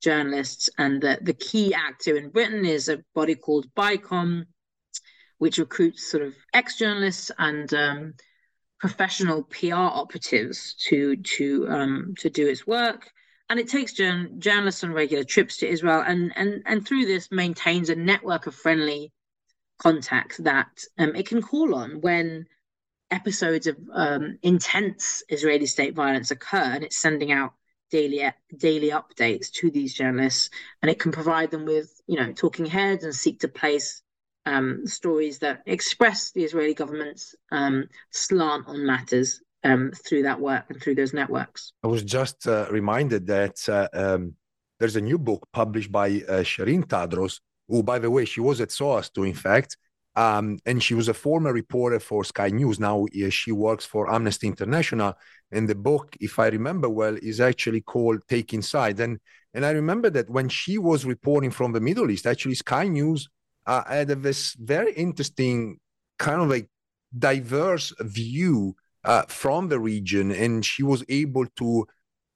journalists. 0.00 0.68
And 0.78 1.00
the, 1.02 1.18
the 1.20 1.34
key 1.34 1.74
actor 1.74 2.16
in 2.16 2.30
Britain 2.30 2.64
is 2.64 2.88
a 2.88 3.02
body 3.14 3.34
called 3.34 3.72
BICOM, 3.74 4.46
which 5.38 5.58
recruits 5.58 6.10
sort 6.10 6.22
of 6.22 6.34
ex 6.52 6.76
journalists 6.76 7.30
and 7.38 7.72
um, 7.74 8.14
professional 8.78 9.44
PR 9.44 9.74
operatives 9.74 10.74
to 10.88 11.16
to 11.16 11.68
um, 11.68 12.14
to 12.18 12.30
do 12.30 12.48
its 12.48 12.66
work. 12.66 13.10
And 13.48 13.58
it 13.58 13.68
takes 13.68 13.92
journalists 13.92 14.84
on 14.84 14.92
regular 14.92 15.24
trips 15.24 15.56
to 15.58 15.68
Israel, 15.68 16.04
and 16.06 16.32
and 16.36 16.62
and 16.66 16.86
through 16.86 17.06
this 17.06 17.30
maintains 17.30 17.90
a 17.90 17.96
network 17.96 18.46
of 18.46 18.54
friendly 18.54 19.12
contacts 19.78 20.36
that 20.38 20.68
um, 20.98 21.16
it 21.16 21.26
can 21.26 21.42
call 21.42 21.74
on 21.74 22.00
when 22.00 22.46
episodes 23.10 23.66
of 23.66 23.76
um, 23.92 24.38
intense 24.42 25.22
Israeli 25.28 25.66
state 25.66 25.94
violence 25.94 26.30
occur, 26.30 26.58
and 26.58 26.84
it's 26.84 26.98
sending 26.98 27.32
out 27.32 27.54
daily 27.90 28.30
daily 28.56 28.90
updates 28.90 29.50
to 29.52 29.70
these 29.70 29.94
journalists, 29.94 30.50
and 30.82 30.90
it 30.90 30.98
can 30.98 31.12
provide 31.12 31.50
them 31.50 31.64
with 31.64 32.00
you 32.06 32.16
know 32.16 32.32
talking 32.32 32.66
heads 32.66 33.04
and 33.04 33.14
seek 33.14 33.40
to 33.40 33.48
place 33.48 34.02
um, 34.46 34.86
stories 34.86 35.38
that 35.40 35.62
express 35.66 36.32
the 36.32 36.44
Israeli 36.44 36.74
government's 36.74 37.34
um, 37.52 37.88
slant 38.10 38.66
on 38.66 38.86
matters 38.86 39.42
um, 39.64 39.92
through 40.06 40.22
that 40.22 40.40
work 40.40 40.64
and 40.68 40.80
through 40.80 40.94
those 40.94 41.12
networks. 41.12 41.72
I 41.82 41.88
was 41.88 42.02
just 42.02 42.46
uh, 42.46 42.66
reminded 42.70 43.26
that 43.26 43.68
uh, 43.68 43.88
um, 43.92 44.34
there's 44.78 44.96
a 44.96 45.00
new 45.00 45.18
book 45.18 45.46
published 45.52 45.92
by 45.92 46.08
uh, 46.08 46.42
Sherine 46.42 46.86
Tadros, 46.86 47.40
who, 47.68 47.82
by 47.82 47.98
the 47.98 48.10
way, 48.10 48.24
she 48.24 48.40
was 48.40 48.60
at 48.60 48.72
SOAS 48.72 49.10
too, 49.10 49.24
in 49.24 49.34
fact. 49.34 49.76
Um, 50.16 50.58
and 50.66 50.82
she 50.82 50.94
was 50.94 51.08
a 51.08 51.14
former 51.14 51.52
reporter 51.52 52.00
for 52.00 52.24
Sky 52.24 52.48
News. 52.48 52.80
Now 52.80 53.06
she 53.30 53.52
works 53.52 53.86
for 53.86 54.12
Amnesty 54.12 54.48
International. 54.48 55.14
And 55.52 55.68
the 55.68 55.74
book, 55.74 56.16
if 56.20 56.38
I 56.38 56.48
remember 56.48 56.88
well, 56.88 57.16
is 57.22 57.40
actually 57.40 57.80
called 57.80 58.22
Taking 58.28 58.62
Sides. 58.62 59.00
And 59.00 59.20
and 59.54 59.64
I 59.66 59.70
remember 59.70 60.10
that 60.10 60.30
when 60.30 60.48
she 60.48 60.78
was 60.78 61.04
reporting 61.04 61.50
from 61.50 61.72
the 61.72 61.80
Middle 61.80 62.10
East, 62.10 62.26
actually 62.26 62.54
Sky 62.54 62.86
News 62.86 63.28
uh, 63.66 63.82
had 63.88 64.08
this 64.08 64.54
very 64.54 64.92
interesting 64.94 65.78
kind 66.18 66.40
of 66.40 66.48
like 66.48 66.68
diverse 67.16 67.92
view 68.00 68.76
uh, 69.04 69.22
from 69.28 69.68
the 69.68 69.78
region, 69.78 70.30
and 70.30 70.64
she 70.64 70.82
was 70.82 71.04
able 71.08 71.46
to 71.56 71.86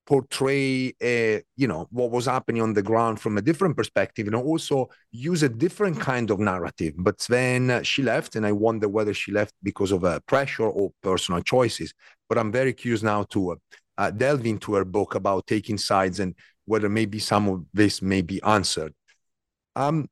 portray 0.07 0.95
a, 1.03 1.43
you 1.57 1.67
know 1.67 1.87
what 1.91 2.11
was 2.11 2.27
happening 2.27 2.61
on 2.63 2.75
the 2.75 2.83
ground 2.83 3.21
from 3.21 3.39
a 3.39 3.43
different 3.43 3.77
perspective 3.77 4.27
and 4.27 4.37
also 4.37 4.89
use 5.11 5.43
a 5.43 5.49
different 5.49 5.99
kind 5.99 6.31
of 6.31 6.39
narrative. 6.39 6.95
But 6.97 7.19
then 7.29 7.83
she 7.85 8.03
left 8.03 8.37
and 8.37 8.47
i 8.47 8.53
wonder 8.53 8.89
whether 8.89 9.15
she 9.15 9.33
left 9.33 9.55
because 9.63 9.93
of 9.93 10.05
uh, 10.05 10.21
pressure 10.27 10.69
or 10.69 10.93
personal 11.03 11.41
choices. 11.43 11.95
But 12.29 12.39
i'm 12.39 12.53
very 12.53 12.73
curious 12.73 13.03
now 13.03 13.25
to 13.31 13.57
uh, 13.97 14.11
delve 14.11 14.47
into 14.47 14.75
her 14.75 14.85
book 14.85 15.15
about 15.15 15.47
taking 15.47 15.79
sides 15.79 16.21
and 16.21 16.35
whether 16.67 16.89
maybe 16.89 17.19
some 17.19 17.49
of 17.49 17.65
this 17.73 18.03
may 18.03 18.23
be 18.23 18.43
answered. 18.43 18.93
Um, 19.77 20.09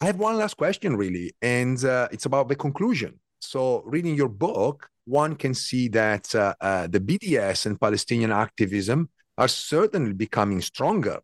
i 0.00 0.06
have 0.06 0.18
one 0.18 0.36
last 0.36 0.56
question 0.56 0.96
really 0.96 1.34
and 1.42 1.84
uh, 1.84 2.08
it's 2.10 2.26
about 2.26 2.48
the 2.48 2.56
conclusion. 2.56 3.20
So 3.40 3.82
reading 3.84 4.14
your 4.14 4.28
book 4.28 4.88
one 5.04 5.36
can 5.36 5.54
see 5.54 5.88
that 5.88 6.34
uh, 6.34 6.52
uh, 6.60 6.86
the 6.88 6.98
bds 6.98 7.66
and 7.66 7.80
palestinian 7.80 8.32
activism 8.32 9.08
are 9.38 9.48
certainly 9.48 10.12
becoming 10.12 10.60
stronger, 10.60 11.20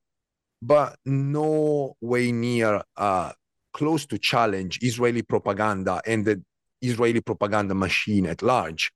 but 0.60 0.96
no 1.04 1.96
way 2.00 2.32
near 2.32 2.82
uh, 2.96 3.32
close 3.72 4.06
to 4.06 4.18
challenge 4.18 4.78
Israeli 4.82 5.22
propaganda 5.22 6.00
and 6.06 6.24
the 6.24 6.42
Israeli 6.80 7.20
propaganda 7.20 7.74
machine 7.74 8.26
at 8.26 8.42
large. 8.42 8.92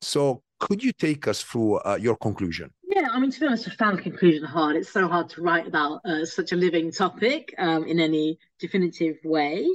So, 0.00 0.42
could 0.60 0.82
you 0.82 0.92
take 0.92 1.26
us 1.28 1.42
through 1.42 1.76
uh, 1.78 1.98
your 2.00 2.16
conclusion? 2.16 2.70
Yeah, 2.84 3.08
I 3.10 3.18
mean, 3.18 3.30
to 3.32 3.40
be 3.40 3.46
honest, 3.46 3.68
I 3.68 3.72
found 3.72 3.98
the 3.98 4.02
conclusion 4.02 4.44
hard. 4.44 4.76
It's 4.76 4.90
so 4.90 5.08
hard 5.08 5.28
to 5.30 5.42
write 5.42 5.66
about 5.66 6.00
uh, 6.04 6.24
such 6.24 6.52
a 6.52 6.56
living 6.56 6.92
topic 6.92 7.54
um, 7.58 7.84
in 7.84 7.98
any 7.98 8.38
definitive 8.60 9.16
way. 9.24 9.68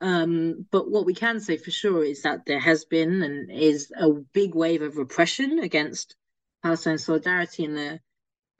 Um, 0.00 0.66
but 0.70 0.90
what 0.90 1.04
we 1.04 1.14
can 1.14 1.40
say 1.40 1.56
for 1.56 1.70
sure 1.70 2.04
is 2.04 2.22
that 2.22 2.46
there 2.46 2.60
has 2.60 2.84
been 2.84 3.22
and 3.22 3.50
is 3.50 3.92
a 3.98 4.10
big 4.32 4.54
wave 4.54 4.82
of 4.82 4.96
repression 4.96 5.58
against 5.58 6.14
Palestine 6.62 6.98
solidarity 6.98 7.64
in 7.64 7.74
the 7.74 8.00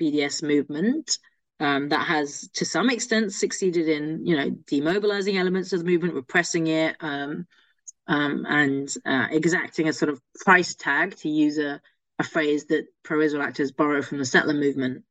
BDS 0.01 0.43
movement 0.43 1.18
um, 1.60 1.90
that 1.90 2.06
has, 2.06 2.48
to 2.55 2.64
some 2.64 2.89
extent, 2.89 3.32
succeeded 3.32 3.89
in, 3.89 4.27
you 4.27 4.36
know, 4.36 4.51
demobilizing 4.51 5.39
elements 5.39 5.72
of 5.72 5.81
the 5.81 5.85
movement, 5.85 6.14
repressing 6.14 6.66
it, 6.68 6.97
um, 7.01 7.47
um, 8.06 8.47
and 8.48 8.93
uh, 9.05 9.27
exacting 9.31 9.89
a 9.89 9.93
sort 9.93 10.09
of 10.09 10.20
price 10.40 10.74
tag, 10.74 11.16
to 11.16 11.28
use 11.28 11.59
a, 11.59 11.81
a 12.18 12.24
phrase 12.24 12.64
that 12.66 12.86
pro-Israel 13.02 13.43
actors 13.43 13.72
borrow 13.72 14.01
from 14.01 14.18
the 14.18 14.24
settler 14.24 14.55
movement 14.55 15.05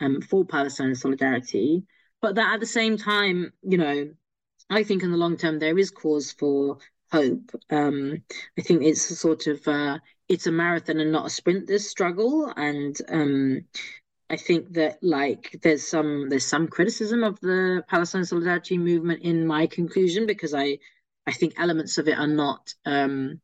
um, 0.00 0.20
for 0.20 0.44
Palestine 0.44 0.94
solidarity. 0.94 1.84
But 2.20 2.34
that 2.34 2.54
at 2.54 2.60
the 2.60 2.66
same 2.66 2.96
time, 2.96 3.52
you 3.62 3.78
know, 3.78 4.10
I 4.68 4.82
think 4.82 5.02
in 5.02 5.10
the 5.10 5.16
long 5.16 5.36
term 5.36 5.58
there 5.58 5.78
is 5.78 5.90
cause 5.90 6.32
for 6.32 6.78
hope. 7.12 7.50
Um, 7.70 8.22
I 8.58 8.62
think 8.62 8.82
it's 8.82 9.10
a 9.10 9.16
sort 9.16 9.46
of 9.46 9.66
uh, 9.68 9.98
it's 10.28 10.46
a 10.46 10.52
marathon 10.52 10.98
and 10.98 11.12
not 11.12 11.26
a 11.26 11.30
sprint. 11.30 11.66
This 11.66 11.90
struggle, 11.90 12.52
and 12.56 12.96
um, 13.08 13.64
I 14.32 14.36
think 14.36 14.72
that 14.72 14.96
like 15.02 15.58
there's 15.62 15.86
some 15.86 16.30
there's 16.30 16.46
some 16.46 16.66
criticism 16.66 17.22
of 17.22 17.38
the 17.40 17.84
Palestine 17.86 18.24
solidarity 18.24 18.78
movement 18.78 19.22
in 19.22 19.46
my 19.46 19.66
conclusion 19.66 20.24
because 20.26 20.54
I 20.54 20.78
I 21.26 21.32
think 21.32 21.52
elements 21.58 21.98
of 21.98 22.08
it 22.08 22.18
are 22.18 22.26
not 22.26 22.74
um, 22.86 23.42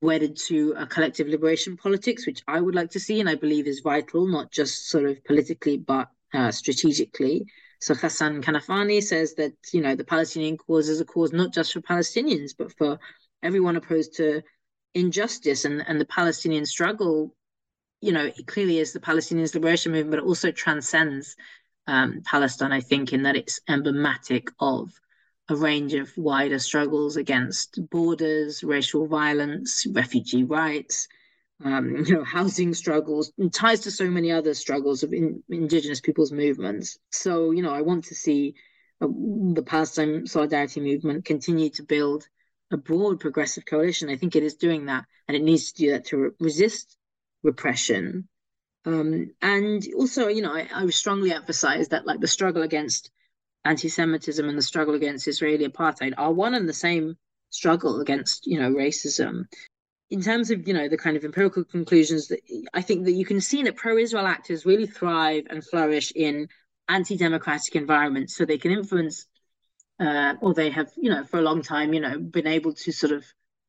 wedded 0.00 0.38
to 0.48 0.74
a 0.78 0.86
collective 0.86 1.28
liberation 1.28 1.76
politics, 1.76 2.26
which 2.26 2.42
I 2.48 2.58
would 2.58 2.74
like 2.74 2.90
to 2.92 3.00
see 3.00 3.20
and 3.20 3.28
I 3.28 3.34
believe 3.34 3.66
is 3.66 3.80
vital, 3.80 4.26
not 4.26 4.50
just 4.50 4.88
sort 4.88 5.04
of 5.04 5.22
politically 5.24 5.76
but 5.76 6.08
uh, 6.32 6.50
strategically. 6.52 7.44
So 7.82 7.92
Ghassan 7.94 8.42
Kanafani 8.42 9.02
says 9.02 9.34
that 9.34 9.52
you 9.74 9.82
know 9.82 9.94
the 9.94 10.04
Palestinian 10.04 10.56
cause 10.56 10.88
is 10.88 11.02
a 11.02 11.04
cause 11.04 11.34
not 11.34 11.52
just 11.52 11.74
for 11.74 11.82
Palestinians 11.82 12.52
but 12.56 12.72
for 12.78 12.98
everyone 13.42 13.76
opposed 13.76 14.14
to 14.16 14.40
injustice 14.94 15.66
and 15.66 15.84
and 15.86 16.00
the 16.00 16.06
Palestinian 16.06 16.64
struggle 16.64 17.34
you 18.00 18.12
know, 18.12 18.24
it 18.24 18.46
clearly 18.46 18.78
is 18.78 18.92
the 18.92 19.00
Palestinian 19.00 19.48
liberation 19.52 19.92
movement, 19.92 20.10
but 20.10 20.18
it 20.18 20.28
also 20.28 20.50
transcends 20.50 21.36
um, 21.86 22.22
Palestine, 22.24 22.72
I 22.72 22.80
think, 22.80 23.12
in 23.12 23.22
that 23.22 23.36
it's 23.36 23.60
emblematic 23.68 24.48
of 24.60 24.92
a 25.48 25.56
range 25.56 25.94
of 25.94 26.12
wider 26.16 26.58
struggles 26.58 27.16
against 27.16 27.78
borders, 27.90 28.64
racial 28.64 29.06
violence, 29.06 29.86
refugee 29.86 30.44
rights, 30.44 31.06
um, 31.64 31.96
you 32.06 32.14
know, 32.14 32.24
housing 32.24 32.74
struggles, 32.74 33.32
and 33.38 33.52
ties 33.52 33.80
to 33.80 33.90
so 33.90 34.10
many 34.10 34.32
other 34.32 34.54
struggles 34.54 35.02
of 35.02 35.12
in, 35.12 35.42
indigenous 35.48 36.00
people's 36.00 36.32
movements. 36.32 36.98
So, 37.12 37.52
you 37.52 37.62
know, 37.62 37.72
I 37.72 37.82
want 37.82 38.04
to 38.06 38.14
see 38.14 38.54
uh, 39.00 39.06
the 39.06 39.62
Palestine 39.64 40.26
solidarity 40.26 40.80
movement 40.80 41.24
continue 41.24 41.70
to 41.70 41.82
build 41.82 42.26
a 42.72 42.76
broad 42.76 43.20
progressive 43.20 43.64
coalition. 43.64 44.10
I 44.10 44.16
think 44.16 44.34
it 44.34 44.42
is 44.42 44.54
doing 44.54 44.86
that, 44.86 45.04
and 45.28 45.36
it 45.36 45.42
needs 45.42 45.72
to 45.72 45.82
do 45.82 45.90
that 45.92 46.06
to 46.06 46.16
re- 46.16 46.30
resist 46.40 46.96
repression. 47.46 48.28
Um, 48.84 49.32
and 49.40 49.82
also, 49.96 50.28
you 50.28 50.42
know, 50.42 50.52
I, 50.52 50.68
I 50.72 50.86
strongly 50.90 51.32
emphasize 51.32 51.88
that 51.88 52.06
like 52.06 52.20
the 52.20 52.28
struggle 52.28 52.62
against 52.62 53.10
anti-Semitism 53.64 54.48
and 54.48 54.58
the 54.58 54.62
struggle 54.62 54.94
against 54.94 55.26
Israeli 55.26 55.66
apartheid 55.66 56.14
are 56.16 56.32
one 56.32 56.54
and 56.54 56.68
the 56.68 56.72
same 56.88 57.16
struggle 57.50 58.00
against, 58.00 58.46
you 58.46 58.60
know, 58.60 58.70
racism. 58.70 59.44
In 60.10 60.22
terms 60.22 60.52
of, 60.52 60.68
you 60.68 60.74
know, 60.74 60.88
the 60.88 60.96
kind 60.96 61.16
of 61.16 61.24
empirical 61.24 61.64
conclusions 61.64 62.28
that 62.28 62.40
I 62.72 62.82
think 62.82 63.06
that 63.06 63.18
you 63.20 63.24
can 63.24 63.40
see 63.40 63.64
that 63.64 63.74
pro-Israel 63.74 64.26
actors 64.26 64.64
really 64.64 64.86
thrive 64.86 65.44
and 65.50 65.64
flourish 65.64 66.12
in 66.14 66.48
anti-democratic 66.88 67.74
environments, 67.74 68.36
so 68.36 68.44
they 68.44 68.58
can 68.58 68.70
influence, 68.70 69.26
uh, 69.98 70.34
or 70.40 70.54
they 70.54 70.70
have, 70.70 70.88
you 70.96 71.10
know, 71.10 71.24
for 71.24 71.38
a 71.40 71.42
long 71.42 71.60
time, 71.60 71.92
you 71.92 72.00
know, 72.00 72.20
been 72.20 72.46
able 72.46 72.72
to 72.74 72.92
sort 72.92 73.12
of 73.12 73.24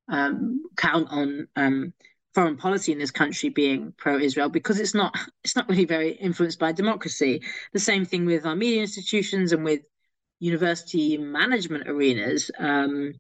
um, 0.08 0.62
count 0.76 1.08
on 1.10 1.48
um, 1.56 1.94
foreign 2.38 2.56
policy 2.56 2.92
in 2.92 3.00
this 3.00 3.10
country 3.10 3.50
being 3.50 3.92
pro-Israel 3.98 4.48
because 4.48 4.80
it's 4.80 4.94
not 4.94 5.18
it's 5.44 5.56
not 5.56 5.68
really 5.68 5.86
very 5.86 6.12
influenced 6.12 6.60
by 6.60 6.72
democracy. 6.72 7.42
The 7.74 7.80
same 7.80 8.06
thing 8.06 8.28
with 8.28 8.46
our 8.46 8.56
media 8.56 8.82
institutions 8.82 9.54
and 9.54 9.64
with 9.64 9.82
university 10.40 11.18
management 11.18 11.90
arenas. 11.90 12.52
Um, 12.60 13.16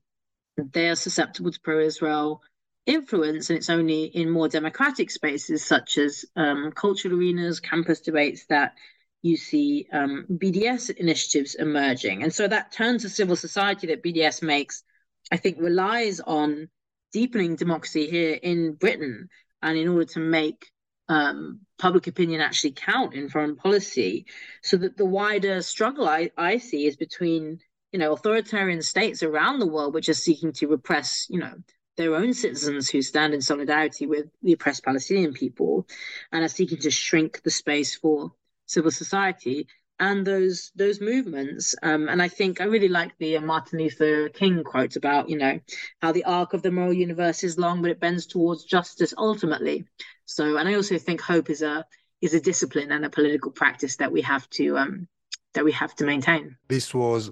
they 0.56 0.90
are 0.90 0.96
susceptible 0.96 1.52
to 1.52 1.60
pro-Israel 1.62 2.44
influence, 2.86 3.50
and 3.50 3.58
it's 3.58 3.72
only 3.72 4.04
in 4.04 4.30
more 4.30 4.50
democratic 4.50 5.10
spaces 5.10 5.66
such 5.66 5.98
as 5.98 6.24
um, 6.36 6.72
cultural 6.76 7.18
arenas, 7.18 7.60
campus 7.60 8.02
debates 8.02 8.46
that 8.50 8.76
you 9.24 9.36
see 9.36 9.88
um, 9.94 10.28
BDS 10.30 10.92
initiatives 10.92 11.56
emerging. 11.56 12.22
And 12.22 12.32
so 12.32 12.48
that 12.48 12.72
turn 12.72 13.00
to 13.00 13.10
civil 13.10 13.36
society 13.36 13.88
that 13.88 14.04
BDS 14.04 14.44
makes, 14.44 14.84
I 15.32 15.38
think, 15.38 15.58
relies 15.60 16.20
on 16.20 16.70
deepening 17.12 17.56
democracy 17.56 18.10
here 18.10 18.40
in 18.42 18.74
Britain, 18.74 19.30
and 19.62 19.78
in 19.78 19.88
order 19.88 20.06
to 20.06 20.20
make 20.20 20.72
um, 21.10 21.62
public 21.80 22.08
opinion 22.08 22.42
actually 22.42 22.72
count 22.72 23.14
in 23.14 23.30
foreign 23.30 23.56
policy, 23.56 24.26
so 24.62 24.78
that 24.78 24.98
the 24.98 25.06
wider 25.06 25.62
struggle 25.62 26.08
I, 26.08 26.32
I 26.38 26.58
see 26.58 26.86
is 26.86 26.96
between 26.96 27.60
you 27.92 28.00
know 28.00 28.14
authoritarian 28.14 28.82
states 28.82 29.24
around 29.24 29.60
the 29.60 29.68
world 29.68 29.94
which 29.94 30.10
are 30.10 30.14
seeking 30.14 30.52
to 30.54 30.68
repress 30.68 31.26
you 31.30 31.40
know 31.40 31.54
their 31.96 32.16
own 32.16 32.34
citizens 32.34 32.90
who 32.90 33.02
stand 33.02 33.34
in 33.34 33.42
solidarity 33.42 34.06
with 34.06 34.28
the 34.44 34.54
oppressed 34.54 34.84
Palestinian 34.84 35.34
people 35.34 35.88
and 36.32 36.44
are 36.44 36.50
seeking 36.50 36.78
to 36.80 36.92
shrink 36.92 37.42
the 37.44 37.50
space 37.50 37.96
for 37.96 38.32
civil 38.68 38.92
society 38.92 39.68
and 40.00 40.26
those 40.26 40.72
those 40.76 41.02
movements. 41.02 41.76
Um, 41.82 42.10
and 42.10 42.22
I 42.22 42.28
think 42.28 42.62
I 42.62 42.66
really 42.66 42.90
like 42.90 43.12
the 43.18 43.38
Martin 43.40 43.80
Luther 43.80 44.30
King 44.30 44.64
quote 44.64 44.96
about 44.96 45.30
you 45.30 45.38
know 45.38 45.60
how 46.02 46.12
the 46.12 46.24
arc 46.26 46.54
of 46.54 46.62
the 46.62 46.72
moral 46.72 46.94
universe 46.94 47.44
is 47.44 47.58
long, 47.58 47.82
but 47.82 47.92
it 47.92 48.00
bends 48.00 48.26
towards 48.26 48.64
justice 48.64 49.14
ultimately. 49.18 49.86
So, 50.26 50.58
and 50.58 50.68
I 50.68 50.76
also 50.76 50.98
think 50.98 51.22
hope 51.22 51.50
is 51.50 51.62
a 51.62 51.86
is 52.22 52.34
a 52.34 52.40
discipline 52.40 52.92
and 52.92 53.06
a 53.06 53.10
political 53.10 53.52
practice 53.52 53.96
that 53.98 54.12
we 54.12 54.22
have 54.22 54.50
to 54.52 54.78
um, 54.78 55.08
that 55.54 55.66
we 55.66 55.72
have 55.72 55.96
to 55.96 56.06
maintain. 56.06 56.56
This 56.68 56.94
was 56.94 57.32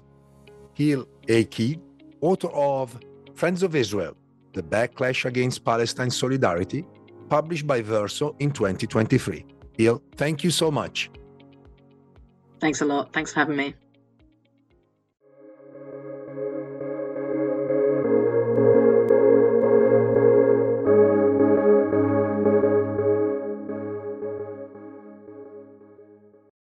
Hil 0.74 1.06
Aked, 1.28 1.80
author 2.20 2.48
of 2.48 2.98
Friends 3.34 3.62
of 3.62 3.74
Israel: 3.74 4.16
The 4.54 4.62
Backlash 4.62 5.24
Against 5.24 5.64
Palestine 5.64 6.10
Solidarity, 6.10 6.84
published 7.28 7.66
by 7.66 7.80
Verso 7.82 8.34
in 8.38 8.50
2023. 8.50 9.44
Hil, 9.78 10.02
thank 10.16 10.42
you 10.42 10.50
so 10.50 10.70
much. 10.70 11.10
Thanks 12.60 12.80
a 12.80 12.84
lot. 12.84 13.12
Thanks 13.12 13.32
for 13.32 13.40
having 13.40 13.56
me. 13.56 13.74